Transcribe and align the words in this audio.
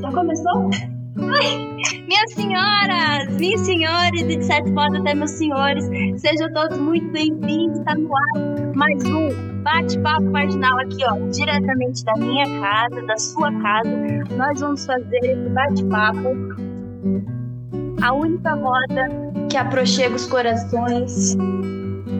Já 0.00 0.10
começou? 0.12 0.70
Ai, 1.18 1.76
minhas 2.08 2.32
senhoras, 2.32 3.36
minhas 3.38 3.60
senhores 3.60 4.22
e 4.22 4.36
de 4.38 4.44
certo 4.46 4.72
modo 4.72 4.96
até 4.96 5.14
meus 5.14 5.32
senhores, 5.32 5.84
sejam 6.16 6.50
todos 6.54 6.78
muito 6.78 7.12
bem-vindos. 7.12 7.78
Está 7.80 7.94
no 7.96 8.08
ar 8.16 8.76
mais 8.76 9.04
um 9.04 9.62
bate-papo 9.62 10.24
marginal 10.30 10.78
aqui, 10.80 11.04
ó, 11.04 11.18
diretamente 11.28 12.02
da 12.04 12.14
minha 12.14 12.46
casa, 12.62 13.02
da 13.02 13.18
sua 13.18 13.52
casa. 13.60 13.90
Nós 14.38 14.58
vamos 14.58 14.86
fazer 14.86 15.18
esse 15.18 15.50
bate-papo, 15.50 16.34
a 18.00 18.14
única 18.14 18.54
roda 18.54 19.10
que 19.50 19.56
aproxega 19.58 20.14
os 20.14 20.26
corações 20.26 21.36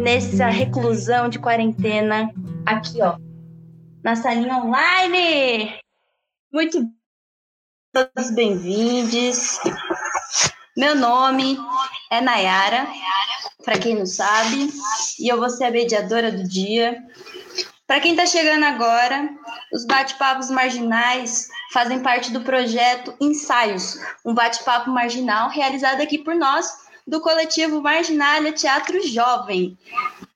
nessa 0.02 0.48
reclusão 0.48 1.28
de 1.28 1.38
quarentena 1.38 2.28
aqui, 2.66 3.00
ó, 3.00 3.16
na 4.02 4.16
salinha 4.16 4.56
online. 4.56 5.78
Muito 6.52 6.90
todos 7.92 8.32
bem-vindos. 8.32 9.60
Meu 10.76 10.96
nome 10.96 11.56
é 12.10 12.20
Nayara, 12.20 12.88
para 13.64 13.78
quem 13.78 13.94
não 13.94 14.06
sabe, 14.06 14.72
e 15.20 15.28
eu 15.28 15.38
vou 15.38 15.48
ser 15.48 15.64
a 15.66 15.70
mediadora 15.70 16.32
do 16.32 16.48
dia. 16.48 17.00
Para 17.86 18.00
quem 18.00 18.12
está 18.12 18.26
chegando 18.26 18.64
agora, 18.64 19.30
os 19.72 19.86
bate-papos 19.86 20.50
marginais 20.50 21.48
fazem 21.72 22.00
parte 22.00 22.32
do 22.32 22.40
projeto 22.40 23.14
Ensaios, 23.20 24.00
um 24.24 24.34
bate-papo 24.34 24.90
marginal 24.90 25.48
realizado 25.48 26.00
aqui 26.00 26.18
por 26.18 26.34
nós, 26.34 26.82
do 27.06 27.20
coletivo 27.20 27.82
Marginalha 27.82 28.52
Teatro 28.52 29.06
Jovem. 29.06 29.76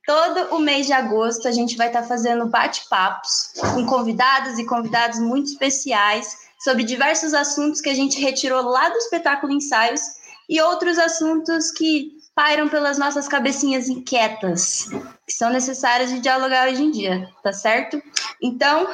Todo 0.06 0.54
o 0.54 0.58
mês 0.58 0.86
de 0.86 0.92
agosto 0.92 1.48
a 1.48 1.52
gente 1.52 1.76
vai 1.76 1.88
estar 1.88 2.04
fazendo 2.04 2.46
bate-papos 2.46 3.52
com 3.74 3.84
convidadas 3.86 4.58
e 4.58 4.64
convidados 4.64 5.18
muito 5.18 5.50
especiais 5.50 6.36
sobre 6.60 6.84
diversos 6.84 7.34
assuntos 7.34 7.80
que 7.80 7.90
a 7.90 7.94
gente 7.94 8.20
retirou 8.20 8.62
lá 8.62 8.88
do 8.88 8.96
espetáculo 8.96 9.52
Ensaios 9.52 10.00
e 10.48 10.60
outros 10.60 10.98
assuntos 10.98 11.70
que 11.70 12.16
pairam 12.34 12.68
pelas 12.68 12.98
nossas 12.98 13.26
cabecinhas 13.26 13.88
inquietas, 13.88 14.86
que 15.26 15.32
são 15.32 15.50
necessários 15.50 16.10
de 16.10 16.20
dialogar 16.20 16.68
hoje 16.68 16.82
em 16.82 16.90
dia, 16.90 17.28
tá 17.42 17.52
certo? 17.52 18.00
Então, 18.40 18.88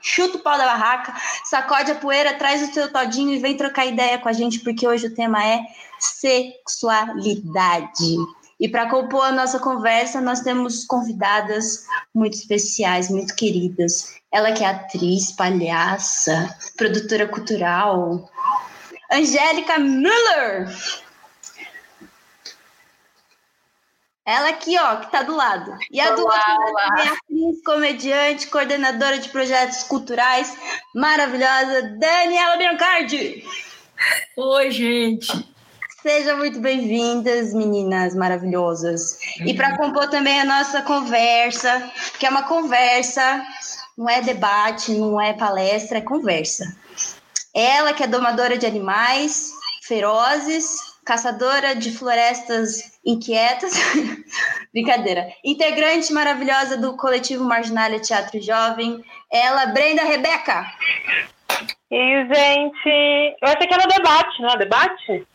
chuta 0.00 0.38
o 0.38 0.40
pau 0.40 0.58
da 0.58 0.66
barraca, 0.66 1.14
sacode 1.44 1.92
a 1.92 1.94
poeira, 1.94 2.34
traz 2.34 2.68
o 2.68 2.72
seu 2.72 2.92
todinho 2.92 3.32
e 3.32 3.38
vem 3.38 3.56
trocar 3.56 3.86
ideia 3.86 4.18
com 4.18 4.28
a 4.28 4.32
gente, 4.32 4.58
porque 4.60 4.86
hoje 4.86 5.06
o 5.06 5.14
tema 5.14 5.42
é 5.44 5.60
sexualidade. 5.98 8.16
E 8.60 8.68
para 8.68 8.90
compor 8.90 9.24
a 9.24 9.32
nossa 9.32 9.60
conversa, 9.60 10.20
nós 10.20 10.40
temos 10.40 10.84
convidadas 10.84 11.86
muito 12.12 12.34
especiais, 12.34 13.08
muito 13.08 13.36
queridas. 13.36 14.16
Ela 14.32 14.52
que 14.52 14.64
é 14.64 14.66
atriz, 14.66 15.30
palhaça, 15.30 16.56
produtora 16.76 17.28
cultural, 17.28 18.28
Angélica 19.10 19.78
Müller. 19.78 20.68
Ela 24.28 24.50
aqui, 24.50 24.76
ó, 24.78 24.96
que 24.96 25.10
tá 25.10 25.22
do 25.22 25.34
lado. 25.34 25.74
E 25.90 25.98
a 25.98 26.10
do 26.10 26.20
outro 26.20 26.36
lado 26.36 26.98
é 26.98 27.08
atriz, 27.08 27.64
comediante, 27.64 28.46
coordenadora 28.48 29.18
de 29.18 29.30
projetos 29.30 29.84
culturais, 29.84 30.54
maravilhosa, 30.94 31.96
Daniela 31.98 32.58
Biancardi. 32.58 33.42
Oi, 34.36 34.70
gente. 34.70 35.48
Sejam 36.02 36.36
muito 36.36 36.60
bem-vindas, 36.60 37.54
meninas 37.54 38.14
maravilhosas. 38.14 39.18
E 39.46 39.54
para 39.54 39.78
compor 39.78 40.10
também 40.10 40.38
a 40.38 40.44
nossa 40.44 40.82
conversa, 40.82 41.90
que 42.18 42.26
é 42.26 42.28
uma 42.28 42.42
conversa, 42.42 43.42
não 43.96 44.10
é 44.10 44.20
debate, 44.20 44.92
não 44.92 45.18
é 45.18 45.32
palestra, 45.32 45.96
é 45.96 46.02
conversa. 46.02 46.76
Ela 47.54 47.94
que 47.94 48.02
é 48.02 48.06
domadora 48.06 48.58
de 48.58 48.66
animais 48.66 49.52
ferozes, 49.84 50.87
caçadora 51.08 51.74
de 51.74 51.90
florestas 51.90 53.00
inquietas, 53.02 53.72
brincadeira, 54.74 55.32
integrante 55.42 56.12
maravilhosa 56.12 56.76
do 56.76 56.98
coletivo 56.98 57.44
Marginalha 57.44 57.98
Teatro 57.98 58.38
Jovem, 58.42 59.02
ela, 59.32 59.64
Brenda 59.68 60.04
Rebeca. 60.04 60.66
E, 61.90 62.26
gente, 62.26 63.36
eu 63.40 63.48
achei 63.48 63.66
que 63.66 63.72
era 63.72 63.86
debate, 63.86 64.42
não 64.42 64.50
é 64.50 64.58
debate? 64.58 65.26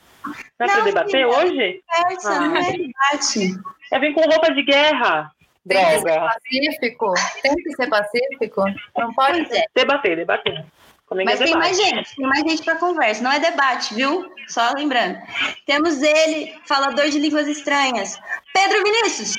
Não 0.60 0.68
é 0.68 0.68
para 0.68 0.82
debater 0.82 1.26
hoje? 1.26 1.82
Conversa, 1.88 2.32
ah. 2.34 2.40
não 2.42 2.56
é 2.56 2.72
debate. 2.72 3.60
Eu 3.92 4.00
vim 4.00 4.14
com 4.14 4.22
roupa 4.22 4.54
de 4.54 4.62
guerra. 4.62 5.32
Tem 5.68 5.84
que 5.84 6.02
ser 6.02 6.20
pacífico? 6.20 7.14
Tem 7.42 7.56
que 7.56 7.76
ser 7.76 7.90
pacífico? 7.90 8.64
Não 8.96 9.12
pode 9.16 9.48
ser. 9.48 9.66
Debater, 9.74 10.18
debater. 10.18 10.66
Comigo 11.14 11.30
Mas 11.30 11.42
é 11.42 11.44
tem 11.46 11.54
mais 11.54 11.78
gente, 11.78 12.16
tem 12.16 12.26
mais 12.26 12.42
gente 12.42 12.64
para 12.64 12.76
conversa. 12.76 13.24
Não 13.24 13.32
é 13.32 13.40
debate, 13.40 13.94
viu? 13.94 14.26
Só 14.48 14.72
lembrando. 14.76 15.20
Temos 15.64 16.02
ele, 16.02 16.56
falador 16.66 17.08
de 17.08 17.20
línguas 17.20 17.48
estranhas. 17.48 18.20
Pedro 18.52 18.84
Vinícius. 18.84 19.38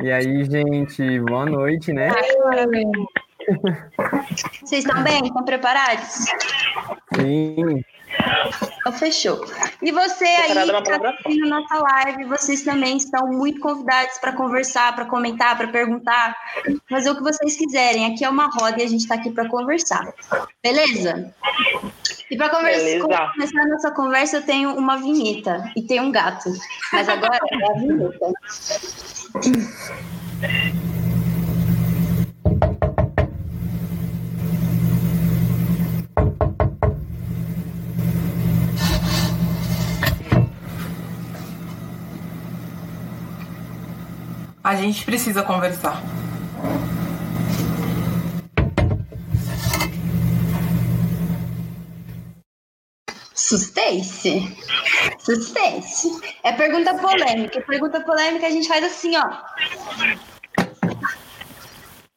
E 0.00 0.12
aí, 0.12 0.44
gente, 0.44 1.18
boa 1.20 1.46
noite, 1.46 1.92
né? 1.92 2.10
Vocês 4.62 4.84
estão 4.84 5.02
bem? 5.02 5.24
Estão 5.24 5.44
preparados? 5.44 6.26
Sim. 7.16 7.84
Então, 8.80 8.92
fechou. 8.92 9.44
E 9.82 9.92
você 9.92 10.24
aí 10.24 10.52
que 10.52 10.58
está 10.58 11.08
assistindo 11.10 11.48
nossa 11.48 11.78
live, 11.78 12.24
vocês 12.24 12.62
também 12.62 12.96
estão 12.96 13.26
muito 13.28 13.60
convidados 13.60 14.18
para 14.18 14.32
conversar, 14.32 14.94
para 14.94 15.04
comentar, 15.04 15.56
para 15.56 15.68
perguntar, 15.68 16.36
fazer 16.88 17.10
o 17.10 17.16
que 17.16 17.22
vocês 17.22 17.56
quiserem. 17.56 18.06
Aqui 18.06 18.24
é 18.24 18.28
uma 18.28 18.46
roda 18.46 18.80
e 18.80 18.84
a 18.84 18.88
gente 18.88 19.02
está 19.02 19.14
aqui 19.16 19.30
para 19.30 19.48
conversar. 19.48 20.12
Beleza? 20.62 21.34
E 22.30 22.36
para 22.36 22.48
começar 22.50 23.60
a 23.60 23.68
nossa 23.68 23.90
conversa, 23.90 24.36
eu 24.38 24.42
tenho 24.42 24.74
uma 24.76 24.96
vinheta 24.96 25.70
e 25.76 25.82
tem 25.82 26.00
um 26.00 26.12
gato. 26.12 26.50
Mas 26.92 27.08
agora 27.08 27.38
é 27.50 27.70
a 27.70 27.72
vinheta. 27.74 28.32
A 44.62 44.76
gente 44.76 45.04
precisa 45.04 45.42
conversar. 45.42 46.02
Suspense. 53.34 54.56
Suspense. 55.18 56.20
É 56.44 56.52
pergunta 56.52 56.94
polêmica. 56.98 57.60
Pergunta 57.62 58.00
polêmica 58.02 58.46
a 58.46 58.50
gente 58.50 58.68
faz 58.68 58.84
assim, 58.84 59.16
ó. 59.16 59.28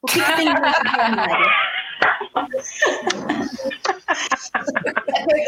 O 0.01 0.07
que, 0.07 0.21
que 0.21 0.35
tem 0.35 0.53
do 0.53 0.61
armário? 0.99 1.73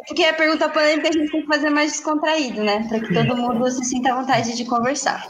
Porque 0.08 0.24
a 0.24 0.34
pergunta 0.34 0.70
polêmica 0.70 1.10
a 1.10 1.12
gente 1.12 1.32
tem 1.32 1.42
que 1.42 1.48
fazer 1.48 1.70
mais 1.70 1.92
descontraído, 1.92 2.64
né? 2.64 2.86
Para 2.88 3.00
que 3.00 3.14
todo 3.14 3.36
mundo 3.36 3.70
se 3.70 3.84
sinta 3.84 4.12
à 4.12 4.16
vontade 4.16 4.56
de 4.56 4.66
conversar. 4.66 5.28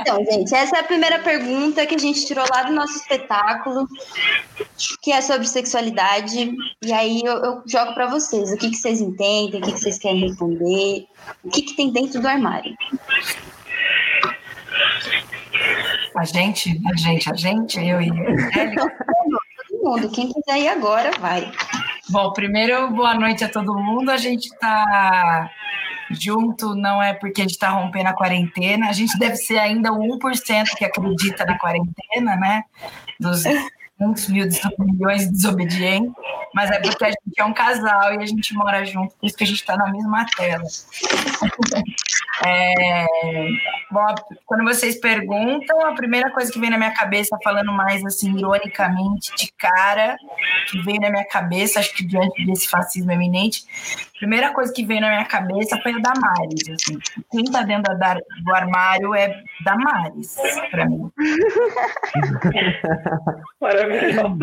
Então, 0.00 0.24
gente, 0.24 0.54
essa 0.54 0.76
é 0.76 0.80
a 0.80 0.84
primeira 0.84 1.18
pergunta 1.18 1.86
que 1.86 1.94
a 1.94 1.98
gente 1.98 2.26
tirou 2.26 2.44
lá 2.50 2.64
do 2.64 2.72
nosso 2.72 2.96
espetáculo, 2.96 3.86
que 5.02 5.12
é 5.12 5.20
sobre 5.20 5.46
sexualidade. 5.46 6.54
E 6.82 6.92
aí 6.92 7.20
eu, 7.24 7.36
eu 7.38 7.62
jogo 7.66 7.94
para 7.94 8.06
vocês. 8.06 8.52
O 8.52 8.56
que, 8.56 8.70
que 8.70 8.76
vocês 8.76 9.00
entendem? 9.00 9.60
O 9.60 9.64
que, 9.64 9.72
que 9.72 9.80
vocês 9.80 9.98
querem 9.98 10.20
responder? 10.20 11.06
O 11.42 11.50
que, 11.50 11.62
que 11.62 11.76
tem 11.76 11.90
dentro 11.90 12.20
do 12.20 12.28
armário? 12.28 12.74
A 16.16 16.24
gente, 16.24 16.80
a 16.86 16.96
gente, 16.96 17.30
a 17.30 17.34
gente, 17.34 17.78
eu 17.78 18.00
e 18.00 18.08
mundo, 19.84 20.10
quem 20.10 20.32
quiser 20.32 20.58
ir 20.58 20.68
agora, 20.68 21.10
vai. 21.20 21.52
Bom, 22.08 22.32
primeiro, 22.32 22.90
boa 22.90 23.14
noite 23.14 23.44
a 23.44 23.48
todo 23.48 23.78
mundo. 23.78 24.10
A 24.10 24.16
gente 24.16 24.46
está 24.46 25.50
junto, 26.10 26.74
não 26.74 27.02
é 27.02 27.12
porque 27.12 27.42
a 27.42 27.44
gente 27.44 27.52
está 27.52 27.68
rompendo 27.68 28.08
a 28.08 28.14
quarentena. 28.14 28.88
A 28.88 28.92
gente 28.92 29.18
deve 29.18 29.36
ser 29.36 29.58
ainda 29.58 29.92
o 29.92 29.98
1% 30.18 30.64
que 30.76 30.84
acredita 30.84 31.44
na 31.44 31.58
quarentena, 31.58 32.36
né? 32.36 32.62
Dos 33.20 33.44
muitos 33.98 34.28
mil 34.28 34.46
milhões 34.78 35.26
de 35.26 35.32
desobedientes, 35.32 36.12
mas 36.52 36.70
é 36.70 36.80
porque 36.80 37.04
a 37.04 37.08
gente 37.08 37.38
é 37.38 37.44
um 37.44 37.54
casal 37.54 38.14
e 38.14 38.22
a 38.22 38.26
gente 38.26 38.54
mora 38.54 38.84
junto, 38.84 39.14
por 39.14 39.26
isso 39.26 39.36
que 39.36 39.44
a 39.44 39.46
gente 39.46 39.60
está 39.60 39.76
na 39.76 39.90
mesma 39.90 40.26
tela. 40.36 40.64
É, 42.46 43.06
Bom, 43.94 44.12
quando 44.44 44.64
vocês 44.64 44.98
perguntam, 44.98 45.86
a 45.86 45.94
primeira 45.94 46.28
coisa 46.32 46.50
que 46.50 46.58
vem 46.58 46.68
na 46.68 46.76
minha 46.76 46.92
cabeça, 46.92 47.38
falando 47.44 47.72
mais 47.72 48.04
assim, 48.04 48.36
ironicamente, 48.36 49.32
de 49.36 49.52
cara, 49.52 50.16
que 50.68 50.82
veio 50.82 51.00
na 51.00 51.10
minha 51.10 51.24
cabeça, 51.28 51.78
acho 51.78 51.94
que 51.94 52.04
diante 52.04 52.44
desse 52.44 52.68
fascismo 52.68 53.12
eminente, 53.12 53.64
a 54.16 54.18
primeira 54.18 54.52
coisa 54.52 54.72
que 54.72 54.84
veio 54.84 55.00
na 55.00 55.10
minha 55.10 55.24
cabeça 55.26 55.80
foi 55.80 55.92
a 55.92 55.98
Damares. 55.98 56.68
Assim. 56.68 56.98
Quem 57.30 57.44
tá 57.44 57.62
dentro 57.62 57.96
da, 57.96 58.14
do 58.14 58.52
armário 58.52 59.14
é 59.14 59.40
Damares, 59.64 60.36
para 60.72 60.86
mim. 60.86 61.08
Maravilhoso. 63.60 64.38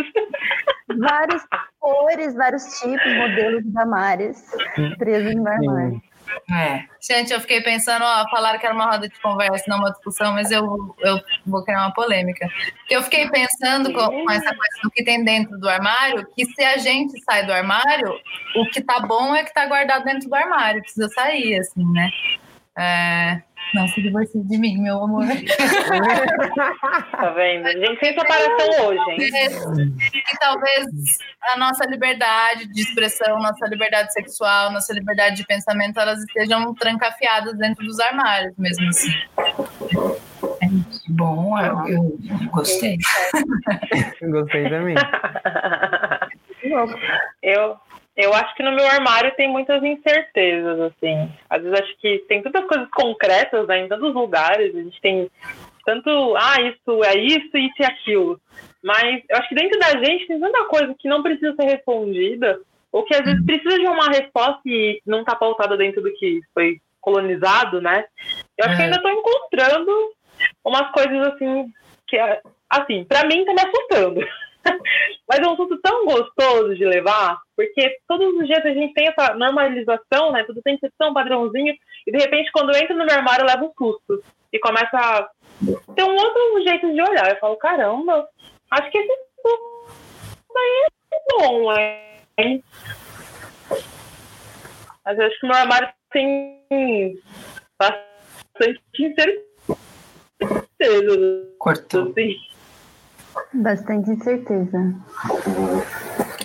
Várias 0.98 1.46
cores, 1.78 2.36
vários 2.36 2.64
tipos, 2.80 3.18
modelos 3.18 3.64
de 3.64 3.72
Damares 3.72 4.50
presos 4.98 5.36
no 5.36 5.48
armário. 5.48 6.02
É. 6.51 6.83
Gente, 7.00 7.33
eu 7.33 7.39
fiquei 7.39 7.62
pensando, 7.62 8.04
ó, 8.04 8.30
falaram 8.30 8.60
que 8.60 8.66
era 8.66 8.75
uma 8.75 8.86
roda 8.86 9.07
de 9.07 9.19
conversa, 9.22 9.66
não 9.68 9.80
uma 9.80 9.92
discussão, 9.92 10.33
mas 10.33 10.51
eu, 10.51 10.95
eu 11.00 11.19
vou 11.45 11.63
criar 11.63 11.81
uma 11.81 11.94
polêmica. 11.94 12.48
Eu 12.89 13.01
fiquei 13.04 13.30
pensando 13.30 13.92
com, 13.94 14.07
com 14.07 14.31
essa 14.31 14.56
coisa 14.56 14.81
do 14.83 14.92
que 14.92 15.04
tem 15.04 15.24
dentro 15.24 15.57
do 15.57 15.69
armário, 15.69 16.28
que 16.36 16.45
se 16.45 16.63
a 16.63 16.78
gente 16.78 17.19
sai 17.24 17.45
do 17.45 17.54
armário, 17.54 18.13
o 18.56 18.66
que 18.68 18.81
tá 18.81 19.00
bom 19.00 19.36
é 19.36 19.44
que 19.44 19.54
tá 19.54 19.66
guardado 19.66 20.04
dentro 20.04 20.30
do 20.30 20.36
armário, 20.36 20.81
precisa 20.81 21.10
sair, 21.10 21.60
assim, 21.60 21.86
né? 21.92 22.10
É... 22.77 23.42
Não 23.74 23.88
se 23.88 24.02
divorcie 24.02 24.44
de 24.44 24.58
mim, 24.58 24.78
meu 24.78 25.04
amor. 25.04 25.26
Tá 27.12 27.30
vendo? 27.30 27.68
A 27.68 27.72
gente 27.72 28.00
tem 28.00 28.14
separação 28.18 28.88
hoje, 28.88 29.12
hein? 29.12 29.96
E 30.14 30.38
talvez 30.40 30.88
a 31.42 31.58
nossa 31.58 31.86
liberdade 31.86 32.68
de 32.68 32.82
expressão, 32.82 33.40
nossa 33.40 33.68
liberdade 33.68 34.12
sexual, 34.12 34.72
nossa 34.72 34.94
liberdade 34.94 35.38
de 35.38 35.46
pensamento, 35.46 36.00
elas 36.00 36.20
estejam 36.20 36.74
trancafiadas 36.74 37.58
dentro 37.58 37.86
dos 37.86 38.00
armários, 38.00 38.54
mesmo 38.58 38.88
assim. 38.90 39.12
Bom, 41.10 41.60
eu, 41.60 41.88
eu 41.88 42.18
gostei. 42.52 42.98
Gostei 44.22 44.70
também. 44.70 44.96
Eu, 47.42 47.78
eu 48.24 48.34
acho 48.34 48.56
que 48.56 48.64
no 48.64 48.72
meu 48.72 48.86
armário 48.88 49.34
tem 49.36 49.48
muitas 49.50 49.84
incertezas, 49.84 50.80
assim. 50.80 51.30
Às 51.50 51.62
vezes 51.62 51.80
acho 51.82 51.98
que 51.98 52.20
tem 52.28 52.42
tantas 52.42 52.66
coisas 52.66 52.90
concretas 52.92 53.68
né, 53.68 53.80
em 53.80 53.88
tantos 53.88 54.14
lugares. 54.14 54.76
A 54.76 54.82
gente 54.82 55.02
tem 55.02 55.30
tanto, 55.86 56.36
ah, 56.38 56.62
isso 56.62 57.04
é 57.04 57.18
isso, 57.18 57.58
isso 57.58 57.76
e 57.80 57.86
aquilo. 57.86 58.40
Mas 58.84 59.24
eu 59.30 59.38
acho 59.38 59.50
que 59.50 59.56
dentro 59.56 59.80
da 59.80 60.04
gente 60.04 60.28
tem 60.28 60.40
tanta 60.40 60.64
coisa 60.66 60.96
que 60.98 61.08
não 61.08 61.24
precisa 61.24 61.56
ser 61.56 61.66
respondida, 61.66 62.60
ou 62.92 63.04
que 63.04 63.16
às 63.16 63.22
vezes 63.24 63.46
precisa 63.46 63.78
de 63.78 63.88
uma 63.88 64.08
resposta 64.08 64.62
e 64.66 65.02
não 65.06 65.22
está 65.22 65.36
pautada 65.36 65.78
dentro 65.78 66.02
do 66.02 66.14
que 66.14 66.42
foi 66.54 66.80
colonizado, 67.00 67.82
né? 67.82 68.06
Eu 68.58 68.66
acho 68.66 68.76
que 68.76 68.82
É. 68.82 68.86
ainda 68.86 68.98
estou 68.98 69.12
encontrando 69.12 69.92
umas 70.64 70.92
coisas 70.92 71.28
assim 71.30 71.72
que, 72.08 72.18
assim, 72.70 73.04
para 73.06 73.26
mim 73.28 73.46
tá 73.46 73.54
me 73.54 73.62
assustando. 73.62 74.22
Mas 75.28 75.40
é 75.40 75.48
um 75.48 75.56
susto 75.56 75.80
tão 75.81 76.06
gostoso 76.06 76.75
de 76.75 76.86
levar, 76.86 77.40
porque 77.56 77.98
todos 78.08 78.34
os 78.36 78.46
dias 78.46 78.66
a 78.66 78.74
gente 78.74 78.94
tem 78.94 79.08
essa 79.08 79.34
normalização, 79.36 80.31
né? 80.31 80.44
Tudo 80.44 80.62
tem 80.62 80.75
que 80.75 80.81
ser 80.81 80.94
tão 80.98 81.13
padrãozinho, 81.13 81.74
e 82.06 82.12
de 82.12 82.18
repente, 82.18 82.52
quando 82.52 82.72
eu 82.72 82.81
entro 82.81 82.96
no 82.98 83.06
meu 83.06 83.16
armário, 83.16 83.44
eu 83.44 83.48
levo 83.48 83.66
um 83.66 83.74
susto. 83.74 84.24
E 84.52 84.60
começa 84.60 84.98
a 84.98 85.30
ter 85.96 86.04
um 86.04 86.16
outro 86.16 86.63
jeito 86.68 86.92
de 86.94 87.02
olhar. 87.02 87.30
Eu 87.30 87.40
falo, 87.40 87.56
caramba, 87.56 88.28
acho 88.72 88.92
que 88.92 88.98
esse 88.98 89.13
susto 89.42 89.94
daí 90.54 90.88
é 91.13 91.19
bom, 91.38 91.74
hein? 92.38 92.63
Mas 95.06 95.18
eu 95.18 95.25
acho 95.25 95.40
que 95.40 95.46
o 95.46 95.50
meu 95.50 95.58
armário 95.58 95.90
tem 96.12 97.18
bastante 97.80 98.81
incerteza. 99.00 99.52
Cortou. 101.58 102.10
Assim. 102.10 102.50
Bastante 103.54 104.12
incerteza. 104.12 104.95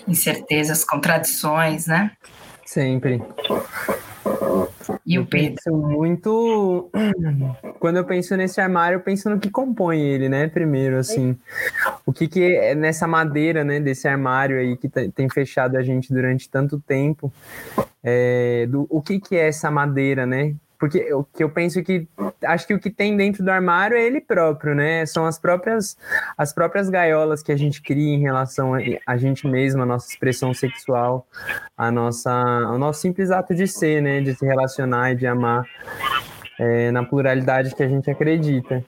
Incertezas, 0.08 0.84
contradições, 0.84 1.86
né? 1.86 2.12
Sempre. 2.64 3.22
E 5.04 5.14
eu 5.14 5.22
o 5.22 5.26
Pedro? 5.26 5.54
penso 5.62 5.76
muito. 5.76 6.90
Quando 7.78 7.96
eu 7.96 8.04
penso 8.04 8.36
nesse 8.36 8.60
armário, 8.60 8.96
eu 8.96 9.00
penso 9.00 9.30
no 9.30 9.38
que 9.38 9.50
compõe 9.50 10.00
ele, 10.00 10.28
né? 10.28 10.48
Primeiro, 10.48 10.96
assim. 10.96 11.38
O 12.04 12.12
que, 12.12 12.26
que 12.26 12.42
é 12.42 12.74
nessa 12.74 13.06
madeira, 13.06 13.62
né? 13.64 13.78
Desse 13.78 14.08
armário 14.08 14.58
aí 14.58 14.76
que 14.76 14.88
tá- 14.88 15.02
tem 15.14 15.28
fechado 15.28 15.76
a 15.76 15.82
gente 15.82 16.12
durante 16.12 16.48
tanto 16.50 16.80
tempo. 16.80 17.32
É, 18.02 18.66
do, 18.68 18.86
o 18.90 19.00
que, 19.00 19.20
que 19.20 19.36
é 19.36 19.48
essa 19.48 19.70
madeira, 19.70 20.26
né? 20.26 20.54
Porque 20.78 21.12
o 21.12 21.24
que 21.24 21.42
eu 21.42 21.50
penso 21.50 21.82
que 21.82 22.06
acho 22.44 22.66
que 22.66 22.74
o 22.74 22.78
que 22.78 22.90
tem 22.90 23.16
dentro 23.16 23.44
do 23.44 23.50
armário 23.50 23.96
é 23.96 24.02
ele 24.04 24.20
próprio, 24.20 24.74
né? 24.74 25.06
São 25.06 25.24
as 25.24 25.38
próprias 25.38 25.96
as 26.36 26.52
próprias 26.52 26.88
gaiolas 26.88 27.42
que 27.42 27.52
a 27.52 27.56
gente 27.56 27.80
cria 27.82 28.14
em 28.14 28.20
relação 28.20 28.74
a, 28.74 28.78
a 29.06 29.16
gente 29.16 29.46
mesmo, 29.46 29.82
a 29.82 29.86
nossa 29.86 30.08
expressão 30.08 30.52
sexual, 30.52 31.26
a 31.76 31.90
nossa 31.90 32.32
o 32.70 32.78
nosso 32.78 33.00
simples 33.00 33.30
ato 33.30 33.54
de 33.54 33.66
ser, 33.66 34.02
né? 34.02 34.20
De 34.20 34.34
se 34.34 34.44
relacionar 34.44 35.12
e 35.12 35.16
de 35.16 35.26
amar 35.26 35.64
é, 36.58 36.90
na 36.90 37.04
pluralidade 37.04 37.74
que 37.74 37.82
a 37.82 37.88
gente 37.88 38.10
acredita. 38.10 38.84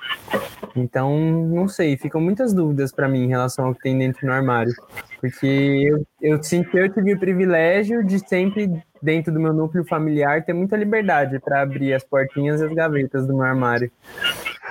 Então, 0.75 1.19
não 1.19 1.69
sei, 1.69 1.97
ficam 1.97 2.21
muitas 2.21 2.53
dúvidas 2.53 2.93
para 2.93 3.09
mim 3.09 3.25
em 3.25 3.29
relação 3.29 3.67
ao 3.67 3.75
que 3.75 3.83
tem 3.83 3.99
dentro 3.99 4.27
do 4.27 4.33
armário. 4.33 4.73
Porque 5.21 5.47
eu, 5.47 6.07
eu 6.21 6.43
sinto 6.43 6.71
que 6.71 6.79
eu 6.79 6.89
tive 6.93 7.15
o 7.15 7.19
privilégio 7.19 8.05
de 8.05 8.19
sempre, 8.29 8.71
dentro 9.03 9.33
do 9.33 9.41
meu 9.41 9.53
núcleo 9.53 9.85
familiar, 9.85 10.45
ter 10.45 10.53
muita 10.53 10.77
liberdade 10.77 11.39
para 11.39 11.63
abrir 11.63 11.95
as 11.95 12.05
portinhas 12.05 12.61
e 12.61 12.65
as 12.65 12.73
gavetas 12.73 13.27
do 13.27 13.35
meu 13.35 13.45
armário. 13.45 13.91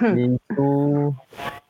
E 0.02 0.36
isso, 0.36 1.16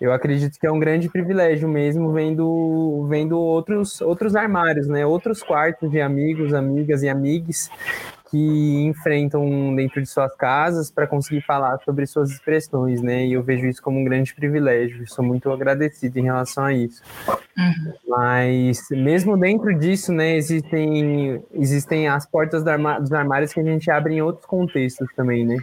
eu 0.01 0.12
acredito 0.12 0.59
que 0.59 0.68
é 0.68 0.71
um 0.71 0.80
grande 0.80 1.09
privilégio 1.09 1.68
mesmo, 1.68 2.12
vendo, 2.12 3.07
vendo 3.09 3.39
outros, 3.39 4.01
outros 4.01 4.36
armários, 4.36 4.88
né? 4.88 5.06
Outros 5.06 5.42
quartos 5.42 5.89
de 5.89 6.01
amigos, 6.01 6.54
amigas 6.54 7.04
e 7.04 7.09
amigues 7.09 7.69
que 8.29 8.83
enfrentam 8.85 9.75
dentro 9.75 10.01
de 10.01 10.07
suas 10.07 10.35
casas 10.35 10.91
para 10.91 11.07
conseguir 11.07 11.41
falar 11.41 11.79
sobre 11.85 12.06
suas 12.06 12.31
expressões, 12.31 13.01
né? 13.01 13.25
E 13.25 13.33
eu 13.33 13.44
vejo 13.44 13.65
isso 13.65 13.81
como 13.81 14.00
um 14.00 14.03
grande 14.03 14.33
privilégio. 14.33 15.07
Sou 15.07 15.24
muito 15.24 15.51
agradecido 15.51 16.19
em 16.19 16.24
relação 16.24 16.65
a 16.65 16.74
isso. 16.74 17.01
Uhum. 17.57 17.94
Mas 18.07 18.79
mesmo 18.91 19.38
dentro 19.38 19.74
disso, 19.77 20.12
né, 20.12 20.35
existem 20.35 21.41
existem 21.53 22.07
as 22.07 22.25
portas 22.25 22.63
do 22.63 22.69
arma- 22.69 23.00
dos 23.00 23.12
armários 23.13 23.53
que 23.53 23.59
a 23.59 23.63
gente 23.63 23.89
abre 23.89 24.15
em 24.15 24.21
outros 24.21 24.45
contextos 24.45 25.07
também, 25.15 25.45
né? 25.45 25.57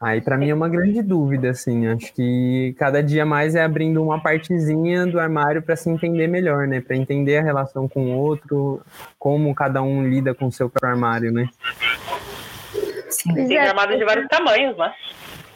Aí 0.00 0.20
para 0.20 0.36
mim 0.36 0.48
é 0.48 0.54
uma 0.54 0.68
grande 0.68 1.02
dúvida, 1.02 1.50
assim. 1.50 1.88
Acho 1.88 2.12
que 2.12 2.74
cada 2.78 3.02
dia 3.02 3.26
mais 3.26 3.54
é 3.54 3.64
abrindo 3.64 4.02
uma 4.02 4.20
partezinha 4.20 5.04
do 5.06 5.18
armário 5.18 5.60
para 5.60 5.74
se 5.74 5.90
entender 5.90 6.28
melhor, 6.28 6.68
né? 6.68 6.80
Para 6.80 6.96
entender 6.96 7.38
a 7.38 7.42
relação 7.42 7.88
com 7.88 8.12
o 8.12 8.16
outro, 8.16 8.80
como 9.18 9.54
cada 9.54 9.82
um 9.82 10.08
lida 10.08 10.34
com 10.34 10.46
o 10.46 10.52
seu 10.52 10.70
próprio 10.70 10.92
armário, 10.92 11.32
né? 11.32 11.48
Sim. 13.10 13.34
Tem 13.34 13.56
é, 13.56 13.68
armários 13.68 13.98
de 13.98 14.04
vários 14.04 14.28
tamanhos, 14.28 14.76
né? 14.76 14.92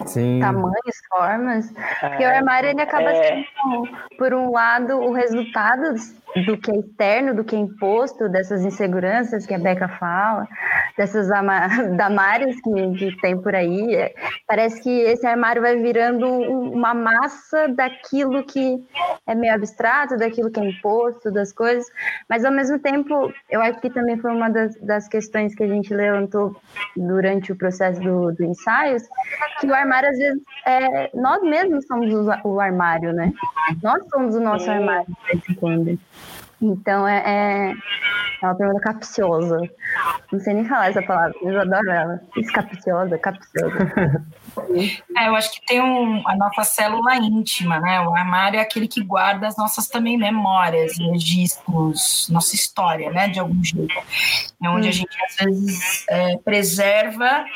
Sim. 0.06 0.40
tamanhos, 0.40 0.96
formas. 1.08 1.70
Porque 2.00 2.24
o 2.24 2.28
É, 2.28 2.38
armário 2.38 2.70
ele 2.70 2.80
acaba 2.80 3.12
é. 3.12 3.44
sendo, 3.44 3.88
por 4.18 4.34
um 4.34 4.50
lado, 4.50 4.96
o 4.98 5.12
resultado 5.12 5.94
do 6.46 6.56
que 6.56 6.70
é 6.70 6.76
externo, 6.78 7.34
do 7.34 7.44
que 7.44 7.54
é 7.54 7.58
imposto, 7.58 8.28
dessas 8.28 8.64
inseguranças 8.64 9.44
que 9.46 9.52
a 9.52 9.58
Beca 9.58 9.86
fala, 9.86 10.48
dessas 10.96 11.30
ama- 11.30 11.68
damares 11.96 12.58
que, 12.62 12.92
que 13.10 13.20
tem 13.20 13.40
por 13.40 13.54
aí. 13.54 13.94
É, 13.94 14.14
Parece 14.46 14.82
que 14.82 14.90
esse 14.90 15.26
armário 15.26 15.60
vai 15.60 15.76
virando 15.76 16.26
um- 16.26 16.72
uma 16.72 16.94
massa 16.94 17.68
daquilo 17.68 18.42
que 18.44 18.82
é 19.26 19.34
meio 19.34 19.54
abstrato, 19.54 20.16
daquilo 20.16 20.50
que 20.50 20.58
é 20.60 20.64
imposto, 20.64 21.30
das 21.30 21.52
coisas. 21.52 21.84
Mas, 22.28 22.44
ao 22.44 22.52
mesmo 22.52 22.78
tempo, 22.78 23.32
eu 23.50 23.60
acho 23.60 23.80
que 23.80 23.90
também 23.90 24.16
foi 24.18 24.32
uma 24.32 24.48
das, 24.48 24.74
das 24.80 25.08
questões 25.08 25.54
que 25.54 25.62
a 25.64 25.68
gente 25.68 25.92
levantou 25.94 26.56
durante 26.96 27.52
o 27.52 27.56
processo 27.56 28.00
do, 28.00 28.32
do 28.32 28.44
ensaios, 28.44 29.02
que 29.60 29.66
o 29.66 29.74
armário, 29.74 30.08
às 30.08 30.18
vezes, 30.18 30.42
é, 30.66 31.10
nós 31.14 31.42
mesmos 31.42 31.86
somos 31.86 32.12
o, 32.12 32.48
o 32.48 32.60
armário, 32.60 33.12
né? 33.12 33.30
Nós 33.82 34.02
somos 34.10 34.34
o 34.34 34.40
nosso 34.40 34.64
Sim. 34.64 34.70
armário, 34.72 35.06
de 35.06 35.26
vez 35.32 35.48
em 35.50 35.54
quando. 35.54 35.98
Então, 36.62 37.08
é, 37.08 37.22
é, 37.26 37.72
é 38.40 38.46
uma 38.46 38.54
pergunta 38.54 38.80
capciosa. 38.80 39.58
Não 40.30 40.38
sei 40.38 40.54
nem 40.54 40.64
falar 40.64 40.90
essa 40.90 41.02
palavra, 41.02 41.34
mas 41.42 41.52
eu 41.52 41.60
adoro 41.60 41.90
ela. 41.90 42.20
Isso, 42.36 42.52
capciosa. 42.52 43.18
É, 45.16 45.28
eu 45.28 45.34
acho 45.34 45.50
que 45.50 45.64
tem 45.64 45.80
um, 45.80 46.22
a 46.28 46.36
nossa 46.36 46.62
célula 46.62 47.16
íntima, 47.16 47.80
né? 47.80 48.02
O 48.02 48.14
armário 48.14 48.58
é 48.58 48.62
aquele 48.62 48.86
que 48.86 49.02
guarda 49.02 49.48
as 49.48 49.56
nossas 49.56 49.88
também 49.88 50.18
memórias, 50.18 50.98
registros, 50.98 52.28
nossa 52.30 52.54
história, 52.54 53.10
né? 53.10 53.28
De 53.28 53.40
algum 53.40 53.64
jeito. 53.64 53.94
É 54.62 54.68
onde 54.68 54.88
a 54.88 54.92
gente, 54.92 55.16
às 55.24 55.36
vezes, 55.36 56.04
é, 56.06 56.36
preserva 56.36 57.46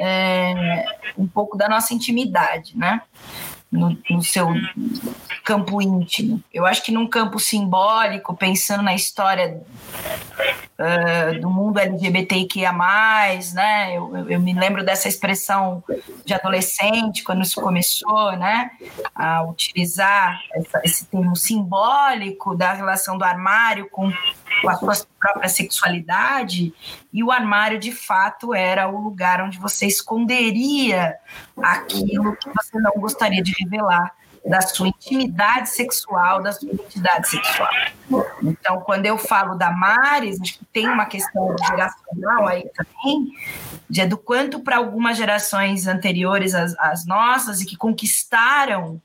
é, 0.00 0.84
um 1.16 1.28
pouco 1.28 1.56
da 1.56 1.68
nossa 1.68 1.94
intimidade, 1.94 2.76
né? 2.76 3.00
No, 3.76 3.96
no 4.10 4.22
seu 4.22 4.48
campo 5.44 5.80
íntimo. 5.80 6.42
Eu 6.52 6.66
acho 6.66 6.82
que 6.82 6.90
num 6.90 7.06
campo 7.06 7.38
simbólico, 7.38 8.34
pensando 8.34 8.82
na 8.82 8.94
história 8.94 9.62
uh, 10.78 11.40
do 11.40 11.48
mundo 11.48 11.78
LGBTQIA+, 11.78 12.72
né? 13.54 13.96
Eu, 13.96 14.16
eu, 14.16 14.30
eu, 14.30 14.40
me 14.40 14.52
lembro 14.52 14.84
dessa 14.84 15.08
expressão 15.08 15.82
de 16.24 16.34
adolescente, 16.34 17.22
quando 17.22 17.42
isso 17.42 17.60
começou, 17.60 18.32
né? 18.32 18.70
A 19.14 19.44
utilizar 19.44 20.40
essa, 20.54 20.80
esse 20.84 21.06
termo 21.06 21.36
simbólico 21.36 22.56
da 22.56 22.72
relação 22.72 23.16
do 23.16 23.24
armário 23.24 23.88
com, 23.90 24.12
com 24.62 24.90
a 24.90 24.94
sua 24.94 25.06
própria 25.18 25.48
sexualidade, 25.48 26.72
e 27.12 27.22
o 27.22 27.30
armário, 27.30 27.78
de 27.78 27.92
fato, 27.92 28.54
era 28.54 28.88
o 28.88 29.00
lugar 29.00 29.40
onde 29.40 29.58
você 29.58 29.86
esconderia 29.86 31.16
aquilo 31.62 32.36
que 32.36 32.48
você 32.50 32.78
não 32.78 32.92
gostaria 32.92 33.42
de 33.42 33.52
revelar 33.58 34.12
da 34.46 34.60
sua 34.60 34.88
intimidade 34.88 35.70
sexual, 35.70 36.40
da 36.40 36.52
sua 36.52 36.70
identidade 36.70 37.28
sexual. 37.28 37.68
Então, 38.42 38.80
quando 38.80 39.06
eu 39.06 39.18
falo 39.18 39.56
da 39.56 39.72
Maris, 39.72 40.40
acho 40.40 40.58
que 40.58 40.64
tem 40.66 40.88
uma 40.88 41.06
questão 41.06 41.54
geracional 41.66 42.46
aí 42.46 42.64
também, 42.74 43.32
de 43.90 44.06
do 44.06 44.16
quanto 44.16 44.60
para 44.60 44.76
algumas 44.76 45.16
gerações 45.16 45.86
anteriores 45.86 46.54
às, 46.54 46.78
às, 46.78 47.04
nossas 47.04 47.60
e 47.60 47.66
que 47.66 47.76
conquistaram 47.76 49.02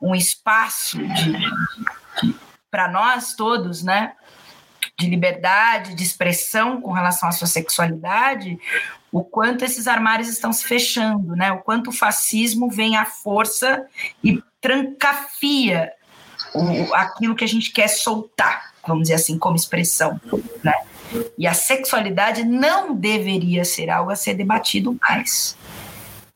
um 0.00 0.14
espaço 0.14 0.98
de, 0.98 1.32
de 2.20 2.34
para 2.70 2.88
nós 2.88 3.34
todos, 3.34 3.82
né? 3.82 4.14
De 5.02 5.10
liberdade, 5.10 5.94
de 5.94 6.02
expressão 6.04 6.80
com 6.80 6.92
relação 6.92 7.28
à 7.28 7.32
sua 7.32 7.48
sexualidade, 7.48 8.56
o 9.10 9.24
quanto 9.24 9.64
esses 9.64 9.88
armários 9.88 10.28
estão 10.28 10.52
se 10.52 10.64
fechando, 10.64 11.34
né? 11.34 11.50
O 11.50 11.58
quanto 11.58 11.90
o 11.90 11.92
fascismo 11.92 12.70
vem 12.70 12.96
à 12.96 13.04
força 13.04 13.84
e 14.22 14.40
trancafia 14.60 15.92
o, 16.54 16.94
aquilo 16.94 17.34
que 17.34 17.44
a 17.44 17.48
gente 17.48 17.72
quer 17.72 17.88
soltar, 17.88 18.72
vamos 18.86 19.02
dizer 19.02 19.14
assim, 19.14 19.36
como 19.36 19.56
expressão, 19.56 20.20
né? 20.62 20.74
E 21.36 21.46
a 21.46 21.52
sexualidade 21.52 22.44
não 22.44 22.94
deveria 22.94 23.64
ser 23.64 23.90
algo 23.90 24.10
a 24.12 24.16
ser 24.16 24.34
debatido 24.34 24.96
mais. 25.02 25.56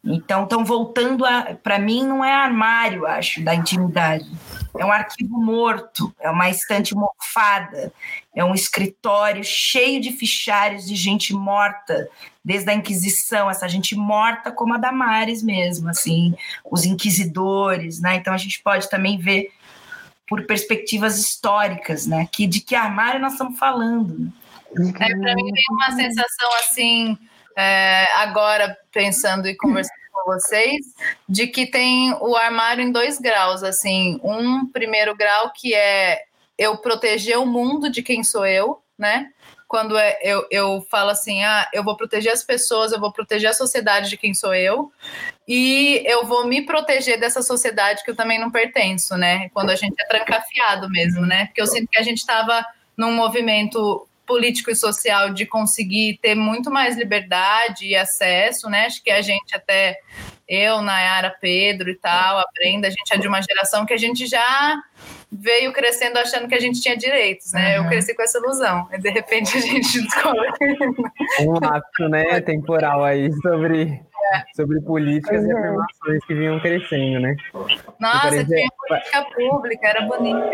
Então, 0.05 0.45
estão 0.45 0.65
voltando 0.65 1.25
a. 1.25 1.57
Para 1.63 1.79
mim, 1.79 2.05
não 2.05 2.25
é 2.25 2.33
armário, 2.33 3.07
acho, 3.07 3.43
da 3.43 3.55
intimidade. 3.55 4.31
É 4.79 4.85
um 4.85 4.93
arquivo 4.93 5.39
morto, 5.41 6.15
é 6.21 6.31
uma 6.31 6.49
estante 6.49 6.95
mofada, 6.95 7.93
é 8.35 8.45
um 8.45 8.55
escritório 8.55 9.43
cheio 9.45 10.01
de 10.01 10.13
fichários 10.13 10.87
de 10.87 10.95
gente 10.95 11.33
morta, 11.33 12.09
desde 12.45 12.71
a 12.71 12.75
Inquisição, 12.75 13.51
essa 13.51 13.69
gente 13.69 13.95
morta 13.95 14.53
como 14.53 14.75
a 14.75 14.79
Damares 14.79 15.43
mesmo, 15.43 15.89
assim, 15.89 16.35
os 16.65 16.85
inquisidores, 16.85 18.01
né? 18.01 18.17
Então, 18.17 18.33
a 18.33 18.39
gente 18.39 18.63
pode 18.63 18.89
também 18.89 19.19
ver 19.19 19.51
por 20.29 20.45
perspectivas 20.45 21.19
históricas, 21.19 22.07
né? 22.07 22.29
Que, 22.31 22.47
de 22.47 22.61
que 22.61 22.75
armário 22.75 23.21
nós 23.21 23.33
estamos 23.33 23.59
falando. 23.59 24.19
Né? 24.19 24.33
É, 25.01 25.17
para 25.17 25.35
mim, 25.35 25.53
tem 25.53 25.65
uma 25.71 25.91
sensação 25.93 26.51
assim 26.59 27.19
é, 27.57 28.07
agora 28.17 28.77
pensando 28.93 29.49
e 29.49 29.57
conversando 29.57 30.06
com 30.17 30.33
vocês, 30.33 30.87
de 31.29 31.47
que 31.47 31.67
tem 31.67 32.15
o 32.21 32.35
armário 32.35 32.83
em 32.83 32.91
dois 32.91 33.19
graus, 33.19 33.63
assim, 33.63 34.19
um 34.23 34.67
primeiro 34.67 35.15
grau 35.15 35.53
que 35.55 35.75
é 35.75 36.23
eu 36.57 36.79
proteger 36.79 37.39
o 37.39 37.45
mundo 37.45 37.91
de 37.91 38.03
quem 38.03 38.25
sou 38.25 38.47
eu, 38.47 38.81
né? 38.99 39.31
Quando 39.69 39.99
é, 39.99 40.17
eu, 40.23 40.47
eu 40.51 40.87
falo 40.91 41.11
assim, 41.11 41.45
ah, 41.45 41.69
eu 41.73 41.83
vou 41.83 41.97
proteger 41.97 42.33
as 42.33 42.43
pessoas, 42.43 42.93
eu 42.93 43.01
vou 43.01 43.13
proteger 43.13 43.51
a 43.51 43.55
sociedade 43.55 44.09
de 44.09 44.17
quem 44.17 44.33
sou 44.33 44.55
eu, 44.55 44.91
e 45.47 46.03
eu 46.07 46.25
vou 46.25 46.47
me 46.47 46.65
proteger 46.65 47.21
dessa 47.21 47.43
sociedade 47.43 48.03
que 48.03 48.11
eu 48.11 48.17
também 48.17 48.39
não 48.39 48.51
pertenço, 48.51 49.17
né? 49.17 49.51
Quando 49.51 49.71
a 49.71 49.77
gente 49.77 49.95
é 50.01 50.07
trancafiado 50.07 50.89
mesmo, 50.89 51.27
né? 51.27 51.47
Porque 51.47 51.61
eu 51.61 51.67
sinto 51.67 51.89
que 51.91 51.99
a 51.99 52.03
gente 52.03 52.19
estava 52.19 52.65
num 52.97 53.13
movimento 53.13 54.06
político 54.27 54.71
e 54.71 54.77
social 54.77 55.33
de 55.33 55.47
conseguir 55.47 56.19
ter 56.21 56.35
muito 56.35 56.71
mais 56.71 56.97
liberdade 56.97 57.87
e 57.87 57.97
acesso, 57.97 58.69
né? 58.69 58.87
Acho 58.87 59.03
que 59.03 59.11
a 59.11 59.23
gente 59.23 59.55
até 59.55 59.99
eu, 60.49 60.81
Nayara, 60.81 61.35
Pedro 61.41 61.91
e 61.91 61.95
tal, 61.97 62.39
aprenda, 62.39 62.87
a 62.87 62.91
gente 62.91 63.13
é 63.13 63.19
de 63.19 63.27
uma 63.27 63.41
geração 63.43 63.85
que 63.85 63.93
a 63.93 63.97
gente 63.97 64.27
já 64.27 64.81
veio 65.31 65.73
crescendo 65.73 66.19
achando 66.19 66.47
que 66.47 66.55
a 66.55 66.61
gente 66.61 66.81
tinha 66.81 66.97
direitos, 66.97 67.53
né? 67.53 67.79
Uhum. 67.79 67.85
Eu 67.85 67.89
cresci 67.89 68.15
com 68.15 68.23
essa 68.23 68.39
ilusão. 68.39 68.89
E 68.93 68.99
de 68.99 69.11
repente 69.11 69.57
a 69.57 69.61
gente 69.61 70.01
descobre. 70.03 70.49
Um 71.41 71.59
rapto, 71.59 72.09
né, 72.09 72.41
temporal 72.41 73.05
aí 73.05 73.33
sobre 73.43 74.01
sobre 74.55 74.81
políticas 74.81 75.45
e 75.45 75.51
é. 75.51 75.53
afirmações 75.53 76.25
que 76.27 76.35
vinham 76.35 76.59
crescendo, 76.61 77.21
né? 77.21 77.37
Nossa, 78.01 78.21
parecia... 78.23 78.45
tinha 78.45 78.69
política 78.89 79.27
pública, 79.35 79.89
era 79.89 80.07
bonito. 80.07 80.51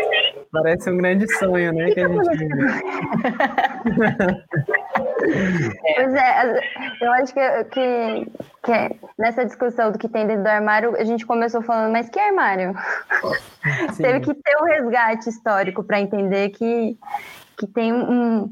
Parece 0.51 0.89
um 0.89 0.97
grande 0.97 1.31
sonho, 1.37 1.71
né? 1.73 1.91
Que 1.91 2.01
a 2.01 2.07
gente 2.07 2.37
vive. 2.37 2.53
Pois 5.23 6.13
é, 6.13 6.59
eu 7.01 7.11
acho 7.13 7.33
que, 7.33 7.63
que, 7.65 8.27
que, 8.63 8.95
nessa 9.17 9.45
discussão 9.45 9.91
do 9.91 9.97
que 9.97 10.09
tem 10.09 10.27
dentro 10.27 10.43
do 10.43 10.47
armário, 10.47 10.95
a 10.97 11.03
gente 11.05 11.25
começou 11.25 11.61
falando, 11.61 11.91
mas 11.91 12.09
que 12.09 12.19
armário? 12.19 12.73
Teve 13.97 14.19
que 14.19 14.33
ter 14.33 14.57
um 14.61 14.65
resgate 14.65 15.29
histórico 15.29 15.83
para 15.83 16.01
entender 16.01 16.49
que 16.49 16.97
que 17.55 17.67
tem 17.67 17.93
um 17.93 18.51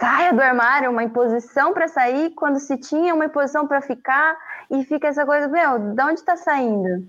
saia 0.00 0.32
do 0.32 0.40
armário, 0.40 0.90
uma 0.90 1.04
imposição 1.04 1.74
para 1.74 1.86
sair, 1.86 2.30
quando 2.30 2.58
se 2.58 2.78
tinha 2.78 3.14
uma 3.14 3.26
imposição 3.26 3.68
para 3.68 3.82
ficar, 3.82 4.34
e 4.70 4.82
fica 4.84 5.08
essa 5.08 5.26
coisa, 5.26 5.46
meu, 5.46 5.78
de 5.78 6.02
onde 6.02 6.20
está 6.20 6.36
saindo? 6.36 7.06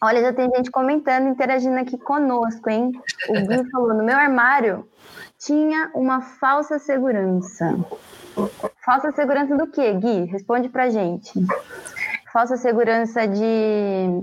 Olha, 0.00 0.20
já 0.20 0.32
tem 0.32 0.48
gente 0.54 0.70
comentando, 0.70 1.26
interagindo 1.26 1.78
aqui 1.78 1.96
conosco, 1.96 2.68
hein? 2.68 2.92
O 3.28 3.32
Gui 3.32 3.68
falou: 3.72 3.94
no 3.94 4.04
meu 4.04 4.16
armário 4.16 4.86
tinha 5.38 5.90
uma 5.94 6.20
falsa 6.20 6.78
segurança. 6.78 7.74
Falsa 8.84 9.10
segurança 9.10 9.56
do 9.56 9.66
quê, 9.66 9.92
Gui? 9.94 10.26
Responde 10.26 10.68
pra 10.68 10.90
gente. 10.90 11.32
Falsa 12.32 12.56
segurança 12.56 13.26
de 13.26 14.20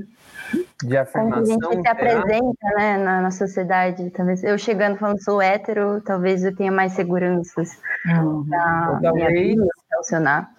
de 0.84 0.98
afirmação. 0.98 1.58
Como 1.60 1.70
a 1.70 1.74
gente 1.74 1.82
se 1.82 1.88
apresenta 1.88 2.68
né, 2.76 2.98
na, 2.98 3.22
na, 3.22 3.32
sociedade. 3.32 4.10
Talvez 4.12 4.44
eu 4.44 4.58
chegando 4.58 4.98
falando 4.98 5.24
sou 5.24 5.42
hétero, 5.42 6.02
talvez 6.02 6.44
eu 6.44 6.56
tenha 6.56 6.72
mais 6.72 6.94
seguranças 6.94 7.80
uhum. 8.06 8.46
pra 8.46 9.00
talvez, 9.02 9.56
relacionar. 9.90 10.52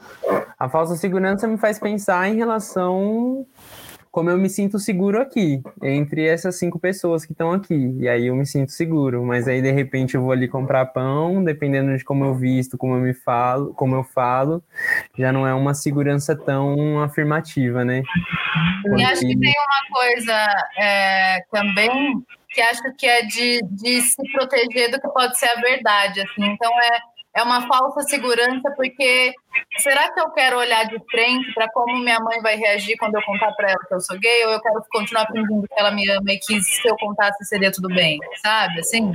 A 0.58 0.68
falsa 0.68 0.96
segurança 0.96 1.46
me 1.46 1.58
faz 1.58 1.78
pensar 1.78 2.28
em 2.28 2.37
relação 2.37 3.46
como 4.16 4.30
eu 4.30 4.38
me 4.38 4.49
sinto 4.49 4.78
seguro 4.78 5.20
aqui, 5.20 5.61
entre 5.82 6.26
essas 6.26 6.58
cinco 6.58 6.80
pessoas 6.80 7.26
que 7.26 7.32
estão 7.32 7.52
aqui. 7.52 7.94
E 8.00 8.08
aí 8.08 8.28
eu 8.28 8.35
me 8.35 8.46
sinto 8.46 8.73
seguro, 8.73 9.23
mas 9.23 9.46
aí 9.46 9.61
de 9.61 9.70
repente 9.70 10.14
eu 10.14 10.23
vou 10.23 10.32
ali 10.32 10.49
comprar 10.49 10.87
pão, 10.87 11.44
dependendo 11.44 11.94
de 11.94 12.02
como 12.02 12.25
eu 12.25 12.35
visto, 12.35 12.78
como 12.78 12.94
eu 12.94 13.00
me 13.02 13.12
falo, 13.12 13.75
como 13.75 13.94
eu 13.94 14.02
falo, 14.02 14.64
já 15.18 15.30
não 15.30 15.46
é 15.46 15.52
uma 15.52 15.75
segurança 15.75 16.35
tão 16.35 17.02
afirmativa, 17.02 17.85
né? 17.85 18.02
E 18.96 19.04
acho 19.04 19.20
que 19.20 19.38
tem 19.38 19.52
uma 19.52 20.00
coisa 20.00 20.46
é, 20.78 21.42
também 21.52 22.25
que 22.49 22.61
acho 22.62 22.80
que 22.96 23.06
é 23.06 23.20
de, 23.20 23.61
de 23.70 24.00
se 24.00 24.32
proteger 24.32 24.92
do 24.92 24.99
que 24.99 25.08
pode 25.08 25.38
ser 25.38 25.50
a 25.50 25.61
verdade, 25.61 26.23
assim. 26.23 26.42
Então 26.42 26.73
é 26.80 27.15
é 27.36 27.42
uma 27.42 27.66
falsa 27.68 28.00
segurança, 28.00 28.70
porque 28.74 29.34
será 29.76 30.10
que 30.10 30.18
eu 30.18 30.30
quero 30.30 30.58
olhar 30.58 30.84
de 30.84 30.98
frente 31.10 31.52
para 31.52 31.70
como 31.70 31.98
minha 31.98 32.18
mãe 32.18 32.40
vai 32.40 32.56
reagir 32.56 32.96
quando 32.96 33.14
eu 33.14 33.22
contar 33.26 33.52
para 33.52 33.72
ela 33.72 33.78
que 33.86 33.94
eu 33.94 34.00
sou 34.00 34.18
gay, 34.18 34.46
ou 34.46 34.52
eu 34.52 34.60
quero 34.62 34.82
continuar 34.90 35.26
fingindo 35.26 35.68
que 35.68 35.78
ela 35.78 35.90
me 35.90 36.08
ama 36.08 36.32
e 36.32 36.38
que 36.38 36.58
se 36.62 36.88
eu 36.88 36.96
contasse 36.96 37.44
seria 37.44 37.70
tudo 37.70 37.88
bem, 37.88 38.18
sabe? 38.42 38.80
Assim? 38.80 39.12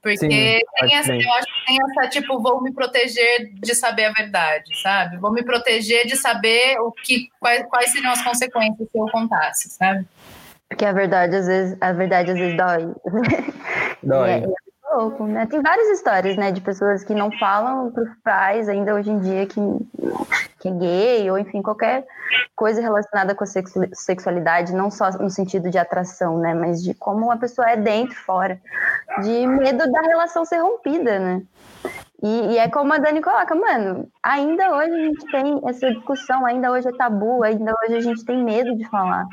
Porque 0.00 0.18
Sim, 0.18 0.28
tem 0.28 0.94
essa, 0.94 1.12
eu 1.12 1.32
acho 1.32 1.46
que 1.46 1.66
tem 1.66 1.78
essa, 1.90 2.08
tipo, 2.08 2.40
vou 2.40 2.62
me 2.62 2.72
proteger 2.72 3.50
de 3.52 3.74
saber 3.74 4.04
a 4.04 4.12
verdade, 4.12 4.80
sabe? 4.80 5.16
Vou 5.16 5.32
me 5.32 5.42
proteger 5.42 6.06
de 6.06 6.16
saber 6.16 6.78
o 6.78 6.92
que, 6.92 7.28
quais, 7.40 7.66
quais 7.68 7.90
seriam 7.90 8.12
as 8.12 8.22
consequências 8.22 8.88
se 8.88 8.98
eu 8.98 9.06
contasse, 9.10 9.68
sabe? 9.70 10.06
Porque 10.68 10.84
a 10.84 10.92
verdade 10.92 11.34
às 11.34 11.46
vezes, 11.46 11.76
a 11.80 11.92
verdade 11.92 12.30
às 12.30 12.38
vezes 12.38 12.56
dói. 12.56 12.94
Dói. 14.00 14.44
É, 14.67 14.67
louco, 14.92 15.26
né? 15.26 15.46
Tem 15.46 15.60
várias 15.60 15.88
histórias, 15.88 16.36
né, 16.36 16.50
de 16.52 16.60
pessoas 16.60 17.04
que 17.04 17.14
não 17.14 17.30
falam 17.38 17.90
para 17.90 18.02
os 18.02 18.10
pais 18.22 18.68
ainda 18.68 18.94
hoje 18.94 19.10
em 19.10 19.18
dia 19.20 19.46
que, 19.46 19.60
que 20.60 20.68
é 20.68 20.72
gay, 20.72 21.30
ou 21.30 21.38
enfim, 21.38 21.62
qualquer 21.62 22.06
coisa 22.54 22.80
relacionada 22.80 23.34
com 23.34 23.44
a 23.44 23.46
sexualidade, 23.92 24.74
não 24.74 24.90
só 24.90 25.10
no 25.12 25.30
sentido 25.30 25.70
de 25.70 25.78
atração, 25.78 26.38
né, 26.38 26.54
mas 26.54 26.82
de 26.82 26.94
como 26.94 27.30
a 27.30 27.36
pessoa 27.36 27.70
é 27.70 27.76
dentro, 27.76 28.14
fora, 28.16 28.60
de 29.22 29.46
medo 29.46 29.90
da 29.90 30.00
relação 30.00 30.44
ser 30.44 30.58
rompida, 30.58 31.18
né? 31.18 31.42
E, 32.20 32.54
e, 32.54 32.58
é 32.58 32.68
como 32.68 32.92
a 32.92 32.98
Dani 32.98 33.20
coloca, 33.22 33.54
mano, 33.54 34.08
ainda 34.20 34.74
hoje 34.74 34.92
a 34.92 35.04
gente 35.04 35.30
tem 35.30 35.60
essa 35.64 35.88
discussão, 35.92 36.44
ainda 36.44 36.72
hoje 36.72 36.88
é 36.88 36.92
tabu, 36.92 37.44
ainda 37.44 37.72
hoje 37.84 37.94
a 37.94 38.00
gente 38.00 38.24
tem 38.24 38.42
medo 38.42 38.76
de 38.76 38.84
falar. 38.88 39.24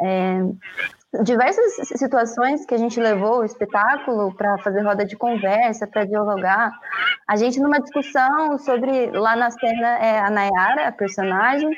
É, 0.00 0.40
diversas 1.22 1.88
situações 1.96 2.66
que 2.66 2.74
a 2.74 2.78
gente 2.78 2.98
levou 2.98 3.40
o 3.40 3.44
espetáculo 3.44 4.34
para 4.34 4.58
fazer 4.58 4.82
roda 4.82 5.04
de 5.04 5.16
conversa, 5.16 5.86
para 5.86 6.04
dialogar. 6.04 6.72
A 7.28 7.36
gente 7.36 7.60
numa 7.60 7.80
discussão 7.80 8.58
sobre 8.58 9.10
lá 9.12 9.36
na 9.36 9.50
cena 9.50 9.98
é 9.98 10.18
a 10.18 10.30
Nayara, 10.30 10.88
a 10.88 10.92
personagem, 10.92 11.70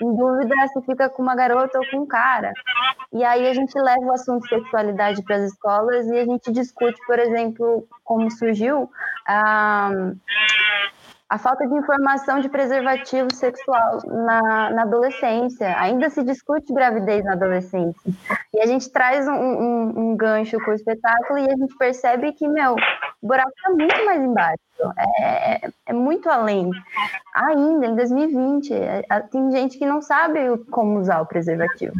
em 0.00 0.16
dúvida 0.16 0.54
se 0.72 0.82
fica 0.82 1.08
com 1.08 1.22
uma 1.22 1.34
garota 1.34 1.78
ou 1.78 1.90
com 1.90 1.98
um 1.98 2.06
cara. 2.06 2.52
E 3.12 3.24
aí 3.24 3.48
a 3.48 3.54
gente 3.54 3.78
leva 3.78 4.04
o 4.04 4.12
assunto 4.12 4.48
sexualidade 4.48 5.22
para 5.22 5.36
as 5.36 5.52
escolas 5.52 6.06
e 6.08 6.18
a 6.18 6.24
gente 6.24 6.52
discute, 6.52 6.98
por 7.06 7.18
exemplo, 7.18 7.86
como 8.04 8.30
surgiu 8.30 8.90
a, 9.26 9.90
a 11.32 11.38
falta 11.38 11.66
de 11.66 11.74
informação 11.74 12.40
de 12.40 12.48
preservativo 12.50 13.34
sexual 13.34 14.00
na, 14.04 14.70
na 14.70 14.82
adolescência. 14.82 15.74
Ainda 15.80 16.10
se 16.10 16.22
discute 16.22 16.74
gravidez 16.74 17.24
na 17.24 17.32
adolescência. 17.32 18.12
E 18.52 18.60
a 18.60 18.66
gente 18.66 18.90
traz 18.90 19.26
um, 19.26 19.32
um, 19.32 19.92
um 19.96 20.16
gancho 20.16 20.58
com 20.62 20.72
o 20.72 20.74
espetáculo 20.74 21.38
e 21.38 21.50
a 21.50 21.56
gente 21.56 21.74
percebe 21.78 22.34
que, 22.34 22.46
meu, 22.46 22.74
o 23.22 23.26
buraco 23.26 23.48
está 23.48 23.70
muito 23.70 24.04
mais 24.04 24.22
embaixo. 24.22 24.60
É, 24.98 25.70
é, 25.86 25.92
muito 25.94 26.28
além. 26.28 26.70
Ainda, 27.34 27.86
em 27.86 27.96
2020, 27.96 28.74
é, 28.74 29.02
tem 29.30 29.50
gente 29.52 29.78
que 29.78 29.86
não 29.86 30.02
sabe 30.02 30.38
como 30.70 31.00
usar 31.00 31.22
o 31.22 31.26
preservativo. 31.26 31.94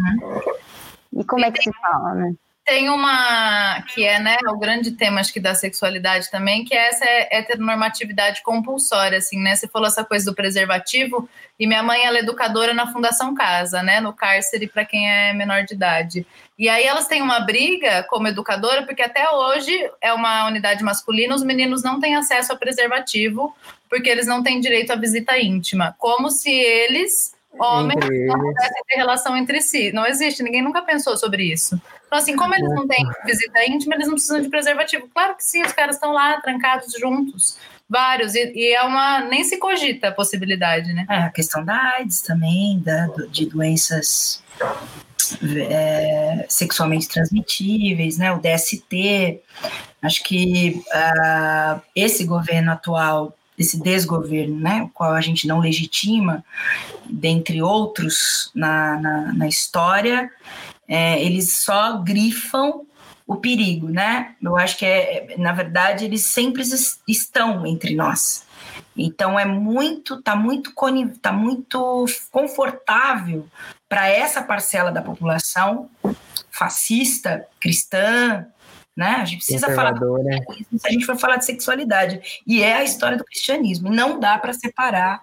E 1.11 1.25
como 1.25 1.43
é 1.43 1.51
que 1.51 1.63
se 1.63 1.73
fala, 1.81 2.15
né? 2.15 2.35
Tem 2.65 2.89
uma 2.89 3.83
que 3.93 4.05
é 4.05 4.21
né, 4.21 4.37
o 4.49 4.57
grande 4.57 4.93
tema 4.93 5.21
acho 5.21 5.33
que 5.33 5.41
da 5.41 5.53
sexualidade 5.53 6.31
também, 6.31 6.65
que 6.65 6.73
é 6.73 6.89
essa 6.89 7.05
heteronormatividade 7.05 8.41
compulsória, 8.43 9.19
assim, 9.19 9.41
né? 9.41 9.57
Você 9.57 9.67
falou 9.67 9.89
essa 9.89 10.05
coisa 10.05 10.25
do 10.25 10.35
preservativo, 10.35 11.29
e 11.59 11.67
minha 11.67 11.83
mãe 11.83 12.05
ela 12.05 12.19
é 12.19 12.21
educadora 12.21 12.73
na 12.73 12.93
Fundação 12.93 13.35
Casa, 13.35 13.83
né? 13.83 14.01
No 14.01 14.13
cárcere 14.13 14.69
para 14.69 14.85
quem 14.85 15.11
é 15.11 15.33
menor 15.33 15.65
de 15.65 15.75
idade. 15.75 16.27
E 16.57 16.69
aí 16.69 16.85
elas 16.85 17.09
têm 17.09 17.21
uma 17.21 17.41
briga 17.41 18.05
como 18.09 18.29
educadora, 18.29 18.85
porque 18.87 19.03
até 19.03 19.29
hoje 19.29 19.91
é 20.01 20.13
uma 20.13 20.47
unidade 20.47 20.85
masculina, 20.85 21.35
os 21.35 21.43
meninos 21.43 21.83
não 21.83 21.99
têm 21.99 22.15
acesso 22.15 22.53
ao 22.53 22.59
preservativo, 22.59 23.57
porque 23.91 24.09
eles 24.09 24.27
não 24.29 24.41
têm 24.41 24.61
direito 24.61 24.93
à 24.93 24.97
visita 24.97 25.37
íntima. 25.37 25.97
Como 25.99 26.31
se 26.31 26.53
eles 26.53 27.35
homens 27.59 28.01
não 28.27 28.39
pudessem 28.39 28.83
ter 28.87 28.97
relação 28.97 29.37
entre 29.37 29.61
si. 29.61 29.93
Não 29.93 30.07
existe, 30.07 30.43
ninguém 30.43 30.63
nunca 30.63 30.83
pensou 30.83 31.17
sobre 31.17 31.53
isso. 31.53 31.81
Então, 32.13 32.21
assim, 32.21 32.37
como 32.37 32.55
eles 32.55 32.69
não 32.69 32.87
têm 32.87 33.03
visita 33.25 33.65
íntima, 33.65 33.95
eles 33.95 34.07
não 34.07 34.13
precisam 34.13 34.43
de 34.43 34.51
preservativo. 34.51 35.09
Claro 35.15 35.35
que 35.35 35.43
sim, 35.43 35.63
os 35.63 35.73
caras 35.73 35.97
estão 35.97 36.13
lá 36.13 36.39
trancados 36.43 36.93
juntos, 37.01 37.57
vários, 37.89 38.35
e, 38.35 38.53
e, 38.55 38.75
é 38.75 38.83
uma. 38.83 39.21
nem 39.21 39.43
se 39.45 39.57
cogita 39.57 40.09
a 40.09 40.13
possibilidade, 40.13 40.93
né? 40.93 41.07
É, 41.09 41.17
a 41.21 41.31
questão 41.31 41.65
da 41.65 41.75
AIDS 41.97 42.21
também, 42.21 42.79
da, 42.81 43.07
de 43.31 43.47
doenças. 43.47 44.43
É, 45.71 46.45
sexualmente 46.51 47.09
transmitíveis, 47.09 48.19
né? 48.19 48.31
O 48.31 48.39
DST. 48.39 49.41
Acho 50.03 50.23
que 50.23 50.83
uh, 50.89 51.81
esse 51.97 52.27
governo 52.27 52.73
atual 52.73 53.35
desse 53.57 53.81
desgoverno, 53.81 54.59
né, 54.59 54.83
o 54.83 54.89
qual 54.89 55.13
a 55.13 55.21
gente 55.21 55.47
não 55.47 55.61
legitima, 55.61 56.45
dentre 57.09 57.63
outros 57.63 58.51
na, 58.55 58.99
na, 59.01 59.33
na 59.33 59.49
história, 59.49 60.31
é, 60.93 61.25
eles 61.25 61.57
só 61.57 62.03
grifam 62.03 62.85
o 63.27 63.37
perigo, 63.37 63.89
né? 63.89 64.37
Eu 64.43 64.59
acho 64.59 64.77
que 64.77 64.85
é, 64.85 65.35
na 65.39 65.51
verdade, 65.51 66.05
eles 66.05 66.21
sempre 66.21 66.63
estão 67.09 67.67
entre 67.67 67.95
nós. 67.95 68.45
Então 68.95 69.41
é 69.41 69.47
muito, 69.47 70.21
tá 70.21 70.37
muito, 70.37 70.71
tá 71.19 71.33
muito 71.33 72.05
confortável 72.31 73.49
para 73.89 74.07
essa 74.07 74.43
parcela 74.43 74.93
da 74.93 75.01
população 75.01 75.89
fascista, 76.51 77.47
cristã, 77.59 78.47
né? 78.95 79.17
A 79.17 79.25
gente 79.25 79.39
precisa 79.39 79.75
falar 79.75 79.95
se 79.97 80.87
a 80.87 80.91
gente 80.91 81.07
for 81.07 81.17
falar 81.19 81.37
de 81.37 81.47
sexualidade. 81.47 82.43
E 82.47 82.63
é 82.63 82.75
a 82.75 82.85
história 82.85 83.17
do 83.17 83.25
cristianismo. 83.25 83.89
E 83.89 83.97
não 83.97 84.21
dá 84.21 84.37
para 84.37 84.53
separar 84.53 85.23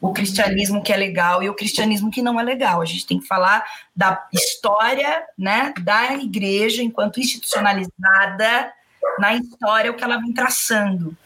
o 0.00 0.12
cristianismo 0.12 0.82
que 0.82 0.92
é 0.92 0.96
legal 0.96 1.42
e 1.42 1.48
o 1.48 1.54
cristianismo 1.54 2.10
que 2.10 2.22
não 2.22 2.40
é 2.40 2.42
legal. 2.42 2.80
A 2.80 2.84
gente 2.84 3.06
tem 3.06 3.20
que 3.20 3.26
falar 3.26 3.64
da 3.94 4.26
história 4.32 5.22
né, 5.36 5.74
da 5.80 6.14
igreja 6.14 6.82
enquanto 6.82 7.20
institucionalizada 7.20 8.72
na 9.18 9.34
história 9.34 9.90
o 9.90 9.94
que 9.94 10.02
ela 10.02 10.18
vem 10.18 10.32
traçando. 10.32 11.16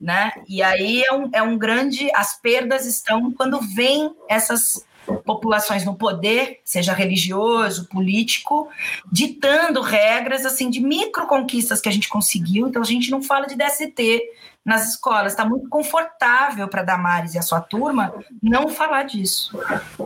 Né? 0.00 0.32
E 0.48 0.62
aí 0.62 1.02
é 1.02 1.12
um, 1.12 1.30
é 1.32 1.42
um 1.42 1.58
grande. 1.58 2.08
As 2.14 2.40
perdas 2.40 2.86
estão 2.86 3.32
quando 3.32 3.60
vem 3.60 4.14
essas 4.28 4.86
populações 5.24 5.84
no 5.84 5.96
poder, 5.96 6.60
seja 6.64 6.92
religioso, 6.92 7.88
político, 7.88 8.68
ditando 9.10 9.80
regras 9.80 10.46
assim 10.46 10.70
de 10.70 10.80
micro 10.80 11.26
conquistas 11.26 11.80
que 11.80 11.88
a 11.88 11.92
gente 11.92 12.08
conseguiu. 12.08 12.68
Então 12.68 12.80
a 12.80 12.86
gente 12.86 13.10
não 13.10 13.22
fala 13.22 13.46
de 13.46 13.56
DST 13.56 14.22
nas 14.70 14.88
escolas. 14.88 15.32
Está 15.32 15.44
muito 15.44 15.68
confortável 15.68 16.68
para 16.68 16.82
Damares 16.82 17.34
e 17.34 17.38
a 17.38 17.42
sua 17.42 17.60
turma 17.60 18.14
não 18.42 18.68
falar 18.68 19.02
disso. 19.02 19.58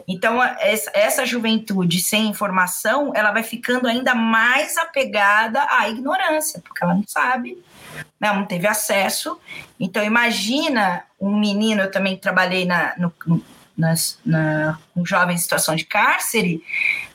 Então 0.09 0.43
essa 0.43 1.25
juventude 1.25 2.01
sem 2.01 2.29
informação, 2.29 3.13
ela 3.15 3.31
vai 3.31 3.43
ficando 3.43 3.87
ainda 3.87 4.15
mais 4.15 4.77
apegada 4.77 5.65
à 5.71 5.89
ignorância, 5.89 6.61
porque 6.61 6.83
ela 6.83 6.95
não 6.95 7.05
sabe 7.07 7.63
né, 8.21 8.33
não 8.33 8.45
teve 8.45 8.67
acesso. 8.67 9.39
Então, 9.79 10.03
imagina 10.03 11.05
um 11.21 11.39
menino, 11.39 11.83
eu 11.83 11.91
também 11.91 12.17
trabalhei 12.17 12.65
na, 12.65 12.95
no, 12.97 13.13
nas, 13.77 14.19
na, 14.25 14.79
com 14.93 15.05
jovens 15.05 15.41
em 15.41 15.43
situação 15.43 15.75
de 15.77 15.85
cárcere 15.85 16.63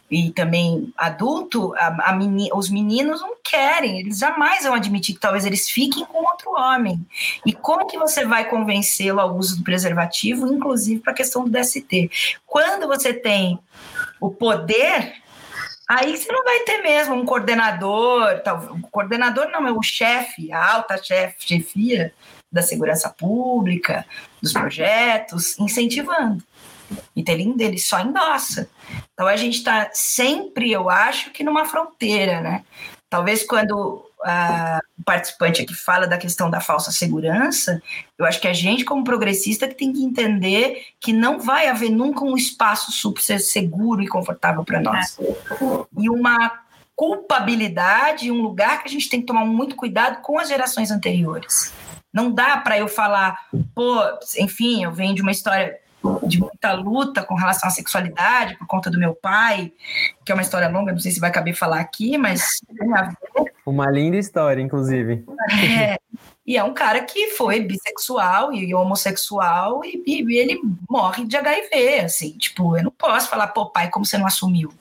e 0.10 0.32
também 0.32 0.92
adulto, 0.98 1.74
a, 1.76 2.10
a 2.10 2.14
meni, 2.14 2.50
os 2.54 2.70
meninos 2.70 3.22
não 3.22 3.36
querem, 3.44 4.00
eles 4.00 4.18
jamais 4.18 4.64
vão 4.64 4.74
admitir 4.74 5.14
que 5.14 5.22
talvez 5.22 5.46
eles 5.46 5.70
fiquem 5.70 6.04
com 6.06 6.18
outro 6.18 6.52
homem. 6.52 7.06
E 7.46 7.54
como 7.54 7.86
que 7.86 7.98
você 7.98 8.26
vai 8.26 8.50
convencê-lo 8.50 9.20
ao 9.20 9.36
uso 9.36 9.58
do 9.58 9.64
preservativo, 9.64 10.52
inclusive 10.52 11.00
para 11.02 11.14
a 11.14 11.16
questão 11.16 11.44
do 11.44 11.52
DST? 11.52 12.40
Quando 12.46 12.88
você 12.88 13.14
tem 13.14 13.60
o 14.20 14.32
poder, 14.32 15.14
aí 15.88 16.18
você 16.18 16.32
não 16.32 16.44
vai 16.44 16.60
ter 16.60 16.82
mesmo 16.82 17.14
um 17.14 17.26
coordenador, 17.26 18.40
tal, 18.40 18.58
o 18.72 18.88
coordenador 18.90 19.50
não, 19.52 19.68
é 19.68 19.72
o 19.72 19.84
chefe, 19.84 20.52
a 20.52 20.74
alta 20.74 20.98
chefe, 20.98 21.48
chefia 21.48 22.12
da 22.52 22.64
segurança 22.64 23.10
pública, 23.10 24.06
dos 24.42 24.54
projetos, 24.54 25.58
incentivando. 25.60 26.44
Então 27.16 27.34
ele, 27.34 27.54
ele 27.60 27.78
só 27.78 28.00
endossa. 28.00 28.70
Então 29.14 29.28
a 29.28 29.36
gente 29.36 29.58
está 29.58 29.90
sempre, 29.94 30.72
eu 30.72 30.90
acho, 30.90 31.32
que 31.32 31.44
numa 31.44 31.66
fronteira, 31.66 32.42
né? 32.42 32.64
Talvez 33.10 33.44
quando 33.44 34.06
uh, 34.20 34.80
o 35.00 35.04
participante 35.04 35.62
aqui 35.62 35.74
fala 35.74 36.06
da 36.08 36.18
questão 36.18 36.50
da 36.50 36.62
falsa 36.62 36.92
segurança, 36.92 37.82
eu 38.18 38.26
acho 38.26 38.40
que 38.40 38.48
a 38.48 38.54
gente, 38.54 38.86
como 38.86 39.04
progressista, 39.04 39.68
que 39.68 39.76
tem 39.76 39.92
que 39.92 40.04
entender 40.04 40.86
que 41.00 41.12
não 41.12 41.40
vai 41.40 41.68
haver 41.68 41.90
nunca 41.90 42.24
um 42.24 42.38
espaço 42.38 42.92
super 42.92 43.40
seguro 43.40 44.02
e 44.02 44.08
confortável 44.08 44.64
para 44.64 44.80
nós. 44.80 45.18
E 45.98 46.10
uma 46.10 46.62
culpabilidade, 46.96 48.30
um 48.30 48.42
lugar 48.42 48.82
que 48.82 48.90
a 48.90 48.92
gente 48.92 49.10
tem 49.10 49.22
que 49.22 49.26
tomar 49.26 49.46
muito 49.46 49.76
cuidado 49.76 50.22
com 50.22 50.38
as 50.38 50.50
gerações 50.50 50.92
anteriores. 50.92 51.74
Não 52.12 52.32
dá 52.32 52.58
para 52.58 52.78
eu 52.78 52.88
falar, 52.88 53.40
pô, 53.74 54.02
enfim, 54.38 54.84
eu 54.84 54.92
venho 54.92 55.16
de 55.16 55.22
uma 55.22 55.32
história 55.32 55.80
de 56.24 56.40
muita 56.40 56.74
luta 56.74 57.24
com 57.24 57.36
relação 57.36 57.68
à 57.68 57.72
sexualidade 57.72 58.58
por 58.58 58.68
conta 58.68 58.90
do 58.90 59.00
meu 59.00 59.14
pai, 59.14 59.72
que 60.26 60.32
é 60.32 60.36
uma 60.36 60.42
história 60.42 60.70
longa, 60.70 60.92
não 60.92 61.00
sei 61.00 61.12
se 61.12 61.20
vai 61.20 61.32
caber 61.32 61.54
falar 61.54 61.80
aqui, 61.80 62.18
mas 62.18 62.60
tem 62.78 62.94
a 62.94 63.04
ver. 63.04 63.18
Uma 63.66 63.90
linda 63.90 64.18
história, 64.18 64.62
inclusive. 64.62 65.26
É, 65.80 66.00
e 66.46 66.58
é 66.58 66.64
um 66.64 66.74
cara 66.74 67.02
que 67.04 67.32
foi 67.32 67.60
bissexual 67.60 68.54
e 68.54 68.74
homossexual 68.74 69.84
e, 69.84 70.02
e 70.08 70.38
ele 70.38 70.60
morre 70.90 71.26
de 71.26 71.38
HIV, 71.38 72.00
assim, 72.00 72.32
tipo, 72.38 72.78
eu 72.78 72.84
não 72.84 72.92
posso 72.92 73.30
falar, 73.30 73.48
pô, 73.48 73.68
pai, 73.68 73.90
como 73.90 74.06
você 74.06 74.18
não 74.18 74.26
assumiu? 74.26 74.74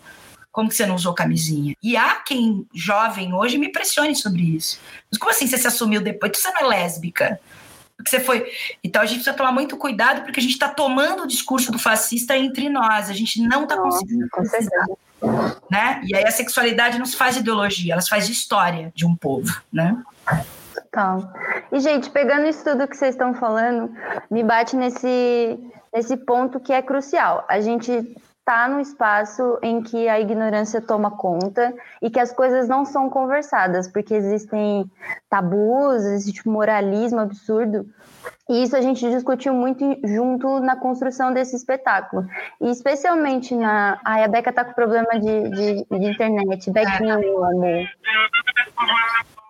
Como 0.50 0.68
que 0.68 0.74
você 0.74 0.86
não 0.86 0.94
usou 0.94 1.12
camisinha? 1.12 1.74
E 1.82 1.96
há 1.96 2.16
quem, 2.16 2.66
jovem 2.74 3.34
hoje, 3.34 3.58
me 3.58 3.70
pressione 3.70 4.16
sobre 4.16 4.42
isso. 4.42 4.80
Mas 5.10 5.18
como 5.18 5.30
assim 5.30 5.46
você 5.46 5.58
se 5.58 5.66
assumiu 5.66 6.00
depois? 6.00 6.32
Você 6.36 6.50
não 6.50 6.62
é 6.62 6.64
lésbica? 6.64 7.38
Porque 7.98 8.10
você 8.10 8.20
foi. 8.20 8.46
Então 8.82 9.02
a 9.02 9.04
gente 9.04 9.16
precisa 9.16 9.36
tomar 9.36 9.50
muito 9.50 9.76
cuidado, 9.76 10.22
porque 10.22 10.38
a 10.38 10.42
gente 10.42 10.52
está 10.52 10.68
tomando 10.68 11.24
o 11.24 11.26
discurso 11.26 11.72
do 11.72 11.80
fascista 11.80 12.36
entre 12.36 12.68
nós. 12.70 13.10
A 13.10 13.12
gente 13.12 13.42
não 13.42 13.64
está 13.64 13.76
conseguindo. 13.76 14.28
Né? 15.68 16.00
E 16.06 16.14
aí 16.14 16.24
a 16.24 16.30
sexualidade 16.30 16.96
não 16.96 17.04
se 17.04 17.16
faz 17.16 17.34
de 17.34 17.40
ideologia, 17.40 17.92
ela 17.94 18.00
se 18.00 18.08
faz 18.08 18.28
história 18.28 18.92
de 18.94 19.04
um 19.04 19.16
povo, 19.16 19.52
né? 19.72 20.00
Total. 20.72 21.32
E, 21.72 21.80
gente, 21.80 22.08
pegando 22.08 22.46
isso 22.46 22.62
tudo 22.62 22.86
que 22.86 22.96
vocês 22.96 23.16
estão 23.16 23.34
falando, 23.34 23.92
me 24.30 24.44
bate 24.44 24.76
nesse, 24.76 25.58
nesse 25.92 26.16
ponto 26.18 26.60
que 26.60 26.72
é 26.72 26.80
crucial. 26.80 27.44
A 27.48 27.60
gente 27.60 28.16
está 28.48 28.66
no 28.66 28.80
espaço 28.80 29.58
em 29.62 29.82
que 29.82 30.08
a 30.08 30.18
ignorância 30.18 30.80
toma 30.80 31.10
conta 31.10 31.74
e 32.00 32.08
que 32.08 32.18
as 32.18 32.32
coisas 32.32 32.66
não 32.66 32.82
são 32.82 33.10
conversadas, 33.10 33.86
porque 33.86 34.14
existem 34.14 34.90
tabus, 35.28 36.02
existe 36.02 36.48
moralismo 36.48 37.20
absurdo 37.20 37.86
E 38.48 38.62
isso 38.62 38.76
a 38.76 38.80
gente 38.80 39.08
discutiu 39.10 39.52
muito 39.52 39.84
junto 40.04 40.60
na 40.60 40.76
construção 40.76 41.32
desse 41.32 41.54
espetáculo. 41.56 42.26
E 42.60 42.70
especialmente 42.70 43.54
na. 43.54 44.00
Ai, 44.04 44.24
a 44.24 44.28
Beca 44.28 44.52
tá 44.52 44.64
com 44.64 44.72
problema 44.72 45.20
de, 45.20 45.50
de, 45.50 45.84
de 45.84 46.06
internet. 46.10 46.70
Bequinha, 46.70 47.18
meu 47.18 47.44
amor. 47.44 47.86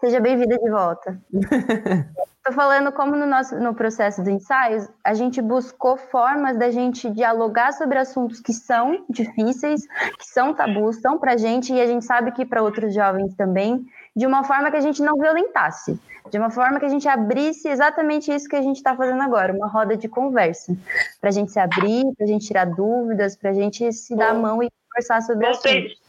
Seja 0.00 0.20
bem-vinda 0.20 0.56
de 0.58 0.70
volta. 0.70 1.20
Estou 2.48 2.64
falando 2.64 2.90
como 2.92 3.14
no 3.14 3.26
nosso 3.26 3.56
no 3.56 3.74
processo 3.74 4.22
dos 4.22 4.32
ensaios, 4.32 4.88
a 5.04 5.12
gente 5.12 5.42
buscou 5.42 5.98
formas 5.98 6.56
da 6.56 6.70
gente 6.70 7.10
dialogar 7.10 7.72
sobre 7.72 7.98
assuntos 7.98 8.40
que 8.40 8.54
são 8.54 9.04
difíceis, 9.10 9.82
que 10.18 10.24
são 10.24 10.54
tabus, 10.54 10.96
são 10.96 11.18
para 11.18 11.34
a 11.34 11.36
gente 11.36 11.74
e 11.74 11.80
a 11.80 11.86
gente 11.86 12.06
sabe 12.06 12.32
que 12.32 12.46
para 12.46 12.62
outros 12.62 12.94
jovens 12.94 13.34
também, 13.34 13.84
de 14.16 14.26
uma 14.26 14.44
forma 14.44 14.70
que 14.70 14.78
a 14.78 14.80
gente 14.80 15.02
não 15.02 15.18
violentasse, 15.18 16.00
de 16.30 16.38
uma 16.38 16.50
forma 16.50 16.78
que 16.78 16.86
a 16.86 16.88
gente 16.88 17.08
abrisse 17.08 17.68
exatamente 17.68 18.32
isso 18.32 18.48
que 18.48 18.56
a 18.56 18.62
gente 18.62 18.76
está 18.76 18.94
fazendo 18.96 19.22
agora, 19.22 19.52
uma 19.52 19.68
roda 19.68 19.96
de 19.96 20.08
conversa, 20.08 20.76
para 21.20 21.30
a 21.30 21.32
gente 21.32 21.50
se 21.52 21.58
abrir, 21.58 22.04
para 22.16 22.24
a 22.24 22.28
gente 22.28 22.46
tirar 22.46 22.66
dúvidas, 22.66 23.36
para 23.36 23.50
a 23.50 23.54
gente 23.54 23.92
se 23.92 24.14
dar 24.16 24.30
a 24.30 24.34
mão 24.34 24.62
e 24.62 24.70
conversar 24.88 25.22
sobre 25.22 25.46
assuntos. 25.46 26.00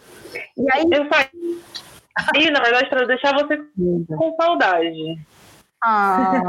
E 0.58 0.72
aí, 0.74 0.84
Eu 0.92 1.08
saí, 1.10 2.52
na 2.52 2.62
verdade, 2.62 2.90
para 2.90 3.06
deixar 3.06 3.34
você 3.34 3.58
com 4.08 4.36
saudade. 4.40 5.20
ah, 5.84 6.42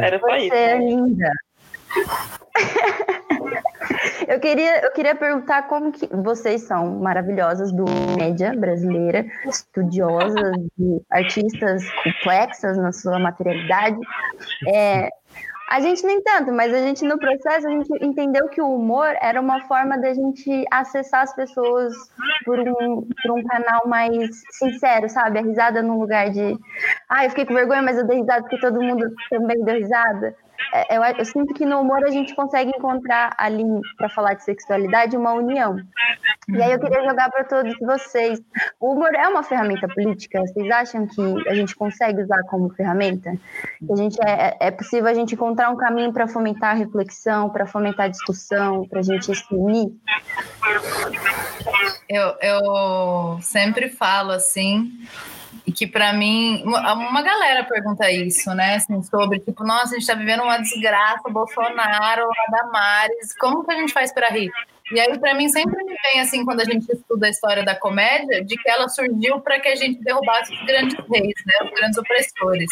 Era 0.00 0.18
só 0.18 0.26
você 0.26 0.38
isso. 0.38 0.54
é 0.54 0.78
linda. 0.78 1.30
Eu 4.32 4.40
queria, 4.40 4.82
eu 4.82 4.90
queria 4.92 5.14
perguntar 5.14 5.68
como 5.68 5.92
que 5.92 6.06
vocês 6.06 6.62
são 6.62 6.98
maravilhosas 7.00 7.70
do 7.70 7.84
média 8.16 8.54
brasileira, 8.58 9.26
estudiosas, 9.46 10.56
artistas 11.10 11.84
complexas 12.02 12.78
na 12.78 12.92
sua 12.92 13.18
materialidade. 13.18 13.98
É, 14.66 15.10
a 15.68 15.80
gente 15.80 16.06
nem 16.06 16.22
tanto, 16.22 16.50
mas 16.50 16.72
a 16.72 16.78
gente 16.78 17.04
no 17.04 17.18
processo 17.18 17.68
a 17.68 17.70
gente 17.72 17.90
entendeu 18.00 18.48
que 18.48 18.62
o 18.62 18.74
humor 18.74 19.14
era 19.20 19.38
uma 19.38 19.60
forma 19.68 19.98
da 19.98 20.14
gente 20.14 20.64
acessar 20.70 21.24
as 21.24 21.36
pessoas 21.36 21.92
por 22.46 22.58
um, 22.58 23.06
por 23.22 23.38
um 23.38 23.44
canal 23.44 23.86
mais 23.86 24.30
sincero, 24.52 25.10
sabe? 25.10 25.40
A 25.40 25.42
risada 25.42 25.82
num 25.82 25.98
lugar 26.00 26.30
de, 26.30 26.58
ah, 27.06 27.26
eu 27.26 27.28
fiquei 27.28 27.44
com 27.44 27.52
vergonha, 27.52 27.82
mas 27.82 27.98
eu 27.98 28.06
dei 28.06 28.20
risada 28.20 28.40
porque 28.40 28.60
todo 28.60 28.80
mundo 28.80 29.12
também 29.28 29.62
deu 29.62 29.76
risada. 29.76 30.34
É, 30.72 30.96
Eu, 30.96 31.02
eu 31.02 31.24
sinto 31.24 31.54
que 31.54 31.64
no 31.64 31.80
humor 31.80 32.04
a 32.04 32.10
gente 32.10 32.34
consegue 32.34 32.70
encontrar 32.76 33.34
ali, 33.38 33.64
para 33.96 34.08
falar 34.08 34.34
de 34.34 34.44
sexualidade, 34.44 35.16
uma 35.16 35.32
união. 35.32 35.76
E 36.48 36.60
aí 36.60 36.72
eu 36.72 36.80
queria 36.80 37.02
jogar 37.04 37.30
para 37.30 37.44
todos 37.44 37.74
vocês. 37.80 38.40
O 38.80 38.92
humor 38.92 39.14
é 39.14 39.28
uma 39.28 39.42
ferramenta 39.42 39.88
política? 39.88 40.40
Vocês 40.40 40.70
acham 40.70 41.06
que 41.06 41.48
a 41.48 41.54
gente 41.54 41.74
consegue 41.74 42.22
usar 42.22 42.42
como 42.44 42.70
ferramenta? 42.70 43.32
A 43.90 43.96
gente 43.96 44.18
é, 44.26 44.56
é 44.60 44.70
possível 44.70 45.08
a 45.08 45.14
gente 45.14 45.34
encontrar 45.34 45.70
um 45.70 45.76
caminho 45.76 46.12
para 46.12 46.26
fomentar 46.26 46.70
a 46.70 46.74
reflexão, 46.74 47.48
para 47.50 47.66
fomentar 47.66 48.06
a 48.06 48.08
discussão, 48.08 48.86
para 48.88 49.00
a 49.00 49.02
gente 49.02 49.34
se 49.34 49.54
unir? 49.54 49.92
Eu, 52.08 52.36
eu 52.40 53.38
sempre 53.40 53.88
falo 53.88 54.32
assim, 54.32 54.92
e 55.66 55.72
que 55.72 55.86
para 55.86 56.12
mim, 56.12 56.62
uma 56.64 57.22
galera 57.22 57.64
pergunta 57.64 58.10
isso, 58.10 58.52
né? 58.54 58.76
Assim, 58.76 59.02
sobre, 59.02 59.38
tipo, 59.40 59.64
nossa, 59.64 59.94
a 59.94 59.98
gente 59.98 60.06
tá 60.06 60.14
vivendo 60.14 60.42
uma 60.42 60.58
desgraça, 60.58 61.28
Bolsonaro, 61.28 62.28
a 62.30 62.50
Damares, 62.50 63.36
como 63.38 63.64
que 63.64 63.72
a 63.72 63.76
gente 63.76 63.92
faz 63.92 64.12
para 64.12 64.28
rir? 64.28 64.50
E 64.90 65.00
aí, 65.00 65.18
para 65.18 65.34
mim, 65.34 65.48
sempre 65.48 65.82
me 65.84 65.94
vem, 66.02 66.20
assim, 66.20 66.44
quando 66.44 66.60
a 66.60 66.64
gente 66.64 66.90
estuda 66.92 67.26
a 67.26 67.30
história 67.30 67.64
da 67.64 67.74
comédia, 67.74 68.44
de 68.44 68.56
que 68.56 68.68
ela 68.68 68.88
surgiu 68.88 69.40
para 69.40 69.58
que 69.58 69.68
a 69.68 69.74
gente 69.74 70.02
derrubasse 70.02 70.52
os 70.52 70.66
grandes 70.66 70.98
reis, 71.10 71.34
né? 71.46 71.54
Os 71.64 71.70
grandes 71.70 71.98
opressores. 71.98 72.70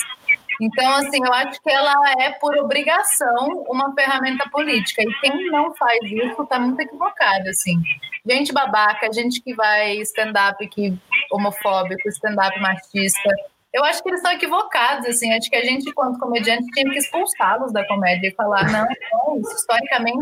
Então, 0.61 0.93
assim, 0.97 1.25
eu 1.25 1.33
acho 1.33 1.61
que 1.63 1.71
ela 1.71 1.95
é, 2.19 2.31
por 2.33 2.57
obrigação, 2.59 3.65
uma 3.69 3.93
ferramenta 3.95 4.49
política. 4.51 5.03
E 5.03 5.21
quem 5.21 5.51
não 5.51 5.75
faz 5.75 6.01
isso 6.03 6.43
está 6.43 6.59
muito 6.59 6.81
equivocado, 6.81 7.49
assim. 7.49 7.81
Gente 8.29 8.53
babaca, 8.53 9.11
gente 9.13 9.41
que 9.41 9.55
vai 9.55 9.97
stand-up 10.03 10.67
que 10.69 10.97
homofóbico, 11.33 12.09
stand-up 12.09 12.61
machista. 12.61 13.31
Eu 13.73 13.85
acho 13.85 14.03
que 14.03 14.11
eles 14.11 14.19
estão 14.19 14.33
equivocados, 14.33 15.07
assim. 15.07 15.33
Acho 15.33 15.49
que 15.49 15.57
a 15.57 15.65
gente, 15.65 15.89
enquanto 15.89 16.19
comediante, 16.19 16.67
tinha 16.73 16.91
que 16.91 16.99
expulsá-los 16.99 17.73
da 17.73 17.87
comédia 17.87 18.29
e 18.29 18.35
falar, 18.35 18.71
não, 18.71 18.87
não 19.13 19.41
isso 19.41 19.55
historicamente 19.55 20.19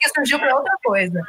isso 0.00 0.14
surgiu 0.14 0.38
para 0.38 0.56
outra 0.56 0.74
coisa. 0.82 1.22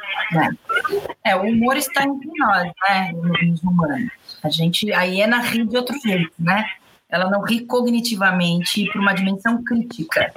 É, 1.24 1.36
o 1.36 1.42
humor 1.42 1.76
está 1.76 2.04
entre 2.04 2.30
nós, 2.36 2.72
né, 2.88 3.12
nos 3.12 3.62
humanos. 3.62 4.10
A 4.42 4.48
gente, 4.48 4.92
a 4.92 5.02
hiena 5.02 5.40
ri 5.40 5.64
de 5.64 5.76
outro 5.76 5.94
jeito, 6.00 6.32
né? 6.38 6.64
Ela 7.08 7.30
não 7.30 7.42
ri 7.42 7.60
cognitivamente 7.64 8.86
por 8.92 9.00
uma 9.00 9.14
dimensão 9.14 9.62
crítica, 9.64 10.32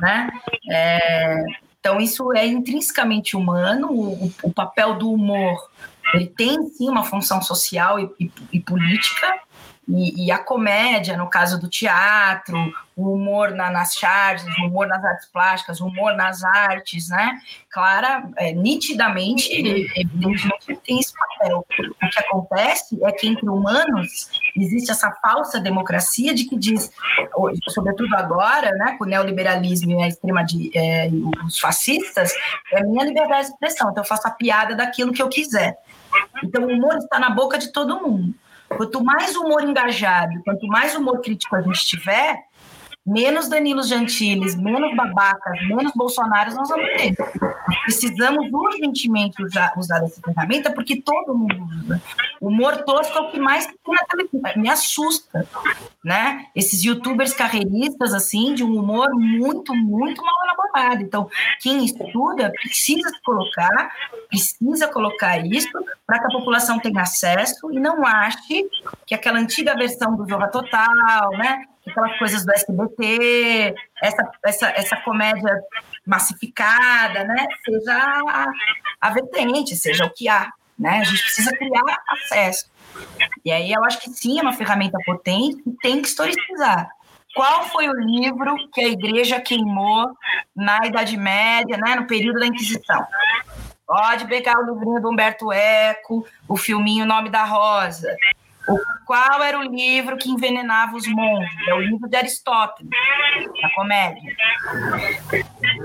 né? 0.00 0.28
É, 0.70 1.42
então 1.78 2.00
isso 2.00 2.32
é 2.32 2.46
intrinsecamente 2.46 3.36
humano. 3.36 3.88
O, 3.92 4.32
o 4.42 4.52
papel 4.52 4.94
do 4.94 5.12
humor 5.12 5.70
ele 6.14 6.26
tem 6.26 6.68
sim 6.70 6.88
uma 6.88 7.04
função 7.04 7.40
social 7.42 7.98
e, 8.00 8.10
e- 8.18 8.32
e 8.54 8.60
política. 8.60 9.26
E, 9.88 10.26
e 10.26 10.30
a 10.30 10.38
comédia, 10.38 11.16
no 11.16 11.30
caso 11.30 11.58
do 11.58 11.66
teatro, 11.66 12.56
o 12.94 13.14
humor 13.14 13.52
na- 13.52 13.70
nas 13.70 13.94
charges, 13.94 14.46
o 14.58 14.66
humor 14.66 14.86
nas 14.86 15.02
artes 15.02 15.26
plásticas, 15.32 15.80
o 15.80 15.86
humor 15.86 16.14
nas 16.14 16.44
artes, 16.44 17.08
né? 17.08 17.38
Clara, 17.70 18.28
é, 18.36 18.52
nitidamente, 18.52 19.48
evidentemente, 19.96 20.76
tem 20.84 20.98
esse 21.00 21.14
papel. 21.14 21.64
O 22.02 22.08
que 22.10 22.18
acontece 22.18 23.02
é 23.02 23.12
que 23.12 23.28
entre 23.28 23.48
humanos 23.48 24.28
existe 24.54 24.90
essa 24.90 25.10
falsa 25.22 25.58
democracia 25.58 26.34
de 26.34 26.44
que 26.44 26.58
diz, 26.58 26.90
sobretudo 27.68 28.14
agora, 28.14 28.70
né, 28.72 28.94
com 28.98 29.04
o 29.04 29.06
neoliberalismo 29.06 29.92
e 29.92 30.02
a 30.02 30.08
extrema 30.08 30.44
de, 30.44 30.70
é, 30.76 31.08
os 31.46 31.58
fascistas, 31.58 32.32
é 32.72 32.82
minha 32.82 33.04
liberdade 33.06 33.46
de 33.46 33.52
expressão. 33.54 33.90
Então 33.90 34.02
eu 34.02 34.08
faço 34.08 34.28
a 34.28 34.32
piada 34.32 34.74
daquilo 34.74 35.12
que 35.14 35.22
eu 35.22 35.30
quiser. 35.30 35.78
Então 36.44 36.64
o 36.64 36.68
humor 36.68 36.98
está 36.98 37.18
na 37.18 37.30
boca 37.30 37.56
de 37.56 37.72
todo 37.72 38.02
mundo. 38.02 38.34
Quanto 38.68 39.02
mais 39.02 39.34
humor 39.34 39.62
engajado, 39.62 40.42
quanto 40.44 40.66
mais 40.66 40.94
humor 40.94 41.20
crítico 41.20 41.56
a 41.56 41.62
gente 41.62 41.86
tiver, 41.86 42.44
menos 43.08 43.48
Danilo 43.48 43.82
Gentiles, 43.82 44.54
menos 44.54 44.94
babacas, 44.94 45.58
menos 45.66 45.92
Bolsonaros 45.94 46.54
nós 46.54 46.68
vamos 46.68 46.86
ter. 46.96 47.16
Precisamos 47.84 48.48
urgentemente 48.52 49.42
usar, 49.42 49.72
usar 49.76 50.04
essa 50.04 50.20
ferramenta 50.20 50.70
porque 50.70 51.00
todo 51.00 51.34
mundo 51.34 51.56
usa. 51.84 52.02
O 52.40 52.48
humor 52.48 52.76
tosco 52.84 53.16
é 53.16 53.20
o 53.22 53.30
que 53.30 53.40
mais. 53.40 53.68
Me 54.56 54.68
assusta, 54.68 55.46
né? 56.04 56.46
Esses 56.54 56.84
youtubers 56.84 57.32
carreiristas, 57.32 58.12
assim, 58.12 58.54
de 58.54 58.62
um 58.62 58.78
humor 58.78 59.08
muito, 59.14 59.74
muito 59.74 60.22
mal 60.22 60.34
elaborado. 60.44 61.02
Então, 61.02 61.30
quem 61.60 61.84
estuda 61.84 62.50
precisa 62.50 63.08
se 63.08 63.22
colocar, 63.22 63.90
precisa 64.28 64.88
colocar 64.88 65.44
isso 65.44 65.70
para 66.06 66.18
que 66.20 66.26
a 66.26 66.38
população 66.38 66.78
tenha 66.78 67.02
acesso 67.02 67.72
e 67.72 67.80
não 67.80 68.04
ache 68.04 68.68
que 69.06 69.14
aquela 69.14 69.38
antiga 69.38 69.74
versão 69.74 70.14
do 70.14 70.26
Zorra 70.28 70.48
Total, 70.48 71.30
né? 71.30 71.64
Aquelas 71.90 72.18
coisas 72.18 72.44
do 72.44 72.52
SBT, 72.52 73.74
essa, 74.02 74.30
essa, 74.44 74.68
essa 74.70 74.96
comédia 74.98 75.60
massificada, 76.06 77.24
né? 77.24 77.46
Seja 77.64 77.94
a, 77.94 78.50
a 79.00 79.10
vertente, 79.10 79.76
seja 79.76 80.04
o 80.04 80.10
que 80.10 80.28
há, 80.28 80.50
né? 80.78 81.00
A 81.00 81.04
gente 81.04 81.22
precisa 81.22 81.56
criar 81.56 82.02
acesso. 82.08 82.70
E 83.44 83.52
aí 83.52 83.72
eu 83.72 83.84
acho 83.84 84.00
que 84.00 84.10
sim, 84.10 84.38
é 84.38 84.42
uma 84.42 84.52
ferramenta 84.52 84.98
potente 85.04 85.62
e 85.66 85.72
tem 85.82 86.00
que 86.00 86.08
historicizar. 86.08 86.90
Qual 87.34 87.64
foi 87.68 87.88
o 87.88 87.92
livro 87.92 88.56
que 88.72 88.80
a 88.80 88.88
igreja 88.88 89.40
queimou 89.40 90.10
na 90.56 90.86
Idade 90.86 91.16
Média, 91.16 91.76
né, 91.76 91.94
no 91.94 92.06
período 92.06 92.40
da 92.40 92.46
Inquisição? 92.46 93.06
Pode 93.86 94.26
pegar 94.26 94.58
o 94.58 94.74
livrinho 94.74 95.00
do 95.00 95.08
Humberto 95.08 95.52
Eco, 95.52 96.26
o 96.48 96.56
filminho 96.56 97.06
Nome 97.06 97.30
da 97.30 97.44
Rosa. 97.44 98.14
Qual 99.04 99.42
era 99.42 99.58
o 99.58 99.62
livro 99.62 100.16
que 100.16 100.30
envenenava 100.30 100.96
os 100.96 101.06
monges? 101.06 101.68
É 101.68 101.74
o 101.74 101.80
livro 101.80 102.08
de 102.08 102.16
Aristóteles, 102.16 102.90
a 103.64 103.74
comédia. 103.74 104.36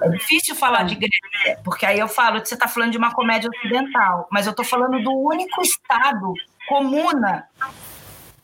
É 0.02 0.10
difícil 0.10 0.56
falar 0.56 0.84
de 0.84 0.96
Grécia, 0.96 1.60
porque 1.64 1.86
aí 1.86 2.00
eu 2.00 2.08
falo 2.08 2.42
que 2.42 2.48
você 2.48 2.56
está 2.56 2.68
falando 2.68 2.92
de 2.92 2.98
uma 2.98 3.14
comédia 3.14 3.50
ocidental, 3.50 4.28
mas 4.32 4.46
eu 4.46 4.52
estou 4.52 4.66
falando 4.66 5.02
do 5.02 5.12
único 5.12 5.62
estado 5.62 6.34
comuna 6.68 7.48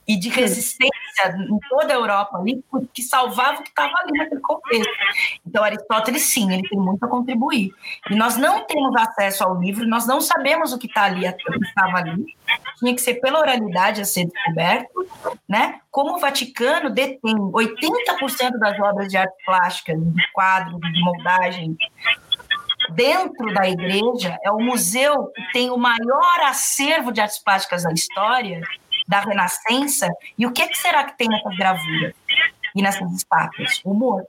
e 0.10 0.18
de 0.18 0.28
resistência 0.28 0.90
em 1.38 1.60
toda 1.70 1.94
a 1.94 1.96
Europa 1.96 2.40
ali, 2.40 2.64
que 2.92 3.04
salvava 3.04 3.60
o 3.60 3.64
que 3.64 3.70
estava 3.70 3.94
ali 4.02 4.18
naquele 4.18 4.42
contexto. 4.42 4.92
Então, 5.46 5.64
Aristóteles, 5.64 6.24
sim, 6.34 6.52
ele 6.52 6.68
tem 6.68 6.80
muito 6.80 7.06
a 7.06 7.08
contribuir. 7.08 7.72
E 8.10 8.16
nós 8.16 8.36
não 8.36 8.66
temos 8.66 8.96
acesso 8.96 9.44
ao 9.44 9.62
livro, 9.62 9.88
nós 9.88 10.08
não 10.08 10.20
sabemos 10.20 10.74
o 10.74 10.80
que 10.80 10.88
está 10.88 11.04
ali, 11.04 11.30
o 11.30 11.34
que 11.36 11.64
estava 11.64 12.00
ali. 12.00 12.26
Tinha 12.80 12.96
que 12.96 13.02
ser 13.02 13.22
pela 13.22 13.40
oralidade 13.40 14.02
a 14.02 14.06
ser 14.06 14.26
descoberto, 14.26 15.08
né? 15.48 15.80
Como 15.92 16.16
o 16.16 16.20
Vaticano 16.20 16.90
detém 16.90 17.36
80% 17.36 18.58
das 18.58 18.80
obras 18.80 19.10
de 19.10 19.18
arte 19.18 19.36
plástica, 19.46 19.96
de 19.96 20.32
quadro, 20.32 20.80
de 20.80 21.04
moldagem, 21.04 21.78
dentro 22.96 23.54
da 23.54 23.70
igreja, 23.70 24.40
é 24.44 24.50
o 24.50 24.60
museu 24.60 25.28
que 25.28 25.52
tem 25.52 25.70
o 25.70 25.78
maior 25.78 26.40
acervo 26.48 27.12
de 27.12 27.22
artes 27.22 27.38
plásticas 27.38 27.84
da 27.84 27.92
história, 27.92 28.62
da 29.10 29.22
Renascença. 29.22 30.08
E 30.38 30.46
o 30.46 30.52
que, 30.52 30.68
que 30.68 30.78
será 30.78 31.04
que 31.04 31.18
tem 31.18 31.28
nessas 31.28 31.58
gravuras? 31.58 32.14
e 32.76 32.82
nessas 32.82 33.12
estátuas? 33.14 33.82
Humor, 33.84 34.24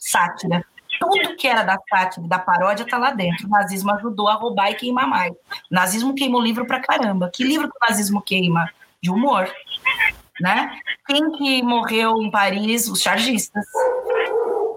sátira. 0.00 0.64
Tudo 0.98 1.36
que 1.36 1.46
era 1.46 1.62
da 1.62 1.76
sátira, 1.88 2.26
da 2.26 2.38
paródia, 2.38 2.86
tá 2.86 2.98
lá 2.98 3.10
dentro. 3.10 3.46
O 3.46 3.50
nazismo 3.50 3.92
ajudou 3.92 4.28
a 4.28 4.34
roubar 4.34 4.70
e 4.70 4.74
queimar 4.74 5.06
mais. 5.06 5.32
O 5.32 5.74
nazismo 5.74 6.14
queimou 6.14 6.40
livro 6.40 6.66
pra 6.66 6.80
caramba. 6.80 7.30
Que 7.32 7.44
livro 7.44 7.68
que 7.68 7.76
o 7.76 7.88
nazismo 7.88 8.22
queima? 8.22 8.70
De 9.00 9.10
humor. 9.10 9.52
Né? 10.40 10.78
Quem 11.06 11.32
que 11.32 11.62
morreu 11.62 12.20
em 12.20 12.30
Paris? 12.30 12.88
Os 12.88 13.00
chargistas. 13.00 13.64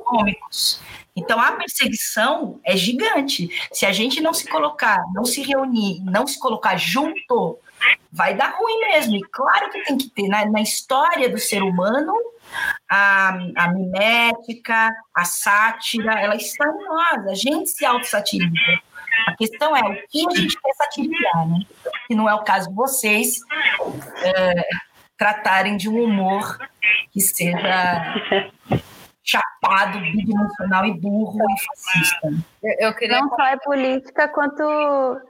Cômicos. 0.05 0.81
Então 1.15 1.39
a 1.39 1.51
perseguição 1.53 2.59
é 2.63 2.75
gigante. 2.77 3.49
Se 3.71 3.85
a 3.85 3.91
gente 3.91 4.21
não 4.21 4.33
se 4.33 4.47
colocar, 4.47 5.03
não 5.13 5.25
se 5.25 5.41
reunir, 5.41 5.99
não 6.03 6.27
se 6.27 6.39
colocar 6.39 6.77
junto, 6.77 7.57
vai 8.11 8.33
dar 8.33 8.55
ruim 8.57 8.79
mesmo. 8.79 9.15
E 9.15 9.21
claro 9.31 9.69
que 9.69 9.83
tem 9.83 9.97
que 9.97 10.09
ter 10.09 10.27
na, 10.27 10.45
na 10.45 10.61
história 10.61 11.29
do 11.29 11.37
ser 11.37 11.61
humano 11.61 12.13
a, 12.89 13.29
a 13.55 13.67
mimética, 13.73 14.89
a 15.13 15.25
sátira, 15.25 16.13
ela 16.19 16.35
está 16.35 16.65
em 16.67 16.83
nós. 16.85 17.27
A 17.27 17.35
gente 17.35 17.69
se 17.69 17.85
auto-satiriza. 17.85 18.81
A 19.27 19.35
questão 19.35 19.75
é 19.75 19.81
o 19.81 20.07
que 20.07 20.25
a 20.27 20.35
gente 20.35 20.59
quer 20.59 20.73
satirizar, 20.73 21.47
né? 21.47 21.59
Que 22.07 22.15
não 22.15 22.29
é 22.29 22.33
o 22.33 22.43
caso 22.43 22.69
de 22.69 22.75
vocês 22.75 23.39
é, 24.23 24.67
tratarem 25.17 25.75
de 25.75 25.89
um 25.89 26.03
humor 26.03 26.57
que 27.11 27.19
seja 27.19 28.15
chapado, 29.23 29.99
bidimensional 29.99 30.85
e 30.85 30.93
burro 30.93 31.39
e 31.39 31.65
fascista. 31.65 32.29
Eu, 32.67 32.87
eu 32.87 32.93
queria... 32.93 33.21
Não 33.21 33.29
só 33.29 33.45
é 33.45 33.57
política, 33.57 34.27
quanto 34.27 34.61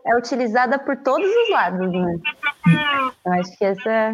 é 0.06 0.16
utilizada 0.18 0.80
por 0.80 0.98
todos 0.98 1.28
os 1.28 1.50
lados, 1.52 1.92
né? 1.92 2.18
Eu 3.26 3.34
acho 3.34 3.58
que 3.58 3.66
essa... 3.66 4.14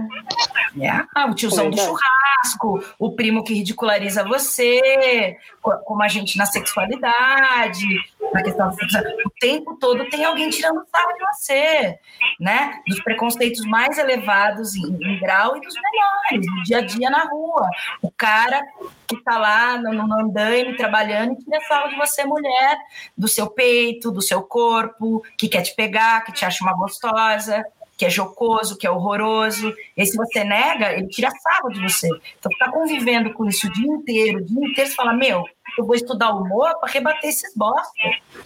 É, 0.81 0.89
ah, 1.15 1.27
o 1.27 1.35
tiozão 1.35 1.69
do 1.69 1.77
churrasco, 1.77 2.83
o 2.97 3.15
primo 3.15 3.43
que 3.43 3.53
ridiculariza 3.53 4.23
você, 4.23 5.37
como 5.61 6.01
a 6.01 6.07
gente 6.07 6.37
na 6.37 6.47
sexualidade, 6.47 7.85
na 8.33 8.41
questão 8.41 8.69
O 8.69 9.29
tempo 9.39 9.77
todo 9.79 10.09
tem 10.09 10.25
alguém 10.25 10.49
tirando 10.49 10.83
sarro 10.89 11.13
de 11.13 11.25
você, 11.25 11.99
né? 12.39 12.81
Dos 12.87 12.99
preconceitos 13.03 13.63
mais 13.65 13.99
elevados 13.99 14.75
em, 14.75 14.97
em 14.99 15.19
grau 15.19 15.55
e 15.55 15.61
dos 15.61 15.75
menores, 15.75 16.47
no 16.55 16.63
dia 16.63 16.77
a 16.79 16.81
dia 16.81 17.09
na 17.09 17.23
rua. 17.25 17.69
O 18.01 18.11
cara 18.11 18.59
que 19.07 19.23
tá 19.23 19.37
lá 19.37 19.77
no, 19.77 19.93
no 19.93 20.21
andaime 20.21 20.75
trabalhando 20.75 21.33
e 21.33 21.43
tira 21.43 21.61
sarro 21.61 21.89
de 21.89 21.95
você, 21.95 22.25
mulher, 22.25 22.77
do 23.17 23.27
seu 23.27 23.47
peito, 23.49 24.11
do 24.11 24.21
seu 24.21 24.41
corpo, 24.41 25.23
que 25.37 25.47
quer 25.47 25.61
te 25.61 25.75
pegar, 25.75 26.23
que 26.23 26.31
te 26.31 26.45
acha 26.45 26.63
uma 26.63 26.75
gostosa, 26.75 27.63
que 27.97 28.05
é 28.05 28.09
jocoso, 28.09 28.77
que 28.77 28.87
é 28.87 28.91
horroroso. 28.91 29.73
E 29.95 30.05
se 30.05 30.17
você 30.17 30.43
nega, 30.43 30.93
ele 30.93 31.07
tira 31.07 31.29
sarro 31.29 31.69
de 31.69 31.81
você. 31.81 32.07
Então, 32.07 32.51
ficar 32.51 32.71
convivendo 32.71 33.33
com 33.33 33.45
isso 33.45 33.67
o 33.67 33.71
dia 33.71 33.87
inteiro, 33.87 34.39
o 34.39 34.45
dia 34.45 34.67
inteiro, 34.67 34.89
você 34.89 34.95
fala, 34.95 35.13
meu, 35.13 35.45
eu 35.77 35.85
vou 35.85 35.95
estudar 35.95 36.31
humor 36.31 36.77
para 36.79 36.91
rebater 36.91 37.29
esses 37.29 37.55
bosta. 37.55 37.91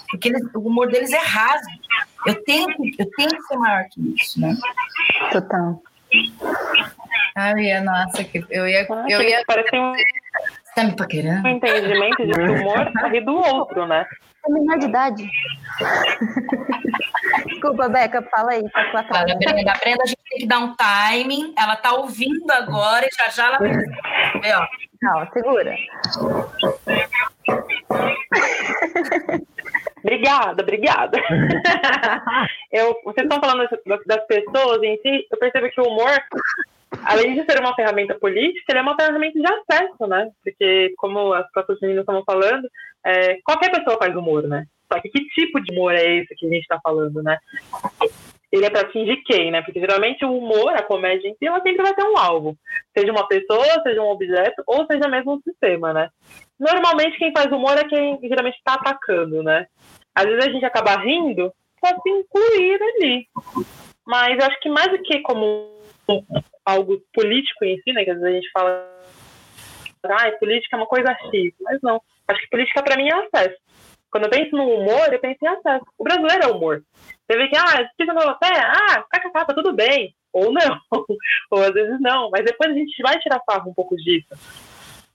Porque 0.09 0.29
eles, 0.29 0.43
o 0.53 0.59
humor 0.59 0.87
deles 0.87 1.11
é 1.11 1.19
raso. 1.19 1.65
Eu 2.25 2.43
tenho, 2.43 2.67
eu 2.97 3.09
tenho 3.11 3.29
que 3.29 3.41
ser 3.43 3.57
maior 3.57 3.85
que 3.89 4.15
isso, 4.15 4.39
né? 4.39 4.55
Total. 5.31 5.81
Ah, 7.35 7.51
eu 7.51 7.83
nossa, 7.83 8.23
que 8.23 8.43
eu 8.49 8.67
ia. 8.67 8.87
Eu 9.09 9.21
ia 9.21 9.43
parece 9.45 9.75
um, 9.77 9.93
tá 10.77 10.83
me 10.83 10.95
paquerando? 10.95 11.47
um 11.47 11.51
entendimento 11.51 12.25
de 12.25 12.39
humor 12.39 12.91
rir 13.11 13.21
do 13.21 13.35
outro, 13.35 13.87
né? 13.87 14.05
É 14.45 14.51
menor 14.51 14.77
de 14.77 14.85
idade. 14.85 15.29
Desculpa, 17.47 17.89
Beca, 17.89 18.21
fala 18.29 18.51
aí, 18.51 18.69
tá 18.69 18.91
com 18.91 18.97
a 18.97 19.01
Brenda, 19.03 19.71
a 19.71 19.77
Brenda, 19.77 20.03
a 20.03 20.07
gente 20.07 20.21
tem 20.29 20.39
que 20.39 20.47
dar 20.47 20.59
um 20.59 20.75
timing. 20.75 21.53
Ela 21.57 21.75
tá 21.75 21.93
ouvindo 21.93 22.51
agora 22.51 23.05
e 23.05 23.09
já 23.15 23.29
já 23.29 23.47
ela 23.47 23.57
vai 23.57 23.71
ó. 24.53 24.67
Não, 25.01 25.31
segura. 25.31 25.75
Obrigada, 30.03 30.63
obrigada. 30.63 31.17
eu, 32.71 32.95
vocês 33.03 33.25
estão 33.25 33.41
falando 33.41 33.67
das, 33.85 34.05
das 34.05 34.27
pessoas 34.27 34.81
em 34.83 34.97
si, 35.01 35.27
eu 35.29 35.37
percebo 35.37 35.69
que 35.69 35.81
o 35.81 35.87
humor 35.87 36.23
além 37.03 37.35
de 37.35 37.45
ser 37.45 37.59
uma 37.59 37.75
ferramenta 37.75 38.15
política, 38.15 38.65
ele 38.69 38.79
é 38.79 38.81
uma 38.81 38.95
ferramenta 38.95 39.39
de 39.39 39.45
acesso, 39.45 40.07
né? 40.07 40.29
Porque, 40.43 40.93
como 40.97 41.33
as 41.33 41.49
próprias 41.51 41.79
meninas 41.81 42.01
estavam 42.01 42.23
falando, 42.25 42.69
é, 43.05 43.39
qualquer 43.43 43.71
pessoa 43.71 43.97
faz 43.97 44.15
humor, 44.15 44.43
né? 44.43 44.65
Só 44.91 44.99
que 45.01 45.09
que 45.09 45.25
tipo 45.29 45.59
de 45.61 45.73
humor 45.73 45.93
é 45.93 46.17
esse 46.17 46.33
que 46.35 46.45
a 46.45 46.49
gente 46.49 46.61
está 46.61 46.79
falando, 46.81 47.21
né? 47.21 47.37
Ele 48.49 48.65
é 48.65 48.69
para 48.69 48.81
atingir 48.81 49.17
quem, 49.25 49.51
né? 49.51 49.61
Porque 49.61 49.79
geralmente 49.79 50.23
o 50.23 50.37
humor, 50.37 50.73
a 50.73 50.81
comédia 50.81 51.27
em 51.27 51.33
si, 51.33 51.45
ela 51.45 51.61
sempre 51.61 51.83
vai 51.83 51.93
ter 51.93 52.03
um 52.03 52.17
alvo. 52.17 52.55
Seja 52.97 53.11
uma 53.11 53.27
pessoa, 53.27 53.81
seja 53.83 54.01
um 54.01 54.09
objeto, 54.09 54.63
ou 54.65 54.85
seja 54.85 55.09
mesmo 55.09 55.33
um 55.33 55.41
sistema, 55.41 55.93
né? 55.93 56.09
Normalmente 56.57 57.17
quem 57.17 57.33
faz 57.33 57.47
humor 57.47 57.77
é 57.77 57.83
quem 57.83 58.17
geralmente 58.23 58.57
está 58.57 58.75
atacando, 58.75 59.43
né? 59.43 59.67
Às 60.15 60.25
vezes 60.25 60.47
a 60.47 60.51
gente 60.51 60.65
acaba 60.65 60.95
rindo 61.01 61.51
para 61.81 61.97
se 61.99 62.09
incluir 62.09 62.79
ali. 62.81 63.27
Mas 64.05 64.41
acho 64.41 64.59
que 64.61 64.69
mais 64.69 64.89
do 64.89 65.03
que 65.03 65.19
como 65.19 65.77
algo 66.65 67.01
político 67.13 67.65
em 67.65 67.77
si, 67.81 67.93
né? 67.93 68.03
Que 68.03 68.11
às 68.11 68.19
vezes 68.19 68.33
a 68.33 68.39
gente 68.39 68.51
fala, 68.51 68.97
ah, 70.03 70.31
política 70.39 70.75
é 70.75 70.79
uma 70.79 70.87
coisa 70.87 71.15
X, 71.31 71.53
mas 71.61 71.79
não. 71.81 72.01
Acho 72.27 72.41
que 72.41 72.49
política 72.49 72.83
para 72.83 72.97
mim 72.97 73.09
é 73.09 73.13
acesso. 73.13 73.57
Quando 74.11 74.25
eu 74.25 74.29
penso 74.29 74.55
no 74.55 74.67
humor, 74.67 75.11
eu 75.11 75.19
penso 75.19 75.37
em 75.43 75.47
acesso. 75.47 75.85
O 75.97 76.03
brasileiro 76.03 76.43
é 76.43 76.47
humor. 76.47 76.83
Você 77.29 77.37
vê 77.37 77.47
que, 77.47 77.57
ah, 77.57 77.89
fica 77.97 78.13
no 78.13 78.21
você, 78.21 78.53
ah, 78.53 79.03
kkk, 79.11 79.31
tá 79.33 79.53
tudo 79.53 79.73
bem. 79.73 80.15
Ou 80.31 80.51
não. 80.51 80.79
Ou 81.51 81.63
às 81.63 81.73
vezes 81.73 81.99
não. 81.99 82.29
Mas 82.29 82.45
depois 82.45 82.71
a 82.71 82.73
gente 82.73 83.01
vai 83.01 83.19
tirar 83.19 83.41
sarro 83.49 83.69
um 83.69 83.73
pouco 83.73 83.95
disso. 83.97 84.27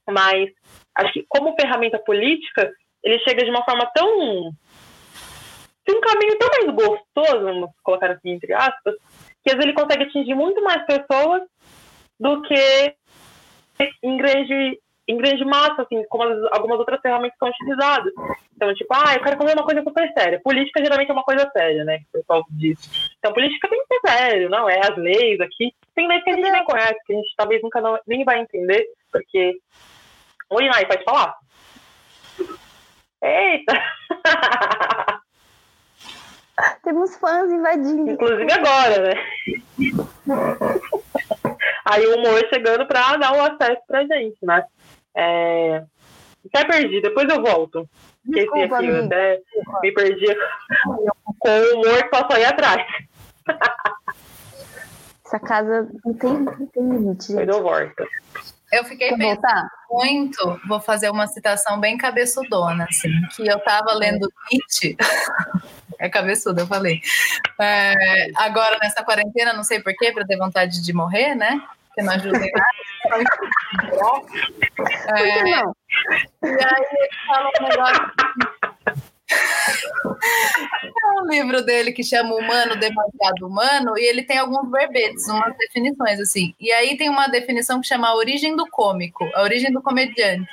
Mas 0.09 0.51
acho 0.97 1.13
que 1.13 1.25
como 1.29 1.55
ferramenta 1.59 1.99
política, 1.99 2.71
ele 3.03 3.19
chega 3.21 3.45
de 3.45 3.51
uma 3.51 3.65
forma 3.65 3.91
tão. 3.95 4.51
de 5.87 5.95
um 5.95 6.01
caminho 6.01 6.39
tão 6.39 6.49
mais 6.49 6.75
gostoso, 6.75 7.45
vamos 7.45 7.71
colocar 7.83 8.11
assim, 8.11 8.31
entre 8.31 8.53
aspas, 8.53 8.95
que 9.43 9.51
às 9.51 9.57
vezes 9.57 9.65
ele 9.65 9.81
consegue 9.81 10.05
atingir 10.05 10.35
muito 10.35 10.63
mais 10.63 10.85
pessoas 10.87 11.43
do 12.19 12.43
que 12.43 12.95
em 14.03 14.17
grande, 14.17 14.81
em 15.09 15.17
grande 15.17 15.45
massa, 15.45 15.83
assim, 15.83 16.05
como 16.09 16.25
as, 16.25 16.53
algumas 16.53 16.79
outras 16.79 17.01
ferramentas 17.01 17.37
são 17.39 17.49
utilizadas. 17.49 18.13
Então, 18.55 18.73
tipo, 18.75 18.95
ah, 18.95 19.15
eu 19.15 19.23
quero 19.23 19.37
fazer 19.37 19.55
uma 19.55 19.65
coisa 19.65 19.83
super 19.83 20.13
séria. 20.13 20.41
Política 20.43 20.83
geralmente 20.83 21.11
é 21.11 21.13
uma 21.13 21.25
coisa 21.25 21.51
séria, 21.51 21.85
né? 21.85 21.99
Que 21.99 22.05
o 22.05 22.21
pessoal 22.21 22.45
diz. 22.51 23.13
Então, 23.19 23.33
política 23.33 23.69
tem 23.69 23.81
que 23.81 23.95
ser 23.95 24.09
sério, 24.09 24.49
não 24.49 24.69
é? 24.69 24.79
As 24.79 24.97
leis 24.97 25.41
aqui. 25.41 25.75
Tem 25.95 26.07
leis 26.07 26.23
que 26.23 26.31
a 26.31 26.35
gente 26.35 26.51
nem 26.51 26.65
conhece, 26.65 26.99
que 27.05 27.13
a 27.13 27.17
gente 27.17 27.35
talvez 27.37 27.63
nunca 27.63 27.81
não, 27.81 27.99
nem 28.07 28.25
vai 28.25 28.41
entender, 28.41 28.87
porque. 29.11 29.59
Oi, 30.51 30.69
Nai, 30.69 30.87
pode 30.87 31.05
falar? 31.05 31.35
Eita! 33.23 33.73
Temos 36.83 37.17
fãs 37.17 37.51
invadindo. 37.51 38.11
Inclusive 38.11 38.53
agora, 38.53 39.03
né? 39.03 39.15
Aí 41.85 42.07
o 42.07 42.17
humor 42.17 42.41
chegando 42.53 42.87
para 42.87 43.17
dar 43.17 43.33
o 43.33 43.41
acesso 43.41 43.83
pra 43.87 44.07
gente, 44.07 44.39
né? 44.43 44.65
É... 45.15 45.83
Até 46.53 46.67
perdi, 46.67 47.01
depois 47.01 47.29
eu 47.29 47.43
volto. 47.43 47.89
Esqueci 48.25 48.63
aqui, 48.63 48.87
eu 48.87 49.05
até 49.05 49.41
me 49.83 49.93
perdi 49.93 50.37
com 51.39 51.51
o 51.51 51.75
humor 51.75 52.03
que 52.03 52.09
passou 52.09 52.37
aí 52.37 52.45
atrás. 52.45 52.83
Essa 55.27 55.41
casa 55.41 55.89
não 56.05 56.15
tem, 56.15 56.31
não 56.31 56.67
tem 56.67 56.83
limite, 56.83 57.29
gente. 57.29 57.47
Depois 57.47 57.57
eu 57.57 57.63
volto. 57.63 58.07
Eu 58.71 58.85
fiquei 58.85 59.11
Quer 59.11 59.19
pensando 59.19 59.35
voltar? 59.35 59.71
muito, 59.91 60.61
vou 60.67 60.81
fazer 60.81 61.11
uma 61.11 61.27
citação 61.27 61.79
bem 61.79 61.97
cabeçudona, 61.97 62.87
assim, 62.89 63.11
que 63.37 63.47
eu 63.47 63.59
tava 63.61 63.93
lendo 63.95 64.31
Nietzsche 64.51 64.97
é 66.03 66.09
cabeçuda, 66.09 66.63
eu 66.63 66.67
falei. 66.67 67.01
É, 67.61 67.95
agora, 68.35 68.77
nessa 68.83 69.05
quarentena, 69.05 69.53
não 69.53 69.63
sei 69.63 69.81
porquê, 69.81 70.11
para 70.11 70.27
ter 70.27 70.37
vontade 70.37 70.83
de 70.83 70.93
morrer, 70.93 71.37
né? 71.37 71.63
Que 71.95 72.03
não 72.03 72.13
ajuda 72.13 72.45
em 72.45 72.51
nada. 72.51 73.25
é, 75.17 75.43
não? 75.45 75.77
E 76.43 76.47
aí 76.47 76.87
ele 76.91 77.09
fala 77.27 77.49
um 77.49 77.69
negócio. 77.69 78.13
É 80.75 81.21
um 81.21 81.27
livro 81.31 81.65
dele 81.65 81.93
que 81.93 82.03
chama 82.03 82.35
Humano 82.35 82.75
Demasiado 82.77 83.47
Humano 83.47 83.97
e 83.97 84.05
ele 84.05 84.25
tem 84.25 84.39
alguns 84.39 84.71
verbetes, 84.71 85.29
umas 85.29 85.57
definições 85.57 86.19
assim. 86.19 86.53
E 86.59 86.73
aí 86.73 86.97
tem 86.97 87.09
uma 87.09 87.29
definição 87.29 87.81
que 87.81 87.87
chama 87.87 88.09
a 88.09 88.17
origem 88.17 88.57
do 88.57 88.69
cômico, 88.69 89.31
a 89.35 89.43
origem 89.43 89.71
do 89.73 89.81
comediante. 89.81 90.51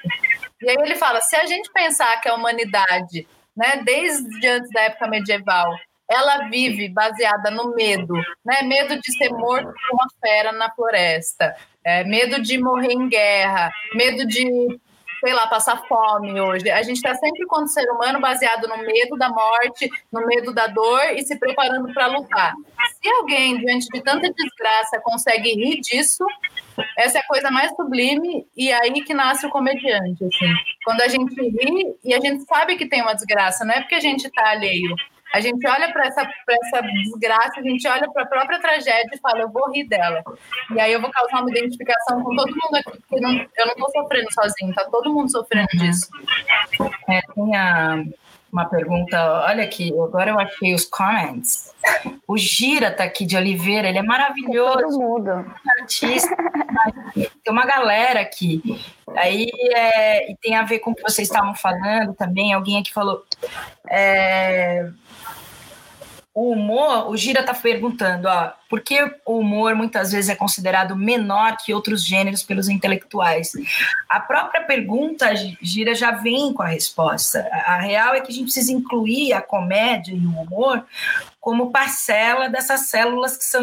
E 0.61 0.69
aí 0.69 0.77
ele 0.79 0.95
fala: 0.95 1.19
se 1.21 1.35
a 1.35 1.47
gente 1.47 1.71
pensar 1.71 2.21
que 2.21 2.29
a 2.29 2.35
humanidade 2.35 3.27
né, 3.59 3.81
desde 3.83 4.47
antes 4.47 4.71
da 4.71 4.83
época 4.83 5.07
medieval, 5.07 5.75
ela 6.09 6.47
vive 6.49 6.87
baseada 6.87 7.51
no 7.51 7.75
medo, 7.75 8.13
né? 8.43 8.63
Medo 8.63 8.99
de 8.99 9.17
ser 9.17 9.29
morto 9.29 9.65
por 9.65 9.93
uma 9.93 10.07
fera 10.19 10.51
na 10.53 10.71
floresta, 10.71 11.55
é, 11.83 12.03
medo 12.05 12.41
de 12.41 12.57
morrer 12.57 12.93
em 12.93 13.09
guerra, 13.09 13.69
medo 13.93 14.25
de 14.25 14.79
sei 15.19 15.33
lá, 15.33 15.47
passar 15.47 15.85
fome 15.85 16.39
hoje. 16.39 16.71
A 16.71 16.81
gente 16.81 16.95
está 16.95 17.13
sempre, 17.13 17.45
quando 17.45 17.67
ser 17.67 17.85
humano, 17.91 18.21
baseado 18.21 18.69
no 18.69 18.77
medo 18.77 19.17
da 19.17 19.27
morte, 19.27 19.89
no 20.09 20.25
medo 20.25 20.53
da 20.53 20.67
dor 20.67 21.03
e 21.13 21.21
se 21.25 21.37
preparando 21.37 21.93
para 21.93 22.07
lutar. 22.07 22.53
Se 23.01 23.09
alguém, 23.09 23.57
diante 23.57 23.87
de 23.87 24.01
tanta 24.01 24.31
desgraça, 24.31 24.97
consegue 25.01 25.53
rir 25.53 25.81
disso, 25.81 26.25
essa 26.97 27.17
é 27.19 27.21
a 27.21 27.27
coisa 27.27 27.51
mais 27.51 27.71
sublime 27.75 28.45
e 28.55 28.69
é 28.69 28.81
aí 28.81 29.01
que 29.03 29.13
nasce 29.13 29.45
o 29.45 29.49
comediante. 29.49 30.23
Assim. 30.23 30.53
Quando 30.83 31.01
a 31.01 31.07
gente 31.07 31.33
ri 31.35 31.95
e 32.03 32.13
a 32.13 32.19
gente 32.19 32.43
sabe 32.43 32.75
que 32.75 32.87
tem 32.87 33.01
uma 33.01 33.13
desgraça, 33.13 33.65
não 33.65 33.73
é 33.73 33.81
porque 33.81 33.95
a 33.95 33.99
gente 33.99 34.25
está 34.25 34.49
alheio, 34.49 34.95
a 35.33 35.39
gente 35.39 35.65
olha 35.67 35.91
para 35.91 36.07
essa, 36.07 36.21
essa 36.21 36.81
desgraça, 36.81 37.59
a 37.59 37.63
gente 37.63 37.87
olha 37.87 38.09
para 38.11 38.23
a 38.23 38.27
própria 38.27 38.59
tragédia 38.59 39.11
e 39.13 39.19
fala, 39.19 39.41
eu 39.41 39.49
vou 39.49 39.71
rir 39.71 39.87
dela. 39.87 40.23
E 40.75 40.79
aí 40.79 40.91
eu 40.91 40.99
vou 40.99 41.11
causar 41.11 41.41
uma 41.41 41.51
identificação 41.51 42.23
com 42.23 42.35
todo 42.35 42.49
mundo 42.49 42.75
aqui, 42.75 42.97
porque 42.99 43.21
não, 43.21 43.33
eu 43.33 43.65
não 43.65 43.73
estou 43.73 43.91
sofrendo 43.91 44.33
sozinho, 44.33 44.73
tá 44.73 44.85
todo 44.85 45.13
mundo 45.13 45.31
sofrendo 45.31 45.67
disso. 45.73 46.09
É, 47.07 47.21
tem 47.33 47.55
a, 47.55 48.03
uma 48.51 48.65
pergunta, 48.65 49.43
olha 49.45 49.63
aqui, 49.63 49.91
agora 49.93 50.31
eu 50.31 50.39
achei 50.39 50.73
os 50.73 50.85
comments. 50.85 51.73
O 52.27 52.37
Gira 52.37 52.91
tá 52.91 53.03
aqui 53.03 53.25
de 53.25 53.37
Oliveira, 53.37 53.87
ele 53.87 53.97
é 53.97 54.03
maravilhoso. 54.03 54.79
Todo 54.79 54.99
mundo. 54.99 55.45
Artista. 55.79 56.35
Tem 57.13 57.29
uma 57.53 57.65
galera 57.65 58.21
aqui. 58.21 58.61
Aí 59.15 59.49
é, 59.73 60.31
e 60.31 60.35
tem 60.37 60.55
a 60.55 60.63
ver 60.63 60.79
com 60.79 60.91
o 60.91 60.95
que 60.95 61.01
vocês 61.01 61.27
estavam 61.27 61.55
falando 61.55 62.13
também. 62.13 62.53
Alguém 62.53 62.79
aqui 62.79 62.91
falou. 62.91 63.23
É, 63.89 64.89
o 66.39 66.53
humor, 66.53 67.09
o 67.09 67.17
Gira 67.17 67.41
está 67.41 67.53
perguntando, 67.53 68.29
ó, 68.29 68.53
por 68.69 68.79
que 68.79 68.97
o 69.25 69.39
humor 69.39 69.75
muitas 69.75 70.13
vezes 70.13 70.29
é 70.29 70.35
considerado 70.35 70.95
menor 70.95 71.57
que 71.57 71.73
outros 71.73 72.01
gêneros 72.01 72.43
pelos 72.43 72.69
intelectuais? 72.69 73.51
A 74.09 74.21
própria 74.21 74.63
pergunta, 74.63 75.35
Gira, 75.61 75.93
já 75.93 76.11
vem 76.11 76.53
com 76.53 76.63
a 76.63 76.67
resposta. 76.67 77.45
A 77.65 77.81
real 77.81 78.13
é 78.13 78.21
que 78.21 78.31
a 78.31 78.33
gente 78.33 78.45
precisa 78.45 78.71
incluir 78.71 79.33
a 79.33 79.41
comédia 79.41 80.13
e 80.13 80.25
o 80.25 80.39
humor 80.39 80.85
como 81.41 81.71
parcela 81.71 82.47
dessas 82.47 82.87
células 82.87 83.35
que 83.35 83.43
são 83.43 83.61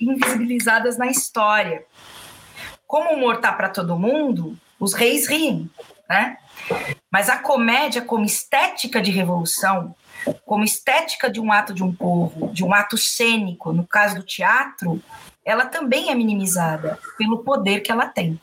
invisibilizadas 0.00 0.96
na 0.96 1.08
história. 1.08 1.84
Como 2.86 3.10
o 3.10 3.14
humor 3.16 3.38
tá 3.38 3.52
para 3.52 3.70
todo 3.70 3.98
mundo, 3.98 4.56
os 4.78 4.94
reis 4.94 5.26
riem, 5.26 5.68
né? 6.08 6.36
Mas 7.10 7.28
a 7.28 7.38
comédia 7.38 8.02
como 8.02 8.24
estética 8.24 9.02
de 9.02 9.10
revolução, 9.10 9.96
como 10.44 10.64
estética 10.64 11.30
de 11.30 11.40
um 11.40 11.52
ato 11.52 11.74
de 11.74 11.82
um 11.82 11.92
povo, 11.94 12.52
de 12.52 12.64
um 12.64 12.72
ato 12.72 12.96
cênico, 12.96 13.72
no 13.72 13.86
caso 13.86 14.16
do 14.16 14.22
teatro, 14.22 15.02
ela 15.44 15.66
também 15.66 16.10
é 16.10 16.14
minimizada 16.14 16.98
pelo 17.18 17.44
poder 17.44 17.80
que 17.80 17.92
ela 17.92 18.06
tem. 18.06 18.40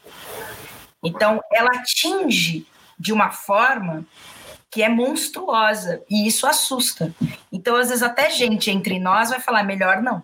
Então, 1.03 1.41
ela 1.51 1.71
atinge 1.75 2.67
de 2.97 3.11
uma 3.11 3.31
forma 3.31 4.05
que 4.69 4.83
é 4.83 4.87
monstruosa 4.87 6.01
e 6.09 6.27
isso 6.27 6.45
assusta. 6.47 7.13
Então, 7.51 7.75
às 7.75 7.89
vezes, 7.89 8.03
até 8.03 8.29
gente 8.29 8.69
entre 8.69 8.99
nós 8.99 9.29
vai 9.29 9.39
falar: 9.39 9.63
melhor 9.63 10.01
não 10.01 10.23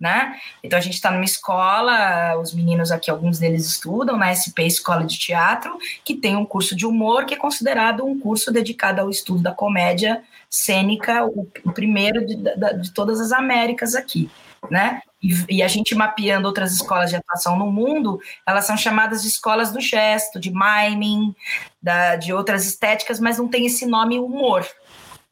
né? 0.00 0.38
Então 0.62 0.78
a 0.78 0.82
gente 0.82 0.94
está 0.94 1.10
numa 1.10 1.24
escola, 1.24 2.38
os 2.38 2.54
meninos 2.54 2.90
aqui, 2.90 3.10
alguns 3.10 3.38
deles 3.38 3.66
estudam 3.66 4.16
na 4.16 4.34
SP 4.34 4.66
Escola 4.66 5.04
de 5.04 5.18
Teatro, 5.18 5.78
que 6.04 6.14
tem 6.14 6.36
um 6.36 6.44
curso 6.44 6.74
de 6.74 6.86
humor 6.86 7.24
que 7.24 7.34
é 7.34 7.36
considerado 7.36 8.04
um 8.04 8.18
curso 8.18 8.52
dedicado 8.52 9.00
ao 9.00 9.10
estudo 9.10 9.42
da 9.42 9.52
comédia 9.52 10.22
cênica, 10.54 11.24
o, 11.24 11.50
o 11.64 11.72
primeiro 11.72 12.24
de, 12.24 12.36
de, 12.36 12.82
de 12.82 12.92
todas 12.92 13.20
as 13.20 13.32
Américas 13.32 13.96
aqui, 13.96 14.30
né? 14.70 15.02
E, 15.20 15.56
e, 15.56 15.62
a 15.62 15.68
gente 15.68 15.96
mapeando 15.96 16.46
outras 16.46 16.72
escolas 16.72 17.10
de 17.10 17.16
atuação 17.16 17.58
no 17.58 17.72
mundo, 17.72 18.20
elas 18.46 18.64
são 18.64 18.76
chamadas 18.76 19.22
de 19.22 19.28
escolas 19.28 19.72
do 19.72 19.80
gesto, 19.80 20.38
de 20.38 20.52
miming, 20.52 21.34
da, 21.82 22.14
de 22.14 22.32
outras 22.32 22.64
estéticas, 22.66 23.18
mas 23.18 23.38
não 23.38 23.48
tem 23.48 23.66
esse 23.66 23.84
nome 23.84 24.18
humor, 24.20 24.64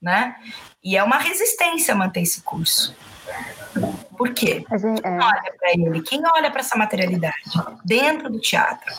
né? 0.00 0.34
E 0.82 0.96
é 0.96 1.04
uma 1.04 1.18
resistência 1.18 1.94
manter 1.94 2.22
esse 2.22 2.42
curso. 2.42 2.96
Por 4.18 4.34
quê? 4.34 4.64
Gente, 4.72 4.98
é... 4.98 5.02
Quem 5.02 5.20
olha 5.20 5.54
para 5.56 5.70
ele? 5.70 6.02
Quem 6.02 6.22
olha 6.34 6.50
para 6.50 6.60
essa 6.60 6.76
materialidade 6.76 7.36
dentro 7.84 8.28
do 8.28 8.40
teatro? 8.40 8.92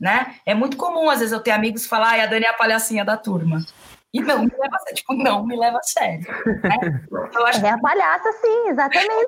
Né? 0.00 0.36
É 0.46 0.54
muito 0.54 0.78
comum, 0.78 1.10
às 1.10 1.18
vezes, 1.18 1.32
eu 1.32 1.40
ter 1.40 1.50
amigos 1.50 1.86
falar, 1.86 2.18
ah, 2.18 2.22
a 2.22 2.26
Dani 2.26 2.46
é 2.46 2.48
a 2.48 2.54
palhacinha 2.54 3.04
da 3.04 3.16
turma. 3.16 3.64
E 4.14 4.22
não 4.22 4.44
me 4.44 4.50
leva 4.50 4.76
a 4.76 4.78
sério, 4.78 4.94
tipo, 4.94 5.14
não 5.14 5.46
me 5.46 5.56
leva 5.56 5.78
a 5.78 5.82
sério. 5.82 6.26
Né? 6.46 7.02
Eu 7.34 7.46
acho 7.46 7.66
é 7.66 7.70
a 7.70 7.78
palhaça, 7.78 8.32
sim, 8.32 8.68
exatamente. 8.68 9.26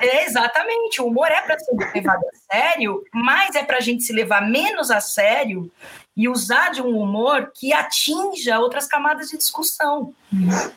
é, 0.00 0.24
exatamente, 0.24 1.02
o 1.02 1.06
humor 1.06 1.28
é 1.30 1.42
para 1.42 1.58
ser 1.58 1.76
levado 1.94 2.22
a 2.24 2.54
sério, 2.54 3.02
mas 3.12 3.54
é 3.54 3.62
para 3.62 3.78
a 3.78 3.80
gente 3.80 4.02
se 4.02 4.12
levar 4.12 4.48
menos 4.48 4.90
a 4.90 5.00
sério 5.00 5.70
e 6.18 6.28
usar 6.28 6.70
de 6.70 6.82
um 6.82 6.98
humor 6.98 7.52
que 7.54 7.72
atinja 7.72 8.58
outras 8.58 8.88
camadas 8.88 9.28
de 9.28 9.38
discussão. 9.38 10.12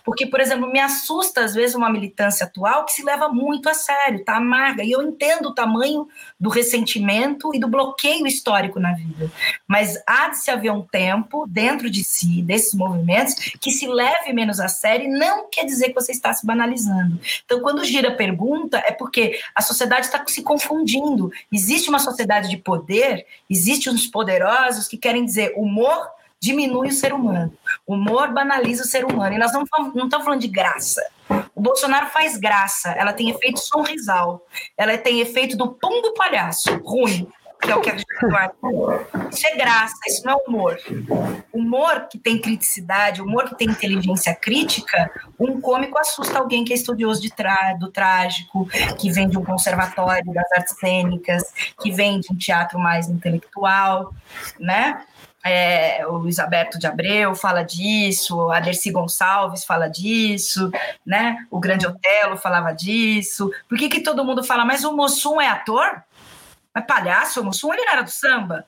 Porque, 0.05 0.27
por 0.27 0.39
exemplo, 0.39 0.71
me 0.71 0.79
assusta 0.79 1.43
às 1.43 1.55
vezes 1.55 1.75
uma 1.75 1.89
militância 1.89 2.45
atual 2.45 2.85
que 2.85 2.93
se 2.93 3.03
leva 3.03 3.27
muito 3.27 3.67
a 3.67 3.73
sério, 3.73 4.23
tá 4.23 4.37
amarga. 4.37 4.83
E 4.83 4.91
eu 4.91 5.01
entendo 5.01 5.47
o 5.47 5.53
tamanho 5.53 6.07
do 6.39 6.47
ressentimento 6.47 7.53
e 7.53 7.59
do 7.59 7.67
bloqueio 7.67 8.27
histórico 8.27 8.79
na 8.79 8.93
vida. 8.93 9.31
Mas 9.67 10.01
há 10.07 10.29
de 10.29 10.37
se 10.37 10.51
haver 10.51 10.71
um 10.71 10.83
tempo 10.83 11.45
dentro 11.47 11.89
de 11.89 12.03
si, 12.03 12.43
desses 12.43 12.75
movimentos, 12.75 13.33
que 13.59 13.71
se 13.71 13.87
leve 13.87 14.31
menos 14.31 14.59
a 14.59 14.67
sério 14.67 15.07
e 15.07 15.19
não 15.19 15.49
quer 15.49 15.65
dizer 15.65 15.89
que 15.89 15.95
você 15.95 16.11
está 16.11 16.31
se 16.33 16.45
banalizando. 16.45 17.19
Então, 17.43 17.61
quando 17.61 17.83
gira 17.83 18.15
pergunta, 18.15 18.77
é 18.85 18.91
porque 18.91 19.39
a 19.55 19.61
sociedade 19.61 20.05
está 20.05 20.23
se 20.27 20.43
confundindo. 20.43 21.31
Existe 21.51 21.89
uma 21.89 21.99
sociedade 21.99 22.47
de 22.47 22.57
poder, 22.57 23.25
existem 23.49 23.91
uns 23.91 24.05
poderosos 24.05 24.87
que 24.87 24.97
querem 24.97 25.25
dizer 25.31 25.53
humor 25.55 26.07
diminui 26.39 26.87
o 26.87 26.91
ser 26.91 27.13
humano. 27.13 27.53
Humor 27.85 28.33
banaliza 28.33 28.83
o 28.83 28.87
ser 28.87 29.05
humano. 29.05 29.35
E 29.35 29.37
nós 29.37 29.53
não, 29.53 29.63
não 29.93 30.05
estamos 30.05 30.25
falando 30.25 30.41
de 30.41 30.47
graça. 30.47 31.01
O 31.53 31.61
Bolsonaro 31.61 32.07
faz 32.07 32.37
graça, 32.37 32.91
ela 32.91 33.13
tem 33.13 33.29
efeito 33.29 33.59
sonrisal, 33.59 34.45
ela 34.75 34.97
tem 34.97 35.21
efeito 35.21 35.55
do 35.55 35.71
pum 35.71 36.01
do 36.01 36.13
palhaço, 36.13 36.75
ruim, 36.83 37.27
que 37.61 37.71
é 37.71 37.75
o 37.75 37.81
que 37.81 37.89
a 37.91 37.95
gente 37.95 38.05
Isso 39.31 39.47
é 39.47 39.55
graça, 39.55 39.95
isso 40.07 40.25
não 40.25 40.33
é 40.33 40.35
humor. 40.47 40.79
Humor 41.53 42.07
que 42.09 42.17
tem 42.17 42.41
criticidade, 42.41 43.21
humor 43.21 43.45
que 43.47 43.55
tem 43.55 43.69
inteligência 43.69 44.33
crítica, 44.33 45.11
um 45.39 45.61
cômico 45.61 45.99
assusta 45.99 46.39
alguém 46.39 46.65
que 46.65 46.73
é 46.73 46.75
estudioso 46.75 47.21
de 47.21 47.29
tra 47.29 47.73
do 47.79 47.91
trágico, 47.91 48.67
que 48.97 49.11
vem 49.11 49.29
de 49.29 49.37
um 49.37 49.43
conservatório 49.43 50.33
das 50.33 50.51
artes 50.53 50.75
cênicas, 50.79 51.43
que 51.79 51.91
vem 51.91 52.19
de 52.19 52.33
um 52.33 52.35
teatro 52.35 52.79
mais 52.79 53.07
intelectual, 53.07 54.11
né? 54.59 55.05
É, 55.43 56.05
o 56.05 56.17
Luiz 56.17 56.39
Alberto 56.39 56.77
de 56.77 56.85
Abreu 56.85 57.33
fala 57.33 57.63
disso, 57.63 58.51
a 58.51 58.59
Dercy 58.59 58.91
Gonçalves 58.91 59.63
fala 59.63 59.87
disso, 59.87 60.71
né? 61.05 61.45
O 61.49 61.59
Grande 61.59 61.87
Otelo 61.87 62.37
falava 62.37 62.71
disso. 62.73 63.51
Por 63.67 63.77
que, 63.77 63.89
que 63.89 64.01
todo 64.01 64.23
mundo 64.23 64.43
fala, 64.43 64.65
mas 64.65 64.83
o 64.83 64.93
Mossum 64.93 65.41
é 65.41 65.47
ator? 65.47 66.03
É 66.75 66.81
palhaço? 66.81 67.41
O 67.41 67.43
Mossum 67.43 67.73
ele 67.73 67.83
não 67.83 67.93
era 67.93 68.01
do 68.03 68.11
samba? 68.11 68.65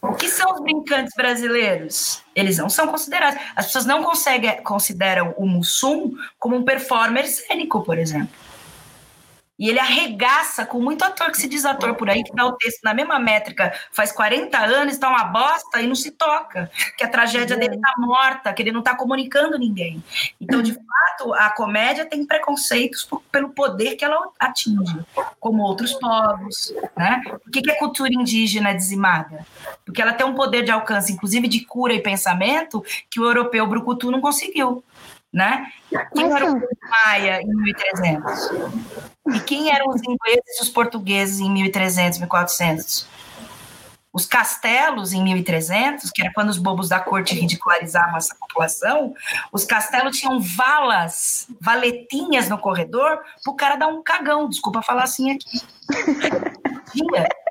O 0.00 0.14
que 0.14 0.28
são 0.28 0.54
os 0.54 0.60
brincantes 0.60 1.12
brasileiros? 1.16 2.22
Eles 2.34 2.56
não 2.56 2.70
são 2.70 2.86
considerados. 2.86 3.40
As 3.54 3.66
pessoas 3.66 3.84
não 3.84 4.02
conseguem, 4.02 4.62
consideram 4.62 5.34
o 5.36 5.46
Mussum 5.46 6.12
como 6.38 6.56
um 6.56 6.64
performer 6.64 7.26
cênico, 7.26 7.82
por 7.82 7.98
exemplo. 7.98 8.30
E 9.58 9.68
ele 9.68 9.80
arregaça 9.80 10.64
com 10.64 10.80
muito 10.80 11.04
ator 11.04 11.30
que 11.30 11.36
se 11.36 11.48
diz 11.48 11.64
ator 11.64 11.94
por 11.96 12.08
aí, 12.08 12.22
que 12.22 12.32
dá 12.32 12.46
o 12.46 12.52
texto 12.52 12.80
na 12.84 12.94
mesma 12.94 13.18
métrica 13.18 13.72
faz 13.90 14.12
40 14.12 14.56
anos, 14.56 14.94
está 14.94 15.08
uma 15.08 15.24
bosta 15.24 15.80
e 15.80 15.86
não 15.86 15.96
se 15.96 16.12
toca. 16.12 16.70
Que 16.96 17.02
a 17.02 17.08
tragédia 17.08 17.56
dele 17.56 17.74
está 17.74 17.92
morta, 17.98 18.52
que 18.52 18.62
ele 18.62 18.70
não 18.70 18.80
está 18.80 18.94
comunicando 18.94 19.58
ninguém. 19.58 20.02
Então, 20.40 20.62
de 20.62 20.74
fato, 20.74 21.34
a 21.34 21.50
comédia 21.50 22.06
tem 22.06 22.24
preconceitos 22.24 23.08
pelo 23.32 23.50
poder 23.50 23.96
que 23.96 24.04
ela 24.04 24.30
atinge, 24.38 25.00
como 25.40 25.62
outros 25.62 25.92
povos. 25.94 26.72
Né? 26.96 27.20
Por 27.24 27.50
que, 27.50 27.62
que 27.62 27.70
a 27.70 27.78
cultura 27.78 28.10
indígena 28.12 28.70
é 28.70 28.74
dizimada? 28.74 29.44
Porque 29.84 30.00
ela 30.00 30.12
tem 30.12 30.26
um 30.26 30.34
poder 30.34 30.62
de 30.62 30.70
alcance, 30.70 31.12
inclusive 31.12 31.48
de 31.48 31.64
cura 31.64 31.92
e 31.92 32.00
pensamento, 32.00 32.84
que 33.10 33.18
o 33.18 33.24
europeu 33.24 33.66
brucutu 33.66 34.10
não 34.10 34.20
conseguiu 34.20 34.84
né? 35.32 35.66
Quem 36.14 36.32
era 36.32 36.50
o 36.50 36.60
Maia 36.88 37.40
em 37.42 37.46
1300? 37.46 38.50
E 39.34 39.40
quem 39.40 39.70
eram 39.70 39.88
os 39.88 40.00
ingleses 40.02 40.58
e 40.58 40.62
os 40.62 40.68
portugueses 40.68 41.40
em 41.40 41.50
1300, 41.50 42.18
1400? 42.18 43.06
Os 44.10 44.24
castelos 44.24 45.12
em 45.12 45.22
1300, 45.22 46.10
que 46.10 46.22
era 46.22 46.32
quando 46.32 46.48
os 46.48 46.58
bobos 46.58 46.88
da 46.88 46.98
corte 46.98 47.34
ridicularizavam 47.34 48.16
essa 48.16 48.34
população, 48.34 49.14
os 49.52 49.64
castelos 49.64 50.16
tinham 50.16 50.40
valas, 50.40 51.46
valetinhas 51.60 52.48
no 52.48 52.58
corredor 52.58 53.20
para 53.44 53.52
o 53.52 53.54
cara 53.54 53.76
dar 53.76 53.88
um 53.88 54.02
cagão, 54.02 54.48
desculpa 54.48 54.82
falar 54.82 55.04
assim 55.04 55.30
aqui. 55.30 55.60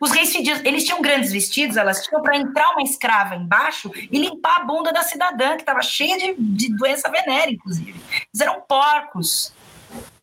Os 0.00 0.10
reis 0.10 0.34
eles 0.64 0.84
tinham 0.84 1.00
grandes 1.00 1.32
vestidos, 1.32 1.76
elas 1.76 2.02
tinham 2.04 2.22
para 2.22 2.36
entrar 2.36 2.72
uma 2.72 2.82
escrava 2.82 3.36
embaixo 3.36 3.90
e 3.94 4.18
limpar 4.18 4.56
a 4.56 4.64
bunda 4.64 4.92
da 4.92 5.02
cidadã, 5.02 5.56
que 5.56 5.62
estava 5.62 5.82
cheia 5.82 6.18
de, 6.18 6.34
de 6.38 6.76
doença 6.76 7.08
venérea, 7.08 7.52
inclusive. 7.52 7.90
Eles 7.90 8.40
eram 8.40 8.60
porcos. 8.60 9.52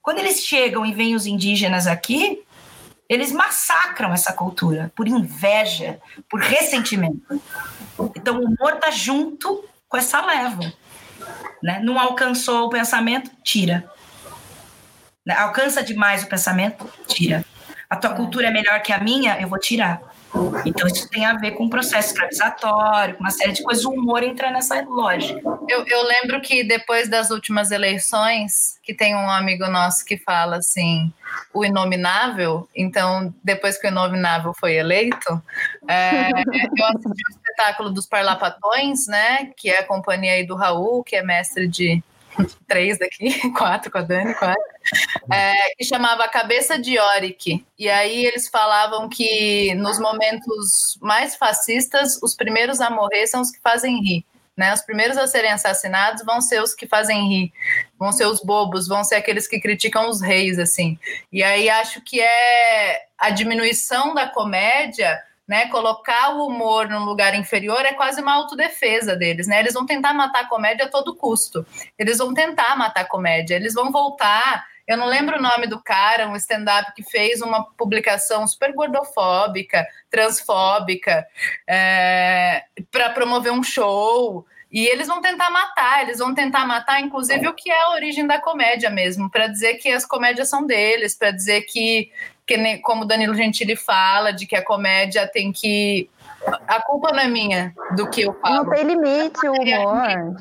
Quando 0.01 0.19
eles 0.19 0.43
chegam 0.43 0.85
e 0.85 0.93
vêm 0.93 1.15
os 1.15 1.25
indígenas 1.25 1.87
aqui, 1.87 2.43
eles 3.07 3.31
massacram 3.31 4.13
essa 4.13 4.31
cultura 4.31 4.91
por 4.95 5.07
inveja, 5.07 5.99
por 6.29 6.39
ressentimento. 6.39 7.41
Então 8.15 8.37
o 8.37 8.45
humor 8.45 8.73
está 8.75 8.91
junto 8.91 9.63
com 9.87 9.97
essa 9.97 10.23
leva. 10.23 10.71
Né? 11.61 11.79
Não 11.83 11.97
alcançou 11.97 12.67
o 12.67 12.69
pensamento, 12.69 13.31
tira. 13.43 13.89
Alcança 15.37 15.83
demais 15.83 16.23
o 16.23 16.27
pensamento, 16.27 16.87
tira. 17.07 17.43
A 17.89 17.95
tua 17.95 18.13
cultura 18.13 18.47
é 18.47 18.51
melhor 18.51 18.81
que 18.81 18.93
a 18.93 18.99
minha, 18.99 19.41
eu 19.41 19.47
vou 19.47 19.57
tirar. 19.57 19.99
Então, 20.63 20.87
isso 20.87 21.09
tem 21.09 21.25
a 21.25 21.33
ver 21.33 21.51
com 21.51 21.65
o 21.65 21.69
processo 21.69 22.09
escravizatório, 22.09 23.15
com 23.15 23.23
uma 23.23 23.31
série 23.31 23.51
de 23.51 23.63
coisas. 23.63 23.83
O 23.83 23.89
humor 23.89 24.21
entra 24.21 24.51
nessa 24.51 24.79
lógica. 24.83 25.41
Eu, 25.67 25.83
eu, 25.87 26.05
lembro 26.05 26.39
que 26.39 26.63
depois 26.63 27.09
das 27.09 27.31
últimas 27.31 27.71
eleições, 27.71 28.77
que 28.83 28.93
tem 28.93 29.15
um 29.15 29.29
amigo 29.29 29.67
nosso 29.67 30.05
que 30.05 30.17
fala 30.17 30.57
assim, 30.57 31.11
o 31.51 31.65
inominável. 31.65 32.69
Então, 32.75 33.33
depois 33.43 33.79
que 33.79 33.87
o 33.87 33.89
inominável 33.89 34.53
foi 34.53 34.75
eleito, 34.75 35.41
é, 35.87 36.29
eu 36.29 36.85
assisti 36.85 37.23
o 37.27 37.31
espetáculo 37.31 37.89
dos 37.89 38.05
Parlapatões, 38.05 39.07
né? 39.07 39.49
Que 39.57 39.69
é 39.71 39.79
a 39.79 39.87
companhia 39.87 40.33
aí 40.33 40.45
do 40.45 40.55
Raul, 40.55 41.03
que 41.03 41.15
é 41.15 41.23
mestre 41.23 41.67
de 41.67 42.03
três 42.67 42.97
daqui, 42.99 43.49
quatro 43.53 43.91
com 43.91 43.97
a 43.97 44.01
Dani, 44.01 44.33
quatro, 44.35 44.61
é, 45.31 45.53
que 45.77 45.83
chamava 45.83 46.27
Cabeça 46.27 46.79
de 46.79 46.97
Yorick. 46.97 47.65
E 47.77 47.89
aí 47.89 48.25
eles 48.25 48.47
falavam 48.47 49.09
que 49.09 49.73
nos 49.75 49.99
momentos 49.99 50.97
mais 51.01 51.35
fascistas, 51.35 52.21
os 52.21 52.35
primeiros 52.35 52.79
a 52.79 52.89
morrer 52.89 53.27
são 53.27 53.41
os 53.41 53.51
que 53.51 53.59
fazem 53.61 54.01
rir. 54.01 54.25
Né? 54.55 54.73
Os 54.73 54.81
primeiros 54.81 55.17
a 55.17 55.25
serem 55.25 55.51
assassinados 55.51 56.25
vão 56.25 56.41
ser 56.41 56.61
os 56.61 56.73
que 56.73 56.85
fazem 56.85 57.29
rir, 57.29 57.53
vão 57.97 58.11
ser 58.11 58.25
os 58.25 58.41
bobos, 58.41 58.89
vão 58.89 59.05
ser 59.05 59.15
aqueles 59.15 59.47
que 59.47 59.57
criticam 59.57 60.09
os 60.09 60.21
reis, 60.21 60.59
assim. 60.59 60.99
E 61.31 61.41
aí 61.41 61.69
acho 61.69 62.01
que 62.01 62.19
é 62.19 63.05
a 63.17 63.29
diminuição 63.29 64.13
da 64.13 64.27
comédia 64.27 65.17
né, 65.49 65.67
colocar 65.69 66.35
o 66.35 66.45
humor 66.45 66.87
num 66.87 67.03
lugar 67.03 67.33
inferior 67.33 67.83
é 67.83 67.93
quase 67.93 68.21
uma 68.21 68.35
autodefesa 68.35 69.15
deles, 69.15 69.47
né? 69.47 69.59
Eles 69.59 69.73
vão 69.73 69.83
tentar 69.83 70.13
matar 70.13 70.41
a 70.41 70.47
comédia 70.47 70.85
a 70.85 70.89
todo 70.89 71.15
custo. 71.15 71.65
Eles 71.97 72.19
vão 72.19 72.35
tentar 72.35 72.77
matar 72.77 73.01
a 73.01 73.07
comédia, 73.07 73.55
eles 73.55 73.73
vão 73.73 73.91
voltar. 73.91 74.63
Eu 74.87 74.95
não 74.95 75.07
lembro 75.07 75.39
o 75.39 75.41
nome 75.41 75.65
do 75.65 75.81
cara, 75.81 76.29
um 76.29 76.35
stand-up 76.35 76.93
que 76.93 77.01
fez 77.01 77.41
uma 77.41 77.63
publicação 77.63 78.45
super 78.45 78.73
gordofóbica, 78.73 79.87
transfóbica, 80.07 81.25
é, 81.67 82.65
para 82.91 83.09
promover 83.09 83.51
um 83.51 83.63
show. 83.63 84.45
E 84.71 84.85
eles 84.85 85.07
vão 85.07 85.19
tentar 85.19 85.49
matar, 85.49 86.03
eles 86.03 86.19
vão 86.19 86.35
tentar 86.35 86.63
matar, 86.67 87.01
inclusive, 87.01 87.47
o 87.47 87.55
que 87.55 87.71
é 87.71 87.81
a 87.85 87.91
origem 87.93 88.27
da 88.27 88.39
comédia 88.39 88.91
mesmo, 88.91 89.27
para 89.27 89.47
dizer 89.47 89.75
que 89.75 89.89
as 89.89 90.05
comédias 90.05 90.47
são 90.47 90.63
deles, 90.63 91.17
para 91.17 91.31
dizer 91.31 91.61
que 91.61 92.11
que 92.49 92.77
como 92.79 93.05
Danilo 93.05 93.35
Gentili 93.35 93.75
fala, 93.75 94.33
de 94.33 94.47
que 94.47 94.55
a 94.55 94.65
comédia 94.65 95.27
tem 95.27 95.51
que. 95.51 96.09
A 96.67 96.81
culpa 96.81 97.11
não 97.11 97.19
é 97.19 97.27
minha 97.27 97.73
do 97.95 98.09
que 98.09 98.21
eu 98.21 98.33
falo. 98.39 98.63
Não 98.63 98.69
tem 98.69 98.83
limite 98.83 99.47
o 99.47 99.51
humor. 99.51 100.35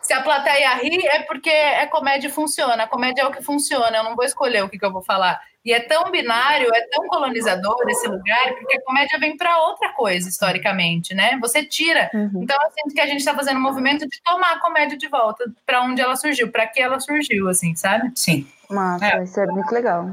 Se 0.00 0.12
a 0.12 0.22
plateia 0.22 0.74
ri, 0.76 1.04
é 1.06 1.22
porque 1.22 1.50
a 1.50 1.86
comédia 1.88 2.30
funciona. 2.30 2.84
A 2.84 2.86
comédia 2.86 3.22
é 3.22 3.26
o 3.26 3.32
que 3.32 3.42
funciona. 3.42 3.96
Eu 3.96 4.04
não 4.04 4.14
vou 4.14 4.24
escolher 4.24 4.62
o 4.62 4.68
que, 4.68 4.78
que 4.78 4.84
eu 4.84 4.92
vou 4.92 5.02
falar. 5.02 5.40
E 5.62 5.74
é 5.74 5.80
tão 5.80 6.10
binário, 6.10 6.70
é 6.72 6.80
tão 6.88 7.06
colonizador 7.08 7.76
esse 7.88 8.06
lugar, 8.06 8.54
porque 8.58 8.78
a 8.78 8.82
comédia 8.82 9.18
vem 9.18 9.36
para 9.36 9.58
outra 9.58 9.92
coisa, 9.92 10.26
historicamente, 10.26 11.14
né? 11.14 11.36
Você 11.40 11.62
tira. 11.62 12.10
Uhum. 12.14 12.42
Então, 12.42 12.56
eu 12.62 12.70
sinto 12.70 12.94
que 12.94 13.00
a 13.00 13.06
gente 13.06 13.18
está 13.18 13.34
fazendo 13.34 13.58
um 13.58 13.62
movimento 13.62 14.08
de 14.08 14.22
tomar 14.24 14.52
a 14.52 14.60
comédia 14.60 14.96
de 14.96 15.08
volta 15.08 15.44
para 15.66 15.82
onde 15.82 16.00
ela 16.00 16.16
surgiu, 16.16 16.50
para 16.50 16.66
que 16.66 16.80
ela 16.80 16.98
surgiu, 16.98 17.48
assim, 17.48 17.74
sabe? 17.74 18.10
Sim. 18.14 18.46
Massa, 18.70 19.04
é. 19.04 19.24
isso 19.24 19.38
é 19.38 19.46
muito 19.46 19.70
legal. 19.72 20.08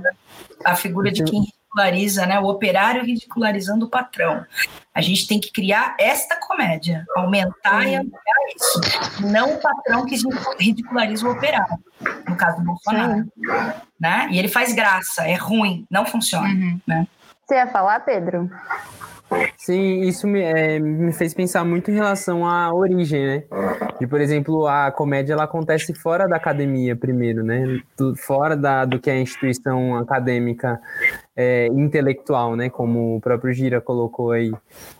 A 0.63 0.75
figura 0.75 1.11
de 1.11 1.23
quem 1.23 1.41
ridiculariza, 1.41 2.25
né? 2.25 2.39
O 2.39 2.45
operário 2.45 3.03
ridicularizando 3.03 3.85
o 3.85 3.89
patrão. 3.89 4.45
A 4.93 5.01
gente 5.01 5.27
tem 5.27 5.39
que 5.39 5.51
criar 5.51 5.95
esta 5.99 6.35
comédia, 6.39 7.05
aumentar 7.15 7.85
e 7.85 7.95
ampliar 7.95 8.35
isso. 8.55 8.81
Não 9.21 9.53
o 9.53 9.61
patrão 9.61 10.05
que 10.05 10.15
ridiculariza 10.59 11.27
o 11.27 11.31
operário, 11.31 11.77
no 12.27 12.35
caso 12.35 12.57
do 12.57 12.65
Bolsonaro. 12.65 13.25
Né? 13.99 14.27
E 14.31 14.39
ele 14.39 14.47
faz 14.47 14.73
graça, 14.73 15.27
é 15.27 15.35
ruim, 15.35 15.85
não 15.89 16.05
funciona. 16.05 16.47
Uhum. 16.47 16.81
Né? 16.87 17.07
Você 17.45 17.55
ia 17.55 17.67
falar, 17.67 17.99
Pedro? 18.01 18.49
Sim, 19.57 20.01
isso 20.01 20.25
me, 20.27 20.41
é, 20.41 20.79
me 20.79 21.11
fez 21.11 21.33
pensar 21.33 21.65
muito 21.65 21.91
em 21.91 21.93
relação 21.93 22.45
à 22.45 22.73
origem, 22.73 23.25
né? 23.25 23.43
De, 23.99 24.07
por 24.07 24.21
exemplo, 24.21 24.67
a 24.67 24.91
comédia 24.91 25.33
ela 25.33 25.43
acontece 25.43 25.93
fora 25.93 26.27
da 26.27 26.37
academia 26.37 26.95
primeiro, 26.95 27.43
né? 27.43 27.81
Fora 28.15 28.55
da, 28.55 28.85
do 28.85 28.99
que 28.99 29.09
é 29.09 29.13
a 29.13 29.19
instituição 29.19 29.97
acadêmica 29.97 30.79
é, 31.37 31.67
intelectual, 31.67 32.55
né? 32.55 32.67
Como 32.67 33.17
o 33.17 33.21
próprio 33.21 33.53
Gira 33.53 33.79
colocou 33.79 34.31
aí. 34.31 34.51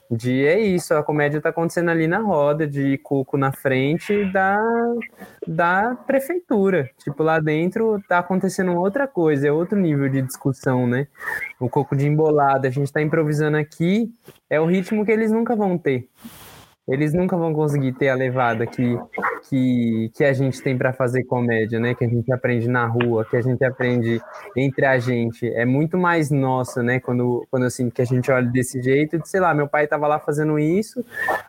De 0.10 0.46
é 0.46 0.60
isso, 0.60 0.94
a 0.94 1.04
comédia 1.04 1.40
está 1.40 1.50
acontecendo 1.50 1.90
ali 1.90 2.08
na 2.08 2.20
roda, 2.20 2.68
de 2.68 2.98
cuco 3.00 3.36
na 3.38 3.52
frente 3.52 4.24
da, 4.32 4.58
da 5.46 5.96
prefeitura. 6.06 6.90
Tipo, 7.00 7.24
lá 7.24 7.40
dentro 7.40 7.98
está 7.98 8.20
acontecendo 8.20 8.76
outra 8.76 9.08
coisa, 9.08 9.48
é 9.48 9.52
outro 9.52 9.78
nível 9.78 10.08
de 10.08 10.22
discussão, 10.22 10.86
né? 10.88 11.08
O 11.60 11.68
coco 11.68 11.96
de 11.96 12.08
embolada, 12.08 12.68
a 12.68 12.72
gente 12.72 12.86
está 12.86 13.02
improvisando 13.02 13.58
aqui, 13.58 14.14
é 14.50 14.62
o 14.62 14.66
ritmo 14.66 15.04
que 15.04 15.12
eles 15.12 15.32
nunca 15.32 15.56
vão 15.56 15.78
ter 15.78 16.08
eles 16.88 17.14
nunca 17.14 17.36
vão 17.36 17.54
conseguir 17.54 17.92
ter 17.94 18.10
a 18.10 18.16
levada 18.16 18.66
que, 18.66 18.98
que, 19.50 20.10
que 20.16 20.24
a 20.24 20.32
gente 20.32 20.62
tem 20.62 20.78
para 20.78 20.94
fazer 20.94 21.24
comédia, 21.26 21.80
né? 21.80 21.94
Que 21.94 22.06
a 22.06 22.08
gente 22.08 22.32
aprende 22.32 22.70
na 22.70 22.86
rua, 22.86 23.26
que 23.26 23.36
a 23.36 23.42
gente 23.42 23.64
aprende 23.64 24.22
entre 24.56 24.86
a 24.86 24.98
gente. 24.98 25.48
É 25.48 25.66
muito 25.66 25.98
mais 25.98 26.32
nossa, 26.32 26.82
né? 26.82 27.00
Quando, 27.00 27.46
quando 27.52 27.66
assim, 27.66 27.90
que 27.90 28.02
a 28.02 28.06
gente 28.06 28.32
olha 28.32 28.48
desse 28.48 28.82
jeito, 28.82 29.20
de, 29.20 29.28
sei 29.28 29.42
lá, 29.42 29.54
meu 29.54 29.68
pai 29.68 29.84
estava 29.84 30.08
lá 30.08 30.18
fazendo 30.18 30.58
isso, 30.58 31.04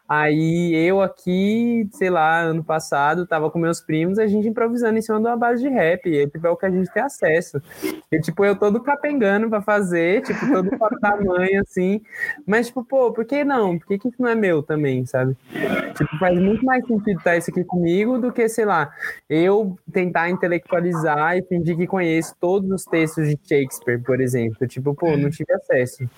aí 0.08 0.74
eu 0.74 1.00
aqui, 1.00 1.88
sei 1.92 2.10
lá, 2.10 2.40
ano 2.40 2.64
passado, 2.64 3.22
estava 3.22 3.50
com 3.50 3.58
meus 3.58 3.80
primos, 3.80 4.18
a 4.18 4.26
gente 4.26 4.48
improvisando 4.48 4.98
em 4.98 5.02
cima 5.02 5.20
de 5.20 5.26
uma 5.26 5.36
base 5.36 5.62
de 5.62 5.68
rap, 5.68 6.08
e 6.08 6.26
tipo, 6.26 6.46
é 6.46 6.50
o 6.50 6.56
que 6.56 6.66
a 6.66 6.70
gente 6.70 6.92
tem 6.92 7.02
acesso. 7.02 7.62
E, 8.10 8.20
tipo, 8.20 8.44
eu 8.44 8.56
todo 8.56 8.80
capengando 8.80 9.48
para 9.48 9.62
fazer, 9.62 10.22
tipo, 10.22 10.50
todo 10.50 10.76
fora 10.76 10.98
da 11.00 11.16
mãe, 11.16 11.56
assim, 11.58 12.00
mas, 12.46 12.68
tipo, 12.68 12.82
pô, 12.82 13.12
por 13.12 13.24
que 13.24 13.44
não? 13.44 13.78
Por 13.78 13.86
que, 13.86 13.98
que 13.98 14.12
não 14.18 14.28
é 14.28 14.34
meu 14.34 14.62
também, 14.62 15.06
sabe? 15.06 15.27
Sabe? 15.28 15.94
Tipo, 15.94 16.18
faz 16.18 16.38
muito 16.38 16.64
mais 16.64 16.86
sentido 16.86 17.18
estar 17.18 17.36
isso 17.36 17.50
aqui 17.50 17.64
comigo 17.64 18.18
do 18.18 18.32
que, 18.32 18.48
sei 18.48 18.64
lá, 18.64 18.90
eu 19.28 19.76
tentar 19.92 20.30
intelectualizar 20.30 21.36
e 21.36 21.42
fingir 21.42 21.76
que 21.76 21.86
conheço 21.86 22.34
todos 22.40 22.70
os 22.70 22.84
textos 22.84 23.28
de 23.28 23.38
Shakespeare, 23.42 24.00
por 24.02 24.20
exemplo. 24.20 24.66
Tipo, 24.66 24.94
pô, 24.94 25.16
não 25.16 25.30
tive 25.30 25.52
acesso. 25.52 26.08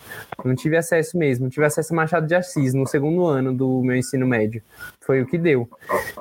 Não 0.44 0.54
tive 0.54 0.76
acesso 0.76 1.16
mesmo. 1.16 1.48
Tive 1.48 1.66
acesso 1.66 1.92
a 1.92 1.96
Machado 1.96 2.26
de 2.26 2.34
Assis 2.34 2.74
no 2.74 2.86
segundo 2.86 3.24
ano 3.24 3.54
do 3.54 3.82
meu 3.82 3.96
ensino 3.96 4.26
médio. 4.26 4.62
Foi 5.10 5.22
o 5.22 5.26
que 5.26 5.36
deu. 5.36 5.68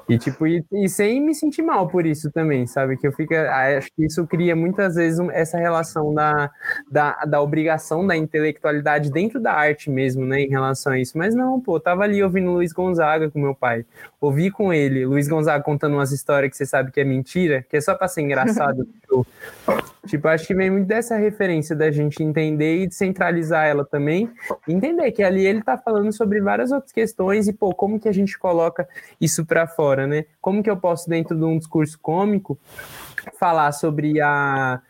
E, 0.09 0.17
tipo, 0.17 0.47
e, 0.47 0.65
e 0.71 0.89
sem 0.89 1.21
me 1.21 1.35
sentir 1.35 1.61
mal 1.61 1.87
por 1.87 2.07
isso 2.07 2.31
também, 2.31 2.65
sabe? 2.65 2.97
Que 2.97 3.05
eu 3.05 3.11
fico. 3.11 3.35
Acho 3.35 3.87
que 3.95 4.03
isso 4.03 4.25
cria 4.25 4.55
muitas 4.55 4.95
vezes 4.95 5.19
essa 5.29 5.59
relação 5.59 6.11
da, 6.11 6.49
da, 6.89 7.11
da 7.25 7.39
obrigação 7.39 8.07
da 8.07 8.17
intelectualidade 8.17 9.11
dentro 9.11 9.39
da 9.39 9.53
arte 9.53 9.91
mesmo, 9.91 10.25
né? 10.25 10.41
Em 10.41 10.49
relação 10.49 10.93
a 10.93 10.99
isso. 10.99 11.15
Mas 11.19 11.35
não, 11.35 11.61
pô, 11.61 11.79
tava 11.79 12.01
ali 12.01 12.23
ouvindo 12.23 12.49
Luiz 12.49 12.73
Gonzaga 12.73 13.29
com 13.29 13.39
meu 13.39 13.53
pai. 13.53 13.85
Ouvi 14.19 14.49
com 14.49 14.73
ele, 14.73 15.05
Luiz 15.05 15.27
Gonzaga 15.27 15.63
contando 15.63 15.93
umas 15.93 16.11
histórias 16.11 16.49
que 16.49 16.57
você 16.57 16.65
sabe 16.65 16.91
que 16.91 16.99
é 16.99 17.03
mentira, 17.03 17.63
que 17.69 17.77
é 17.77 17.81
só 17.81 17.93
para 17.93 18.07
ser 18.07 18.21
engraçado. 18.21 18.85
tipo, 19.01 19.27
tipo, 20.07 20.27
acho 20.27 20.47
que 20.47 20.55
vem 20.55 20.71
muito 20.71 20.87
dessa 20.87 21.15
referência 21.15 21.75
da 21.75 21.91
gente 21.91 22.23
entender 22.23 22.81
e 22.81 22.87
descentralizar 22.87 23.67
ela 23.67 23.85
também. 23.85 24.29
Entender 24.67 25.11
que 25.11 25.21
ali 25.21 25.45
ele 25.45 25.61
tá 25.61 25.77
falando 25.77 26.11
sobre 26.11 26.41
várias 26.41 26.71
outras 26.71 26.91
questões 26.91 27.47
e, 27.47 27.53
pô, 27.53 27.73
como 27.73 27.99
que 27.99 28.09
a 28.09 28.11
gente 28.11 28.37
coloca 28.37 28.78
isso 29.19 29.45
para 29.45 29.67
fora, 29.67 30.05
né? 30.05 30.25
Como 30.41 30.61
que 30.61 30.69
eu 30.69 30.77
posso, 30.77 31.09
dentro 31.09 31.37
de 31.37 31.43
um 31.43 31.57
discurso 31.57 31.97
cômico, 31.99 32.59
falar 33.39 33.71
sobre 33.71 34.21
a, 34.21 34.81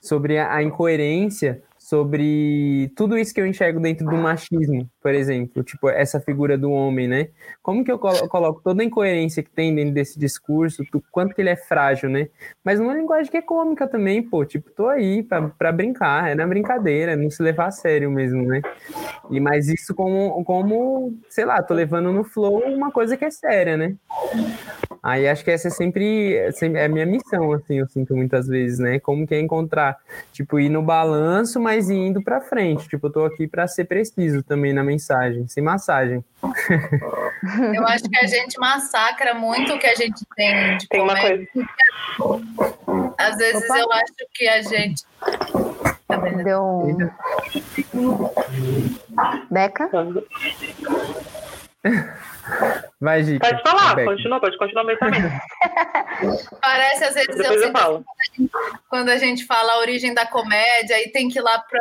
sobre 0.00 0.38
a 0.38 0.62
incoerência 0.62 1.62
sobre 1.88 2.92
tudo 2.94 3.16
isso 3.16 3.32
que 3.32 3.40
eu 3.40 3.46
enxergo 3.46 3.80
dentro 3.80 4.04
do 4.04 4.14
machismo, 4.14 4.86
por 5.00 5.14
exemplo, 5.14 5.62
tipo 5.62 5.88
essa 5.88 6.20
figura 6.20 6.58
do 6.58 6.70
homem, 6.70 7.08
né? 7.08 7.28
Como 7.62 7.82
que 7.82 7.90
eu 7.90 7.98
coloco 7.98 8.60
toda 8.62 8.82
a 8.82 8.84
incoerência 8.84 9.42
que 9.42 9.48
tem 9.48 9.74
dentro 9.74 9.94
desse 9.94 10.18
discurso, 10.18 10.84
do 10.92 11.02
quanto 11.10 11.34
que 11.34 11.40
ele 11.40 11.48
é 11.48 11.56
frágil, 11.56 12.10
né? 12.10 12.28
Mas 12.62 12.78
numa 12.78 12.92
linguagem 12.92 13.30
que 13.30 13.38
é 13.38 13.42
cômica 13.42 13.88
também, 13.88 14.22
pô, 14.22 14.44
tipo, 14.44 14.70
tô 14.70 14.86
aí 14.86 15.22
para 15.22 15.72
brincar, 15.72 16.30
é 16.30 16.34
na 16.34 16.46
brincadeira, 16.46 17.16
não 17.16 17.30
se 17.30 17.42
levar 17.42 17.68
a 17.68 17.70
sério 17.70 18.10
mesmo, 18.10 18.42
né? 18.42 18.60
E 19.30 19.40
mais 19.40 19.66
isso 19.66 19.94
como 19.94 20.44
como, 20.44 21.16
sei 21.30 21.46
lá, 21.46 21.62
tô 21.62 21.72
levando 21.72 22.12
no 22.12 22.22
flow 22.22 22.58
uma 22.66 22.90
coisa 22.90 23.16
que 23.16 23.24
é 23.24 23.30
séria, 23.30 23.78
né? 23.78 23.96
Aí 25.02 25.28
acho 25.28 25.44
que 25.44 25.50
essa 25.50 25.68
é 25.68 25.70
sempre, 25.70 26.34
é 26.34 26.84
a 26.84 26.88
minha 26.88 27.06
missão, 27.06 27.52
assim, 27.52 27.78
eu 27.78 27.88
sinto 27.88 28.16
muitas 28.16 28.46
vezes, 28.46 28.78
né? 28.78 28.98
Como 28.98 29.26
que 29.26 29.34
é 29.34 29.40
encontrar, 29.40 29.96
tipo, 30.32 30.58
ir 30.58 30.68
no 30.68 30.82
balanço, 30.82 31.60
mas 31.60 31.77
mais 31.78 31.90
indo 31.90 32.20
para 32.22 32.40
frente. 32.40 32.88
Tipo, 32.88 33.06
eu 33.06 33.12
tô 33.12 33.24
aqui 33.24 33.46
para 33.46 33.66
ser 33.68 33.84
preciso 33.84 34.42
também 34.42 34.72
na 34.72 34.82
mensagem, 34.82 35.46
sem 35.46 35.62
massagem. 35.62 36.24
Eu 37.74 37.86
acho 37.86 38.04
que 38.04 38.18
a 38.18 38.26
gente 38.26 38.58
massacra 38.58 39.32
muito 39.34 39.72
o 39.74 39.78
que 39.78 39.86
a 39.86 39.94
gente 39.94 40.24
tem 40.36 40.76
de 40.76 40.88
Tem 40.88 41.00
uma 41.00 41.18
coisa. 41.20 41.46
Às 43.16 43.36
vezes 43.36 43.64
Opa. 43.64 43.78
eu 43.78 43.92
acho 43.92 44.14
que 44.34 44.48
a 44.48 44.62
gente. 44.62 45.04
Tá 46.08 46.16
Deu 46.16 46.62
um... 46.62 46.96
Beca? 49.50 49.88
Pode 53.38 53.62
falar, 53.62 54.04
continua, 54.04 54.40
pode 54.40 54.58
continuar 54.58 54.82
o 54.82 54.86
pensamento. 54.88 55.30
Parece 56.60 57.04
às 57.04 57.14
vezes 57.14 57.36
Depois 57.36 57.50
eu 57.50 57.66
sinto 57.66 57.78
falo. 57.78 58.04
quando 58.88 59.10
a 59.10 59.18
gente 59.18 59.44
fala 59.46 59.74
a 59.74 59.78
origem 59.78 60.12
da 60.12 60.26
comédia 60.26 61.00
e 61.00 61.12
tem 61.12 61.28
que 61.28 61.38
ir 61.38 61.42
lá 61.42 61.60
para 61.60 61.78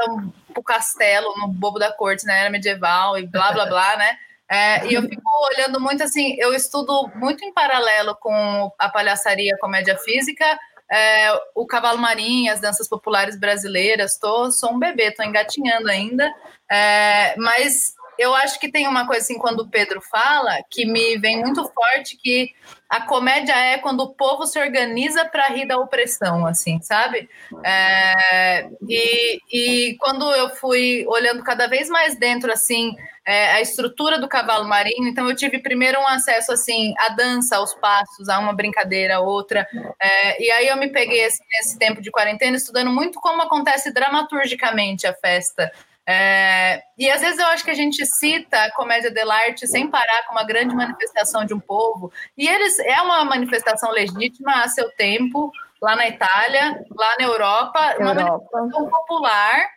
o 0.56 0.64
castelo, 0.64 1.34
no 1.38 1.48
bobo 1.48 1.80
da 1.80 1.92
corte, 1.92 2.26
na 2.26 2.36
era 2.36 2.50
medieval 2.52 3.18
e 3.18 3.26
blá 3.26 3.52
blá 3.52 3.66
blá, 3.66 3.98
né? 3.98 4.18
É, 4.50 4.86
e 4.88 4.94
eu 4.94 5.02
fico 5.02 5.24
olhando 5.52 5.80
muito 5.80 6.04
assim, 6.04 6.36
eu 6.40 6.54
estudo 6.54 7.10
muito 7.16 7.44
em 7.44 7.52
paralelo 7.52 8.16
com 8.16 8.72
a 8.80 8.88
palhaçaria 8.88 9.58
comédia 9.60 9.98
física, 9.98 10.46
é, 10.90 11.34
o 11.54 11.66
cavalo 11.66 11.98
marinho, 11.98 12.54
as 12.54 12.62
danças 12.62 12.88
populares 12.88 13.38
brasileiras, 13.38 14.18
tô, 14.18 14.50
sou 14.52 14.74
um 14.74 14.80
bebê, 14.80 15.12
tô 15.12 15.22
engatinhando 15.22 15.90
ainda, 15.90 16.34
é, 16.72 17.36
mas 17.38 17.94
eu 18.18 18.34
acho 18.36 18.60
que 18.60 18.72
tem 18.72 18.88
uma 18.88 19.06
coisa 19.06 19.22
assim, 19.22 19.38
quando 19.38 19.62
o 19.62 19.68
Pedro 19.68 20.02
fala, 20.02 20.58
que 20.70 20.86
me 20.86 21.18
vem 21.18 21.42
muito 21.42 21.64
forte, 21.74 22.18
que 22.18 22.54
a 22.90 23.02
comédia 23.02 23.54
é 23.54 23.78
quando 23.78 24.02
o 24.02 24.14
povo 24.14 24.46
se 24.46 24.60
organiza 24.60 25.26
para 25.26 25.48
rir 25.48 25.68
da 25.68 25.78
opressão, 25.78 26.46
assim, 26.46 26.82
sabe? 26.82 27.30
É, 27.64 28.70
e, 28.88 29.40
e 29.52 29.98
quando 29.98 30.32
eu 30.32 30.50
fui 30.50 31.06
olhando 31.08 31.44
cada 31.44 31.68
vez 31.68 31.90
mais 31.90 32.18
dentro, 32.18 32.52
assim, 32.52 32.96
é, 33.26 33.52
a 33.52 33.62
estrutura 33.62 34.18
do 34.18 34.28
cavalo 34.30 34.66
marinho, 34.66 35.06
então 35.06 35.30
eu 35.30 35.36
tive 35.36 35.60
primeiro 35.60 36.00
um 36.00 36.08
acesso, 36.08 36.54
assim, 36.54 36.94
à 36.98 37.10
dança, 37.10 37.58
aos 37.58 37.74
passos, 37.74 38.30
a 38.30 38.40
uma 38.40 38.54
brincadeira, 38.54 39.18
a 39.18 39.20
outra, 39.20 39.68
é, 40.02 40.42
e 40.42 40.50
aí 40.50 40.68
eu 40.68 40.78
me 40.78 40.88
peguei, 40.88 41.26
assim, 41.26 41.44
nesse 41.52 41.78
tempo 41.78 42.02
de 42.02 42.10
quarentena, 42.10 42.56
estudando 42.56 42.90
muito 42.90 43.20
como 43.20 43.42
acontece 43.42 43.92
dramaturgicamente 43.92 45.06
a 45.06 45.14
festa, 45.14 45.70
é, 46.08 46.82
e 46.98 47.10
às 47.10 47.20
vezes 47.20 47.38
eu 47.38 47.48
acho 47.48 47.66
que 47.66 47.72
a 47.72 47.76
gente 47.76 48.06
cita 48.06 48.64
a 48.64 48.72
comédia 48.72 49.12
dell'arte 49.12 49.68
sem 49.68 49.90
parar 49.90 50.26
com 50.26 50.32
uma 50.32 50.46
grande 50.46 50.74
manifestação 50.74 51.44
de 51.44 51.54
um 51.54 51.60
povo, 51.60 52.12
e 52.38 52.48
eles 52.48 52.80
é 52.80 53.02
uma 53.02 53.26
manifestação 53.26 53.92
legítima 53.92 54.64
a 54.64 54.70
seu 54.70 54.90
tempo, 54.92 55.52
lá 55.82 55.98
na 55.98 56.08
Itália, 56.08 56.86
lá 56.96 57.16
na 57.20 57.26
Europa, 57.26 57.96
uma 58.00 58.12
Europa. 58.12 58.24
manifestação 58.24 58.90
popular, 58.90 59.70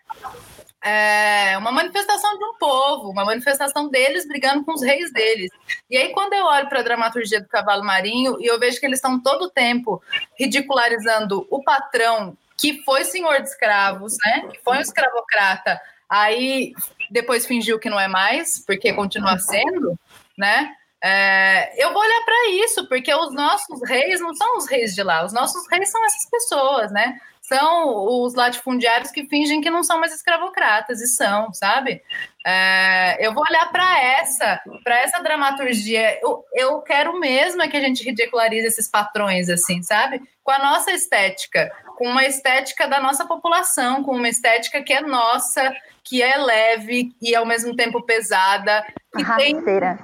é, 0.83 1.59
uma 1.59 1.73
manifestação 1.73 2.39
de 2.39 2.45
um 2.45 2.55
povo, 2.59 3.11
uma 3.11 3.25
manifestação 3.25 3.89
deles 3.89 4.27
brigando 4.27 4.65
com 4.65 4.73
os 4.73 4.83
reis 4.83 5.13
deles. 5.13 5.51
E 5.91 5.97
aí, 5.97 6.13
quando 6.13 6.33
eu 6.33 6.45
olho 6.47 6.69
para 6.69 6.79
a 6.79 6.85
dramaturgia 6.85 7.41
do 7.41 7.49
Cavalo 7.49 7.85
Marinho 7.85 8.37
e 8.41 8.47
eu 8.47 8.59
vejo 8.59 8.79
que 8.79 8.87
eles 8.87 8.99
estão 8.99 9.21
todo 9.21 9.47
o 9.47 9.51
tempo 9.51 10.01
ridicularizando 10.39 11.47
o 11.51 11.63
patrão 11.63 12.37
que 12.57 12.83
foi 12.83 13.05
senhor 13.05 13.41
de 13.41 13.49
escravos, 13.49 14.17
né? 14.25 14.49
Que 14.53 14.61
foi 14.63 14.77
um 14.77 14.81
escravocrata, 14.81 15.81
aí 16.11 16.73
depois 17.11 17.47
fingiu 17.47 17.79
que 17.79 17.89
não 17.89 17.99
é 17.99 18.09
mais, 18.09 18.65
porque 18.65 18.93
continua 18.93 19.39
sendo, 19.39 19.99
né? 20.37 20.75
É, 21.03 21.83
eu 21.83 21.93
vou 21.95 22.03
olhar 22.03 22.25
para 22.25 22.51
isso, 22.51 22.87
porque 22.87 23.15
os 23.15 23.33
nossos 23.33 23.81
reis 23.89 24.21
não 24.21 24.35
são 24.35 24.59
os 24.59 24.69
reis 24.69 24.95
de 24.95 25.03
lá, 25.03 25.25
os 25.25 25.33
nossos 25.33 25.67
reis 25.71 25.91
são 25.91 26.05
essas 26.05 26.29
pessoas, 26.29 26.93
né? 26.93 27.19
São 27.51 28.23
os 28.23 28.35
latifundiários 28.35 29.11
que 29.11 29.27
fingem 29.27 29.61
que 29.61 29.71
não 29.71 29.83
são 29.83 29.99
mais 29.99 30.15
escravocratas, 30.15 31.01
e 31.01 31.09
são, 31.09 31.53
sabe? 31.53 32.01
É, 32.47 33.27
eu 33.27 33.35
vou 33.35 33.43
olhar 33.43 33.73
para 33.73 34.01
essa, 34.01 34.61
para 34.85 35.01
essa 35.01 35.21
dramaturgia. 35.21 36.17
Eu, 36.23 36.45
eu 36.55 36.81
quero 36.83 37.19
mesmo 37.19 37.61
é 37.61 37.67
que 37.67 37.77
a 37.77 37.81
gente 37.81 38.05
ridicularize 38.05 38.69
esses 38.69 38.87
patrões, 38.87 39.49
assim, 39.49 39.83
sabe? 39.83 40.23
Com 40.45 40.53
a 40.53 40.61
nossa 40.61 40.93
estética, 40.93 41.73
com 41.99 42.07
uma 42.07 42.25
estética 42.25 42.87
da 42.87 43.01
nossa 43.01 43.27
população, 43.27 44.05
com 44.05 44.15
uma 44.15 44.29
estética 44.29 44.81
que 44.81 44.93
é 44.93 45.01
nossa, 45.01 45.75
que 46.05 46.23
é 46.23 46.37
leve 46.39 47.13
e 47.21 47.35
ao 47.35 47.45
mesmo 47.45 47.75
tempo 47.77 48.03
pesada, 48.03 48.85
que 49.17 49.25
tem 49.37 49.55
Rasteira. 49.55 49.99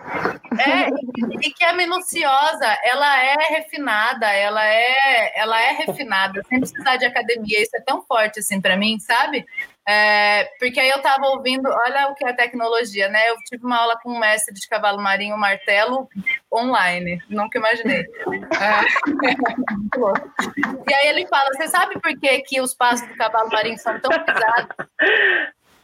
é, 0.59 0.89
e 1.41 1.51
que 1.53 1.65
é 1.65 1.73
minuciosa, 1.73 2.67
ela 2.85 3.23
é 3.23 3.35
refinada, 3.51 4.27
ela 4.31 4.65
é, 4.67 5.33
ela 5.41 5.61
é 5.61 5.73
refinada, 5.73 6.43
sem 6.49 6.61
precisar 6.61 6.97
de 6.97 7.07
academia. 7.07 7.36
Isso 7.45 7.77
é 7.77 7.81
tão 7.81 8.03
forte 8.03 8.41
assim 8.41 8.61
para 8.61 8.77
mim, 8.77 8.99
sabe? 8.99 9.45
É, 9.89 10.45
porque 10.59 10.81
aí 10.81 10.89
eu 10.89 10.97
estava 10.97 11.27
ouvindo, 11.29 11.69
olha 11.69 12.09
o 12.09 12.15
que 12.15 12.27
é 12.27 12.33
tecnologia, 12.33 13.09
né? 13.09 13.31
Eu 13.31 13.37
tive 13.45 13.65
uma 13.65 13.79
aula 13.79 13.97
com 14.03 14.11
um 14.11 14.19
mestre 14.19 14.53
de 14.53 14.67
cavalo 14.69 15.01
marinho, 15.01 15.39
martelo, 15.39 16.09
online, 16.53 17.23
nunca 17.29 17.59
imaginei. 17.59 18.01
É. 18.01 18.07
e 20.91 20.95
aí 20.95 21.09
ele 21.09 21.27
fala: 21.29 21.51
você 21.55 21.69
sabe 21.69 22.01
por 22.01 22.19
que, 22.19 22.41
que 22.41 22.61
os 22.61 22.75
passos 22.75 23.07
do 23.07 23.15
cavalo 23.15 23.49
marinho 23.51 23.79
são 23.79 23.99
tão 24.01 24.11
pesados? 24.25 24.77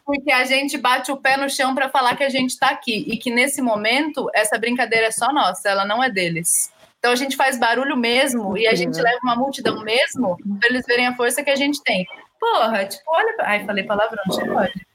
Porque 0.04 0.32
a 0.32 0.44
gente 0.44 0.76
bate 0.76 1.12
o 1.12 1.16
pé 1.16 1.36
no 1.36 1.48
chão 1.48 1.72
para 1.74 1.88
falar 1.88 2.16
que 2.16 2.24
a 2.24 2.28
gente 2.28 2.50
está 2.50 2.70
aqui 2.70 3.04
e 3.06 3.16
que 3.16 3.30
nesse 3.30 3.62
momento 3.62 4.28
essa 4.34 4.58
brincadeira 4.58 5.06
é 5.06 5.12
só 5.12 5.32
nossa, 5.32 5.68
ela 5.68 5.84
não 5.84 6.02
é 6.02 6.10
deles. 6.10 6.72
Então 7.02 7.10
a 7.10 7.16
gente 7.16 7.36
faz 7.36 7.58
barulho 7.58 7.96
mesmo 7.96 8.56
e 8.56 8.64
a 8.68 8.76
gente 8.76 8.94
leva 9.02 9.18
uma 9.24 9.34
multidão 9.34 9.82
mesmo 9.82 10.36
para 10.60 10.68
eles 10.70 10.86
verem 10.86 11.08
a 11.08 11.16
força 11.16 11.42
que 11.42 11.50
a 11.50 11.56
gente 11.56 11.82
tem. 11.82 12.06
Porra, 12.38 12.84
tipo, 12.84 13.02
olha. 13.08 13.34
Ai, 13.40 13.66
falei 13.66 13.82
palavrão, 13.82 14.22
você 14.24 14.44
pode. 14.46 14.86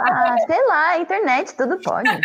Ah, 0.00 0.36
sei 0.46 0.64
lá, 0.68 0.96
internet, 0.96 1.56
tudo 1.56 1.76
pode. 1.80 2.08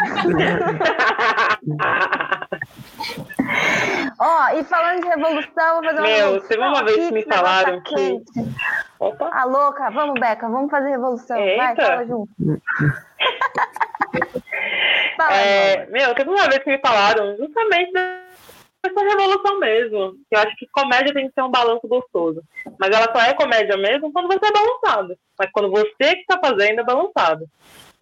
Ó, 4.20 4.50
e 4.60 4.64
falando 4.64 5.02
de 5.02 5.08
revolução, 5.08 5.82
vou 5.82 5.86
fazer 5.86 6.00
uma 6.00 6.08
Meu, 6.08 6.40
teve 6.42 6.62
uma 6.62 6.84
vez 6.84 6.98
que 6.98 7.12
me 7.14 7.24
falaram 7.24 7.82
tá 7.82 7.90
que-. 7.90 8.22
Opa. 9.00 9.32
Ah, 9.34 9.46
louca, 9.46 9.90
vamos, 9.90 10.20
Beca, 10.20 10.48
vamos 10.48 10.70
fazer 10.70 10.90
revolução. 10.90 11.36
Vai, 11.36 11.70
Eita. 11.72 11.84
fala 11.84 12.06
junto. 12.06 12.32
Fala, 15.18 15.34
É, 15.36 15.86
meu, 15.88 16.14
teve 16.16 16.30
uma 16.30 16.48
vez 16.48 16.64
que 16.64 16.72
me 16.72 16.80
falaram 16.80 17.36
justamente 17.38 17.92
dessa 18.84 19.02
revolução 19.02 19.60
mesmo. 19.60 20.16
Eu 20.30 20.40
acho 20.40 20.56
que 20.58 20.68
comédia 20.72 21.14
tem 21.14 21.28
que 21.28 21.34
ser 21.34 21.42
um 21.42 21.50
balanço 21.52 21.88
gostoso. 21.88 22.44
Mas 22.78 22.90
ela 22.92 23.12
só 23.16 23.24
é 23.24 23.34
comédia 23.34 23.78
mesmo 23.78 24.12
quando 24.12 24.28
você 24.28 24.46
é 24.46 24.52
balançado. 24.52 25.18
Mas 25.40 25.50
quando 25.52 25.72
você 25.72 26.16
que 26.16 26.22
está 26.22 26.40
fazendo 26.40 26.82
é 26.82 26.84
balançado. 26.84 27.46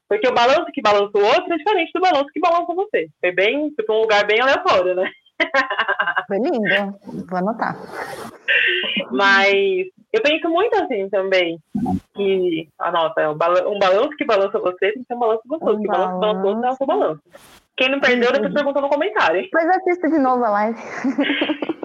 Porque 0.09 0.27
o 0.27 0.34
balanço 0.34 0.71
que 0.73 0.82
balança 0.82 1.17
o 1.17 1.23
outro 1.23 1.53
é 1.53 1.57
diferente 1.57 1.91
do 1.93 2.01
balanço 2.01 2.27
que 2.34 2.39
balança 2.39 2.73
você. 2.73 3.07
Foi 3.21 3.32
bem, 3.32 3.69
tipo, 3.69 3.93
um 3.93 4.01
lugar 4.01 4.25
bem 4.25 4.41
aleatório, 4.41 4.95
né? 4.95 5.09
Foi 6.27 6.38
lindo. 6.38 6.97
Vou 7.29 7.38
anotar. 7.38 7.77
Mas 9.11 9.88
eu 10.11 10.21
penso 10.21 10.49
muito 10.49 10.75
assim 10.75 11.09
também. 11.09 11.57
Que, 12.13 12.67
nossa, 12.91 13.21
é 13.21 13.29
um 13.29 13.38
bala- 13.38 13.63
balanço 13.79 14.15
que 14.17 14.25
balança 14.25 14.59
você 14.59 14.91
tem 14.91 15.01
que 15.01 15.03
ser 15.05 15.13
um 15.13 15.19
balanço 15.19 15.41
gostoso. 15.47 15.77
Um 15.77 15.82
que 15.82 15.88
balanço 15.88 16.13
que 16.13 16.19
balança 16.19 16.41
o 16.41 16.47
outro 16.47 16.65
é 16.65 16.69
o 16.71 16.75
seu 16.75 16.88
balanço. 16.88 17.21
Quem 17.82 17.89
não 17.89 17.99
perdeu, 17.99 18.32
depois 18.32 18.53
pergunta 18.53 18.79
no 18.79 18.89
comentário. 18.89 19.41
Depois 19.41 19.67
assista 19.67 20.07
de 20.07 20.19
novo 20.19 20.45
a 20.45 20.49
live. 20.51 20.79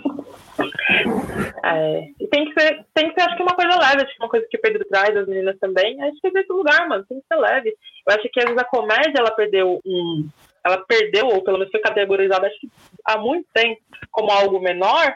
É, 1.65 2.01
tem 2.31 2.45
que 2.45 2.61
ser, 2.61 2.87
tem 2.95 3.09
que 3.09 3.15
ser, 3.21 3.27
acho 3.27 3.37
que 3.37 3.43
uma 3.43 3.57
coisa 3.57 3.77
leve, 3.77 4.03
acho 4.03 4.17
que 4.17 4.23
uma 4.23 4.29
coisa 4.29 4.47
que 4.49 4.57
o 4.57 4.61
Pedro 4.61 4.85
traz, 4.89 5.15
as 5.17 5.27
meninas 5.27 5.59
também, 5.59 6.01
acho 6.01 6.21
que 6.21 6.29
é 6.29 6.31
desse 6.31 6.53
lugar, 6.53 6.89
mano, 6.89 7.05
tem 7.07 7.21
que 7.21 7.27
ser 7.27 7.39
leve. 7.39 7.75
Eu 8.07 8.15
acho 8.15 8.29
que 8.33 8.39
às 8.39 8.45
vezes 8.47 8.59
a 8.59 8.65
comédia, 8.65 9.19
ela 9.19 9.33
perdeu 9.33 9.81
um. 9.85 10.29
Ela 10.65 10.79
perdeu, 10.87 11.27
ou 11.27 11.43
pelo 11.43 11.59
menos 11.59 11.73
foi 11.73 11.81
categorizada, 11.81 12.47
acho 12.47 12.59
que 12.61 12.71
há 13.05 13.19
muito 13.19 13.47
tempo, 13.53 13.81
como 14.11 14.31
algo 14.31 14.61
menor, 14.61 15.15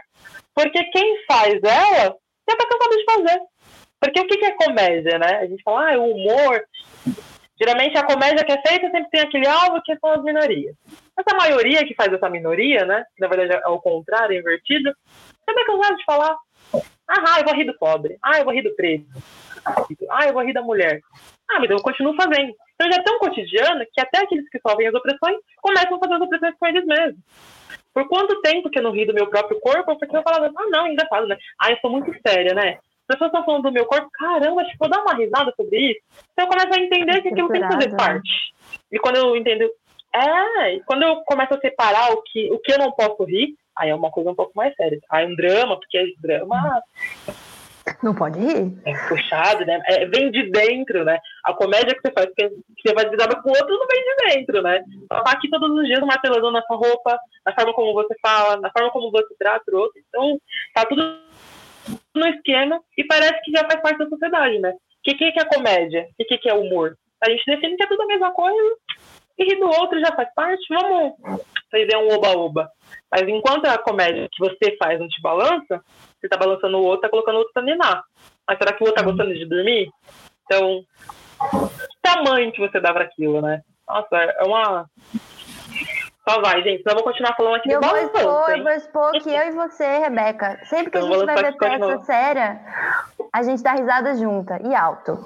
porque 0.55 0.83
quem 0.85 1.25
faz 1.25 1.61
ela 1.63 2.17
já 2.49 2.57
tá 2.57 2.67
cansado 2.69 2.97
de 2.97 3.05
fazer. 3.05 3.41
Porque 4.01 4.21
o 4.21 4.27
que 4.27 4.37
que 4.37 4.47
é 4.47 4.57
comédia, 4.57 5.19
né? 5.19 5.39
A 5.41 5.47
gente 5.47 5.63
fala, 5.63 5.87
ah, 5.87 5.93
é 5.93 5.99
o 5.99 6.05
humor. 6.05 6.63
Geralmente 7.61 7.99
a 7.99 8.07
comédia 8.07 8.43
que 8.43 8.53
é 8.53 8.63
feita 8.63 8.91
sempre 8.91 9.11
tem 9.11 9.21
aquele 9.21 9.47
alvo 9.47 9.83
que 9.83 9.95
são 9.99 10.11
as 10.13 10.23
minorias. 10.23 10.75
Essa 11.19 11.37
maioria 11.37 11.87
que 11.87 11.95
faz 11.95 12.11
essa 12.11 12.31
minoria, 12.31 12.87
né? 12.87 13.05
Na 13.19 13.29
verdade 13.29 13.61
é 13.63 13.69
o 13.69 13.79
contrário, 13.79 14.35
é 14.35 14.41
invertido, 14.41 14.91
sempre 15.47 15.63
é 15.63 15.67
cansado 15.67 15.97
de 15.97 16.05
falar. 16.05 16.37
Ah, 17.07 17.39
eu 17.39 17.45
vou 17.45 17.55
rir 17.55 17.65
do 17.65 17.77
pobre. 17.77 18.17
Ah, 18.23 18.39
eu 18.39 18.45
vou 18.45 18.55
rir 18.55 18.63
do 18.63 18.75
preto. 18.75 19.05
Ah, 20.11 20.27
eu 20.27 20.33
vou 20.33 20.43
rir 20.43 20.55
da 20.55 20.63
mulher. 20.63 21.01
Ah, 21.51 21.61
mas 21.61 21.69
eu 21.69 21.83
continuo 21.83 22.15
fazendo. 22.15 22.55
Então 22.75 22.91
já 22.91 22.99
é 22.99 23.03
tão 23.03 23.19
cotidiano 23.19 23.85
que 23.93 24.01
até 24.01 24.21
aqueles 24.21 24.49
que 24.49 24.61
sofrem 24.67 24.89
as 24.89 24.95
opressões 24.95 25.37
começam 25.61 25.97
a 25.97 25.99
fazer 25.99 26.15
as 26.15 26.21
opressões 26.23 26.55
com 26.59 26.67
eles 26.67 26.87
mesmos. 26.87 27.21
Por 27.93 28.09
quanto 28.09 28.41
tempo 28.41 28.71
que 28.71 28.79
eu 28.79 28.83
não 28.83 28.93
ri 28.93 29.05
do 29.05 29.13
meu 29.13 29.27
próprio 29.27 29.61
corpo, 29.61 29.99
porque 29.99 30.17
eu 30.17 30.23
falava, 30.23 30.47
ah, 30.47 30.67
não, 30.71 30.87
engraçado, 30.87 31.27
né? 31.27 31.37
Ah, 31.61 31.73
eu 31.73 31.79
sou 31.83 31.91
muito 31.91 32.11
séria, 32.27 32.55
né? 32.55 32.79
As 33.11 33.15
pessoas 33.17 33.31
estão 33.31 33.45
falando 33.45 33.65
do 33.65 33.73
meu 33.73 33.85
corpo, 33.87 34.09
caramba, 34.13 34.63
acho 34.63 34.71
que 34.71 34.79
vou 34.79 34.89
dar 34.89 35.03
uma 35.03 35.15
risada 35.15 35.53
sobre 35.57 35.91
isso. 35.91 36.01
Então 36.33 36.45
eu 36.45 36.49
começo 36.49 36.79
a 36.79 36.83
entender 36.83 37.23
que 37.23 37.29
aquilo 37.29 37.49
tem 37.49 37.61
que 37.61 37.73
fazer 37.73 37.97
parte. 37.97 38.55
E 38.93 38.99
quando 39.01 39.17
eu 39.17 39.37
entendo. 39.37 39.69
É, 40.15 40.75
e 40.75 40.81
quando 40.85 41.03
eu 41.03 41.17
começo 41.25 41.55
a 41.55 41.61
separar 41.61 42.13
o 42.13 42.23
que, 42.23 42.53
o 42.53 42.59
que 42.61 42.73
eu 42.73 42.79
não 42.79 42.93
posso 42.93 43.25
rir, 43.25 43.57
aí 43.77 43.91
é 43.91 43.95
uma 43.95 44.13
coisa 44.13 44.31
um 44.31 44.35
pouco 44.35 44.53
mais 44.55 44.75
séria. 44.77 45.01
Aí 45.11 45.25
é 45.25 45.29
um 45.29 45.35
drama, 45.35 45.77
porque 45.77 46.15
drama 46.21 46.83
Não 48.01 48.15
pode 48.15 48.39
rir? 48.39 48.79
é 48.85 49.09
puxado, 49.09 49.67
né? 49.67 49.81
É, 49.87 50.07
vem 50.07 50.31
de 50.31 50.49
dentro, 50.51 51.05
né? 51.05 51.19
A 51.45 51.53
comédia 51.53 51.95
que 51.95 52.01
você 52.03 52.13
faz, 52.13 52.29
que 52.37 52.49
você 52.81 52.95
vai 52.95 53.07
lidar 53.07 53.29
com 53.43 53.51
o 53.51 53.53
outro, 53.53 53.77
não 53.77 53.87
vem 53.89 54.05
de 54.05 54.35
dentro, 54.35 54.63
né? 54.63 54.85
Ela 55.11 55.23
tá 55.25 55.33
aqui 55.33 55.51
todos 55.51 55.69
os 55.69 55.87
dias 55.87 56.01
martelando 56.01 56.53
na 56.53 56.63
sua 56.63 56.77
roupa, 56.77 57.19
na 57.45 57.53
forma 57.55 57.75
como 57.75 57.93
você 57.93 58.15
fala, 58.23 58.61
na 58.61 58.71
forma 58.71 58.91
como 58.91 59.11
você 59.11 59.35
trata 59.37 59.65
o 59.73 59.79
outro. 59.79 60.01
Então, 60.09 60.41
tá 60.75 60.85
tudo 60.85 61.03
no 62.15 62.27
esquema 62.27 62.81
e 62.97 63.05
parece 63.05 63.41
que 63.43 63.53
já 63.53 63.65
faz 63.65 63.81
parte 63.81 63.99
da 63.99 64.09
sociedade, 64.09 64.59
né? 64.59 64.75
que, 65.03 65.15
que, 65.15 65.33
que 65.33 65.41
é 65.41 65.45
comédia? 65.45 66.09
O 66.19 66.25
que, 66.25 66.39
que 66.39 66.49
é 66.49 66.55
humor? 66.55 66.97
A 67.23 67.31
gente 67.31 67.45
define 67.47 67.77
que 67.77 67.83
é 67.83 67.87
tudo 67.87 68.03
a 68.03 68.07
mesma 68.07 68.31
coisa 68.33 68.77
e 69.39 69.45
rir 69.45 69.59
do 69.59 69.67
outro 69.67 70.01
já 70.01 70.15
faz 70.15 70.33
parte. 70.35 70.63
Vamos 70.71 71.15
fazer 71.71 71.97
um 71.97 72.15
oba-oba. 72.15 72.71
Mas 73.11 73.23
enquanto 73.23 73.67
a 73.67 73.79
comédia 73.79 74.29
que 74.31 74.39
você 74.39 74.77
faz 74.77 74.99
não 74.99 75.09
te 75.09 75.21
balança, 75.21 75.83
você 76.19 76.29
tá 76.29 76.37
balançando 76.37 76.79
o 76.79 76.83
outro, 76.83 77.03
tá 77.03 77.09
colocando 77.09 77.37
o 77.37 77.39
outro 77.39 77.53
pra 77.53 77.63
ninar. 77.63 78.03
Mas 78.47 78.59
será 78.59 78.73
que 78.73 78.83
o 78.83 78.87
outro 78.87 79.03
tá 79.03 79.09
gostando 79.09 79.35
de 79.35 79.47
dormir? 79.47 79.91
Então, 80.45 80.85
que 81.51 81.97
tamanho 82.03 82.53
que 82.53 82.61
você 82.61 82.81
dá 82.81 82.93
para 82.93 83.05
aquilo, 83.05 83.41
né? 83.41 83.63
Nossa, 83.89 84.17
é 84.17 84.45
uma. 84.45 84.87
Só 86.31 86.41
vai, 86.41 86.63
gente. 86.63 86.83
Senão 86.83 86.93
eu 86.93 87.03
vou 87.03 87.05
continuar 87.05 87.35
falando 87.35 87.57
aqui 87.57 87.73
Eu 87.73 87.81
do 87.81 87.89
vou 87.89 87.97
expor, 87.97 88.51
eu 88.51 88.63
vou 88.63 88.73
expor 88.73 89.13
que 89.13 89.35
eu 89.35 89.49
e 89.49 89.51
você, 89.51 89.99
Rebeca, 89.99 90.61
sempre 90.67 90.93
que 90.93 90.99
a 90.99 91.01
Eu 91.01 91.07
gente 91.09 91.27
vai 91.27 91.37
ver 91.37 91.57
peça 91.57 91.99
séria, 92.05 92.61
a 93.33 93.43
gente 93.43 93.63
dá 93.65 93.73
risada 93.73 94.15
junta 94.15 94.61
e 94.63 94.73
alto. 94.73 95.19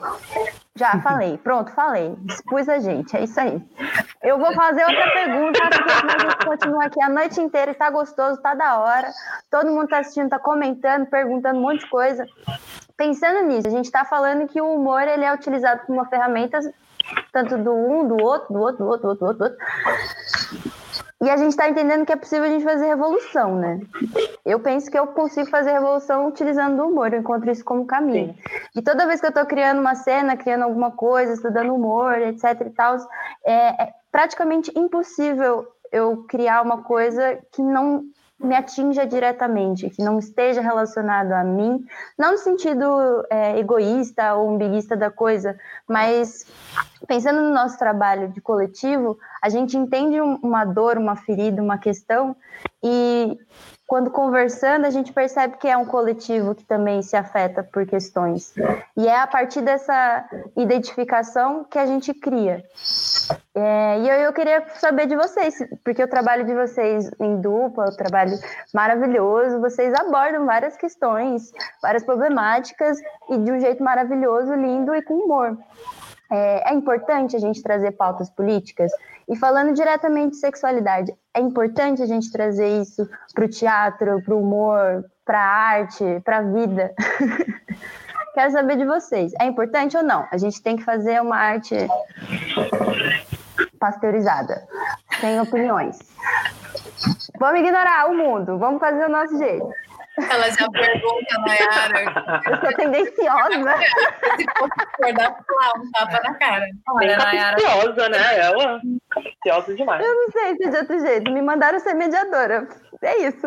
Já 0.75 0.99
falei, 1.05 1.37
pronto, 1.37 1.71
falei. 1.73 2.17
Expus 2.27 2.71
a 2.71 2.79
gente, 2.79 3.15
é 3.15 3.25
isso 3.25 3.39
aí. 3.39 3.63
Eu 4.23 4.39
vou 4.39 4.55
fazer 4.55 4.83
outra 4.83 5.11
pergunta, 5.13 5.61
porque 5.61 5.93
a 5.93 6.19
gente 6.19 6.47
continua 6.47 6.85
aqui 6.87 7.03
a 7.03 7.09
noite 7.11 7.39
inteira, 7.39 7.73
está 7.73 7.91
gostoso, 7.91 8.41
tá 8.41 8.55
da 8.55 8.79
hora. 8.79 9.11
Todo 9.51 9.71
mundo 9.71 9.89
tá 9.89 9.99
assistindo, 9.99 10.31
tá 10.31 10.39
comentando, 10.39 11.05
perguntando 11.05 11.59
um 11.59 11.63
monte 11.63 11.81
de 11.81 11.91
coisa. 11.91 12.27
Pensando 12.97 13.47
nisso, 13.47 13.69
a 13.69 13.71
gente 13.71 13.91
tá 13.91 14.07
falando 14.07 14.49
que 14.49 14.61
o 14.61 14.75
humor 14.75 15.03
ele 15.03 15.25
é 15.25 15.35
utilizado 15.35 15.83
como 15.85 15.99
uma 15.99 16.09
ferramenta 16.09 16.61
tanto 17.31 17.59
do 17.59 17.73
um, 17.75 18.09
do 18.09 18.23
outro, 18.23 18.55
do 18.55 18.61
outro, 18.61 18.85
do 18.85 18.91
outro, 18.91 19.03
do 19.03 19.09
outro, 19.09 19.19
do 19.19 19.27
outro, 19.27 19.39
do 19.39 19.45
outro. 19.45 20.84
E 21.25 21.31
a 21.31 21.39
gente 21.39 21.53
está 21.53 21.67
entendendo 21.67 22.05
que 22.05 22.13
é 22.13 22.17
possível 22.17 22.45
a 22.45 22.51
gente 22.51 22.65
fazer 22.65 22.85
revolução, 22.85 23.57
né? 23.57 23.81
Eu 24.45 24.61
penso 24.61 24.91
que 24.91 24.99
eu 24.99 25.07
consigo 25.07 25.49
fazer 25.49 25.73
revolução 25.73 26.29
utilizando 26.29 26.79
o 26.83 26.89
humor, 26.89 27.15
eu 27.15 27.21
encontro 27.21 27.51
isso 27.51 27.65
como 27.65 27.87
caminho. 27.87 28.35
E 28.77 28.83
toda 28.83 29.07
vez 29.07 29.21
que 29.21 29.27
eu 29.27 29.31
estou 29.31 29.47
criando 29.47 29.81
uma 29.81 29.95
cena, 29.95 30.37
criando 30.37 30.65
alguma 30.65 30.91
coisa, 30.91 31.33
estudando 31.33 31.75
humor, 31.75 32.21
etc 32.21 32.61
e 32.67 32.71
tal, 32.71 32.97
é, 33.43 33.85
é 33.85 33.95
praticamente 34.13 34.71
impossível 34.77 35.67
eu 35.91 36.27
criar 36.29 36.61
uma 36.61 36.83
coisa 36.83 37.39
que 37.53 37.63
não 37.63 38.05
me 38.45 38.55
atinja 38.55 39.07
diretamente, 39.07 39.91
que 39.91 40.03
não 40.03 40.19
esteja 40.19 40.61
relacionado 40.61 41.33
a 41.33 41.43
mim, 41.43 41.85
não 42.19 42.33
no 42.33 42.39
sentido 42.39 42.85
é, 43.31 43.59
egoísta 43.59 44.35
ou 44.35 44.51
umbiguista 44.51 44.97
da 44.97 45.11
coisa, 45.11 45.59
mas 45.89 46.47
pensando 47.07 47.41
no 47.41 47.51
nosso 47.55 47.79
trabalho 47.79 48.29
de 48.29 48.41
coletivo, 48.41 49.19
a 49.43 49.49
gente 49.49 49.77
entende 49.77 50.21
um- 50.21 50.39
uma 50.43 50.65
dor, 50.65 50.99
uma 50.99 51.17
ferida, 51.17 51.63
uma 51.63 51.79
questão, 51.79 52.37
e 52.83 53.39
quando 53.87 54.11
conversando, 54.11 54.87
a 54.87 54.91
gente 54.91 55.13
percebe 55.13 55.59
que 55.59 55.69
é 55.69 55.77
um 55.77 55.85
coletivo 55.85 56.55
que 56.55 56.65
também 56.65 57.03
se 57.03 57.17
afeta 57.17 57.63
por 57.63 57.87
questões. 57.87 58.55
E 58.97 59.07
é 59.07 59.21
a 59.21 59.27
partir 59.27 59.61
dessa 59.61 60.25
identificação 60.57 61.65
que 61.65 61.79
a 61.79 61.85
gente 61.85 62.15
cria. 62.15 62.65
É, 63.55 64.01
e 64.01 64.09
eu, 64.09 64.15
eu 64.17 64.33
queria 64.33 64.67
saber 64.77 65.07
de 65.07 65.15
vocês, 65.15 65.55
porque 65.85 66.03
o 66.03 66.09
trabalho 66.09 66.45
de 66.45 66.55
vocês 66.55 67.11
em 67.21 67.41
dupla, 67.41 67.91
o 67.91 67.97
trabalho 67.97 68.37
maravilhoso, 68.73 69.61
vocês 69.61 69.93
abordam 69.95 70.47
várias 70.47 70.77
questões, 70.77 71.53
várias 71.83 72.05
problemáticas, 72.05 72.99
e 73.29 73.39
de 73.39 73.53
um 73.53 73.61
jeito 73.61 73.85
maravilhoso, 73.85 74.55
lindo 74.55 74.95
e 74.95 75.03
com 75.03 75.15
humor. 75.15 75.57
É, 76.33 76.71
é 76.71 76.75
importante 76.75 77.37
a 77.37 77.39
gente 77.39 77.63
trazer 77.63 77.93
pautas 77.93 78.31
políticas? 78.31 78.91
E 79.29 79.37
falando 79.37 79.73
diretamente 79.75 80.33
de 80.33 80.37
sexualidade, 80.39 81.15
é 81.35 81.41
importante 81.41 82.01
a 82.01 82.07
gente 82.07 82.31
trazer 82.31 82.81
isso 82.81 83.09
para 83.35 83.45
o 83.45 83.49
teatro, 83.49 84.23
para 84.23 84.35
o 84.35 84.41
humor, 84.41 85.05
para 85.25 85.39
a 85.39 85.47
arte, 85.47 86.05
para 86.25 86.39
a 86.39 86.43
vida? 86.43 86.95
Quero 88.35 88.53
saber 88.53 88.77
de 88.77 88.85
vocês. 88.85 89.33
É 89.41 89.47
importante 89.47 89.97
ou 89.97 90.03
não? 90.03 90.27
A 90.31 90.37
gente 90.39 90.63
tem 90.63 90.77
que 90.77 90.85
fazer 90.85 91.21
uma 91.21 91.37
arte 91.37 91.77
pasteurizada, 93.79 94.67
sem 95.21 95.41
opiniões. 95.41 95.99
Vamos 97.39 97.61
ignorar 97.61 98.11
o 98.11 98.17
mundo, 98.17 98.59
vamos 98.59 98.81
fazer 98.81 99.05
o 99.05 99.11
nosso 99.11 99.37
jeito. 99.37 99.69
Ela 100.17 100.49
já 100.51 100.69
pergunta, 100.71 101.39
Nayara, 101.41 102.43
Eu 102.47 102.61
sou 102.61 102.77
tendenciosa. 102.77 103.75
se 104.37 104.45
for 104.59 104.69
discordar, 104.79 105.45
lá, 105.51 105.73
um 105.77 105.91
tapa 105.91 106.21
na 106.23 106.35
cara. 106.35 106.67
Olha, 106.89 107.17
Nayara, 107.17 107.57
capciosa, 107.61 108.09
né? 108.09 108.39
Ela 108.39 108.81
capciosa 109.11 109.75
demais. 109.75 110.05
Eu 110.05 110.15
não 110.15 110.31
sei 110.31 110.57
se 110.57 110.65
é 110.65 110.71
de 110.71 110.77
outro 110.77 111.01
jeito. 111.01 111.33
Me 111.33 111.43
mandaram 111.43 111.81
ser 111.81 111.95
mediadora. 111.95 112.69
É 113.03 113.19
isso. 113.27 113.41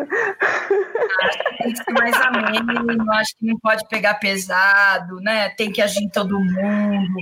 tem 1.58 1.72
que 1.72 1.84
ser 1.84 1.92
mais 1.92 2.14
ameno, 2.20 3.12
acho 3.14 3.36
que 3.36 3.46
não 3.46 3.58
pode 3.58 3.88
pegar 3.88 4.14
pesado, 4.14 5.16
né? 5.20 5.48
Tem 5.50 5.72
que 5.72 5.82
agir 5.82 6.04
em 6.04 6.08
todo 6.08 6.38
mundo. 6.38 7.18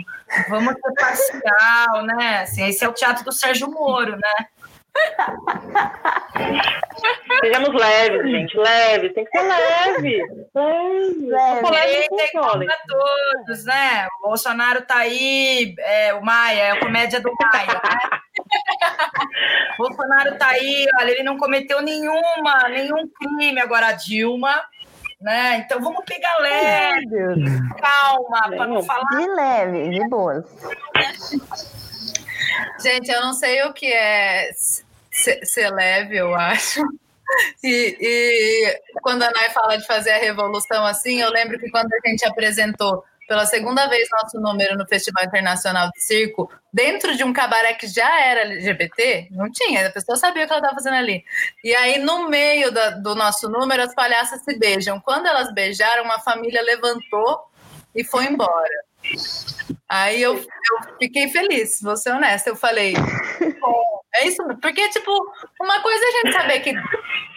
Vamos 0.48 0.74
ser 0.74 0.92
parcial, 0.98 2.02
né? 2.04 2.40
Assim, 2.42 2.66
esse 2.66 2.84
é 2.84 2.88
o 2.88 2.92
teatro 2.92 3.24
do 3.24 3.32
Sérgio 3.32 3.70
Moro, 3.70 4.16
né? 4.16 4.46
Sejamos 7.40 7.74
leves, 7.74 8.30
gente. 8.30 8.56
Leves. 8.56 9.12
Tem 9.14 9.24
que 9.24 9.30
ser 9.30 9.44
leve. 9.44 10.22
Leve. 10.54 11.70
Leve. 11.70 12.08
Funciona. 12.08 12.64
pra 12.64 12.76
todos, 12.88 13.64
né? 13.64 14.08
O 14.20 14.28
Bolsonaro 14.28 14.82
tá 14.82 14.98
aí, 14.98 15.74
é, 15.78 16.14
o 16.14 16.24
Maia, 16.24 16.60
é 16.60 16.70
a 16.72 16.80
comédia 16.80 17.20
do 17.20 17.32
Maia, 17.40 17.66
né? 17.66 17.98
Bolsonaro 19.78 20.36
tá 20.38 20.48
aí, 20.48 20.86
olha, 21.00 21.10
ele 21.10 21.22
não 21.22 21.36
cometeu 21.36 21.82
nenhuma, 21.82 22.68
nenhum 22.68 23.08
crime, 23.08 23.60
agora 23.60 23.88
a 23.88 23.92
Dilma, 23.92 24.62
né? 25.20 25.58
Então 25.58 25.80
vamos 25.80 26.04
pegar 26.04 26.36
leve, 26.40 27.06
calma, 27.80 28.56
para 28.56 28.66
não 28.66 28.82
falar 28.82 29.08
De 29.10 29.26
leve, 29.26 29.90
de 29.90 30.08
boas. 30.08 30.44
Gente, 32.80 33.10
eu 33.10 33.20
não 33.20 33.32
sei 33.32 33.62
o 33.64 33.72
que 33.72 33.92
é 33.92 34.50
ser, 35.44 35.70
leve, 35.70 36.16
eu 36.16 36.34
acho. 36.34 36.80
E, 37.62 37.96
e 38.00 38.80
quando 39.02 39.22
a 39.24 39.30
Nay 39.30 39.50
fala 39.50 39.76
de 39.76 39.86
fazer 39.86 40.12
a 40.12 40.18
revolução 40.18 40.86
assim, 40.86 41.20
eu 41.20 41.30
lembro 41.30 41.58
que 41.58 41.70
quando 41.70 41.92
a 41.92 42.08
gente 42.08 42.24
apresentou 42.24 43.02
pela 43.26 43.44
segunda 43.44 43.88
vez 43.88 44.08
nosso 44.22 44.38
número 44.40 44.78
no 44.78 44.86
Festival 44.86 45.24
Internacional 45.24 45.90
de 45.90 46.00
Circo, 46.00 46.48
dentro 46.72 47.16
de 47.16 47.24
um 47.24 47.32
cabaré 47.32 47.74
que 47.74 47.88
já 47.88 48.20
era 48.24 48.42
LGBT, 48.42 49.26
não 49.32 49.50
tinha, 49.50 49.88
a 49.88 49.90
pessoa 49.90 50.16
sabia 50.16 50.44
o 50.44 50.46
que 50.46 50.52
ela 50.52 50.60
estava 50.60 50.76
fazendo 50.76 50.94
ali. 50.96 51.24
E 51.64 51.74
aí, 51.74 51.98
no 51.98 52.28
meio 52.28 52.70
da- 52.70 52.90
do 52.90 53.16
nosso 53.16 53.48
número, 53.48 53.82
as 53.82 53.92
palhaças 53.94 54.42
se 54.44 54.56
beijam. 54.56 55.00
Quando 55.00 55.26
elas 55.26 55.52
beijaram, 55.52 56.04
uma 56.04 56.20
família 56.20 56.62
levantou 56.62 57.40
e 57.92 58.04
foi 58.04 58.26
embora. 58.26 58.84
Aí 59.88 60.20
eu, 60.20 60.34
eu 60.34 60.98
fiquei 60.98 61.28
feliz, 61.28 61.80
vou 61.80 61.96
ser 61.96 62.10
honesta. 62.10 62.50
Eu 62.50 62.56
falei, 62.56 62.94
é 64.14 64.26
isso, 64.26 64.42
porque, 64.60 64.88
tipo, 64.88 65.12
uma 65.60 65.80
coisa 65.80 66.04
é 66.04 66.08
a 66.08 66.12
gente 66.12 66.32
saber 66.32 66.60
que 66.60 66.72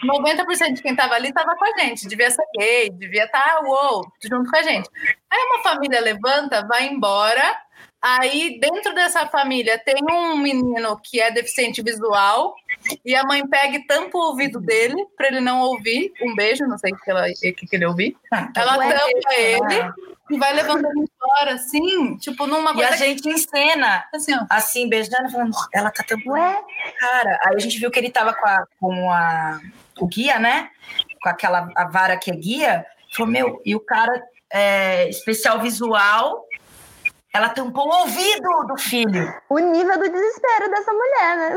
90% 0.06 0.74
de 0.74 0.82
quem 0.82 0.96
tava 0.96 1.14
ali 1.14 1.34
tava 1.34 1.56
com 1.56 1.66
a 1.66 1.78
gente, 1.80 2.08
devia 2.08 2.32
ser 2.32 2.46
gay, 2.58 2.90
devia 2.90 3.26
estar, 3.26 3.62
uou, 3.64 4.04
junto 4.24 4.50
com 4.50 4.58
a 4.58 4.64
gente. 4.64 4.90
Aí 5.30 5.40
uma 5.52 5.62
família 5.62 6.00
levanta, 6.00 6.66
vai 6.66 6.88
embora, 6.88 7.56
aí 8.02 8.60
dentro 8.60 8.96
dessa 8.96 9.28
família 9.28 9.78
tem 9.78 9.98
um 10.10 10.38
menino 10.38 10.98
que 11.04 11.20
é 11.20 11.30
deficiente 11.30 11.84
visual, 11.84 12.56
e 13.06 13.16
a 13.16 13.24
mãe 13.24 13.46
pega 13.46 13.76
e 13.76 13.86
tampa 13.86 14.18
o 14.18 14.22
ouvido 14.22 14.60
dele 14.60 15.06
para 15.18 15.28
ele 15.28 15.42
não 15.42 15.62
ouvir. 15.62 16.14
Um 16.22 16.34
beijo, 16.34 16.66
não 16.66 16.78
sei 16.78 16.94
o 16.94 16.98
que, 16.98 17.12
ela, 17.12 17.28
que, 17.28 17.54
que 17.54 17.76
ele 17.76 17.86
ouvir. 17.86 18.18
Ela 18.56 18.78
Ué, 18.78 18.94
tampa 18.94 19.34
ele 19.36 19.94
e 20.30 20.38
vai 20.38 20.54
levando 20.54 20.86
ele 20.86 21.06
embora, 21.06 21.54
assim, 21.56 22.18
tipo, 22.18 22.46
numa 22.46 22.72
E 22.72 22.76
coisa 22.76 22.90
a 22.90 22.96
gente 22.96 23.28
encena, 23.28 24.06
que, 24.12 24.18
assim, 24.18 24.36
ó. 24.36 24.46
assim, 24.50 24.88
beijando, 24.88 25.30
falando, 25.30 25.52
ela 25.74 25.92
tá 25.92 26.04
tampando 26.04 26.34
Ué, 26.34 26.62
cara. 27.00 27.40
Aí 27.44 27.56
a 27.56 27.60
gente 27.60 27.80
viu 27.80 27.90
que 27.90 28.00
ele 28.00 28.12
tava 28.12 28.34
com, 28.34 28.48
a, 28.48 28.66
com 28.80 29.12
a, 29.12 29.60
o 30.00 30.08
guia, 30.08 30.38
né? 30.40 30.70
Com 31.22 31.30
aquela 31.30 31.70
a 31.76 31.88
vara 31.88 32.18
que 32.18 32.30
é 32.30 32.36
guia. 32.36 32.86
Falou, 33.16 33.32
meu, 33.32 33.62
e 33.66 33.76
o 33.76 33.80
cara 33.80 34.22
é, 34.52 35.10
especial 35.10 35.60
visual, 35.60 36.46
ela 37.34 37.50
tampou 37.50 37.88
o 37.88 38.00
ouvido 38.02 38.50
do 38.68 38.78
filho. 38.78 39.34
o 39.50 39.60
nível 39.60 40.00
do 40.00 40.10
desespero 40.10 40.70
dessa 40.70 40.92
mulher, 40.92 41.38
né? 41.38 41.50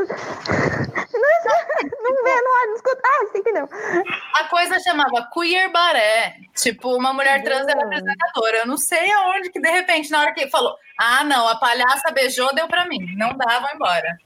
Não, 1.13 2.13
não 2.13 2.23
vê, 2.23 2.41
não 2.41 2.51
olha, 2.51 2.67
não 2.67 2.75
escuta. 2.75 3.01
Ah, 3.03 3.25
você 3.25 3.37
entendeu? 3.39 3.69
A 4.35 4.43
coisa 4.45 4.79
chamava 4.79 5.29
Queer 5.33 5.71
Baré. 5.71 6.37
Tipo, 6.55 6.95
uma 6.95 7.13
mulher 7.13 7.43
trans 7.43 7.67
era 7.67 7.83
apresentadora. 7.83 8.57
Eu 8.57 8.67
não 8.67 8.77
sei 8.77 9.11
aonde 9.11 9.49
que, 9.49 9.59
de 9.59 9.69
repente, 9.69 10.11
na 10.11 10.21
hora 10.21 10.33
que 10.33 10.41
ele 10.41 10.51
falou, 10.51 10.75
ah, 10.99 11.23
não, 11.23 11.47
a 11.47 11.55
palhaça 11.55 12.11
beijou, 12.13 12.53
deu 12.53 12.67
pra 12.67 12.87
mim. 12.87 13.15
Não 13.15 13.35
dá, 13.35 13.59
vou 13.59 13.69
embora. 13.73 14.17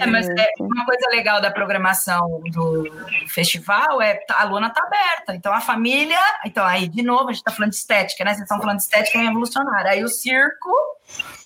É, 0.00 0.06
mas 0.06 0.28
é, 0.28 0.50
uma 0.58 0.84
coisa 0.84 1.08
legal 1.10 1.40
da 1.40 1.50
programação 1.50 2.40
do 2.50 2.84
festival 3.28 4.00
é 4.02 4.14
tá- 4.14 4.40
a 4.40 4.44
lona 4.44 4.70
tá 4.70 4.82
aberta. 4.82 5.34
Então 5.34 5.52
a 5.52 5.60
família. 5.60 6.18
Então, 6.44 6.64
aí, 6.64 6.88
de 6.88 7.02
novo, 7.02 7.28
a 7.28 7.32
gente 7.32 7.44
tá 7.44 7.52
falando 7.52 7.70
de 7.70 7.76
estética, 7.76 8.24
né? 8.24 8.30
Vocês 8.32 8.42
estão 8.42 8.58
falando 8.60 8.76
de 8.78 8.82
estética 8.82 9.18
revolucionária. 9.18 9.92
Aí 9.92 10.02
o 10.04 10.08
circo. 10.08 10.70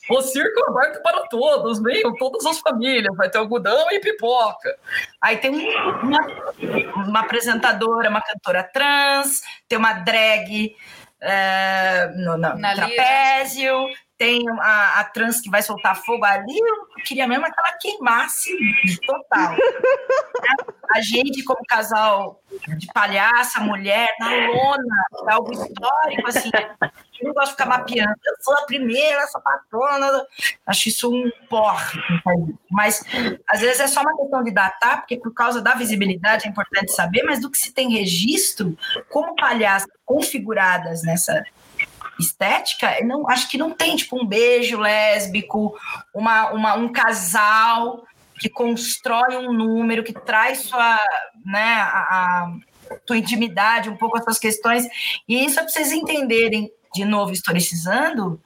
O 0.08 0.22
circo 0.22 0.60
é 0.60 0.70
aberto 0.70 1.02
para 1.02 1.26
todos, 1.26 1.82
venham 1.82 2.14
todas 2.14 2.46
as 2.46 2.60
famílias, 2.60 3.12
vai 3.16 3.28
ter 3.28 3.38
algodão 3.38 3.90
e 3.90 3.98
pipoca. 3.98 4.76
Aí 5.20 5.36
tem 5.38 5.50
um- 5.50 6.00
uma, 6.02 6.20
uma 7.08 7.20
apresentadora, 7.20 8.08
uma 8.08 8.22
cantora 8.22 8.62
trans, 8.62 9.40
tem 9.68 9.76
uma 9.76 9.92
drag, 9.94 10.76
é, 11.20 12.08
no, 12.14 12.36
no 12.36 12.56
Na 12.56 12.74
trapézio, 12.74 13.88
tem 14.18 14.42
a, 14.48 15.00
a 15.00 15.04
trans 15.04 15.40
que 15.40 15.50
vai 15.50 15.62
soltar 15.62 15.96
fogo 15.96 16.24
ali, 16.24 16.58
eu 16.58 17.04
queria 17.04 17.26
mesmo 17.28 17.44
que 17.44 17.58
ela 17.58 17.72
queimasse 17.78 18.50
total. 19.06 19.54
a 20.92 21.00
gente, 21.00 21.42
como 21.44 21.60
casal 21.66 22.40
de 22.78 22.86
palhaça, 22.92 23.60
mulher, 23.60 24.08
na 24.18 24.30
lona, 24.30 25.04
é 25.28 25.32
algo 25.32 25.52
histórico, 25.52 26.28
assim, 26.28 26.50
eu 27.20 27.28
não 27.28 27.34
gosto 27.34 27.46
de 27.46 27.52
ficar 27.52 27.66
mapeando, 27.66 28.14
eu 28.24 28.34
sou 28.40 28.54
a 28.54 28.62
primeira 28.62 29.22
essa 29.22 29.40
patrona, 29.40 30.26
acho 30.66 30.88
isso 30.88 31.12
um 31.12 31.30
porre, 31.48 32.00
mas 32.70 33.04
às 33.50 33.60
vezes 33.60 33.80
é 33.80 33.86
só 33.86 34.00
uma 34.00 34.16
questão 34.16 34.42
de 34.42 34.50
datar, 34.50 34.98
porque 34.98 35.16
por 35.18 35.34
causa 35.34 35.60
da 35.60 35.74
visibilidade 35.74 36.46
é 36.46 36.50
importante 36.50 36.92
saber, 36.92 37.22
mas 37.24 37.40
do 37.40 37.50
que 37.50 37.58
se 37.58 37.72
tem 37.72 37.90
registro, 37.90 38.76
como 39.10 39.36
palhaças 39.36 39.88
configuradas 40.04 41.02
nessa 41.02 41.44
estética, 42.18 42.96
não, 43.04 43.28
acho 43.28 43.48
que 43.48 43.58
não 43.58 43.70
tem 43.70 43.96
tipo 43.96 44.20
um 44.20 44.26
beijo 44.26 44.78
lésbico, 44.78 45.74
uma, 46.14 46.50
uma, 46.50 46.74
um 46.74 46.90
casal 46.90 48.04
que 48.38 48.48
constrói 48.48 49.36
um 49.36 49.52
número, 49.52 50.04
que 50.04 50.12
traz 50.12 50.60
sua, 50.60 50.98
né, 51.44 51.74
a, 51.74 52.48
a 52.90 52.96
tua 53.06 53.18
intimidade, 53.18 53.88
um 53.88 53.96
pouco 53.96 54.18
as 54.18 54.24
suas 54.24 54.38
questões. 54.38 54.86
E 55.28 55.44
isso 55.44 55.58
é 55.58 55.62
para 55.62 55.72
vocês 55.72 55.92
entenderem, 55.92 56.70
de 56.94 57.04
novo, 57.04 57.32
historicizando, 57.32 58.40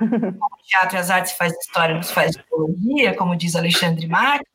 o 0.00 0.66
teatro 0.66 0.96
e 0.96 0.98
as 0.98 1.10
artes 1.10 1.32
faz 1.32 1.52
história, 1.52 1.94
não 1.94 2.02
se 2.02 2.12
faz 2.12 2.34
teologia, 2.36 3.14
como 3.14 3.36
diz 3.36 3.56
Alexandre 3.56 4.06
Marques, 4.06 4.46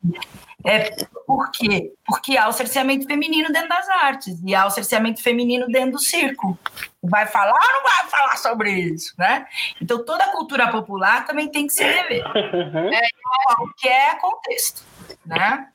é, 0.64 0.90
por 1.26 1.50
quê? 1.50 1.92
Porque 2.06 2.36
há 2.36 2.48
o 2.48 2.52
cerceamento 2.52 3.06
feminino 3.06 3.52
dentro 3.52 3.68
das 3.68 3.88
artes 3.88 4.40
e 4.44 4.54
há 4.54 4.66
o 4.66 4.70
cerceamento 4.70 5.22
feminino 5.22 5.66
dentro 5.66 5.92
do 5.92 5.98
circo. 5.98 6.58
Vai 7.02 7.26
falar 7.26 7.52
ou 7.52 7.72
não 7.74 7.82
vai 7.82 8.10
falar 8.10 8.36
sobre 8.36 8.70
isso, 8.70 9.14
né? 9.18 9.46
Então 9.80 10.04
toda 10.04 10.24
a 10.24 10.32
cultura 10.32 10.70
popular 10.70 11.26
também 11.26 11.50
tem 11.50 11.66
que 11.66 11.72
se 11.72 11.84
rever. 11.84 12.22
É, 12.92 13.00
qualquer 13.44 14.18
contexto, 14.18 14.84
né? 15.24 15.68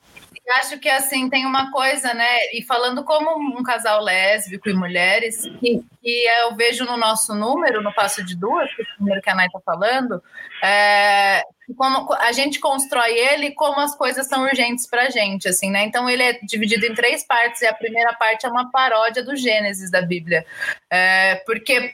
Eu 0.45 0.55
acho 0.55 0.79
que 0.79 0.87
assim 0.87 1.29
tem 1.29 1.45
uma 1.45 1.71
coisa, 1.71 2.13
né? 2.13 2.37
E 2.53 2.63
falando 2.63 3.03
como 3.03 3.37
um 3.37 3.61
casal 3.63 4.01
lésbico 4.01 4.69
e 4.69 4.73
mulheres, 4.73 5.41
que, 5.59 5.83
que 6.01 6.25
eu 6.41 6.55
vejo 6.55 6.85
no 6.85 6.95
nosso 6.95 7.35
número, 7.35 7.81
no 7.81 7.93
passo 7.93 8.23
de 8.23 8.33
duas, 8.33 8.73
que 8.73 8.81
é 8.81 8.85
o 8.85 9.01
número 9.01 9.21
que 9.21 9.29
a 9.29 9.35
Nay 9.35 9.47
está 9.47 9.59
falando, 9.59 10.23
é, 10.63 11.43
como 11.75 12.13
a 12.13 12.31
gente 12.31 12.59
constrói 12.59 13.11
ele 13.13 13.51
como 13.51 13.79
as 13.79 13.95
coisas 13.95 14.27
são 14.27 14.43
urgentes 14.43 14.87
para 14.87 15.03
a 15.03 15.09
gente, 15.09 15.49
assim, 15.49 15.69
né? 15.69 15.83
Então 15.85 16.09
ele 16.09 16.23
é 16.23 16.39
dividido 16.43 16.85
em 16.85 16.93
três 16.93 17.25
partes 17.25 17.61
e 17.61 17.65
a 17.65 17.73
primeira 17.73 18.13
parte 18.13 18.45
é 18.45 18.49
uma 18.49 18.71
paródia 18.71 19.23
do 19.23 19.35
Gênesis 19.35 19.91
da 19.91 20.01
Bíblia, 20.01 20.45
é, 20.89 21.35
porque 21.45 21.93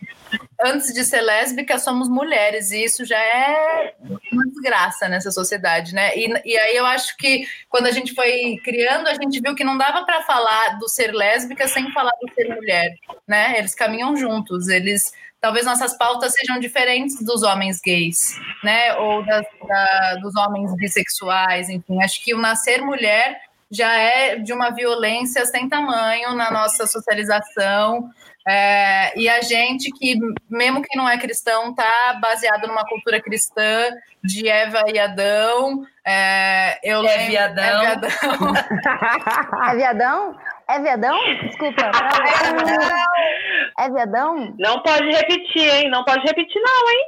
antes 0.62 0.94
de 0.94 1.04
ser 1.04 1.22
lésbica 1.22 1.80
somos 1.80 2.08
mulheres 2.08 2.72
e 2.72 2.84
isso 2.84 3.04
já 3.04 3.20
é 3.20 3.96
uma 4.32 4.46
desgraça 4.46 5.10
nessa 5.10 5.32
sociedade, 5.32 5.94
né? 5.94 6.16
E, 6.16 6.28
e 6.46 6.58
aí 6.58 6.76
eu 6.76 6.86
acho 6.86 7.18
que 7.18 7.48
quando 7.68 7.88
a 7.88 7.92
gente 7.92 8.14
foi 8.14 8.60
criando 8.64 9.08
a 9.08 9.14
gente 9.16 9.42
viu 9.42 9.56
que 9.56 9.64
não 9.64 9.78
dava 9.78 10.06
para 10.06 10.22
falar 10.22 10.78
do 10.78 10.88
ser 10.88 11.12
lésbica 11.12 11.68
sem 11.68 11.92
falar 11.92 12.14
do 12.22 12.32
ser 12.34 12.56
mulher, 12.56 12.96
né? 13.28 13.58
Eles 13.58 13.74
caminham 13.74 14.16
juntos, 14.16 14.68
eles 14.68 15.12
talvez 15.44 15.66
nossas 15.66 15.98
pautas 15.98 16.32
sejam 16.32 16.58
diferentes 16.58 17.22
dos 17.22 17.44
homens 17.44 17.82
gays, 17.82 18.40
né? 18.64 18.96
Ou 18.96 19.26
das, 19.26 19.46
da, 19.68 20.16
dos 20.22 20.34
homens 20.38 20.74
bissexuais, 20.78 21.68
enfim. 21.68 22.02
Acho 22.02 22.24
que 22.24 22.34
o 22.34 22.38
nascer 22.38 22.82
mulher 22.82 23.42
já 23.70 23.94
é 23.94 24.38
de 24.38 24.54
uma 24.54 24.70
violência 24.70 25.46
sem 25.46 25.68
tamanho 25.68 26.34
na 26.34 26.50
nossa 26.50 26.88
socialização. 26.88 28.10
É, 28.48 29.20
e 29.20 29.28
a 29.28 29.42
gente 29.42 29.92
que, 29.92 30.18
mesmo 30.50 30.82
que 30.82 30.98
não 30.98 31.10
é 31.10 31.18
cristão, 31.18 31.76
tá 31.76 32.18
baseado 32.22 32.66
numa 32.66 32.86
cultura 32.86 33.22
cristã 33.22 33.90
de 34.24 34.48
Eva 34.48 34.84
e 34.94 34.98
Adão. 34.98 35.86
É, 36.06 36.80
eu 36.84 37.00
é 37.00 37.02
lembro, 37.02 37.28
viadão. 37.28 37.64
É 37.64 37.80
viadão. 37.82 38.10
é 39.72 39.76
viadão? 39.76 40.36
É 40.70 40.80
viadão? 40.80 41.18
Desculpa. 41.44 41.92
É 43.80 43.90
viadão? 43.90 44.54
Não 44.60 44.84
pode 44.84 45.10
repetir, 45.10 45.68
hein? 45.68 45.90
Não 45.90 46.06
pode 46.06 46.22
repetir, 46.28 46.62
não, 46.62 46.92
hein? 46.92 47.06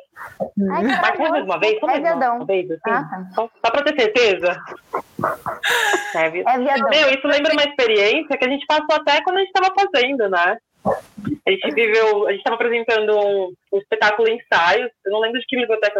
Ai, 0.71 0.83
Mas 0.83 1.19
mais 1.19 1.43
uma 1.43 1.59
vez? 1.59 1.77
É 1.81 1.99
viadão. 1.99 2.37
Uma 2.37 2.45
vez, 2.45 2.71
assim? 2.71 2.81
ah, 2.89 3.03
tá. 3.03 3.25
só, 3.35 3.49
só 3.63 3.71
pra 3.71 3.83
ter 3.83 4.01
certeza. 4.01 4.57
É, 6.15 6.27
é 6.27 6.29
viadão. 6.29 6.89
Meu, 6.89 7.09
isso 7.09 7.27
lembra 7.27 7.51
uma 7.51 7.63
experiência 7.63 8.37
que 8.37 8.45
a 8.45 8.49
gente 8.49 8.65
passou 8.65 8.95
até 8.95 9.21
quando 9.21 9.37
a 9.37 9.39
gente 9.41 9.51
estava 9.53 9.73
fazendo, 9.75 10.29
né? 10.29 10.57
A 11.45 11.51
gente 11.51 11.71
viveu, 11.71 12.27
a 12.27 12.31
gente 12.31 12.39
estava 12.39 12.55
apresentando 12.55 13.17
um, 13.17 13.53
um 13.73 13.77
espetáculo 13.77 14.27
em 14.29 14.37
ensaios. 14.37 14.89
Eu 15.05 15.11
não 15.11 15.19
lembro 15.19 15.39
de 15.39 15.45
que 15.45 15.57
biblioteca 15.57 15.99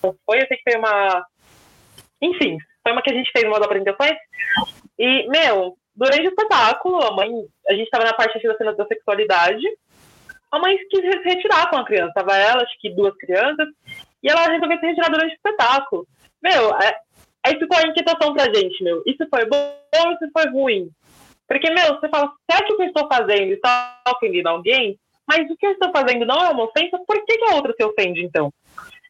foi, 0.00 0.42
eu 0.42 0.46
sei 0.46 0.56
que 0.56 0.70
foi 0.70 0.78
uma. 0.78 1.24
Enfim, 2.20 2.56
foi 2.82 2.92
uma 2.92 3.02
que 3.02 3.10
a 3.10 3.14
gente 3.14 3.30
fez 3.32 3.44
uma 3.44 3.58
das 3.58 3.66
apresentações. 3.66 4.16
E, 4.98 5.28
meu, 5.28 5.76
durante 5.94 6.26
o 6.26 6.30
espetáculo, 6.30 7.02
a 7.02 7.12
mãe, 7.14 7.30
a 7.68 7.72
gente 7.72 7.84
estava 7.84 8.04
na 8.04 8.14
parte 8.14 8.42
da 8.42 8.56
cena 8.56 8.74
da 8.74 8.86
sexualidade, 8.86 9.66
a 10.50 10.58
mãe 10.58 10.76
quis 10.90 11.00
se 11.00 11.18
retirar 11.24 11.70
com 11.70 11.76
a 11.76 11.84
criança. 11.84 12.12
Tava 12.14 12.36
ela, 12.36 12.62
acho 12.62 12.78
que 12.78 12.90
duas 12.90 13.16
crianças, 13.16 13.68
e 14.22 14.28
ela 14.28 14.48
resolveu 14.48 14.78
se 14.78 14.86
retirar 14.86 15.10
durante 15.10 15.32
o 15.32 15.36
espetáculo. 15.36 16.06
Meu, 16.42 16.74
é, 16.76 16.98
aí 17.44 17.58
ficou 17.58 17.78
a 17.78 17.86
inquietação 17.86 18.34
pra 18.34 18.52
gente, 18.52 18.82
meu. 18.82 19.02
Isso 19.06 19.26
foi 19.28 19.46
bom 19.46 19.76
ou 20.04 20.12
isso 20.12 20.30
foi 20.32 20.50
ruim? 20.50 20.90
Porque, 21.48 21.70
meu, 21.70 21.98
você 21.98 22.08
fala, 22.08 22.32
será 22.50 22.64
que 22.64 22.72
o 22.72 22.76
que 22.76 22.82
eu 22.82 22.86
estou 22.86 23.08
fazendo 23.08 23.52
está 23.52 24.00
ofendendo 24.08 24.48
alguém? 24.48 24.98
Mas 25.26 25.50
o 25.50 25.56
que 25.56 25.66
eu 25.66 25.72
estou 25.72 25.90
fazendo 25.92 26.24
não 26.26 26.44
é 26.44 26.50
uma 26.50 26.64
ofensa, 26.64 26.98
por 27.06 27.24
que, 27.24 27.38
que 27.38 27.44
a 27.50 27.56
outra 27.56 27.74
se 27.74 27.84
ofende, 27.84 28.22
então? 28.22 28.52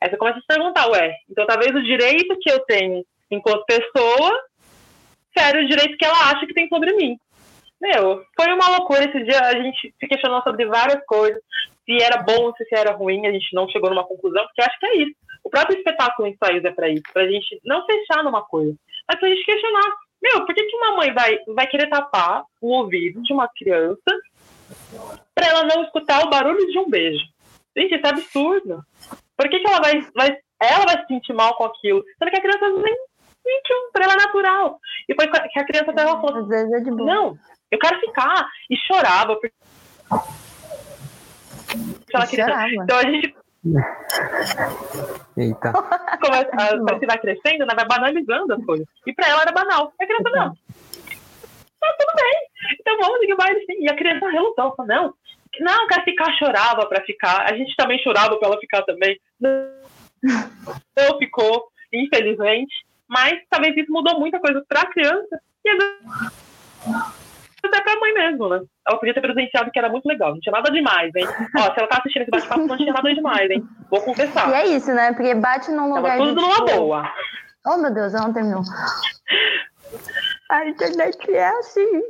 Aí 0.00 0.10
você 0.10 0.16
começa 0.16 0.38
a 0.38 0.40
se 0.40 0.46
perguntar, 0.46 0.88
ué, 0.90 1.16
então 1.30 1.46
talvez 1.46 1.74
o 1.74 1.82
direito 1.82 2.36
que 2.40 2.50
eu 2.50 2.60
tenho 2.60 3.04
enquanto 3.30 3.64
pessoa 3.64 4.40
sério 5.36 5.64
o 5.64 5.68
direito 5.68 5.96
que 5.96 6.04
ela 6.04 6.30
acha 6.30 6.46
que 6.46 6.54
tem 6.54 6.68
sobre 6.68 6.92
mim. 6.94 7.16
Meu, 7.80 8.22
foi 8.36 8.52
uma 8.52 8.68
loucura 8.76 9.04
esse 9.04 9.24
dia. 9.24 9.40
A 9.40 9.60
gente 9.60 9.92
se 9.98 10.06
questionou 10.06 10.40
sobre 10.42 10.66
várias 10.66 11.04
coisas. 11.04 11.42
Se 11.84 12.00
era 12.00 12.22
bom, 12.22 12.52
se 12.54 12.64
era 12.72 12.92
ruim, 12.92 13.26
a 13.26 13.32
gente 13.32 13.52
não 13.54 13.68
chegou 13.68 13.90
numa 13.90 14.06
conclusão, 14.06 14.44
porque 14.44 14.62
acho 14.62 14.78
que 14.78 14.86
é 14.86 14.96
isso. 14.98 15.12
O 15.42 15.50
próprio 15.50 15.76
espetáculo 15.76 16.28
em 16.28 16.32
ensaios 16.32 16.64
é 16.64 16.70
para 16.70 16.88
isso, 16.88 17.02
pra 17.12 17.26
gente 17.26 17.60
não 17.64 17.84
fechar 17.84 18.22
numa 18.22 18.42
coisa, 18.42 18.76
mas 19.08 19.18
pra 19.18 19.28
gente 19.28 19.44
questionar. 19.44 19.92
Meu, 20.22 20.46
por 20.46 20.54
que, 20.54 20.62
que 20.62 20.76
uma 20.76 20.96
mãe 20.96 21.12
vai, 21.12 21.36
vai 21.48 21.66
querer 21.66 21.88
tapar 21.88 22.44
o 22.60 22.68
ouvido 22.68 23.20
de 23.22 23.32
uma 23.32 23.48
criança 23.48 24.00
para 25.34 25.48
ela 25.48 25.64
não 25.64 25.82
escutar 25.82 26.24
o 26.24 26.30
barulho 26.30 26.64
de 26.70 26.78
um 26.78 26.88
beijo? 26.88 27.24
Gente, 27.76 27.96
isso 27.96 28.06
é 28.06 28.10
absurdo. 28.10 28.80
Por 29.36 29.48
que, 29.50 29.58
que 29.58 29.66
ela 29.66 29.80
vai, 29.80 30.00
vai, 30.14 30.38
ela 30.60 30.84
vai 30.84 31.00
se 31.00 31.06
sentir 31.08 31.32
mal 31.32 31.56
com 31.56 31.64
aquilo? 31.64 32.04
Sendo 32.16 32.30
que 32.30 32.38
a 32.38 32.42
criança 32.42 32.68
nem 32.68 32.96
sentiu, 33.43 33.76
pra 33.93 34.05
ela 34.05 34.14
é 34.14 34.16
natural. 34.16 34.80
E 35.09 35.14
foi 35.14 35.28
que 35.28 35.59
a 35.59 35.64
criança 35.64 35.90
até 35.90 36.03
ela 36.03 36.20
falou: 36.20 36.43
Às 36.43 36.49
vezes 36.49 36.72
é 36.72 36.80
de 36.80 36.90
boa. 36.90 37.05
Não, 37.05 37.38
eu 37.70 37.78
quero 37.78 38.01
ficar. 38.01 38.49
E 38.70 38.76
chorava. 38.76 39.36
Porque... 39.36 39.53
Ela 42.12 42.26
chorava. 42.26 42.70
Então 42.70 42.99
a 42.99 43.03
gente. 43.03 43.36
Eita. 45.36 45.72
Começa, 46.20 46.51
a, 46.53 46.76
você 46.76 47.07
vai 47.07 47.18
crescendo, 47.18 47.64
né, 47.64 47.74
vai 47.74 47.86
banalizando 47.86 48.55
as 48.55 48.64
coisas. 48.64 48.86
E 49.07 49.12
pra 49.12 49.28
ela 49.28 49.43
era 49.43 49.53
banal. 49.53 49.93
E 50.01 50.05
a 50.05 50.07
criança 50.07 50.30
não. 50.30 50.53
Tá 51.80 51.97
tudo 51.99 52.12
bem. 52.16 52.78
Então 52.80 52.97
vamos 53.01 53.18
seguir 53.20 53.34
o 53.34 53.36
baile 53.36 53.64
sim. 53.66 53.84
E 53.84 53.90
a 53.90 53.97
criança 53.97 54.30
relutou, 54.30 54.74
falou, 54.76 54.86
não, 54.86 55.14
não, 55.61 55.86
quero 55.86 56.05
ficar, 56.05 56.32
chorava 56.38 56.86
pra 56.86 57.05
ficar. 57.05 57.51
A 57.51 57.57
gente 57.57 57.74
também 57.76 57.99
chorava 57.99 58.36
pra 58.38 58.49
ela 58.49 58.59
ficar 58.59 58.82
também. 58.82 59.18
Não 59.40 61.18
ficou, 61.18 61.68
infelizmente. 61.93 62.74
Mas 63.12 63.38
talvez 63.50 63.76
isso 63.76 63.92
mudou 63.92 64.18
muita 64.18 64.40
coisa 64.40 64.64
para 64.66 64.80
a 64.80 64.86
criança 64.86 65.38
e 65.62 65.70
até 67.62 67.80
para 67.82 67.92
a 67.92 68.00
mãe 68.00 68.14
mesmo, 68.14 68.48
né? 68.48 68.60
Ela 68.88 68.98
podia 68.98 69.12
ter 69.12 69.20
presenciado 69.20 69.70
que 69.70 69.78
era 69.78 69.90
muito 69.90 70.06
legal, 70.06 70.32
não 70.32 70.40
tinha 70.40 70.52
nada 70.52 70.70
demais, 70.70 71.14
hein? 71.14 71.26
Ó, 71.58 71.62
se 71.74 71.78
ela 71.78 71.88
tá 71.88 71.98
assistindo 71.98 72.22
esse 72.22 72.30
bate-papo, 72.30 72.66
não 72.66 72.76
tinha 72.76 72.92
nada 72.92 73.14
demais, 73.14 73.50
hein? 73.50 73.62
Vou 73.90 74.00
confessar. 74.00 74.48
E 74.48 74.54
é 74.54 74.66
isso, 74.68 74.90
né? 74.94 75.12
Porque 75.12 75.34
bate 75.34 75.70
num 75.70 75.94
lugar. 75.94 76.16
Tava 76.16 76.24
tudo 76.24 76.40
numa 76.40 76.54
tipo... 76.54 76.74
boa. 76.74 77.12
Oh, 77.66 77.76
meu 77.76 77.92
Deus, 77.92 78.14
ela 78.14 78.24
não 78.24 78.32
terminou. 78.32 78.62
A 80.50 80.66
internet 80.66 81.30
é 81.30 81.48
assim. 81.48 82.02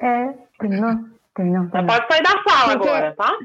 É. 0.00 0.34
Terminou? 0.58 0.94
Terminou. 1.34 1.66
Ela 1.72 1.86
pode 1.86 2.06
sair 2.08 2.22
da 2.22 2.42
sala 2.42 2.72
Porque... 2.72 2.88
agora, 2.88 3.14
tá? 3.16 3.38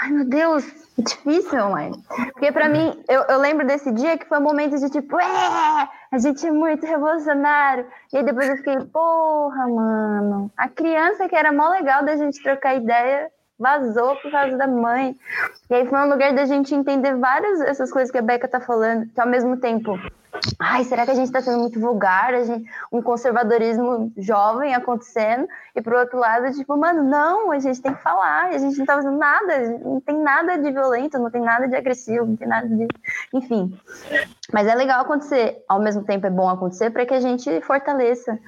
Ai, 0.00 0.10
meu 0.10 0.24
Deus, 0.24 0.64
é 0.98 1.02
difícil, 1.02 1.70
mãe. 1.70 1.92
Porque 2.32 2.50
pra 2.50 2.68
mim, 2.68 3.00
eu, 3.08 3.22
eu 3.22 3.38
lembro 3.38 3.66
desse 3.66 3.92
dia 3.92 4.18
que 4.18 4.26
foi 4.26 4.38
um 4.38 4.42
momento 4.42 4.78
de 4.78 4.90
tipo, 4.90 5.20
é, 5.20 5.88
a 6.10 6.18
gente 6.18 6.44
é 6.44 6.50
muito 6.50 6.84
revolucionário. 6.84 7.86
E 8.12 8.16
aí 8.16 8.24
depois 8.24 8.48
eu 8.48 8.56
fiquei, 8.56 8.80
porra, 8.86 9.68
mano. 9.68 10.50
A 10.56 10.68
criança 10.68 11.28
que 11.28 11.36
era 11.36 11.52
mó 11.52 11.68
legal 11.68 12.04
da 12.04 12.16
gente 12.16 12.42
trocar 12.42 12.74
ideia 12.74 13.30
vazou 13.58 14.16
por 14.16 14.30
causa 14.30 14.56
da 14.56 14.66
mãe. 14.66 15.14
E 15.68 15.74
aí 15.74 15.86
foi 15.86 15.98
um 16.00 16.08
lugar 16.08 16.32
da 16.32 16.46
gente 16.46 16.74
entender 16.74 17.14
várias 17.14 17.60
essas 17.60 17.92
coisas 17.92 18.10
que 18.10 18.18
a 18.18 18.22
Beca 18.22 18.48
tá 18.48 18.58
falando, 18.58 19.06
que 19.06 19.20
ao 19.20 19.28
mesmo 19.28 19.56
tempo 19.58 19.96
ai, 20.58 20.84
será 20.84 21.04
que 21.04 21.10
a 21.10 21.14
gente 21.14 21.26
está 21.26 21.40
sendo 21.40 21.58
muito 21.58 21.80
vulgar? 21.80 22.34
A 22.34 22.44
gente, 22.44 22.68
um 22.92 23.02
conservadorismo 23.02 24.12
jovem 24.16 24.74
acontecendo, 24.74 25.48
e 25.74 25.82
por 25.82 25.92
outro 25.94 26.18
lado, 26.18 26.52
tipo, 26.54 26.76
mano, 26.76 27.02
não, 27.02 27.50
a 27.50 27.58
gente 27.58 27.80
tem 27.80 27.94
que 27.94 28.02
falar, 28.02 28.46
a 28.46 28.58
gente 28.58 28.76
não 28.76 28.82
está 28.82 28.94
fazendo 28.94 29.16
nada, 29.16 29.78
não 29.78 30.00
tem 30.00 30.18
nada 30.18 30.58
de 30.58 30.70
violento, 30.70 31.18
não 31.18 31.30
tem 31.30 31.40
nada 31.40 31.68
de 31.68 31.76
agressivo, 31.76 32.26
não 32.26 32.36
tem 32.36 32.48
nada 32.48 32.68
de. 32.68 32.86
Enfim. 33.32 33.78
Mas 34.52 34.66
é 34.66 34.74
legal 34.74 35.02
acontecer, 35.02 35.64
ao 35.68 35.80
mesmo 35.80 36.04
tempo 36.04 36.26
é 36.26 36.30
bom 36.30 36.48
acontecer 36.48 36.90
para 36.90 37.06
que 37.06 37.14
a 37.14 37.20
gente 37.20 37.60
fortaleça 37.62 38.38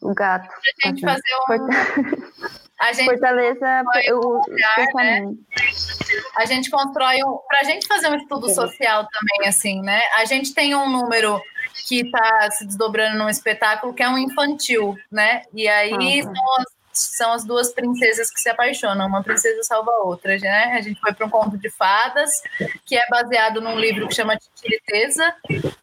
o 0.00 0.14
gato. 0.14 0.48
A 0.84 0.88
gente 0.88 1.02
fazer 1.02 1.22
um. 1.50 2.60
A 2.80 2.92
gente 2.92 3.10
fortaleça 3.10 3.82
o, 4.14 4.40
né? 4.94 5.34
A 6.36 6.44
gente 6.46 6.70
constrói 6.70 7.22
um. 7.24 7.38
Para 7.46 7.60
a 7.60 7.64
gente 7.64 7.86
fazer 7.86 8.08
um 8.08 8.16
estudo 8.16 8.48
social 8.48 9.06
também, 9.06 9.48
assim, 9.48 9.82
né? 9.82 10.00
A 10.16 10.24
gente 10.24 10.54
tem 10.54 10.74
um 10.74 10.88
número 10.88 11.40
que 11.86 12.00
está 12.00 12.50
se 12.50 12.66
desdobrando 12.66 13.18
num 13.18 13.28
espetáculo 13.28 13.92
que 13.92 14.02
é 14.02 14.08
um 14.08 14.16
infantil, 14.16 14.96
né? 15.10 15.42
E 15.54 15.68
aí 15.68 16.22
uhum. 16.22 16.34
são 16.34 16.56
as 16.58 16.79
são 17.00 17.32
as 17.32 17.44
duas 17.44 17.72
princesas 17.72 18.30
que 18.30 18.40
se 18.40 18.48
apaixonam, 18.48 19.06
uma 19.06 19.22
princesa 19.22 19.62
salva 19.62 19.90
a 19.90 20.04
outra, 20.04 20.36
né? 20.38 20.76
A 20.76 20.80
gente 20.80 21.00
foi 21.00 21.12
para 21.12 21.26
um 21.26 21.30
conto 21.30 21.56
de 21.58 21.70
fadas, 21.70 22.42
que 22.84 22.96
é 22.96 23.06
baseado 23.08 23.60
num 23.60 23.78
livro 23.78 24.08
que 24.08 24.14
chama 24.14 24.36
Titiriteza, 24.36 25.34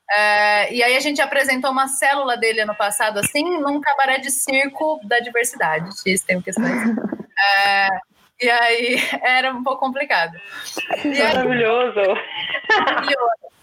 é, 0.10 0.74
e 0.74 0.82
aí 0.82 0.96
a 0.96 1.00
gente 1.00 1.22
apresentou 1.22 1.72
uma 1.72 1.88
célula 1.88 2.38
dele 2.38 2.62
ano 2.62 2.76
passado, 2.76 3.20
assim, 3.20 3.44
num 3.60 3.82
cabaré 3.82 4.20
de 4.20 4.32
circo 4.32 5.00
da 5.04 5.20
diversidade, 5.20 5.90
X 6.02 6.22
tem 6.24 6.42
questões. 6.42 6.96
É, 7.66 7.88
e 8.42 8.50
aí 8.50 8.96
era 9.22 9.54
um 9.54 9.64
pouco 9.64 9.80
complicado. 9.80 10.40
E 11.04 11.20
Maravilhoso! 11.20 12.00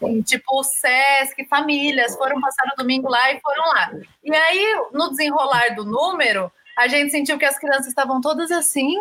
Assim, 0.03 0.23
tipo, 0.23 0.61
o 0.61 0.63
Sesc, 0.63 1.45
famílias 1.47 2.17
foram 2.17 2.41
passar 2.41 2.65
o 2.73 2.77
domingo 2.77 3.09
lá 3.09 3.33
e 3.33 3.41
foram 3.41 3.65
lá. 3.69 3.93
E 4.23 4.35
aí, 4.35 4.83
no 4.93 5.11
desenrolar 5.11 5.75
do 5.75 5.85
número, 5.85 6.53
a 6.77 6.89
gente 6.89 7.11
sentiu 7.11 7.39
que 7.39 7.45
as 7.45 7.59
crianças 7.59 7.87
estavam 7.87 8.21
todas 8.21 8.51
assim 8.51 8.95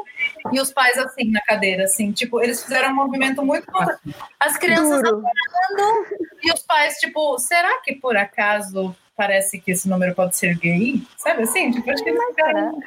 e 0.52 0.60
os 0.60 0.72
pais 0.72 0.98
assim 0.98 1.32
na 1.32 1.42
cadeira, 1.42 1.84
assim, 1.86 2.12
tipo, 2.12 2.42
eles 2.42 2.64
fizeram 2.64 2.92
um 2.92 2.96
movimento 2.96 3.44
muito 3.44 3.68
as 4.40 4.58
crianças 4.58 5.00
andando 5.00 6.06
e 6.42 6.52
os 6.52 6.62
pais 6.62 6.96
tipo, 6.96 7.38
será 7.40 7.82
que 7.82 7.96
por 7.96 8.16
acaso 8.16 8.96
parece 9.16 9.60
que 9.60 9.72
esse 9.72 9.88
número 9.88 10.16
pode 10.16 10.36
ser 10.36 10.58
gay? 10.58 11.02
Sabe 11.18 11.44
assim? 11.44 11.70
Tipo, 11.72 11.92
acho 11.92 12.04
que 12.04 12.10
eles 12.10 12.26
ficaram... 12.26 12.80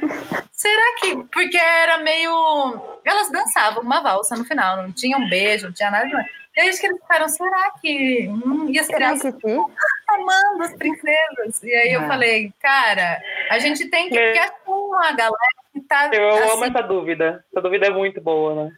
Será 0.51 0.97
que 1.01 1.25
porque 1.33 1.57
era 1.57 1.99
meio 1.99 2.99
elas 3.05 3.31
dançavam 3.31 3.83
uma 3.83 4.01
valsa 4.01 4.37
no 4.37 4.45
final, 4.45 4.83
não 4.83 4.93
tinha 4.93 5.17
um 5.17 5.29
beijo, 5.29 5.67
não 5.67 5.73
tinha 5.73 5.91
nada 5.91 6.25
demais. 6.57 6.57
E 6.57 6.61
aí 6.61 6.79
que 6.79 6.87
eles 6.87 7.01
ficaram, 7.01 7.29
será 7.29 7.71
que. 7.81 8.29
Hum, 8.29 8.69
e 8.71 8.79
as 8.79 8.87
crianças 8.87 9.35
amando 10.09 10.63
as 10.63 10.75
princesas. 10.75 11.63
E 11.63 11.75
aí 11.75 11.93
eu 11.93 12.03
ah. 12.03 12.07
falei, 12.07 12.53
cara, 12.61 13.21
a 13.51 13.59
gente 13.59 13.89
tem 13.89 14.09
que. 14.09 14.19
É 14.19 14.51
uma 14.67 15.13
galera 15.13 15.37
que 15.73 15.81
tá. 15.81 16.11
Eu 16.13 16.31
assim, 16.31 16.51
amo 16.53 16.65
essa 16.65 16.83
dúvida. 16.83 17.45
Essa 17.53 17.61
dúvida 17.61 17.87
é 17.87 17.91
muito 17.91 18.21
boa, 18.21 18.65
né? 18.65 18.73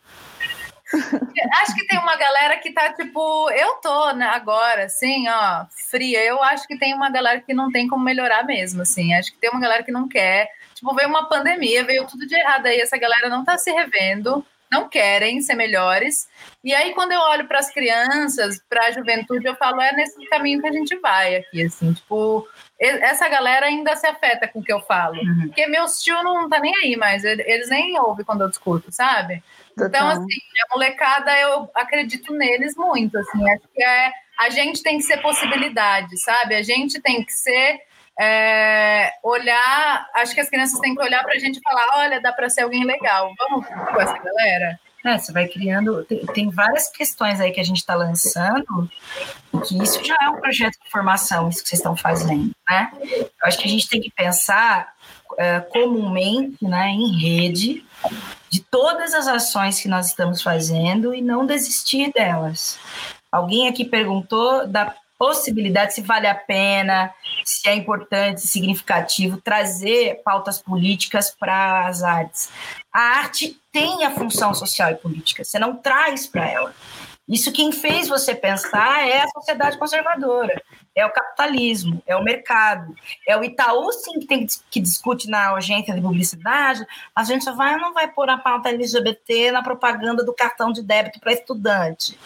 acho 1.60 1.74
que 1.74 1.86
tem 1.86 1.98
uma 1.98 2.16
galera 2.16 2.56
que 2.56 2.72
tá 2.72 2.90
tipo, 2.94 3.50
eu 3.50 3.74
tô 3.74 4.10
né, 4.12 4.24
agora, 4.24 4.84
assim, 4.84 5.28
ó, 5.28 5.66
fria. 5.90 6.24
Eu 6.24 6.42
acho 6.42 6.66
que 6.66 6.78
tem 6.78 6.94
uma 6.94 7.10
galera 7.10 7.40
que 7.40 7.52
não 7.52 7.70
tem 7.70 7.86
como 7.86 8.02
melhorar 8.02 8.42
mesmo, 8.44 8.82
assim. 8.82 9.12
Acho 9.14 9.30
que 9.32 9.38
tem 9.38 9.50
uma 9.50 9.60
galera 9.60 9.82
que 9.82 9.92
não 9.92 10.08
quer. 10.08 10.50
Tipo, 10.74 10.94
veio 10.94 11.08
uma 11.08 11.28
pandemia, 11.28 11.84
veio 11.84 12.06
tudo 12.06 12.26
de 12.26 12.34
errado 12.34 12.66
aí. 12.66 12.80
Essa 12.80 12.96
galera 12.96 13.28
não 13.28 13.44
tá 13.44 13.58
se 13.58 13.70
revendo 13.70 14.44
não 14.70 14.88
querem 14.88 15.40
ser 15.40 15.54
melhores. 15.54 16.28
E 16.62 16.74
aí, 16.74 16.92
quando 16.94 17.12
eu 17.12 17.20
olho 17.20 17.46
para 17.46 17.58
as 17.58 17.70
crianças, 17.70 18.60
para 18.68 18.86
a 18.86 18.90
juventude, 18.90 19.46
eu 19.46 19.54
falo, 19.56 19.80
é 19.80 19.92
nesse 19.92 20.24
caminho 20.28 20.60
que 20.60 20.68
a 20.68 20.72
gente 20.72 20.96
vai 20.96 21.36
aqui, 21.36 21.64
assim, 21.64 21.92
tipo, 21.92 22.46
essa 22.78 23.28
galera 23.28 23.66
ainda 23.66 23.96
se 23.96 24.06
afeta 24.06 24.46
com 24.46 24.60
o 24.60 24.62
que 24.62 24.72
eu 24.72 24.80
falo. 24.80 25.16
Uhum. 25.16 25.46
Porque 25.46 25.66
meus 25.66 26.02
tios 26.02 26.22
não 26.22 26.48
tá 26.48 26.60
nem 26.60 26.74
aí, 26.76 26.96
mas 26.96 27.24
eles 27.24 27.68
nem 27.68 27.98
ouvem 27.98 28.24
quando 28.24 28.42
eu 28.42 28.48
discuto, 28.48 28.92
sabe? 28.92 29.42
Total. 29.76 29.88
Então, 29.88 30.08
assim, 30.08 30.40
a 30.66 30.74
molecada, 30.74 31.38
eu 31.38 31.70
acredito 31.74 32.32
neles 32.34 32.74
muito, 32.76 33.16
assim, 33.18 33.50
acho 33.50 33.68
que 33.74 33.82
é, 33.82 34.12
a 34.40 34.50
gente 34.50 34.82
tem 34.82 34.98
que 34.98 35.04
ser 35.04 35.18
possibilidade, 35.18 36.18
sabe? 36.20 36.54
A 36.54 36.62
gente 36.62 37.00
tem 37.00 37.24
que 37.24 37.32
ser 37.32 37.80
é, 38.20 39.12
olhar, 39.22 40.08
acho 40.16 40.34
que 40.34 40.40
as 40.40 40.48
crianças 40.48 40.80
têm 40.80 40.94
que 40.94 41.02
olhar 41.02 41.22
para 41.22 41.34
a 41.34 41.38
gente 41.38 41.58
e 41.58 41.62
falar, 41.62 41.86
olha, 41.98 42.20
dá 42.20 42.32
para 42.32 42.48
ser 42.48 42.62
alguém 42.62 42.84
legal, 42.84 43.32
vamos 43.38 43.66
com 43.66 44.00
essa 44.00 44.18
galera. 44.18 44.78
É, 45.04 45.16
você 45.16 45.32
vai 45.32 45.46
criando, 45.46 46.04
tem, 46.04 46.26
tem 46.26 46.50
várias 46.50 46.90
questões 46.90 47.40
aí 47.40 47.52
que 47.52 47.60
a 47.60 47.64
gente 47.64 47.76
está 47.76 47.94
lançando, 47.94 48.90
que 49.64 49.80
isso 49.80 50.04
já 50.04 50.16
é 50.20 50.28
um 50.28 50.40
projeto 50.40 50.76
de 50.84 50.90
formação, 50.90 51.48
isso 51.48 51.62
que 51.62 51.68
vocês 51.68 51.78
estão 51.78 51.96
fazendo, 51.96 52.50
né? 52.68 52.90
Eu 53.00 53.30
acho 53.44 53.58
que 53.58 53.68
a 53.68 53.70
gente 53.70 53.88
tem 53.88 54.00
que 54.00 54.10
pensar 54.10 54.92
é, 55.38 55.60
comumente, 55.60 56.64
né, 56.64 56.88
em 56.88 57.16
rede, 57.16 57.84
de 58.50 58.60
todas 58.60 59.14
as 59.14 59.28
ações 59.28 59.80
que 59.80 59.88
nós 59.88 60.06
estamos 60.06 60.42
fazendo 60.42 61.14
e 61.14 61.22
não 61.22 61.46
desistir 61.46 62.12
delas. 62.12 62.76
Alguém 63.30 63.68
aqui 63.68 63.84
perguntou 63.84 64.66
da 64.66 64.94
possibilidade, 65.18 65.94
se 65.94 66.00
vale 66.00 66.26
a 66.26 66.34
pena, 66.34 67.12
se 67.44 67.68
é 67.68 67.74
importante, 67.74 68.40
significativo 68.42 69.40
trazer 69.40 70.22
pautas 70.24 70.62
políticas 70.62 71.30
para 71.30 71.86
as 71.86 72.02
artes. 72.02 72.50
A 72.92 73.00
arte 73.00 73.60
tem 73.72 74.04
a 74.04 74.12
função 74.12 74.54
social 74.54 74.90
e 74.90 74.96
política, 74.96 75.44
você 75.44 75.58
não 75.58 75.76
traz 75.76 76.26
para 76.26 76.48
ela. 76.48 76.74
Isso 77.28 77.52
quem 77.52 77.70
fez 77.70 78.08
você 78.08 78.34
pensar 78.34 79.06
é 79.06 79.20
a 79.20 79.28
sociedade 79.28 79.76
conservadora, 79.76 80.62
é 80.94 81.04
o 81.04 81.12
capitalismo, 81.12 82.02
é 82.06 82.16
o 82.16 82.24
mercado, 82.24 82.94
é 83.26 83.36
o 83.36 83.44
Itaú 83.44 83.92
sim 83.92 84.18
que 84.18 84.26
tem 84.26 84.46
que 84.70 84.80
discute 84.80 85.28
na 85.28 85.52
agência 85.52 85.94
de 85.94 86.00
publicidade, 86.00 86.86
a 87.14 87.24
gente 87.24 87.44
só 87.44 87.54
vai 87.54 87.76
não 87.76 87.92
vai 87.92 88.08
pôr 88.08 88.30
a 88.30 88.38
pauta 88.38 88.70
LGBT 88.70 89.52
na 89.52 89.62
propaganda 89.62 90.24
do 90.24 90.32
cartão 90.32 90.72
de 90.72 90.82
débito 90.82 91.20
para 91.20 91.34
estudante. 91.34 92.18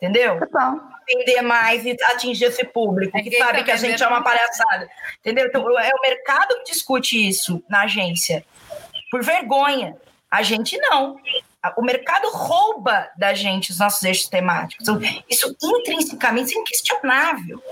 Entendeu? 0.00 0.38
Tá 0.50 0.94
vender 1.06 1.42
mais 1.42 1.84
e 1.84 1.96
atingir 2.10 2.46
esse 2.46 2.64
público, 2.64 3.16
é 3.16 3.22
que 3.22 3.36
sabe 3.36 3.58
tá 3.58 3.64
que 3.64 3.70
a 3.70 3.76
gente 3.76 4.02
é 4.02 4.08
uma 4.08 4.22
palhaçada. 4.22 4.88
Entendeu? 5.20 5.46
Então, 5.46 5.78
é 5.78 5.90
o 5.94 6.00
mercado 6.02 6.56
que 6.58 6.72
discute 6.72 7.28
isso 7.28 7.62
na 7.68 7.82
agência. 7.82 8.44
Por 9.10 9.22
vergonha. 9.22 9.96
A 10.30 10.42
gente 10.42 10.76
não. 10.78 11.16
O 11.76 11.82
mercado 11.82 12.28
rouba 12.30 13.08
da 13.16 13.32
gente 13.32 13.70
os 13.70 13.78
nossos 13.78 14.02
eixos 14.02 14.28
temáticos. 14.28 14.86
Então, 14.86 15.00
isso 15.30 15.56
intrinsecamente 15.62 16.56
é 16.56 16.60
inquestionável. 16.60 17.62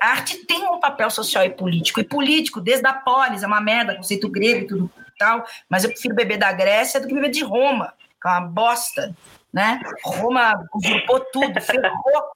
A 0.00 0.08
arte 0.08 0.38
tem 0.46 0.66
um 0.68 0.80
papel 0.80 1.10
social 1.10 1.44
e 1.44 1.50
político. 1.50 2.00
E 2.00 2.04
político, 2.04 2.60
desde 2.60 2.86
a 2.86 2.94
polis, 2.94 3.42
é 3.42 3.46
uma 3.46 3.60
merda, 3.60 3.94
conceito 3.94 4.28
grego 4.28 4.60
e 4.62 4.66
tudo 4.66 4.90
tal. 5.18 5.44
Mas 5.68 5.84
eu 5.84 5.90
prefiro 5.90 6.14
beber 6.14 6.38
da 6.38 6.52
Grécia 6.52 7.00
do 7.00 7.06
que 7.06 7.14
beber 7.14 7.30
de 7.30 7.44
Roma, 7.44 7.92
que 8.20 8.26
é 8.26 8.30
uma 8.30 8.40
bosta. 8.40 9.14
Né? 9.58 9.80
Roma 10.04 10.54
usurpou 10.72 11.18
tudo, 11.32 11.60
ferrou 11.60 12.30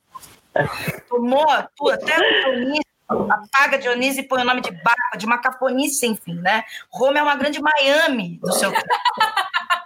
Tomou 1.08 1.46
tu, 1.76 1.88
até 1.88 2.16
o 2.18 2.42
Dionísio, 2.42 2.82
apaga 3.08 3.78
Dionísio 3.78 4.22
e 4.22 4.26
põe 4.26 4.42
o 4.42 4.44
nome 4.44 4.60
de 4.60 4.72
Baca, 4.72 5.16
de 5.16 5.24
uma 5.24 5.38
cafonice 5.38 6.00
sem 6.00 6.16
fim, 6.16 6.34
né? 6.34 6.64
Roma 6.90 7.20
é 7.20 7.22
uma 7.22 7.36
grande 7.36 7.60
Miami 7.60 8.40
do 8.42 8.52
seu 8.52 8.72
tempo. 8.72 8.84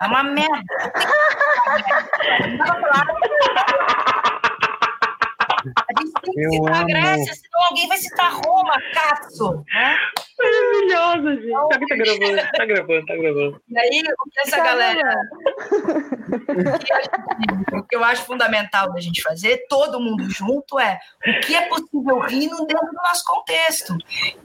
É 0.01 0.07
uma 0.07 0.23
merda. 0.23 0.63
A 5.77 6.01
gente 6.01 6.13
tem 6.23 6.33
que 6.33 6.41
eu 6.41 6.51
citar 6.53 6.75
amo. 6.75 6.83
a 6.83 6.85
Grécia, 6.85 7.35
senão 7.35 7.67
alguém 7.69 7.89
vai 7.89 7.99
citar 7.99 8.33
Roma, 8.33 8.75
Cássio, 8.93 9.65
né? 9.73 9.97
Maravilhoso, 10.39 11.41
gente. 11.41 11.49
Então, 11.49 11.69
tá 11.69 11.97
gravando, 11.97 12.37
tá 12.53 12.67
gravando, 12.67 13.07
tá 13.07 13.17
gravando. 13.17 13.63
E 13.69 13.79
aí, 13.79 14.03
o 14.03 14.31
que 14.31 14.41
essa 14.41 14.57
galera. 14.59 15.21
o 17.73 17.83
que 17.83 17.97
eu 17.97 18.05
acho 18.05 18.25
fundamental 18.25 18.93
da 18.93 19.01
gente 19.01 19.23
fazer, 19.23 19.67
todo 19.69 20.01
mundo 20.01 20.29
junto, 20.31 20.79
é 20.79 20.99
o 21.27 21.41
que 21.41 21.55
é 21.55 21.63
possível 21.69 22.19
rir 22.21 22.49
dentro 22.49 22.87
do 22.87 23.03
nosso 23.09 23.25
contexto. 23.25 23.97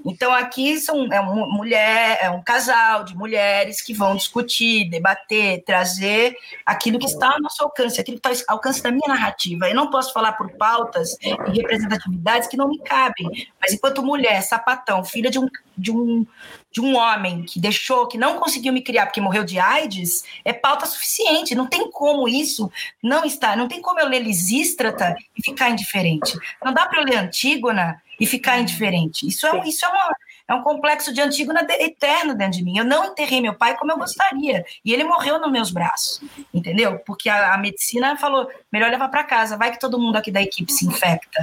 Então, 0.06 0.34
aqui 0.34 0.80
são, 0.80 1.12
é 1.12 1.20
uma 1.20 1.48
mulher, 1.48 2.20
é 2.22 2.30
um 2.30 2.42
casal 2.42 3.04
de 3.04 3.16
mulheres 3.16 3.82
que 3.82 3.94
vão 3.94 4.16
discutir, 4.16 4.90
debater, 4.90 5.64
trazer 5.64 6.36
aquilo 6.66 7.00
que 7.00 7.06
está 7.06 7.34
ao 7.34 7.42
nosso 7.42 7.64
alcance, 7.64 8.00
aquilo 8.00 8.20
que 8.20 8.28
está 8.28 8.52
ao 8.52 8.58
alcance 8.58 8.82
da 8.82 8.92
minha 8.92 9.08
narrativa. 9.08 9.68
Eu 9.68 9.76
não 9.76 9.90
posso 9.90 10.14
falar 10.14 10.34
por 10.34 10.52
pautas 10.58 11.11
e 11.22 11.58
representatividades 11.58 12.48
que 12.48 12.58
não 12.58 12.68
me 12.68 12.80
cabem, 12.80 13.48
mas 13.60 13.74
enquanto 13.74 14.04
mulher, 14.04 14.42
sapatão, 14.42 15.04
filha 15.04 15.30
de 15.30 15.40
um 15.40 15.48
de 15.78 15.92
um, 15.92 16.26
de 16.72 16.80
um 16.80 16.96
homem 16.96 17.44
que 17.44 17.60
deixou, 17.60 18.08
que 18.08 18.18
não 18.18 18.38
conseguiu 18.38 18.72
me 18.72 18.82
criar 18.82 19.06
porque 19.08 19.20
morreu 19.20 19.44
de 19.44 19.60
AIDS, 19.60 20.24
é 20.46 20.54
pauta 20.54 20.86
suficiente. 20.86 21.56
Não 21.56 21.66
tem 21.66 21.90
como 21.90 22.28
isso 22.28 22.72
não 23.02 23.26
estar, 23.26 23.58
não 23.58 23.68
tem 23.68 23.82
como 23.82 24.00
eu 24.00 24.08
ler 24.08 24.22
Lisístrata 24.22 25.16
e 25.36 25.44
ficar 25.44 25.70
indiferente. 25.70 26.38
Não 26.64 26.74
dá 26.74 26.86
para 26.86 27.02
eu 27.02 27.06
ler 27.06 27.18
Antígona 27.18 28.02
e 28.20 28.26
ficar 28.26 28.60
indiferente. 28.60 29.28
Isso 29.28 29.48
é, 29.48 29.68
isso 29.68 29.84
é 29.84 29.88
uma, 29.88 30.16
é 30.52 30.56
um 30.56 30.62
complexo 30.62 31.14
de 31.14 31.22
Antígona 31.22 31.66
eterno 31.80 32.36
dentro 32.36 32.58
de 32.58 32.64
mim. 32.64 32.78
Eu 32.78 32.84
não 32.84 33.06
enterrei 33.06 33.40
meu 33.40 33.54
pai 33.54 33.78
como 33.78 33.92
eu 33.92 33.98
gostaria. 33.98 34.66
E 34.84 34.94
ele 34.94 35.04
morreu 35.04 35.40
nos 35.40 35.52
meus 35.52 35.72
braços, 35.72 36.22
entendeu? 36.54 37.00
Porque 37.00 37.30
a, 37.30 37.54
a 37.54 37.58
medicina 37.58 38.18
falou: 38.18 38.50
melhor 38.72 38.92
levar 38.92 39.08
para 39.08 39.24
casa, 39.24 39.58
vai 39.58 39.72
que 39.72 39.80
todo 39.80 40.00
mundo 40.00 40.18
aqui 40.18 40.30
da 40.30 40.42
equipe 40.42 40.72
se 40.72 40.86
infecta 40.86 41.40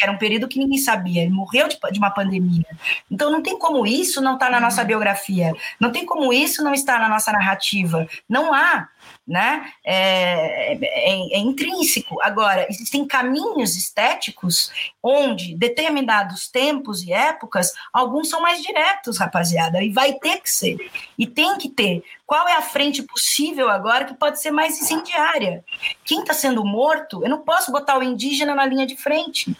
porque 0.00 0.04
era 0.04 0.12
um 0.12 0.18
período 0.18 0.48
que 0.48 0.58
ninguém 0.58 0.78
sabia, 0.78 1.22
ele 1.22 1.32
morreu 1.32 1.68
de, 1.68 1.76
de 1.92 1.98
uma 1.98 2.10
pandemia. 2.10 2.64
Então 3.10 3.30
não 3.30 3.42
tem 3.42 3.58
como 3.58 3.86
isso 3.86 4.20
não 4.20 4.34
estar 4.34 4.46
tá 4.46 4.52
na 4.52 4.60
nossa 4.60 4.82
biografia, 4.84 5.52
não 5.78 5.92
tem 5.92 6.06
como 6.06 6.32
isso 6.32 6.62
não 6.62 6.72
estar 6.72 6.98
na 7.00 7.08
nossa 7.08 7.32
narrativa. 7.32 8.06
Não 8.28 8.54
há 8.54 8.88
né? 9.26 9.72
É, 9.84 10.74
é, 10.74 11.36
é, 11.36 11.38
intrínseco. 11.38 12.20
Agora, 12.22 12.66
existem 12.68 13.06
caminhos 13.06 13.76
estéticos 13.76 14.72
onde 15.02 15.54
determinados 15.54 16.48
tempos 16.48 17.02
e 17.02 17.12
épocas, 17.12 17.72
alguns 17.92 18.28
são 18.28 18.40
mais 18.40 18.62
diretos, 18.62 19.18
rapaziada, 19.18 19.82
e 19.82 19.90
vai 19.90 20.14
ter 20.14 20.40
que 20.40 20.50
ser. 20.50 20.90
E 21.18 21.26
tem 21.26 21.56
que 21.58 21.68
ter. 21.68 22.02
Qual 22.26 22.46
é 22.48 22.56
a 22.56 22.62
frente 22.62 23.02
possível 23.02 23.68
agora 23.68 24.04
que 24.04 24.14
pode 24.14 24.40
ser 24.40 24.50
mais 24.50 24.80
incendiária? 24.80 25.64
Quem 26.04 26.20
está 26.20 26.32
sendo 26.32 26.64
morto, 26.64 27.22
eu 27.24 27.28
não 27.28 27.40
posso 27.40 27.72
botar 27.72 27.98
o 27.98 28.02
indígena 28.02 28.54
na 28.54 28.64
linha 28.64 28.86
de 28.86 28.96
frente. 28.96 29.56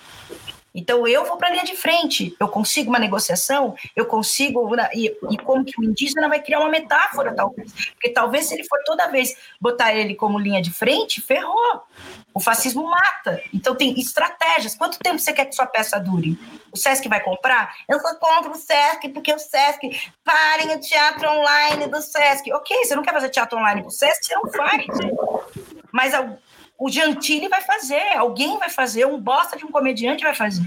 Então 0.75 1.07
eu 1.07 1.25
vou 1.25 1.37
para 1.37 1.49
a 1.49 1.51
linha 1.51 1.65
de 1.65 1.77
frente, 1.77 2.35
eu 2.39 2.49
consigo 2.49 2.91
uma 2.91 2.99
negociação, 2.99 3.75
eu 3.97 4.07
consigo 4.07 4.71
e, 4.95 5.17
e, 5.31 5.39
como 5.39 5.65
que 5.65 5.81
o 5.81 5.85
indígena 5.85 6.29
vai 6.29 6.41
criar 6.41 6.61
uma 6.61 6.69
metáfora 6.69 7.35
talvez, 7.35 7.73
porque 7.93 8.11
talvez 8.11 8.47
se 8.47 8.55
ele 8.55 8.65
for 8.65 8.79
toda 8.85 9.09
vez 9.09 9.37
botar 9.61 9.93
ele 9.93 10.15
como 10.15 10.39
linha 10.39 10.63
de 10.63 10.71
frente, 10.71 11.21
ferrou. 11.21 11.83
O 12.33 12.39
fascismo 12.39 12.85
mata. 12.85 13.43
Então 13.53 13.75
tem 13.75 13.99
estratégias. 13.99 14.77
Quanto 14.77 15.01
tempo 15.01 15.19
você 15.19 15.33
quer 15.33 15.47
que 15.47 15.55
sua 15.55 15.67
peça 15.67 15.99
dure? 15.99 16.39
O 16.71 16.77
Sesc 16.77 17.09
vai 17.09 17.21
comprar? 17.21 17.75
Eu 17.89 17.99
só 17.99 18.15
compro 18.15 18.53
o 18.53 18.55
Sesc 18.55 19.09
porque 19.09 19.35
o 19.35 19.39
Sesc 19.39 20.13
parem 20.25 20.77
o 20.77 20.81
teatro 20.81 21.29
online 21.29 21.89
do 21.89 22.01
Sesc. 22.01 22.53
Ok, 22.53 22.85
você 22.85 22.95
não 22.95 23.03
quer 23.03 23.13
fazer 23.13 23.31
teatro 23.31 23.59
online 23.59 23.83
do 23.83 23.91
Sesc, 23.91 24.25
você 24.25 24.35
não 24.37 24.49
faz. 24.53 24.87
Mas 25.93 26.15
o 26.81 26.89
Gentili 26.89 27.47
vai 27.47 27.61
fazer, 27.61 28.17
alguém 28.17 28.59
vai 28.59 28.71
fazer, 28.71 29.05
um 29.05 29.21
bosta 29.21 29.55
de 29.55 29.67
um 29.67 29.71
comediante 29.71 30.25
vai 30.25 30.35
fazer. 30.35 30.65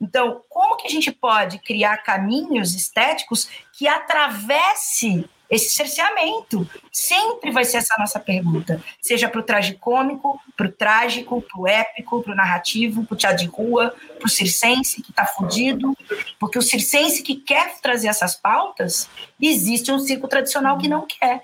Então, 0.00 0.42
como 0.48 0.76
que 0.76 0.88
a 0.88 0.90
gente 0.90 1.12
pode 1.12 1.60
criar 1.60 1.98
caminhos 1.98 2.74
estéticos 2.74 3.48
que 3.72 3.86
atravesse 3.86 5.24
esse 5.52 5.68
cerceamento. 5.74 6.66
Sempre 6.90 7.50
vai 7.50 7.62
ser 7.66 7.76
essa 7.76 7.94
nossa 7.98 8.18
pergunta. 8.18 8.82
Seja 9.02 9.28
para 9.28 9.40
o 9.40 9.42
tragicômico, 9.42 10.40
para 10.56 10.66
o 10.66 10.72
trágico, 10.72 11.42
para 11.42 11.60
o 11.60 11.68
épico, 11.68 12.22
para 12.22 12.32
o 12.32 12.34
narrativo, 12.36 13.04
para 13.04 13.14
o 13.14 13.16
teatro 13.16 13.36
de 13.36 13.46
rua, 13.46 13.94
para 14.18 14.26
o 14.26 14.30
circense 14.30 15.02
que 15.02 15.10
está 15.10 15.26
fudido. 15.26 15.94
Porque 16.40 16.58
o 16.58 16.62
circense 16.62 17.22
que 17.22 17.36
quer 17.36 17.78
trazer 17.82 18.08
essas 18.08 18.34
pautas, 18.34 19.10
existe 19.38 19.92
um 19.92 19.98
circo 19.98 20.26
tradicional 20.26 20.78
que 20.78 20.88
não 20.88 21.06
quer. 21.06 21.42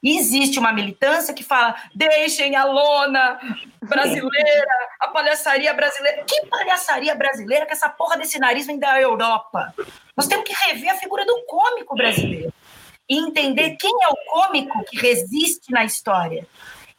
Existe 0.00 0.60
uma 0.60 0.72
militância 0.72 1.34
que 1.34 1.42
fala: 1.42 1.74
deixem 1.92 2.54
a 2.54 2.64
lona 2.64 3.40
brasileira, 3.82 4.88
a 5.00 5.08
palhaçaria 5.08 5.74
brasileira. 5.74 6.22
Que 6.22 6.46
palhaçaria 6.46 7.16
brasileira 7.16 7.66
que 7.66 7.72
essa 7.72 7.88
porra 7.88 8.16
desse 8.16 8.38
nariz 8.38 8.64
vem 8.64 8.78
da 8.78 9.00
Europa? 9.00 9.74
Nós 10.16 10.28
temos 10.28 10.46
que 10.46 10.54
rever 10.68 10.90
a 10.90 10.94
figura 10.94 11.26
do 11.26 11.44
cômico 11.46 11.96
brasileiro 11.96 12.52
e 13.08 13.18
entender 13.18 13.76
quem 13.76 13.90
é 13.90 14.08
o 14.08 14.16
cômico 14.32 14.84
que 14.84 14.96
resiste 14.96 15.70
na 15.70 15.84
história. 15.84 16.46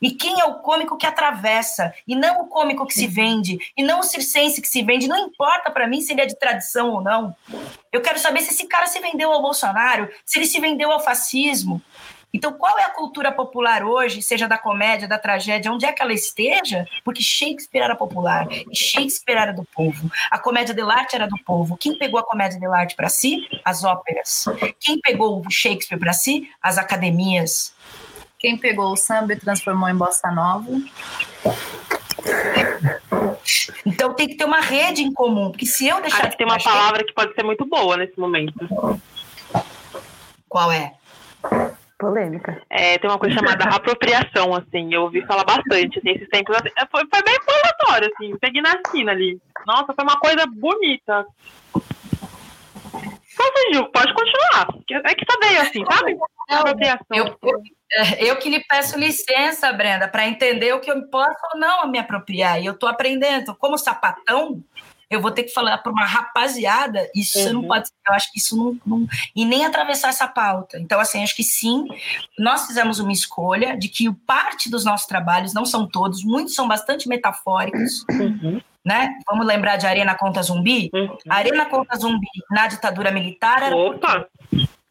E 0.01 0.11
quem 0.11 0.39
é 0.39 0.45
o 0.45 0.55
cômico 0.55 0.97
que 0.97 1.05
atravessa, 1.05 1.93
e 2.07 2.15
não 2.15 2.41
o 2.41 2.47
cômico 2.47 2.85
que 2.85 2.93
se 2.93 3.07
vende, 3.07 3.57
e 3.77 3.81
não 3.81 4.01
o 4.01 4.03
circense 4.03 4.61
que 4.61 4.67
se 4.67 4.83
vende, 4.83 5.07
não 5.07 5.17
importa 5.17 5.71
para 5.71 5.87
mim 5.87 6.01
se 6.01 6.11
ele 6.11 6.21
é 6.21 6.25
de 6.25 6.37
tradição 6.37 6.91
ou 6.91 7.01
não. 7.01 7.35
Eu 7.91 8.01
quero 8.01 8.19
saber 8.19 8.41
se 8.41 8.51
esse 8.51 8.67
cara 8.67 8.87
se 8.87 8.99
vendeu 8.99 9.31
ao 9.31 9.41
Bolsonaro, 9.41 10.09
se 10.25 10.37
ele 10.37 10.45
se 10.45 10.59
vendeu 10.59 10.91
ao 10.91 10.99
fascismo, 10.99 11.81
então, 12.33 12.51
qual 12.53 12.77
é 12.77 12.83
a 12.83 12.89
cultura 12.89 13.31
popular 13.31 13.83
hoje, 13.83 14.21
seja 14.21 14.47
da 14.47 14.57
comédia, 14.57 15.07
da 15.07 15.17
tragédia, 15.17 15.71
onde 15.71 15.85
é 15.85 15.93
que 15.93 16.01
ela 16.01 16.13
esteja? 16.13 16.85
Porque 17.03 17.21
Shakespeare 17.21 17.83
era 17.83 17.95
popular, 17.95 18.47
e 18.51 18.75
Shakespeare 18.75 19.37
era 19.37 19.53
do 19.53 19.63
povo. 19.63 20.11
A 20.29 20.37
comédia 20.37 20.73
dell'arte 20.73 21.15
era 21.15 21.27
do 21.27 21.37
povo. 21.45 21.77
Quem 21.77 21.97
pegou 21.97 22.19
a 22.19 22.23
comédia 22.23 22.59
dell'arte 22.59 22.95
para 22.95 23.07
si? 23.07 23.47
As 23.63 23.83
óperas. 23.83 24.45
Quem 24.79 24.99
pegou 24.99 25.39
o 25.39 25.49
Shakespeare 25.49 25.97
para 25.97 26.11
si? 26.13 26.49
As 26.61 26.77
academias. 26.77 27.73
Quem 28.37 28.57
pegou 28.57 28.91
o 28.91 28.97
samba 28.97 29.33
e 29.33 29.39
transformou 29.39 29.87
em 29.87 29.95
bossa 29.95 30.29
nova? 30.29 30.69
Então 33.85 34.13
tem 34.13 34.27
que 34.27 34.35
ter 34.35 34.45
uma 34.45 34.59
rede 34.59 35.01
em 35.01 35.13
comum, 35.13 35.51
porque 35.51 35.65
se 35.65 35.87
eu 35.87 36.01
deixar. 36.01 36.23
Acho 36.23 36.31
que 36.31 36.37
tem 36.37 36.47
uma 36.47 36.61
palavra 36.61 37.03
que 37.03 37.13
pode 37.13 37.33
ser 37.33 37.43
muito 37.43 37.65
boa 37.65 37.95
nesse 37.95 38.19
momento. 38.19 38.53
Qual 40.49 40.71
é? 40.71 40.93
Polêmica. 41.97 42.61
É, 42.69 42.97
tem 42.97 43.09
uma 43.09 43.19
coisa 43.19 43.35
chamada 43.35 43.63
apropriação, 43.73 44.53
assim, 44.53 44.93
eu 44.93 45.03
ouvi 45.03 45.25
falar 45.25 45.43
bastante, 45.43 45.99
assim, 45.99 46.11
esses 46.11 46.27
tempos, 46.29 46.55
assim, 46.55 46.69
foi, 46.91 47.03
foi 47.09 47.23
bem 47.23 47.37
aleatório, 47.47 48.11
assim, 48.13 48.37
peguei 48.37 48.61
na 48.61 48.73
esquina 48.73 49.11
ali. 49.11 49.39
Nossa, 49.65 49.93
foi 49.93 50.03
uma 50.03 50.19
coisa 50.19 50.45
bonita. 50.47 51.25
Então, 53.35 53.73
Ju, 53.73 53.91
pode 53.91 54.13
continuar. 54.13 54.67
É 55.05 55.15
que 55.15 55.25
só 55.29 55.37
veio 55.39 55.61
assim, 55.61 55.85
sabe? 55.85 56.17
Apropriação. 56.49 57.05
Eu, 57.11 57.37
eu, 57.41 58.27
eu 58.27 58.35
que 58.37 58.49
lhe 58.49 58.63
peço 58.63 58.97
licença, 58.97 59.71
Brenda, 59.73 60.07
para 60.07 60.27
entender 60.27 60.73
o 60.73 60.79
que 60.79 60.89
eu 60.89 61.09
posso 61.09 61.35
ou 61.53 61.59
não 61.59 61.87
me 61.87 61.99
apropriar. 61.99 62.61
E 62.61 62.65
eu 62.65 62.73
estou 62.73 62.87
aprendendo. 62.87 63.55
Como 63.55 63.77
sapatão, 63.77 64.63
eu 65.15 65.21
vou 65.21 65.31
ter 65.31 65.43
que 65.43 65.53
falar 65.53 65.77
para 65.79 65.91
uma 65.91 66.05
rapaziada, 66.05 67.09
isso 67.15 67.39
uhum. 67.39 67.53
não 67.53 67.67
pode 67.67 67.89
eu 68.07 68.13
acho 68.13 68.31
que 68.31 68.37
isso 68.37 68.55
não, 68.55 68.77
não, 68.85 69.07
E 69.35 69.43
nem 69.43 69.65
atravessar 69.65 70.09
essa 70.09 70.27
pauta. 70.27 70.77
Então, 70.79 70.99
assim, 70.99 71.23
acho 71.23 71.35
que 71.35 71.43
sim, 71.43 71.87
nós 72.37 72.67
fizemos 72.67 72.99
uma 72.99 73.11
escolha 73.11 73.75
de 73.75 73.89
que 73.89 74.11
parte 74.27 74.69
dos 74.69 74.85
nossos 74.85 75.07
trabalhos, 75.07 75.53
não 75.53 75.65
são 75.65 75.87
todos, 75.87 76.23
muitos 76.23 76.53
são 76.53 76.67
bastante 76.67 77.07
metafóricos. 77.09 78.05
Uhum. 78.11 78.61
Né? 78.83 79.17
Vamos 79.27 79.47
lembrar 79.47 79.77
de 79.77 79.87
Arena 79.87 80.13
Conta 80.13 80.43
Zumbi? 80.43 80.91
Uhum. 80.93 81.17
Arena 81.27 81.65
Conta 81.65 81.97
Zumbi 81.97 82.27
na 82.51 82.67
ditadura 82.67 83.09
militar 83.09 83.63
era. 83.63 83.75
Opa! 83.75 84.27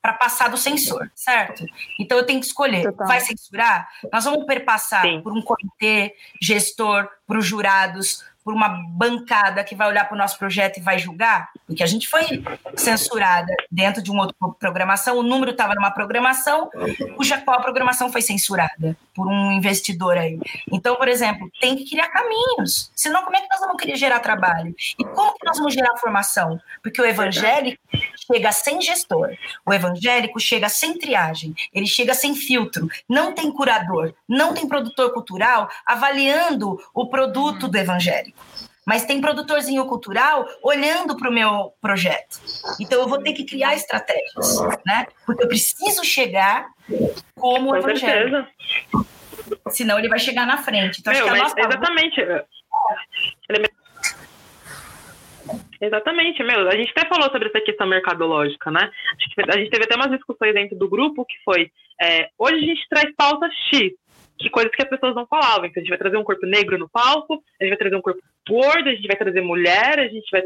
para 0.04 0.12
passar 0.12 0.50
do 0.50 0.58
censor, 0.58 1.10
certo? 1.14 1.64
Então 1.98 2.18
eu 2.18 2.26
tenho 2.26 2.38
que 2.38 2.44
escolher. 2.44 2.82
Total. 2.82 3.06
Vai 3.06 3.20
censurar? 3.20 3.88
Nós 4.12 4.22
vamos 4.26 4.44
perpassar 4.44 5.00
Sim. 5.00 5.22
por 5.22 5.32
um 5.32 5.40
comitê 5.40 6.14
gestor, 6.42 7.08
para 7.26 7.38
os 7.38 7.46
jurados, 7.46 8.22
por 8.44 8.52
uma 8.52 8.68
bancada 8.68 9.64
que 9.64 9.74
vai 9.74 9.88
olhar 9.88 10.04
para 10.04 10.14
o 10.14 10.18
nosso 10.18 10.38
projeto 10.38 10.76
e 10.76 10.82
vai 10.82 10.98
julgar, 10.98 11.48
porque 11.66 11.82
a 11.82 11.86
gente 11.86 12.06
foi 12.06 12.44
censurada 12.76 13.52
dentro 13.70 14.02
de 14.02 14.10
uma 14.10 14.24
outra 14.24 14.36
programação, 14.58 15.16
o 15.16 15.22
número 15.22 15.52
estava 15.52 15.74
numa 15.74 15.90
programação 15.90 16.70
cuja 17.16 17.40
qual 17.40 17.58
a 17.58 17.62
programação 17.62 18.12
foi 18.12 18.20
censurada 18.20 18.96
por 19.14 19.26
um 19.26 19.50
investidor 19.52 20.18
aí. 20.18 20.38
Então, 20.70 20.96
por 20.96 21.08
exemplo, 21.08 21.50
tem 21.58 21.74
que 21.74 21.88
criar 21.88 22.08
caminhos, 22.08 22.90
senão 22.94 23.24
como 23.24 23.36
é 23.36 23.40
que 23.40 23.48
nós 23.48 23.60
vamos 23.60 23.80
querer 23.80 23.96
gerar 23.96 24.20
trabalho? 24.20 24.74
E 24.98 25.04
como 25.04 25.38
que 25.38 25.46
nós 25.46 25.56
vamos 25.56 25.72
gerar 25.72 25.96
formação? 25.96 26.60
Porque 26.82 27.00
o 27.00 27.06
evangélico 27.06 27.80
chega 28.30 28.52
sem 28.52 28.80
gestor, 28.82 29.30
o 29.64 29.72
evangélico 29.72 30.38
chega 30.38 30.68
sem 30.68 30.98
triagem, 30.98 31.54
ele 31.72 31.86
chega 31.86 32.12
sem 32.12 32.34
filtro, 32.34 32.88
não 33.08 33.32
tem 33.32 33.50
curador, 33.50 34.12
não 34.28 34.52
tem 34.52 34.68
produtor 34.68 35.12
cultural 35.14 35.68
avaliando 35.86 36.78
o 36.92 37.08
produto 37.08 37.68
do 37.68 37.78
evangélico 37.78 38.33
mas 38.86 39.04
tem 39.06 39.20
produtorzinho 39.20 39.84
cultural 39.86 40.46
olhando 40.62 41.16
para 41.16 41.30
o 41.30 41.32
meu 41.32 41.72
projeto. 41.80 42.38
Então 42.80 43.00
eu 43.00 43.08
vou 43.08 43.22
ter 43.22 43.32
que 43.32 43.44
criar 43.44 43.74
estratégias, 43.74 44.60
né? 44.84 45.06
Porque 45.24 45.42
eu 45.42 45.48
preciso 45.48 46.04
chegar 46.04 46.66
como 47.34 47.70
Com 47.70 47.76
evangelho. 47.76 48.46
Certeza. 48.46 49.06
Senão 49.70 49.98
ele 49.98 50.08
vai 50.08 50.18
chegar 50.18 50.46
na 50.46 50.58
frente. 50.58 51.00
Então, 51.00 51.12
Meu, 51.12 51.26
acho 51.26 51.54
que 51.54 51.60
a 51.60 51.68
nossa... 51.68 51.76
Exatamente. 51.76 52.20
Exatamente, 55.80 56.42
meu. 56.42 56.68
A 56.68 56.76
gente 56.76 56.92
até 56.96 57.06
falou 57.08 57.30
sobre 57.30 57.48
essa 57.48 57.60
questão 57.60 57.86
mercadológica, 57.86 58.70
né? 58.70 58.80
A 58.80 59.22
gente, 59.22 59.50
a 59.50 59.58
gente 59.58 59.70
teve 59.70 59.84
até 59.84 59.96
umas 59.96 60.10
discussões 60.10 60.54
dentro 60.54 60.78
do 60.78 60.88
grupo 60.88 61.26
que 61.26 61.36
foi: 61.44 61.70
é, 62.00 62.30
hoje 62.38 62.56
a 62.56 62.66
gente 62.66 62.88
traz 62.88 63.14
pauta 63.14 63.48
X, 63.70 63.92
de 64.38 64.50
coisas 64.50 64.72
que 64.72 64.82
as 64.82 64.88
pessoas 64.88 65.14
não 65.14 65.26
falavam. 65.26 65.66
Então, 65.66 65.80
a 65.80 65.84
gente 65.84 65.90
vai 65.90 65.98
trazer 65.98 66.16
um 66.16 66.24
corpo 66.24 66.46
negro 66.46 66.78
no 66.78 66.88
palco, 66.88 67.42
a 67.60 67.64
gente 67.64 67.70
vai 67.70 67.78
trazer 67.78 67.96
um 67.96 68.02
corpo 68.02 68.20
gordo, 68.48 68.88
a 68.88 68.94
gente 68.94 69.06
vai 69.06 69.16
trazer 69.16 69.40
mulher, 69.40 69.98
a 69.98 70.08
gente 70.08 70.28
vai 70.30 70.42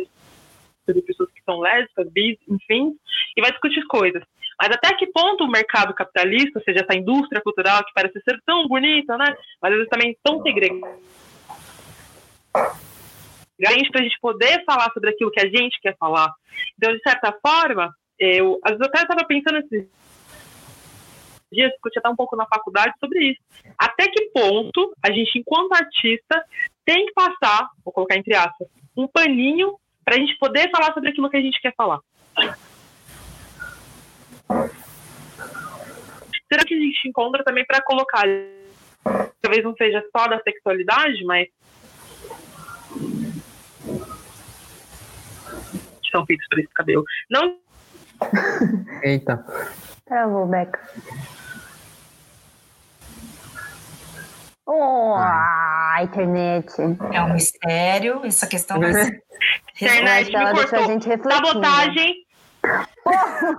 trazer 0.85 1.03
pessoas 1.03 1.31
que 1.33 1.43
são 1.43 1.61
lésbicas, 1.61 2.11
bis, 2.11 2.39
enfim, 2.49 2.95
e 3.37 3.41
vai 3.41 3.51
discutir 3.51 3.85
coisas. 3.87 4.23
Mas 4.61 4.71
até 4.73 4.95
que 4.97 5.07
ponto 5.07 5.45
o 5.45 5.51
mercado 5.51 5.95
capitalista, 5.95 6.59
ou 6.59 6.65
seja, 6.65 6.81
essa 6.81 6.99
indústria 6.99 7.41
cultural 7.41 7.85
que 7.85 7.93
parece 7.95 8.21
ser 8.21 8.41
tão 8.45 8.67
bonita, 8.67 9.17
né? 9.17 9.37
Mas 9.63 9.73
às 9.73 9.89
também 9.89 10.19
tão 10.23 10.43
segregada. 10.43 10.99
Para 12.53 13.71
a 13.71 14.03
gente 14.03 14.21
poder 14.21 14.65
falar 14.65 14.93
sobre 14.93 15.11
aquilo 15.11 15.31
que 15.31 15.41
a 15.41 15.49
gente 15.49 15.81
quer 15.81 15.97
falar. 15.97 16.33
Então, 16.77 16.93
de 16.93 17.03
certa 17.03 17.33
forma, 17.41 17.93
eu, 18.19 18.59
às 18.65 18.73
vezes 18.73 18.81
eu 18.81 18.87
até 18.87 19.03
estava 19.03 19.25
pensando 19.25 19.59
esses 19.59 19.89
dias, 21.51 21.71
discutir 21.73 21.99
até 21.99 22.09
um 22.09 22.17
pouco 22.17 22.37
na 22.37 22.47
faculdade 22.47 22.95
sobre 23.01 23.31
isso. 23.31 23.41
Até 23.79 24.09
que 24.09 24.31
ponto 24.31 24.93
a 25.03 25.11
gente, 25.11 25.39
enquanto 25.39 25.75
artista, 25.75 26.45
tem 26.85 27.07
que 27.07 27.13
passar, 27.13 27.69
vou 27.85 27.93
colocar 27.93 28.17
entre 28.17 28.35
aspas, 28.35 28.69
um 28.97 29.07
paninho 29.07 29.79
para 30.05 30.17
a 30.17 30.19
gente 30.19 30.37
poder 30.39 30.71
falar 30.71 30.93
sobre 30.95 31.11
aquilo 31.11 31.31
que 31.31 31.37
a 31.37 31.41
gente 31.41 31.61
quer 31.61 31.75
falar. 31.75 32.01
Será 36.49 36.65
que 36.65 36.75
a 36.75 36.79
gente 36.79 37.09
encontra 37.09 37.45
também 37.45 37.65
para 37.67 37.83
colocar, 37.83 38.25
talvez 39.43 39.63
não 39.63 39.75
seja 39.77 40.03
só 40.17 40.27
da 40.29 40.41
sexualidade, 40.41 41.23
mas 41.25 41.49
que 46.03 46.11
são 46.11 46.25
feitos 46.25 46.47
para 46.49 46.61
esse 46.61 46.73
cabelo. 46.73 47.05
Não. 47.31 47.59
Eita. 49.03 49.45
Travou, 50.09 50.47
Beca. 50.47 50.81
Oh, 54.67 55.15
a 55.17 55.99
internet. 56.03 56.73
É 57.13 57.23
um 57.23 57.35
mistério, 57.35 58.21
essa 58.25 58.47
questão 58.47 58.81
vai 58.81 58.93
ser 58.93 59.23
Internet 59.81 60.35
ela 60.35 60.53
me 60.53 60.55
deixou 60.55 60.79
a 60.79 60.83
cortou. 60.83 60.93
gente 60.93 61.09
refletindo. 61.09 61.47
Sabotagem. 61.47 62.15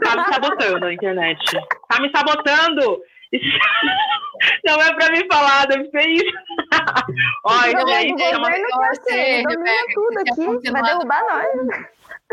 Tá 0.03 0.15
me 0.15 0.33
sabotando 0.33 0.85
a 0.85 0.93
internet. 0.93 1.39
Tá 1.87 1.99
me 1.99 2.11
sabotando. 2.11 2.99
Não 4.65 4.81
é 4.81 4.93
pra 4.93 5.09
me 5.11 5.25
falar, 5.31 5.65
deve 5.65 5.89
ser 5.89 6.07
isso. 6.07 6.37
É 6.75 7.71
ser, 7.71 9.11
achei, 9.11 9.43
domina 9.43 9.71
Rebeca, 9.71 9.93
tudo 9.93 10.19
aqui, 10.19 10.71
vai 10.71 10.83
derrubar 10.83 11.21
nós. 11.23 11.85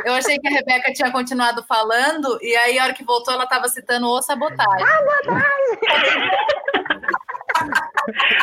Eu 0.05 0.15
achei 0.15 0.39
que 0.39 0.47
a 0.47 0.51
Rebeca 0.51 0.93
tinha 0.93 1.11
continuado 1.11 1.65
falando, 1.65 2.39
e 2.43 2.55
aí, 2.57 2.79
a 2.79 2.85
hora 2.85 2.93
que 2.93 3.05
voltou, 3.05 3.33
ela 3.33 3.45
estava 3.45 3.69
citando 3.69 4.07
o 4.09 4.21
sabotagem. 4.23 4.87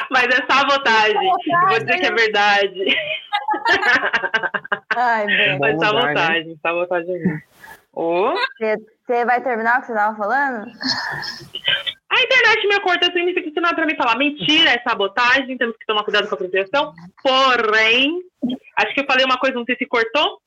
mas 0.09 0.25
é 0.25 0.45
sabotagem. 0.51 1.31
Vou 1.69 1.79
dizer 1.79 1.99
que 1.99 2.05
é 2.07 2.11
verdade. 2.11 2.97
Ai. 4.95 5.25
Mas 5.59 5.75
Bom 5.75 5.85
lugar, 5.85 6.01
sabotagem, 6.01 6.59
sabotagem 6.61 7.19
mesmo. 7.19 7.41
Você 9.05 9.25
vai 9.25 9.41
terminar 9.41 9.77
o 9.77 9.81
que 9.81 9.87
você 9.87 9.93
tava 9.93 10.17
falando? 10.17 10.65
A 12.09 12.21
internet 12.21 12.67
me 12.67 12.79
corta 12.81 13.05
significa 13.11 13.51
que 13.51 13.61
não 13.61 13.69
é 13.69 13.75
pra 13.75 13.85
mim 13.85 13.95
falar 13.95 14.17
mentira, 14.17 14.71
é 14.71 14.79
sabotagem, 14.81 15.57
temos 15.57 15.77
que 15.77 15.85
tomar 15.85 16.03
cuidado 16.03 16.27
com 16.27 16.35
a 16.35 16.37
proteção. 16.37 16.93
Porém, 17.21 18.21
acho 18.77 18.93
que 18.93 19.01
eu 19.01 19.05
falei 19.05 19.25
uma 19.25 19.37
coisa, 19.37 19.55
não 19.55 19.65
sei 19.65 19.75
se 19.75 19.85
cortou. 19.85 20.41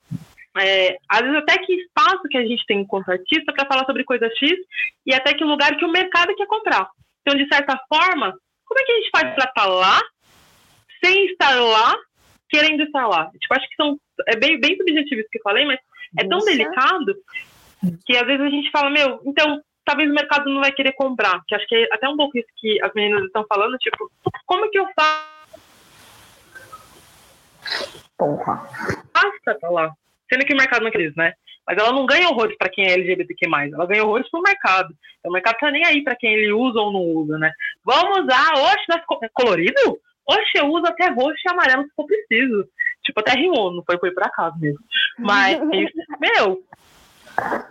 É, 0.59 0.97
às 1.09 1.21
vezes 1.21 1.37
até 1.37 1.59
que 1.59 1.73
espaço 1.75 2.23
que 2.31 2.39
a 2.39 2.47
gente 2.47 2.65
tem 2.67 2.81
enquanto 2.81 3.11
artista 3.11 3.53
para 3.53 3.67
falar 3.67 3.85
sobre 3.85 4.05
coisa 4.05 4.29
X 4.31 4.53
e 5.05 5.15
até 5.15 5.35
que 5.35 5.45
lugar 5.45 5.77
que 5.77 5.85
o 5.85 5.93
mercado 5.93 6.35
quer 6.35 6.47
comprar. 6.47 6.89
Então, 7.21 7.37
de 7.37 7.47
certa 7.49 7.79
forma, 7.89 8.33
como 8.65 8.81
é 8.81 8.85
que 8.85 8.93
a 8.93 8.97
gente 8.97 9.11
faz 9.11 9.35
para 9.35 9.45
estar 9.45 9.67
lá 9.67 10.01
sem 11.05 11.27
estar 11.27 11.61
lá, 11.61 11.95
querendo 12.49 12.83
estar 12.83 13.07
lá? 13.07 13.31
Tipo, 13.39 13.55
acho 13.55 13.69
que 13.69 13.77
são 13.77 13.99
é 14.29 14.37
bem, 14.37 14.59
bem 14.59 14.77
subjetivo 14.77 15.21
isso 15.21 15.31
que 15.31 15.39
eu 15.39 15.43
falei, 15.43 15.65
mas 15.65 15.79
é 16.19 16.23
tão 16.23 16.39
Nossa. 16.39 16.51
delicado 16.51 17.15
que 18.05 18.17
às 18.17 18.27
vezes 18.27 18.41
a 18.41 18.51
gente 18.51 18.71
fala, 18.71 18.91
meu, 18.91 19.21
então 19.25 19.61
talvez 19.85 20.11
o 20.11 20.15
mercado 20.15 20.49
não 20.51 20.61
vai 20.61 20.73
querer 20.73 20.93
comprar. 20.93 21.43
Que 21.47 21.55
acho 21.55 21.67
que 21.67 21.75
é 21.75 21.89
até 21.93 22.09
um 22.09 22.17
pouco 22.17 22.39
isso 22.39 22.49
que 22.57 22.83
as 22.83 22.93
meninas 22.95 23.25
estão 23.25 23.45
falando, 23.49 23.77
tipo, 23.79 24.11
como 24.47 24.71
que 24.71 24.79
eu 24.79 24.87
faço 24.99 25.37
Porra. 28.17 28.69
pra 29.45 29.55
estar 29.55 29.71
lá? 29.71 29.93
Sendo 30.33 30.45
que 30.45 30.55
o 30.55 30.57
mercado 30.57 30.83
não 30.83 30.91
quer 30.91 31.03
isso, 31.03 31.17
né? 31.17 31.33
Mas 31.67 31.79
ela 31.79 31.93
não 31.93 32.07
ganha 32.07 32.29
horrores 32.29 32.57
para 32.57 32.69
quem 32.69 32.87
é 32.87 32.93
LGBTQ+, 32.93 33.47
ela 33.73 33.87
ganha 33.87 34.05
horrores 34.05 34.31
pro 34.31 34.41
mercado. 34.41 34.95
Então 35.19 35.31
o 35.31 35.33
mercado 35.33 35.57
tá 35.57 35.71
nem 35.71 35.85
aí 35.85 36.03
para 36.05 36.15
quem 36.17 36.33
ele 36.33 36.53
usa 36.53 36.81
ou 36.81 36.93
não 36.93 37.01
usa, 37.01 37.39
né? 37.39 37.51
Vamos 37.85 38.21
usar, 38.21 38.55
oxe, 38.55 38.85
das 38.89 39.05
co- 39.05 39.21
colorido? 39.33 39.99
Oxe, 40.29 40.59
eu 40.59 40.67
uso 40.69 40.87
até 40.87 41.09
roxo 41.09 41.41
e 41.45 41.51
amarelo 41.51 41.85
se 41.85 41.95
for 41.95 42.07
preciso. 42.07 42.69
Tipo, 43.05 43.21
até 43.21 43.33
rimou, 43.33 43.73
não 43.73 43.83
foi, 43.85 43.99
foi 43.99 44.11
por 44.13 44.23
acaso 44.25 44.59
mesmo. 44.59 44.79
Mas, 45.19 45.59
meu, 46.21 46.63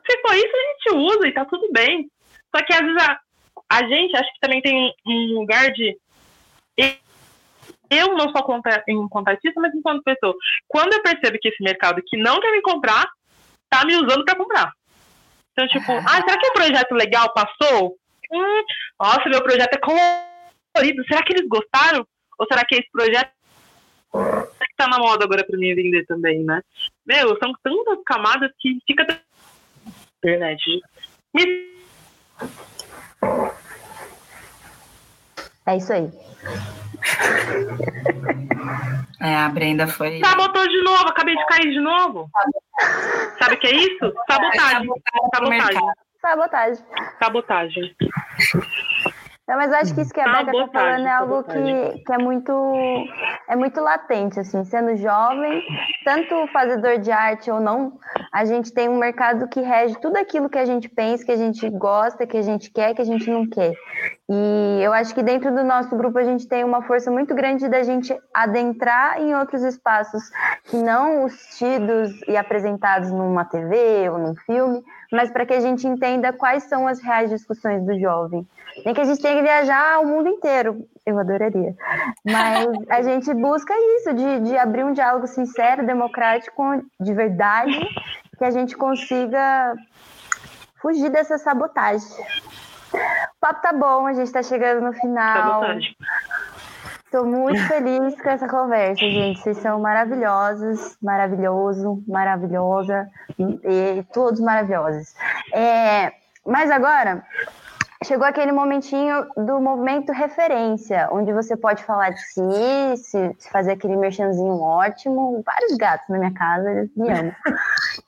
se 0.06 0.22
for 0.22 0.36
isso, 0.36 0.56
a 0.56 0.94
gente 0.94 0.96
usa 0.96 1.28
e 1.28 1.34
tá 1.34 1.46
tudo 1.46 1.68
bem. 1.72 2.10
Só 2.56 2.64
que 2.64 2.74
às 2.74 2.80
vezes 2.80 3.02
a, 3.02 3.20
a 3.70 3.88
gente 3.88 4.16
acho 4.16 4.34
que 4.34 4.40
também 4.40 4.62
tem 4.62 4.94
um 5.06 5.40
lugar 5.40 5.72
de. 5.72 5.98
Eu 7.90 8.14
não 8.14 8.32
sou 8.32 8.44
conta- 8.44 8.84
em 8.88 9.08
contratista, 9.10 9.60
mas 9.62 9.74
enquanto 9.74 10.04
pessoa. 10.04 10.36
Quando 10.68 10.94
eu 10.94 11.02
percebo 11.04 11.38
que 11.40 11.50
esse 11.50 11.64
mercado 11.64 12.02
que 12.06 12.18
não 12.18 12.40
quer 12.40 12.52
me 12.52 12.62
comprar, 12.62 13.08
tá 13.70 13.86
me 13.86 13.96
usando 13.96 14.24
pra 14.26 14.36
comprar. 14.36 14.74
Então, 15.52 15.68
tipo, 15.68 15.92
ah, 15.92 16.22
será 16.22 16.38
que 16.38 16.48
o 16.48 16.54
projeto 16.54 16.92
legal 16.94 17.34
passou? 17.34 17.98
Hum, 18.32 18.64
nossa, 19.00 19.30
meu 19.30 19.42
projeto 19.42 19.74
é 19.74 19.78
colorido. 19.78 21.04
Será 21.08 21.24
que 21.24 21.34
eles 21.34 21.48
gostaram? 21.48 22.06
Ou 22.38 22.46
será 22.48 22.66
que 22.66 22.76
esse 22.76 22.92
projeto 22.92 23.32
que 24.12 24.76
tá 24.78 24.88
na 24.88 24.98
moda 24.98 25.24
agora 25.24 25.46
pra 25.46 25.58
mim 25.58 25.74
vender 25.74 26.06
também, 26.06 26.44
né? 26.44 26.62
Meu, 27.06 27.38
são 27.38 27.54
tantas 27.64 28.04
camadas 28.06 28.52
que 28.60 28.78
fica. 28.86 29.06
Internet. 30.18 30.82
Me 31.34 31.76
É 35.68 35.78
isso 35.78 35.94
aí. 35.94 36.10
É, 39.22 39.36
a 39.38 39.50
Brenda 39.50 39.88
foi. 39.88 40.20
sabotou 40.20 40.68
de 40.68 40.84
novo, 40.84 41.08
acabei 41.08 41.36
de 41.36 41.46
cair 41.48 41.72
de 41.72 41.80
novo. 41.80 42.30
Sabe 43.40 43.56
o 43.56 43.60
que 43.60 43.68
é 43.68 43.76
isso? 43.76 44.14
Sabotagem. 44.30 44.90
Sabotagem. 45.34 45.82
Sabotagem. 46.22 46.86
Sabotagem. 47.20 47.96
Não, 49.48 49.58
mas 49.58 49.72
eu 49.72 49.78
acho 49.78 49.94
que 49.94 50.02
isso 50.02 50.12
que 50.12 50.20
a 50.20 50.44
Beca 50.44 50.52
tá 50.52 50.68
falando 50.74 51.06
é 51.06 51.12
algo 51.12 51.44
que, 51.44 52.04
que 52.04 52.14
é 52.14 52.18
muito 52.18 52.52
é 53.48 53.56
muito 53.56 53.80
latente, 53.80 54.40
assim, 54.40 54.64
sendo 54.64 54.96
jovem, 54.98 55.62
tanto 56.04 56.48
fazedor 56.48 56.98
de 56.98 57.12
arte 57.12 57.52
ou 57.52 57.60
não, 57.60 58.00
a 58.34 58.44
gente 58.44 58.74
tem 58.74 58.90
um 58.90 58.98
mercado 58.98 59.48
que 59.48 59.62
rege 59.62 60.00
tudo 60.02 60.18
aquilo 60.18 60.50
que 60.50 60.58
a 60.58 60.66
gente 60.66 60.90
pensa, 60.90 61.24
que 61.24 61.32
a 61.32 61.38
gente 61.38 61.70
gosta, 61.70 62.26
que 62.26 62.38
a 62.38 62.42
gente 62.42 62.72
quer, 62.72 62.96
que 62.96 63.04
a 63.04 63.06
gente 63.06 63.30
não 63.30 63.48
quer. 63.48 63.74
E 64.28 64.82
eu 64.82 64.92
acho 64.92 65.14
que 65.14 65.22
dentro 65.22 65.54
do 65.54 65.64
nosso 65.64 65.96
grupo 65.96 66.18
a 66.18 66.24
gente 66.24 66.48
tem 66.48 66.64
uma 66.64 66.82
força 66.82 67.12
muito 67.12 67.36
grande 67.36 67.68
da 67.70 67.84
gente 67.84 68.18
adentrar 68.34 69.22
em 69.22 69.36
outros 69.36 69.62
espaços 69.62 70.24
que 70.64 70.78
não 70.78 71.26
os 71.26 71.34
tidos 71.58 72.12
e 72.28 72.36
apresentados 72.36 73.12
numa 73.12 73.46
TV 73.46 74.10
ou 74.10 74.18
num 74.18 74.36
filme, 74.36 74.84
mas 75.12 75.30
para 75.30 75.46
que 75.46 75.54
a 75.54 75.60
gente 75.60 75.88
entenda 75.88 76.34
quais 76.34 76.64
são 76.64 76.88
as 76.88 77.00
reais 77.00 77.30
discussões 77.30 77.86
do 77.86 78.00
jovem. 78.00 78.48
Nem 78.84 78.96
que 78.96 79.02
a 79.02 79.06
gente 79.06 79.22
tenha 79.22 79.36
que 79.36 79.44
viajar 79.44 80.02
o 80.02 80.08
mundo 80.08 80.28
inteiro, 80.28 80.86
eu 81.06 81.20
adoraria. 81.20 81.76
Mas 82.26 82.68
a 82.90 83.02
gente 83.04 83.32
busca 83.32 83.74
isso, 83.98 84.14
de, 84.14 84.40
de 84.40 84.58
abrir 84.58 84.84
um 84.84 84.92
diálogo 84.92 85.28
sincero, 85.28 85.86
democrático, 85.86 86.64
de 87.00 87.14
verdade, 87.14 87.80
que 88.40 88.44
a 88.44 88.50
gente 88.50 88.76
consiga 88.76 89.76
fugir 90.82 91.12
dessa 91.12 91.38
sabotagem. 91.38 92.26
O 92.96 93.40
papo 93.40 93.62
tá 93.62 93.74
bom, 93.74 94.08
a 94.08 94.14
gente 94.14 94.32
tá 94.32 94.42
chegando 94.42 94.82
no 94.86 94.94
final. 94.94 95.62
Sabotagem. 95.62 95.96
Tô 97.12 97.24
muito 97.24 97.66
feliz 97.68 98.20
com 98.22 98.30
essa 98.30 98.48
conversa, 98.48 99.00
gente. 99.00 99.40
Vocês 99.40 99.58
são 99.60 99.80
maravilhosos, 99.80 100.98
maravilhoso, 101.02 102.04
maravilhosa, 102.08 103.08
e 103.40 104.04
todos 104.12 104.42
maravilhosos. 104.42 105.16
É, 105.54 106.12
mas 106.46 106.70
agora 106.70 107.24
chegou 108.06 108.26
aquele 108.26 108.52
momentinho 108.52 109.28
do 109.36 109.60
movimento 109.60 110.12
referência, 110.12 111.10
onde 111.12 111.34
você 111.34 111.58
pode 111.58 111.84
falar 111.84 112.12
de 112.12 112.22
si, 112.22 112.98
se, 112.98 113.36
se 113.38 113.50
fazer 113.50 113.74
aquele 113.74 113.98
merchanzinho 113.98 114.62
ótimo. 114.62 115.44
Vários 115.46 115.76
gatos 115.76 116.08
na 116.10 116.20
minha 116.20 116.34
casa, 116.34 116.72
eles 116.72 116.90
me 116.96 117.10
amam. 117.10 117.36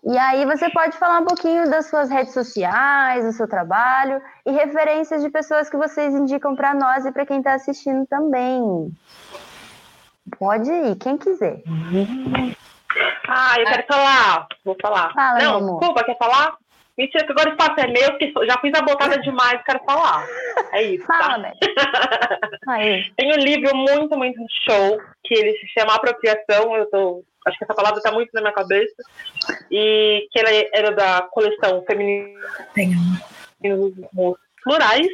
E 0.04 0.18
aí 0.18 0.46
você 0.46 0.70
pode 0.70 0.98
falar 0.98 1.20
um 1.20 1.26
pouquinho 1.26 1.70
das 1.70 1.88
suas 1.88 2.10
redes 2.10 2.34
sociais, 2.34 3.26
do 3.26 3.34
seu 3.34 3.48
trabalho 3.48 4.22
e 4.46 4.52
referências 4.52 5.22
de 5.22 5.30
pessoas 5.30 5.70
que 5.70 5.78
vocês 5.78 6.14
indicam 6.14 6.56
para 6.56 6.74
nós 6.74 7.06
e 7.06 7.12
para 7.12 7.26
quem 7.26 7.40
está 7.40 7.54
assistindo 7.54 8.06
também. 8.06 8.92
Pode 10.38 10.72
ir, 10.72 10.96
quem 10.98 11.18
quiser. 11.18 11.62
Ah, 13.28 13.56
eu 13.58 13.66
quero 13.66 13.88
falar. 13.88 14.48
Vou 14.64 14.78
falar. 14.82 15.14
Fala, 15.14 15.40
não, 15.40 15.80
desculpa, 15.80 16.04
quer 16.04 16.18
falar? 16.18 16.58
Mentira, 16.98 17.26
que 17.26 17.32
agora 17.32 17.50
o 17.50 17.52
espaço 17.52 17.80
é 17.80 17.88
meu, 17.88 18.10
porque 18.12 18.34
já 18.48 18.58
fiz 18.60 18.74
a 18.74 18.82
botada 18.82 19.20
demais, 19.20 19.62
quero 19.64 19.80
falar. 19.86 20.26
É 20.74 20.82
isso, 20.82 21.06
Fala, 21.06 21.44
tá? 21.44 21.54
Aí. 22.68 23.12
Tem 23.16 23.32
um 23.32 23.38
livro 23.38 23.76
muito, 23.76 24.18
muito 24.18 24.40
show, 24.66 25.00
que 25.24 25.36
ele 25.36 25.58
se 25.60 25.68
chama 25.68 25.94
Apropriação, 25.94 26.76
eu 26.76 26.90
tô... 26.90 27.24
Acho 27.46 27.58
que 27.58 27.64
essa 27.64 27.76
palavra 27.76 28.02
tá 28.02 28.12
muito 28.12 28.32
na 28.34 28.42
minha 28.42 28.54
cabeça. 28.54 28.96
E 29.72 30.28
que 30.32 30.40
ele 30.40 30.70
era 30.74 30.92
da 30.92 31.22
coleção 31.32 31.84
Feminino 31.86 32.38
Tem 32.74 32.92
Plurais. 34.64 35.08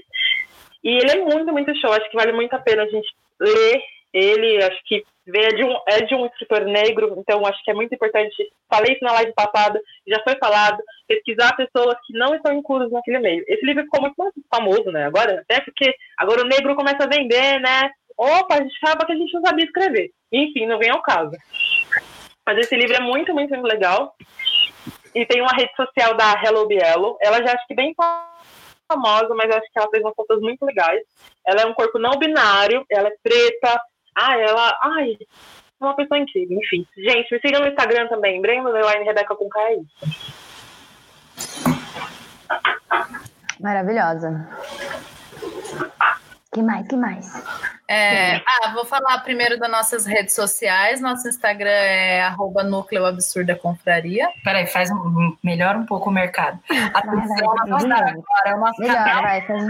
E 0.83 0.89
ele 0.89 1.11
é 1.11 1.17
muito, 1.17 1.51
muito 1.51 1.75
show. 1.79 1.91
Acho 1.91 2.09
que 2.09 2.15
vale 2.15 2.31
muito 2.31 2.53
a 2.53 2.59
pena 2.59 2.83
a 2.83 2.87
gente 2.87 3.07
ler 3.39 3.83
ele. 4.11 4.63
Acho 4.63 4.83
que 4.85 5.05
é 5.27 5.49
de 5.53 5.63
um, 5.63 5.75
é 5.87 6.01
de 6.01 6.15
um 6.15 6.25
escritor 6.25 6.65
negro, 6.65 7.15
então 7.17 7.45
acho 7.45 7.63
que 7.63 7.71
é 7.71 7.73
muito 7.73 7.93
importante. 7.95 8.35
Falei 8.69 8.93
isso 8.93 9.03
na 9.03 9.13
live 9.13 9.33
passada, 9.33 9.81
já 10.07 10.21
foi 10.23 10.35
falado, 10.37 10.81
pesquisar 11.07 11.55
pessoas 11.55 11.95
que 12.05 12.13
não 12.17 12.35
estão 12.35 12.53
inclusas 12.53 12.91
naquele 12.91 13.19
meio. 13.19 13.43
Esse 13.47 13.65
livro 13.65 13.83
ficou 13.83 14.01
muito 14.01 14.15
mais 14.17 14.33
famoso, 14.53 14.91
né? 14.91 15.05
Agora, 15.05 15.41
até 15.41 15.61
porque 15.61 15.95
agora 16.17 16.41
o 16.41 16.47
negro 16.47 16.75
começa 16.75 17.03
a 17.03 17.07
vender, 17.07 17.59
né? 17.59 17.89
Opa, 18.17 18.55
a 18.55 18.61
gente 18.61 18.77
achava 18.83 19.05
que 19.05 19.13
a 19.13 19.15
gente 19.15 19.33
não 19.33 19.41
sabia 19.41 19.65
escrever. 19.65 20.11
Enfim, 20.31 20.65
não 20.65 20.77
vem 20.77 20.89
ao 20.89 21.01
caso. 21.01 21.31
Mas 22.45 22.57
esse 22.57 22.75
livro 22.75 22.95
é 22.95 22.99
muito, 22.99 23.33
muito 23.33 23.53
legal. 23.61 24.15
E 25.15 25.25
tem 25.25 25.41
uma 25.41 25.55
rede 25.55 25.73
social 25.75 26.15
da 26.15 26.33
Hello 26.43 26.67
Bielo. 26.67 27.17
Ela 27.21 27.37
já 27.37 27.53
acho 27.53 27.67
que 27.67 27.75
bem 27.75 27.95
famosa, 28.91 29.33
mas 29.35 29.49
acho 29.49 29.71
que 29.71 29.79
ela 29.79 29.89
fez 29.89 30.03
umas 30.03 30.15
fotos 30.15 30.41
muito 30.41 30.65
legais. 30.65 31.01
Ela 31.45 31.61
é 31.61 31.65
um 31.65 31.73
corpo 31.73 31.97
não 31.97 32.17
binário, 32.17 32.85
ela 32.89 33.07
é 33.07 33.15
preta. 33.21 33.79
Ah, 34.15 34.37
ela. 34.37 34.77
Ai, 34.81 35.17
uma 35.79 35.95
pessoa 35.95 36.19
incrível, 36.19 36.57
enfim. 36.57 36.87
Gente, 36.97 37.31
me 37.31 37.39
sigam 37.39 37.61
no 37.61 37.67
Instagram 37.67 38.07
também, 38.07 38.41
Breno 38.41 38.69
Underline 38.69 39.05
Rebeca 39.05 39.35
com 39.35 39.49
K, 39.49 39.59
é 39.59 39.75
isso. 39.75 40.43
Maravilhosa. 43.59 44.47
Que 46.53 46.61
mais? 46.61 46.87
Que 46.87 46.95
mais? 46.95 47.25
É, 47.87 48.35
ah, 48.35 48.71
vou 48.73 48.85
falar 48.85 49.19
primeiro 49.19 49.57
das 49.57 49.71
nossas 49.71 50.05
redes 50.05 50.35
sociais. 50.35 51.01
Nosso 51.01 51.27
Instagram 51.27 51.69
é 51.69 52.21
arroba 52.21 52.63
núcleo 52.63 53.05
absurda 53.05 53.55
confraria. 53.55 54.29
Peraí, 54.43 54.67
faz 54.67 54.91
um, 54.91 55.35
melhor 55.43 55.75
um 55.75 55.85
pouco 55.85 56.09
o 56.09 56.13
mercado. 56.13 56.59
Atenção, 56.93 57.55
vai, 57.55 57.69
vai, 57.69 57.87
vai. 57.87 58.09
agora 58.09 58.21
é 58.45 58.53
o 58.55 58.59
nosso 58.59 58.79
Melhor, 58.79 59.03
canal 59.03 59.23
vai. 59.23 59.41
Faz... 59.41 59.67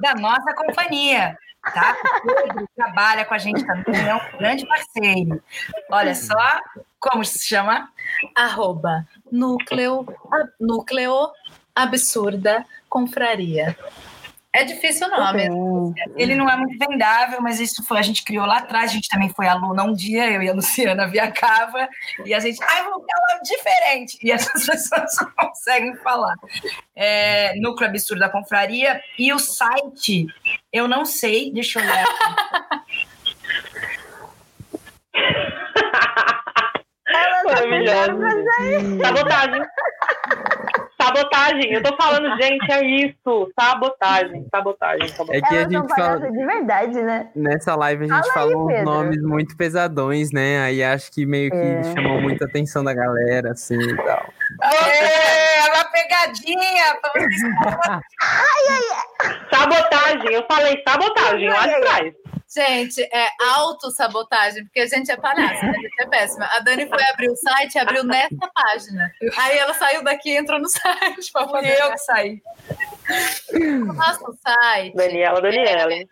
da 0.00 0.14
nossa 0.16 0.54
companhia. 0.54 1.38
Tá? 1.72 1.96
O 2.24 2.34
Pedro 2.34 2.68
trabalha 2.76 3.24
com 3.24 3.34
a 3.34 3.38
gente 3.38 3.64
também, 3.64 4.08
é 4.08 4.14
um 4.14 4.38
grande 4.38 4.66
parceiro. 4.66 5.42
Olha 5.90 6.14
só, 6.14 6.60
como 6.98 7.24
se 7.24 7.46
chama? 7.46 7.90
Arroba 8.34 9.06
núcleo, 9.30 10.06
núcleo 10.60 11.30
absurda 11.74 12.64
confraria. 12.88 13.76
É 14.58 14.64
difícil 14.64 15.06
o 15.06 15.10
nome. 15.10 15.48
Hum, 15.48 15.94
Ele 16.16 16.34
não 16.34 16.50
é 16.50 16.56
muito 16.56 16.76
vendável, 16.76 17.40
mas 17.40 17.60
isso 17.60 17.84
foi, 17.84 17.96
a 17.96 18.02
gente 18.02 18.24
criou 18.24 18.44
lá 18.44 18.56
atrás, 18.58 18.90
a 18.90 18.94
gente 18.94 19.08
também 19.08 19.28
foi 19.28 19.46
aluna 19.46 19.84
um 19.84 19.92
dia, 19.92 20.28
eu 20.32 20.42
e 20.42 20.50
a 20.50 20.52
Luciana 20.52 21.06
Viacava, 21.06 21.88
e 22.26 22.34
a 22.34 22.40
gente, 22.40 22.58
ai, 22.64 22.82
vamos 22.82 23.06
falar 23.06 23.40
diferente, 23.40 24.18
e 24.20 24.32
essas 24.32 24.66
pessoas 24.66 25.14
não 25.20 25.30
conseguem 25.36 25.94
falar. 25.98 26.34
É, 26.96 27.54
Núcleo 27.60 27.88
Absurdo 27.88 28.18
da 28.18 28.28
Confraria, 28.28 29.00
e 29.16 29.32
o 29.32 29.38
site, 29.38 30.26
eu 30.72 30.88
não 30.88 31.04
sei, 31.04 31.52
deixa 31.52 31.78
eu 31.78 31.84
olhar. 31.84 32.04
Ela 37.06 37.42
tá 37.42 37.44
Maravilhoso. 37.44 39.00
Sabotagem. 39.02 39.62
Sabotagem. 41.08 41.72
Eu 41.72 41.82
tô 41.82 41.96
falando, 41.96 42.28
gente, 42.40 42.70
é 42.72 42.84
isso. 42.84 43.50
Sabotagem. 43.58 44.46
Sabotagem. 44.54 45.06
É 45.06 45.08
sabotagem. 45.08 45.42
que 45.42 45.54
a 45.54 45.58
Elas 45.60 45.72
gente 45.72 45.94
fala. 45.94 46.30
de 46.30 46.46
verdade, 46.46 47.02
né? 47.02 47.28
Nessa 47.34 47.74
live 47.76 48.04
a 48.04 48.08
gente 48.16 48.32
Fala 48.32 48.46
aí, 48.46 48.50
falou 48.52 48.64
uns 48.64 48.72
Pedro. 48.72 48.84
nomes 48.84 49.22
muito 49.22 49.56
pesadões, 49.56 50.30
né? 50.32 50.60
Aí 50.62 50.82
acho 50.82 51.10
que 51.12 51.24
meio 51.26 51.50
que 51.50 51.56
É. 51.56 51.82
chamou 51.84 52.20
muita 52.20 52.44
atenção 52.44 52.84
da 52.84 52.92
galera, 52.94 53.52
assim 53.52 53.78
e 53.80 53.96
tal. 53.96 54.26
É 54.62 55.70
uma 55.74 55.84
pegadinha 55.84 56.94
pra 57.00 57.10
vocês. 57.12 57.42
Sabotagem. 59.52 60.32
Eu 60.34 60.44
falei 60.50 60.82
sabotagem 60.86 61.48
lá 61.48 61.66
de 61.66 61.80
trás. 61.80 62.14
Gente, 62.50 63.02
é 63.02 63.28
autossabotagem, 63.56 64.64
porque 64.64 64.80
a 64.80 64.86
gente 64.86 65.10
é 65.10 65.16
palhaça, 65.18 65.66
né? 65.66 65.72
a 65.76 65.80
gente 65.82 66.00
é 66.02 66.06
péssima. 66.06 66.46
A 66.46 66.60
Dani 66.60 66.88
foi 66.88 67.02
abrir 67.10 67.28
o 67.28 67.36
site 67.36 67.74
e 67.74 67.78
abriu 67.78 68.02
nessa 68.04 68.50
página. 68.54 69.12
Aí 69.36 69.58
ela 69.58 69.74
saiu 69.74 70.02
daqui 70.02 70.30
e 70.30 70.36
entrou 70.38 70.58
no 70.58 70.66
site 70.68 71.30
pra 71.30 71.46
Fui 71.46 71.60
fazer 71.60 71.78
eu 71.82 71.90
que 71.92 71.98
saí. 71.98 72.40
o 73.82 73.92
nosso 73.92 74.38
site. 74.42 74.96
Daniela, 74.96 75.42
Daniela. 75.42 75.92
hein? 75.92 76.08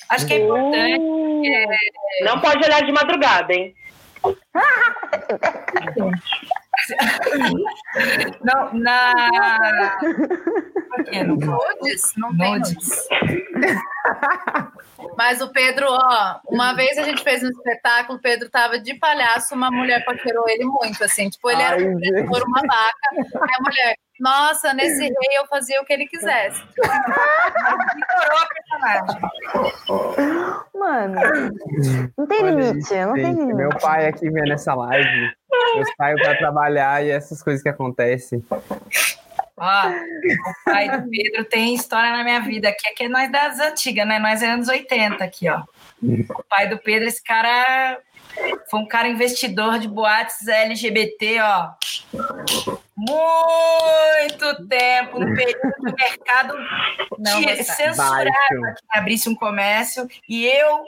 acho 0.08 0.26
que 0.26 0.32
é 0.32 0.38
importante. 0.38 1.00
Uh, 1.00 2.24
Não 2.24 2.40
pode 2.40 2.64
olhar 2.64 2.82
de 2.82 2.90
madrugada, 2.90 3.52
hein? 3.52 3.74
Não, 8.42 8.74
na. 8.74 9.12
Não 11.26 11.38
pode? 11.38 11.78
Nudes? 11.80 12.02
Não 12.16 12.36
tem 12.36 12.52
Nudes. 12.58 13.08
Mas 15.16 15.40
o 15.40 15.48
Pedro, 15.52 15.86
ó, 15.90 16.40
uma 16.48 16.72
vez 16.74 16.96
a 16.98 17.02
gente 17.02 17.22
fez 17.22 17.42
um 17.42 17.48
espetáculo, 17.48 18.18
o 18.18 18.22
Pedro 18.22 18.48
tava 18.48 18.78
de 18.78 18.94
palhaço, 18.94 19.54
uma 19.54 19.70
mulher 19.70 20.04
paquerou 20.04 20.48
ele 20.48 20.64
muito, 20.64 21.02
assim, 21.04 21.28
tipo, 21.28 21.50
ele 21.50 21.62
era 21.62 21.76
Ai, 21.76 21.84
um 21.84 22.26
por 22.26 22.42
uma 22.42 22.60
vaca, 22.60 23.10
aí 23.12 23.54
a 23.58 23.62
mulher, 23.62 23.96
nossa, 24.20 24.74
nesse 24.74 25.02
rei 25.02 25.38
eu 25.38 25.46
fazia 25.46 25.80
o 25.80 25.84
que 25.84 25.92
ele 25.92 26.06
quisesse. 26.06 26.62
Ignorou 26.76 28.38
a 28.38 28.48
personagem. 28.54 29.20
Mano, 30.74 31.20
não 32.16 32.26
tem 32.26 32.42
Olha 32.42 32.50
limite, 32.50 32.78
isso, 32.78 32.94
não 32.94 33.14
tem 33.14 33.24
gente. 33.24 33.38
limite. 33.38 33.56
Meu 33.56 33.70
pai 33.78 34.06
aqui 34.06 34.30
vendo 34.30 34.52
essa 34.52 34.74
live. 34.74 35.32
Eu 35.76 35.84
saio 35.96 36.16
pra 36.16 36.36
trabalhar 36.36 37.04
e 37.04 37.10
essas 37.10 37.42
coisas 37.42 37.62
que 37.62 37.68
acontecem. 37.68 38.44
Ó, 39.56 39.88
o 39.88 40.64
pai 40.64 41.00
do 41.00 41.08
Pedro 41.10 41.44
tem 41.44 41.74
história 41.74 42.10
na 42.12 42.22
minha 42.22 42.40
vida, 42.40 42.72
que 42.72 42.88
é 42.88 42.92
que 42.92 43.04
é 43.04 43.08
nós 43.08 43.30
das 43.30 43.58
antigas, 43.58 44.06
né? 44.06 44.18
Nós 44.18 44.42
é 44.42 44.50
anos 44.50 44.68
80 44.68 45.22
aqui, 45.22 45.48
ó. 45.48 45.62
O 46.02 46.42
pai 46.48 46.68
do 46.68 46.78
Pedro, 46.78 47.08
esse 47.08 47.22
cara 47.22 47.98
foi 48.70 48.80
um 48.80 48.86
cara 48.88 49.08
investidor 49.08 49.78
de 49.78 49.88
boates 49.88 50.46
LGBT, 50.46 51.40
ó. 51.40 51.70
Muito 52.96 54.66
tempo, 54.68 55.18
no 55.18 55.34
período 55.34 55.60
que 55.72 55.80
o 55.90 55.94
mercado 55.94 56.54
Não 57.18 57.40
tinha- 57.40 57.56
gostava. 57.56 57.76
censurava 57.76 58.24
que 58.24 58.98
abrisse 58.98 59.28
um 59.28 59.34
comércio, 59.34 60.06
e 60.28 60.46
eu 60.46 60.84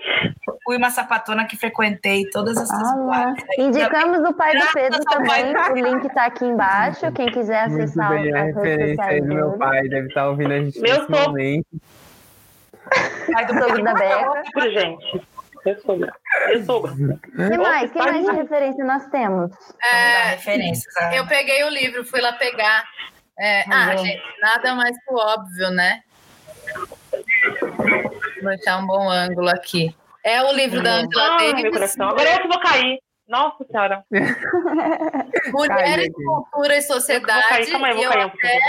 fui 0.64 0.76
uma 0.76 0.90
sapatona 0.90 1.46
que 1.46 1.56
frequentei 1.56 2.28
todas 2.30 2.56
essas 2.58 2.70
Ah 2.92 2.96
boates. 2.96 3.44
Indicamos 3.58 4.18
o 4.28 4.32
pai 4.34 4.56
do 4.58 4.66
Pedro 4.72 5.00
também. 5.04 5.54
O 5.72 5.74
link 5.74 6.08
tá 6.14 6.26
aqui 6.26 6.44
embaixo. 6.44 7.10
Quem 7.12 7.30
quiser 7.32 7.68
Muito 7.68 7.82
acessar 7.84 8.10
bem, 8.10 8.32
a 8.34 8.42
redes 8.42 8.56
referência 8.56 9.04
aí 9.04 9.20
do 9.20 9.26
meu 9.34 9.52
pai. 9.58 9.88
Deve 9.88 10.08
estar 10.08 10.28
ouvindo 10.28 10.52
a 10.52 10.58
gente 10.60 10.78
Meu 10.80 10.98
nesse 10.98 11.10
momento. 11.10 11.66
O 11.72 13.32
pai 13.32 13.46
do 13.46 13.54
Pedro 13.54 13.84
da 13.84 13.94
Beca. 13.94 14.42
Gente. 14.70 15.31
Eu 15.64 15.80
sou. 15.80 15.96
Eu 16.48 16.64
sou. 16.64 16.82
que 16.82 17.56
mais? 17.58 17.90
que 17.92 17.98
mais 17.98 18.24
de 18.24 18.32
referência 18.32 18.84
nós 18.84 19.06
temos? 19.08 19.52
É, 19.82 20.34
eu 21.18 21.26
peguei 21.26 21.62
o 21.64 21.68
livro, 21.68 22.04
fui 22.04 22.20
lá 22.20 22.32
pegar. 22.32 22.84
É, 23.38 23.62
ah, 23.72 23.90
Uhum. 23.92 23.98
gente, 23.98 24.22
nada 24.40 24.74
mais 24.74 24.96
que 24.96 25.12
o 25.12 25.16
óbvio, 25.16 25.70
né? 25.70 26.02
Vou 28.40 28.50
deixar 28.50 28.78
um 28.78 28.86
bom 28.86 29.08
ângulo 29.08 29.48
aqui. 29.48 29.94
É 30.24 30.42
o 30.42 30.52
livro 30.52 30.82
da 30.82 30.96
Angela 30.96 31.36
Ai, 31.40 31.52
Davis, 31.54 31.70
coração. 31.72 32.08
Agora 32.10 32.30
eu 32.34 32.42
que 32.42 32.48
vou 32.48 32.60
cair. 32.60 32.98
Nossa 33.28 33.64
senhora. 33.64 34.04
Mulheres. 35.52 36.10
Cultura 36.12 36.74
e 36.74 36.78
Eu 36.78 36.82
vou 36.82 37.00
Sociedade. 37.00 37.48
cair. 37.48 37.68
Eu 37.72 37.78
e 37.78 37.94
vou 37.94 38.02
eu 38.04 38.20
um 38.20 38.22
até, 38.24 38.60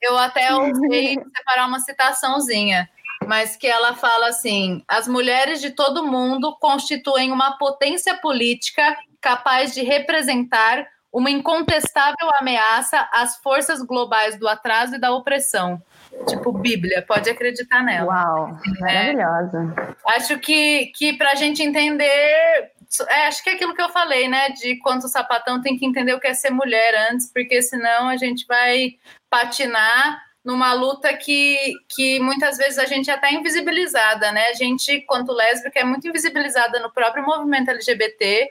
eu 0.00 0.18
até 0.18 0.54
ousei 0.54 1.18
separar 1.36 1.66
uma 1.66 1.78
citaçãozinha, 1.80 2.88
mas 3.26 3.56
que 3.56 3.66
ela 3.66 3.94
fala 3.94 4.28
assim: 4.28 4.82
as 4.88 5.08
mulheres 5.08 5.60
de 5.60 5.70
todo 5.70 6.06
mundo 6.06 6.56
constituem 6.60 7.32
uma 7.32 7.58
potência 7.58 8.16
política 8.16 8.96
capaz 9.20 9.72
de 9.72 9.82
representar 9.82 10.86
uma 11.12 11.30
incontestável 11.30 12.30
ameaça 12.40 13.06
às 13.12 13.36
forças 13.36 13.82
globais 13.82 14.38
do 14.38 14.48
atraso 14.48 14.94
e 14.94 14.98
da 14.98 15.12
opressão. 15.12 15.80
Tipo 16.26 16.52
Bíblia, 16.52 17.04
pode 17.06 17.28
acreditar 17.28 17.82
nela. 17.82 18.06
Uau, 18.06 18.58
maravilhosa. 18.80 19.96
Acho 20.06 20.38
que, 20.38 20.86
que 20.96 21.12
para 21.12 21.32
a 21.32 21.34
gente 21.34 21.62
entender. 21.62 22.72
é, 23.08 23.26
acho 23.26 23.42
que 23.42 23.50
é 23.50 23.54
aquilo 23.54 23.74
que 23.74 23.82
eu 23.82 23.90
falei, 23.90 24.26
né? 24.26 24.50
De 24.50 24.76
quanto 24.76 25.04
o 25.04 25.08
sapatão 25.08 25.60
tem 25.60 25.76
que 25.76 25.84
entender 25.84 26.14
o 26.14 26.20
que 26.20 26.26
é 26.26 26.34
ser 26.34 26.50
mulher 26.50 27.10
antes, 27.10 27.30
porque 27.30 27.60
senão 27.60 28.08
a 28.08 28.16
gente 28.16 28.46
vai 28.46 28.94
patinar 29.28 30.22
numa 30.44 30.72
luta 30.72 31.16
que, 31.16 31.74
que 31.88 32.18
muitas 32.20 32.56
vezes 32.56 32.78
a 32.78 32.84
gente 32.84 33.10
é 33.10 33.14
até 33.14 33.32
invisibilizada, 33.32 34.32
né? 34.32 34.46
A 34.48 34.54
gente, 34.54 35.00
quanto 35.02 35.32
lésbica, 35.32 35.80
é 35.80 35.84
muito 35.84 36.08
invisibilizada 36.08 36.80
no 36.80 36.90
próprio 36.90 37.24
movimento 37.24 37.70
LGBT, 37.70 38.50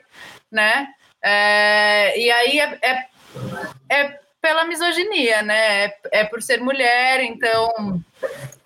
né? 0.50 0.88
É, 1.22 2.18
e 2.18 2.30
aí 2.30 2.60
é, 2.60 2.78
é, 2.82 3.06
é 3.90 4.21
pela 4.42 4.64
misoginia, 4.64 5.40
né? 5.40 5.84
É, 5.84 5.98
é 6.10 6.24
por 6.24 6.42
ser 6.42 6.60
mulher, 6.60 7.22
então 7.22 8.02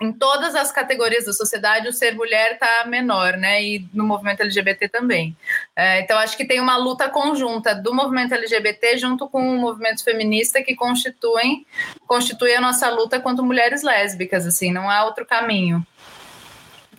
em 0.01 0.11
todas 0.11 0.55
as 0.55 0.71
categorias 0.71 1.25
da 1.25 1.33
sociedade 1.33 1.87
o 1.87 1.93
ser 1.93 2.15
mulher 2.15 2.53
está 2.53 2.85
menor, 2.87 3.37
né? 3.37 3.63
E 3.63 3.87
no 3.93 4.03
movimento 4.03 4.41
LGBT 4.41 4.89
também. 4.89 5.37
É, 5.75 6.01
então 6.01 6.17
acho 6.17 6.35
que 6.35 6.45
tem 6.45 6.59
uma 6.59 6.77
luta 6.77 7.07
conjunta 7.09 7.75
do 7.75 7.93
movimento 7.93 8.33
LGBT 8.33 8.97
junto 8.97 9.29
com 9.29 9.55
o 9.55 9.59
movimento 9.59 10.03
feminista 10.03 10.63
que 10.63 10.75
constituem 10.75 11.65
constitui 12.07 12.55
a 12.55 12.61
nossa 12.61 12.89
luta 12.89 13.19
contra 13.19 13.45
mulheres 13.45 13.83
lésbicas, 13.83 14.47
assim, 14.47 14.71
não 14.71 14.89
há 14.89 15.05
outro 15.05 15.25
caminho. 15.27 15.85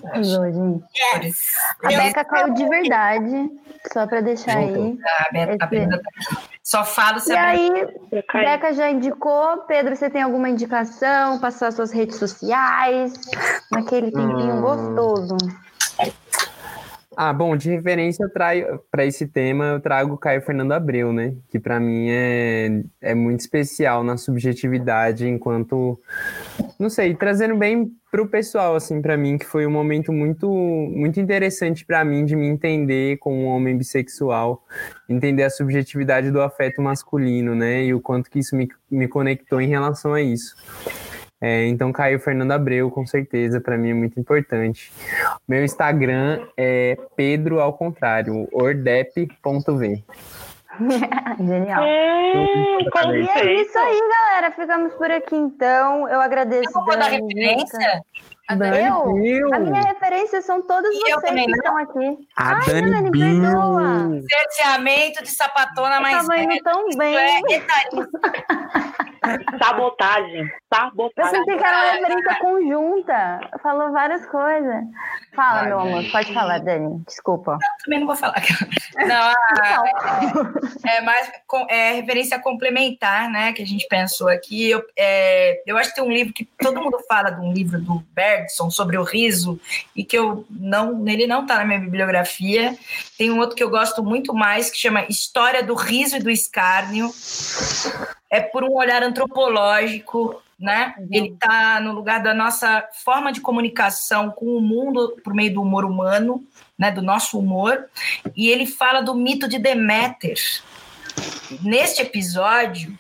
Arrasou, 0.05 0.45
gente. 0.53 0.85
Yes. 1.17 1.55
A 1.83 1.89
Beca 1.89 2.25
caiu 2.25 2.55
de 2.55 2.69
verdade, 2.69 3.51
só 3.93 4.07
pra 4.07 4.21
deixar 4.21 4.59
aí. 4.59 4.97
A 5.03 5.33
Beta, 5.33 5.65
a 5.65 5.67
Beta 5.67 6.01
tá. 6.01 6.58
Só 6.69 6.85
falo 6.85 7.19
se 7.19 7.33
E 7.33 7.35
a 7.35 7.47
aí. 7.49 7.71
Beca 8.35 8.75
já 8.75 8.91
indicou. 8.91 9.57
Pedro, 9.67 9.97
você 9.97 10.11
tem 10.11 10.21
alguma 10.21 10.51
indicação? 10.51 11.39
Passar 11.41 11.73
suas 11.73 11.91
redes 11.91 12.19
sociais? 12.19 13.15
Naquele 13.73 14.13
tempinho 14.13 14.57
Hum. 14.57 14.61
gostoso. 14.61 15.37
Ah, 17.21 17.33
bom, 17.33 17.57
de 17.57 17.69
referência 17.69 18.23
eu 18.23 18.31
trago 18.31 18.81
para 18.93 19.05
esse 19.05 19.27
tema 19.27 19.65
eu 19.65 19.81
trago 19.81 20.15
o 20.15 20.17
Caio 20.17 20.41
Fernando 20.41 20.71
Abreu, 20.71 21.13
né? 21.13 21.35
Que 21.49 21.59
para 21.59 21.81
mim 21.81 22.07
é, 22.11 22.85
é 23.01 23.13
muito 23.13 23.41
especial 23.41 24.05
na 24.05 24.17
subjetividade 24.17 25.27
enquanto 25.27 26.01
não 26.79 26.89
sei, 26.89 27.17
trazendo 27.17 27.57
bem 27.57 27.91
para 28.09 28.23
o 28.23 28.29
pessoal 28.29 28.77
assim 28.77 29.03
para 29.03 29.17
mim 29.17 29.37
que 29.37 29.45
foi 29.45 29.67
um 29.67 29.71
momento 29.71 30.13
muito 30.13 30.49
muito 30.49 31.19
interessante 31.19 31.85
para 31.85 32.05
mim 32.05 32.25
de 32.25 32.37
me 32.37 32.47
entender 32.47 33.17
como 33.19 33.37
um 33.37 33.47
homem 33.47 33.77
bissexual, 33.77 34.65
entender 35.09 35.43
a 35.43 35.51
subjetividade 35.51 36.31
do 36.31 36.41
afeto 36.41 36.81
masculino, 36.81 37.53
né? 37.53 37.83
E 37.83 37.93
o 37.93 38.01
quanto 38.01 38.31
que 38.31 38.39
isso 38.39 38.55
me, 38.55 38.69
me 38.89 39.09
conectou 39.09 39.61
em 39.61 39.67
relação 39.67 40.15
a 40.15 40.23
isso. 40.23 40.55
É, 41.41 41.67
então, 41.67 41.93
Caio 41.93 42.19
Fernando 42.19 42.51
Abreu, 42.51 42.91
com 42.91 43.07
certeza, 43.07 43.61
para 43.61 43.79
mim 43.79 43.91
é 43.91 43.95
muito 43.95 44.19
importante. 44.19 44.93
Meu 45.49 45.65
Instagram 45.65 46.47
é 46.57 46.97
Pedro 47.17 47.61
ao 47.61 47.73
contrário, 47.73 48.47
ordep.v. 48.53 50.05
Genial. 51.39 51.83
Hum, 51.83 52.79
E 53.15 53.29
é 53.39 53.55
isso 53.63 53.79
aí, 53.79 53.99
galera. 53.99 54.51
Ficamos 54.53 54.95
por 54.95 55.11
aqui 55.11 55.35
então. 55.35 56.07
Eu 56.09 56.21
agradeço. 56.21 56.69
Eu 56.79 56.85
vou 56.85 56.97
dar 56.97 57.11
Dani, 57.11 57.23
referência. 57.35 57.79
Luca. 57.79 58.77
Eu? 58.77 59.13
Bill. 59.15 59.55
A 59.55 59.59
minha 59.59 59.81
referência 59.83 60.41
são 60.41 60.63
todos 60.63 60.89
E 60.91 61.11
eu 61.11 61.19
vocês 61.19 61.31
também, 61.31 61.47
que 61.47 61.51
né? 61.53 61.57
estão 61.59 61.77
aqui. 61.79 62.19
A 62.37 62.55
Ai, 62.57 62.67
Dani 62.67 62.91
Dani, 62.91 63.11
perdoa. 63.11 64.21
Cerceamento 64.31 65.23
de 65.23 65.31
sapatona 65.31 65.97
Eu 65.97 66.01
mais 66.03 66.17
tava 66.19 66.29
velha. 66.29 66.43
indo 66.45 66.63
tão 66.63 66.89
Isso 66.89 66.99
bem. 66.99 67.17
é 67.17 67.41
retalho. 69.29 69.59
Sabotagem. 69.65 70.41
Eu 70.41 70.49
Sabotagem. 70.79 71.33
pensei 71.45 71.57
que 71.57 71.65
era 71.65 71.77
uma 71.77 71.93
referência 71.93 72.35
conjunta. 72.41 73.41
Falou 73.63 73.93
várias 73.93 74.27
coisas. 74.27 74.85
Fala, 75.35 75.63
meu 75.65 75.79
amor. 75.81 76.05
Pode 76.11 76.35
falar, 76.35 76.59
Dani. 76.59 77.03
Desculpa. 77.07 77.59
Também 77.85 78.01
não 78.01 78.07
vou 78.07 78.17
falar. 78.17 78.35
Não, 78.99 79.15
a- 79.17 80.53
é 80.87 81.01
mais 81.03 81.31
com- 81.47 81.67
é 81.71 81.93
referência 81.93 82.39
complementar, 82.41 83.31
né? 83.31 83.53
Que 83.53 83.63
a 83.63 83.67
gente 83.67 83.87
pensou 83.87 84.29
aqui. 84.29 84.69
Eu, 84.69 84.85
é, 84.97 85.63
eu 85.67 85.79
acho 85.79 85.91
que 85.91 85.95
tem 85.97 86.05
um 86.05 86.11
livro 86.13 86.33
que 86.35 86.45
todo 86.45 86.81
mundo 86.83 86.99
fala 87.09 87.31
de 87.31 87.41
um 87.41 87.53
livro 87.53 87.81
do 87.81 88.03
Bergson 88.13 88.71
sobre 88.71 88.99
o 88.99 89.05
riso 89.05 89.61
e 89.95 90.05
que 90.05 90.19
eu 90.19 90.45
não, 90.51 91.07
ele 91.07 91.27
não 91.29 91.43
está 91.43 91.57
na 91.59 91.65
minha 91.65 91.79
bibliografia. 91.79 92.77
Tem 93.17 93.31
um 93.31 93.39
outro 93.39 93.55
que 93.55 93.63
eu 93.63 93.71
gosto 93.71 94.03
muito 94.03 94.35
mais 94.35 94.69
que 94.71 94.77
chama 94.77 95.05
História 95.09 95.63
do 95.63 95.75
Riso 95.75 96.17
e 96.17 96.21
do 96.21 96.31
Escárnio. 96.31 97.09
É 98.31 98.41
por 98.41 98.63
um 98.65 98.75
olhar 98.77 99.03
antropológico, 99.03 100.43
né? 100.59 100.95
Ele 101.11 101.29
está 101.29 101.81
no 101.81 101.93
lugar 101.93 102.23
da 102.23 102.35
nossa 102.35 102.87
forma 103.05 103.33
de 103.33 103.41
comunicação 103.41 104.31
com 104.31 104.47
o 104.57 104.61
mundo 104.61 105.17
por 105.25 105.33
meio 105.33 105.55
do 105.55 105.63
humor 105.63 105.85
humano, 105.85 106.45
né? 106.79 106.91
Do 106.91 107.01
nosso 107.01 107.39
humor. 107.39 107.87
E 108.37 108.49
ele 108.49 108.67
fala 108.67 109.01
do 109.01 109.15
mito 109.15 109.49
de 109.49 109.59
Deméter. 109.59 110.37
Neste 111.63 112.03
episódio, 112.03 112.97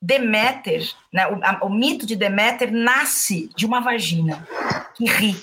Deméter, 0.00 0.90
né, 1.12 1.26
o, 1.26 1.38
a- 1.44 1.58
o 1.62 1.68
mito 1.68 2.06
de 2.06 2.16
Deméter 2.16 2.72
nasce 2.72 3.50
de 3.54 3.66
uma 3.66 3.80
vagina 3.80 4.48
que 4.94 5.04
ri. 5.04 5.36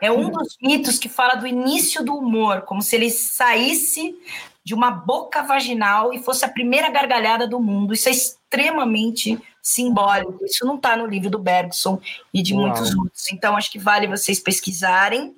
É 0.00 0.10
um 0.10 0.30
dos 0.30 0.56
mitos 0.62 0.98
que 0.98 1.10
fala 1.10 1.34
do 1.34 1.46
início 1.46 2.02
do 2.02 2.16
humor, 2.16 2.62
como 2.62 2.80
se 2.80 2.96
ele 2.96 3.10
saísse 3.10 4.16
de 4.64 4.74
uma 4.74 4.90
boca 4.90 5.42
vaginal 5.42 6.12
e 6.12 6.22
fosse 6.22 6.44
a 6.44 6.48
primeira 6.48 6.90
gargalhada 6.90 7.46
do 7.48 7.58
mundo. 7.60 7.94
Isso 7.94 8.08
é 8.08 8.12
extremamente 8.12 9.40
simbólico. 9.62 10.44
Isso 10.44 10.64
não 10.66 10.76
está 10.76 10.96
no 10.96 11.06
livro 11.06 11.30
do 11.30 11.38
Bergson 11.38 12.00
e 12.32 12.42
de 12.42 12.54
Uau. 12.54 12.66
muitos 12.66 12.94
outros. 12.94 13.30
Então, 13.32 13.56
acho 13.56 13.70
que 13.70 13.78
vale 13.78 14.06
vocês 14.06 14.38
pesquisarem 14.40 15.34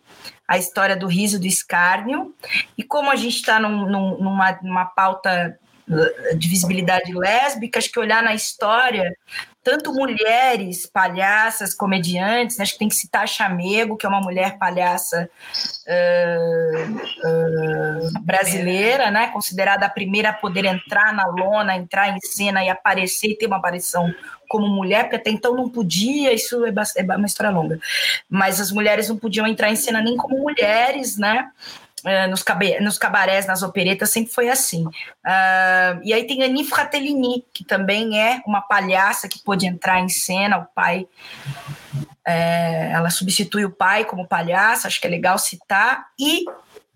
a 0.46 0.58
história 0.58 0.96
do 0.96 1.06
riso 1.06 1.38
do 1.38 1.46
escárnio. 1.46 2.34
E 2.76 2.82
como 2.82 3.10
a 3.10 3.16
gente 3.16 3.36
está 3.36 3.58
num, 3.60 3.86
num- 3.88 4.18
numa, 4.18 4.58
numa 4.62 4.84
pauta 4.86 5.58
de 6.36 6.48
visibilidade 6.48 7.12
lésbica, 7.12 7.78
acho 7.78 7.90
que 7.90 7.98
olhar 7.98 8.22
na 8.22 8.34
história, 8.34 9.14
tanto 9.62 9.92
mulheres, 9.92 10.86
palhaças, 10.86 11.72
comediantes, 11.74 12.58
acho 12.58 12.72
que 12.72 12.78
tem 12.80 12.88
que 12.88 12.96
citar 12.96 13.22
a 13.22 13.26
Chamego, 13.26 13.96
que 13.96 14.04
é 14.04 14.08
uma 14.08 14.20
mulher 14.20 14.58
palhaça 14.58 15.30
uh, 15.86 16.92
uh, 17.28 18.20
brasileira, 18.22 19.10
né? 19.10 19.28
considerada 19.28 19.86
a 19.86 19.90
primeira 19.90 20.30
a 20.30 20.32
poder 20.32 20.64
entrar 20.64 21.12
na 21.12 21.26
lona, 21.26 21.76
entrar 21.76 22.08
em 22.08 22.18
cena 22.20 22.64
e 22.64 22.68
aparecer 22.68 23.28
e 23.28 23.36
ter 23.36 23.46
uma 23.46 23.58
aparição 23.58 24.12
como 24.48 24.68
mulher, 24.68 25.04
porque 25.04 25.16
até 25.16 25.30
então 25.30 25.54
não 25.54 25.68
podia, 25.68 26.32
isso 26.34 26.66
é 26.66 26.72
é 26.96 27.16
uma 27.16 27.26
história 27.26 27.50
longa, 27.50 27.80
mas 28.28 28.60
as 28.60 28.70
mulheres 28.70 29.08
não 29.08 29.16
podiam 29.16 29.46
entrar 29.46 29.70
em 29.70 29.76
cena 29.76 30.02
nem 30.02 30.16
como 30.16 30.36
mulheres, 30.38 31.16
né? 31.16 31.50
Eh, 32.04 32.26
nos, 32.26 32.42
cabe- 32.42 32.80
nos 32.80 32.98
cabarés, 32.98 33.46
nas 33.46 33.62
operetas, 33.62 34.10
sempre 34.10 34.32
foi 34.32 34.48
assim. 34.48 34.84
Ah, 35.24 35.98
e 36.02 36.12
aí 36.12 36.26
tem 36.26 36.42
Annie 36.42 36.64
Fratellini, 36.64 37.44
que 37.54 37.62
também 37.64 38.20
é 38.20 38.42
uma 38.46 38.60
palhaça 38.60 39.28
que 39.28 39.40
pôde 39.42 39.66
entrar 39.66 40.00
em 40.00 40.08
cena, 40.08 40.58
o 40.58 40.66
pai. 40.74 41.06
eh, 42.26 42.90
ela 42.92 43.10
substitui 43.10 43.64
o 43.64 43.70
pai 43.70 44.04
como 44.04 44.26
palhaça, 44.26 44.88
acho 44.88 45.00
que 45.00 45.06
é 45.06 45.10
legal 45.10 45.38
citar. 45.38 46.06
E 46.18 46.44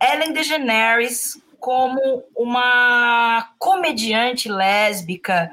Ellen 0.03 0.33
DeGeneres 0.33 1.39
como 1.67 2.23
uma 2.37 3.49
comediante 3.59 4.49
lésbica 4.49 5.51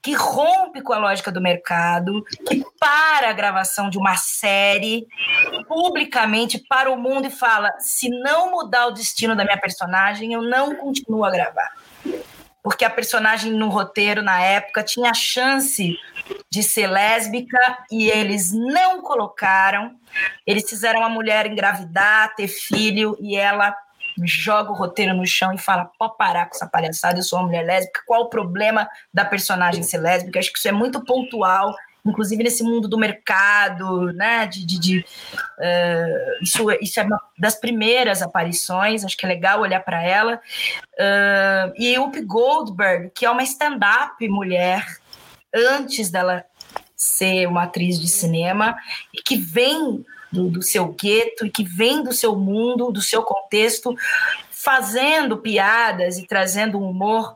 que 0.00 0.14
rompe 0.14 0.80
com 0.80 0.94
a 0.94 0.98
lógica 0.98 1.30
do 1.30 1.38
mercado, 1.38 2.24
que 2.48 2.64
para 2.80 3.28
a 3.28 3.32
gravação 3.34 3.90
de 3.90 3.98
uma 3.98 4.16
série 4.16 5.06
publicamente 5.68 6.58
para 6.66 6.90
o 6.90 6.96
mundo 6.96 7.26
e 7.26 7.30
fala: 7.30 7.70
se 7.78 8.08
não 8.08 8.50
mudar 8.50 8.86
o 8.86 8.92
destino 8.92 9.36
da 9.36 9.44
minha 9.44 9.60
personagem, 9.60 10.32
eu 10.32 10.40
não 10.40 10.74
continuo 10.76 11.26
a 11.26 11.30
gravar. 11.30 11.70
Porque 12.62 12.82
a 12.82 12.88
personagem 12.88 13.52
no 13.52 13.68
roteiro, 13.68 14.22
na 14.22 14.40
época, 14.40 14.82
tinha 14.82 15.10
a 15.10 15.14
chance 15.14 15.94
de 16.48 16.62
ser 16.62 16.86
lésbica 16.86 17.84
e 17.90 18.08
eles 18.08 18.50
não 18.50 19.02
colocaram. 19.02 19.94
Eles 20.46 20.66
fizeram 20.70 21.04
a 21.04 21.08
mulher 21.10 21.44
engravidar, 21.44 22.34
ter 22.34 22.48
filho 22.48 23.14
e 23.20 23.36
ela 23.36 23.76
joga 24.26 24.70
o 24.70 24.74
roteiro 24.74 25.14
no 25.14 25.26
chão 25.26 25.52
e 25.52 25.58
fala: 25.58 25.90
pode 25.98 26.16
parar 26.16 26.46
com 26.46 26.54
essa 26.54 26.66
palhaçada, 26.66 27.18
eu 27.18 27.22
sou 27.22 27.38
uma 27.38 27.46
mulher 27.46 27.64
lésbica. 27.64 28.02
Qual 28.06 28.22
o 28.22 28.28
problema 28.28 28.88
da 29.12 29.24
personagem 29.24 29.82
ser 29.82 29.98
lésbica? 29.98 30.38
Acho 30.38 30.52
que 30.52 30.58
isso 30.58 30.68
é 30.68 30.72
muito 30.72 31.04
pontual 31.04 31.74
inclusive 32.04 32.42
nesse 32.42 32.62
mundo 32.62 32.88
do 32.88 32.98
mercado, 32.98 34.12
né? 34.12 34.46
De, 34.46 34.64
de, 34.64 34.78
de, 34.78 34.98
uh, 35.00 36.42
isso, 36.42 36.70
isso 36.80 37.00
é 37.00 37.02
uma 37.02 37.20
das 37.38 37.54
primeiras 37.54 38.22
aparições, 38.22 39.04
acho 39.04 39.16
que 39.16 39.26
é 39.26 39.28
legal 39.28 39.60
olhar 39.60 39.80
para 39.80 40.02
ela. 40.02 40.40
Uh, 40.94 41.72
e 41.76 41.98
Whoopi 41.98 42.22
Goldberg, 42.22 43.10
que 43.14 43.26
é 43.26 43.30
uma 43.30 43.42
stand-up 43.42 44.26
mulher, 44.28 44.84
antes 45.54 46.10
dela 46.10 46.44
ser 46.96 47.46
uma 47.46 47.64
atriz 47.64 47.98
de 47.98 48.08
cinema, 48.08 48.76
e 49.14 49.22
que 49.22 49.36
vem 49.36 50.04
do, 50.32 50.48
do 50.48 50.62
seu 50.62 50.88
gueto, 50.88 51.46
e 51.46 51.50
que 51.50 51.64
vem 51.64 52.02
do 52.02 52.12
seu 52.12 52.36
mundo, 52.36 52.92
do 52.92 53.02
seu 53.02 53.22
contexto, 53.22 53.94
fazendo 54.50 55.38
piadas 55.38 56.18
e 56.18 56.26
trazendo 56.26 56.78
um 56.78 56.88
humor 56.88 57.34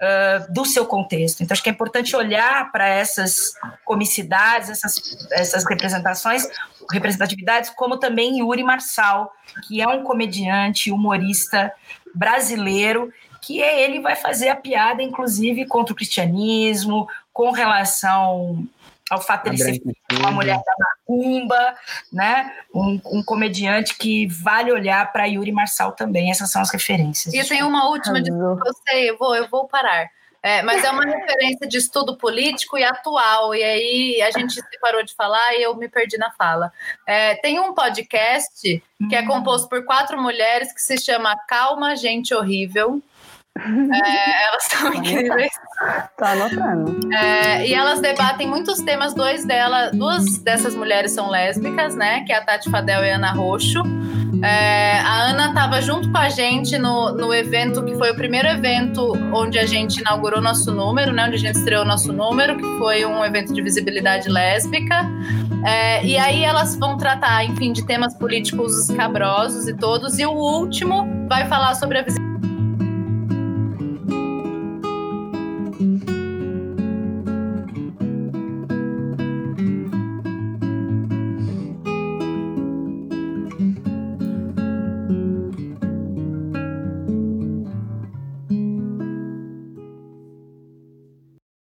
Uh, 0.00 0.50
do 0.50 0.64
seu 0.64 0.86
contexto. 0.86 1.42
Então, 1.42 1.52
acho 1.52 1.62
que 1.62 1.68
é 1.68 1.72
importante 1.72 2.16
olhar 2.16 2.72
para 2.72 2.88
essas 2.88 3.52
comicidades, 3.84 4.70
essas, 4.70 5.28
essas 5.30 5.62
representações, 5.68 6.48
representatividades, 6.90 7.68
como 7.68 7.98
também 7.98 8.38
Yuri 8.38 8.62
Marçal, 8.62 9.30
que 9.68 9.78
é 9.78 9.86
um 9.86 10.02
comediante, 10.02 10.90
humorista 10.90 11.70
brasileiro, 12.14 13.12
que 13.42 13.62
é, 13.62 13.84
ele 13.84 14.00
vai 14.00 14.16
fazer 14.16 14.48
a 14.48 14.56
piada, 14.56 15.02
inclusive, 15.02 15.66
contra 15.66 15.92
o 15.92 15.96
cristianismo, 15.96 17.06
com 17.30 17.50
relação 17.50 18.66
ao 19.10 19.20
fato 19.20 19.50
de 19.50 19.58
ser 19.58 19.82
uma 20.18 20.30
mulher 20.30 20.56
da 20.56 20.72
macumba, 20.78 21.74
né? 22.12 22.54
Um, 22.72 23.00
um, 23.04 23.22
comediante 23.24 23.98
que 23.98 24.28
vale 24.28 24.70
olhar 24.70 25.10
para 25.12 25.26
Yuri 25.26 25.50
Marçal 25.50 25.90
também. 25.92 26.30
Essas 26.30 26.52
são 26.52 26.62
as 26.62 26.70
referências. 26.70 27.34
E 27.34 27.44
tem 27.44 27.64
uma 27.64 27.88
última, 27.88 28.22
de, 28.22 28.30
eu 28.30 28.58
sei, 28.88 29.10
eu 29.10 29.18
vou, 29.18 29.34
eu 29.34 29.48
vou 29.48 29.66
parar. 29.66 30.08
É, 30.42 30.62
mas 30.62 30.84
é 30.84 30.90
uma 30.90 31.04
referência 31.04 31.66
de 31.66 31.76
estudo 31.76 32.16
político 32.16 32.78
e 32.78 32.84
atual, 32.84 33.54
e 33.54 33.62
aí 33.62 34.22
a 34.22 34.30
gente 34.30 34.58
parou 34.80 35.02
de 35.02 35.14
falar 35.14 35.54
e 35.54 35.62
eu 35.62 35.74
me 35.74 35.88
perdi 35.88 36.16
na 36.16 36.30
fala. 36.30 36.72
É, 37.06 37.34
tem 37.34 37.60
um 37.60 37.74
podcast 37.74 38.82
que 39.08 39.16
é 39.16 39.26
composto 39.26 39.68
por 39.68 39.84
quatro 39.84 40.20
mulheres 40.20 40.72
que 40.72 40.80
se 40.80 40.96
chama 40.98 41.36
Calma, 41.46 41.96
Gente 41.96 42.32
Horrível. 42.32 43.02
É, 43.58 44.46
elas 44.46 44.64
são 44.64 44.94
incríveis. 44.94 45.52
Tô 46.16 46.24
anotando. 46.24 47.14
É, 47.14 47.66
e 47.66 47.74
elas 47.74 48.00
debatem 48.00 48.46
muitos 48.46 48.80
temas, 48.80 49.12
dois 49.12 49.44
dela, 49.44 49.90
duas 49.90 50.38
dessas 50.38 50.74
mulheres 50.74 51.12
são 51.12 51.28
lésbicas, 51.28 51.94
né? 51.96 52.22
Que 52.24 52.32
é 52.32 52.36
a 52.36 52.44
Tati 52.44 52.70
Fadel 52.70 53.04
e 53.04 53.10
a 53.10 53.16
Ana 53.16 53.32
Roxo. 53.32 53.82
É, 54.42 55.00
a 55.00 55.30
Ana 55.30 55.48
estava 55.48 55.82
junto 55.82 56.10
com 56.10 56.16
a 56.16 56.28
gente 56.28 56.78
no, 56.78 57.12
no 57.12 57.34
evento, 57.34 57.84
que 57.84 57.94
foi 57.96 58.12
o 58.12 58.14
primeiro 58.14 58.48
evento 58.48 59.12
onde 59.34 59.58
a 59.58 59.66
gente 59.66 60.00
inaugurou 60.00 60.40
nosso 60.40 60.72
número, 60.72 61.12
né? 61.12 61.26
Onde 61.26 61.34
a 61.34 61.38
gente 61.38 61.56
estreou 61.56 61.84
nosso 61.84 62.12
número, 62.12 62.56
que 62.56 62.78
foi 62.78 63.04
um 63.04 63.24
evento 63.24 63.52
de 63.52 63.60
visibilidade 63.60 64.28
lésbica. 64.28 65.06
É, 65.66 66.04
e 66.04 66.16
aí 66.16 66.42
elas 66.44 66.76
vão 66.76 66.96
tratar, 66.96 67.44
enfim, 67.44 67.72
de 67.72 67.84
temas 67.84 68.14
políticos 68.14 68.88
escabrosos 68.88 69.68
e 69.68 69.76
todos. 69.76 70.18
E 70.18 70.24
o 70.24 70.32
último 70.32 71.06
vai 71.28 71.46
falar 71.46 71.74
sobre 71.74 71.98
a 71.98 72.02
visibilidade 72.02 72.29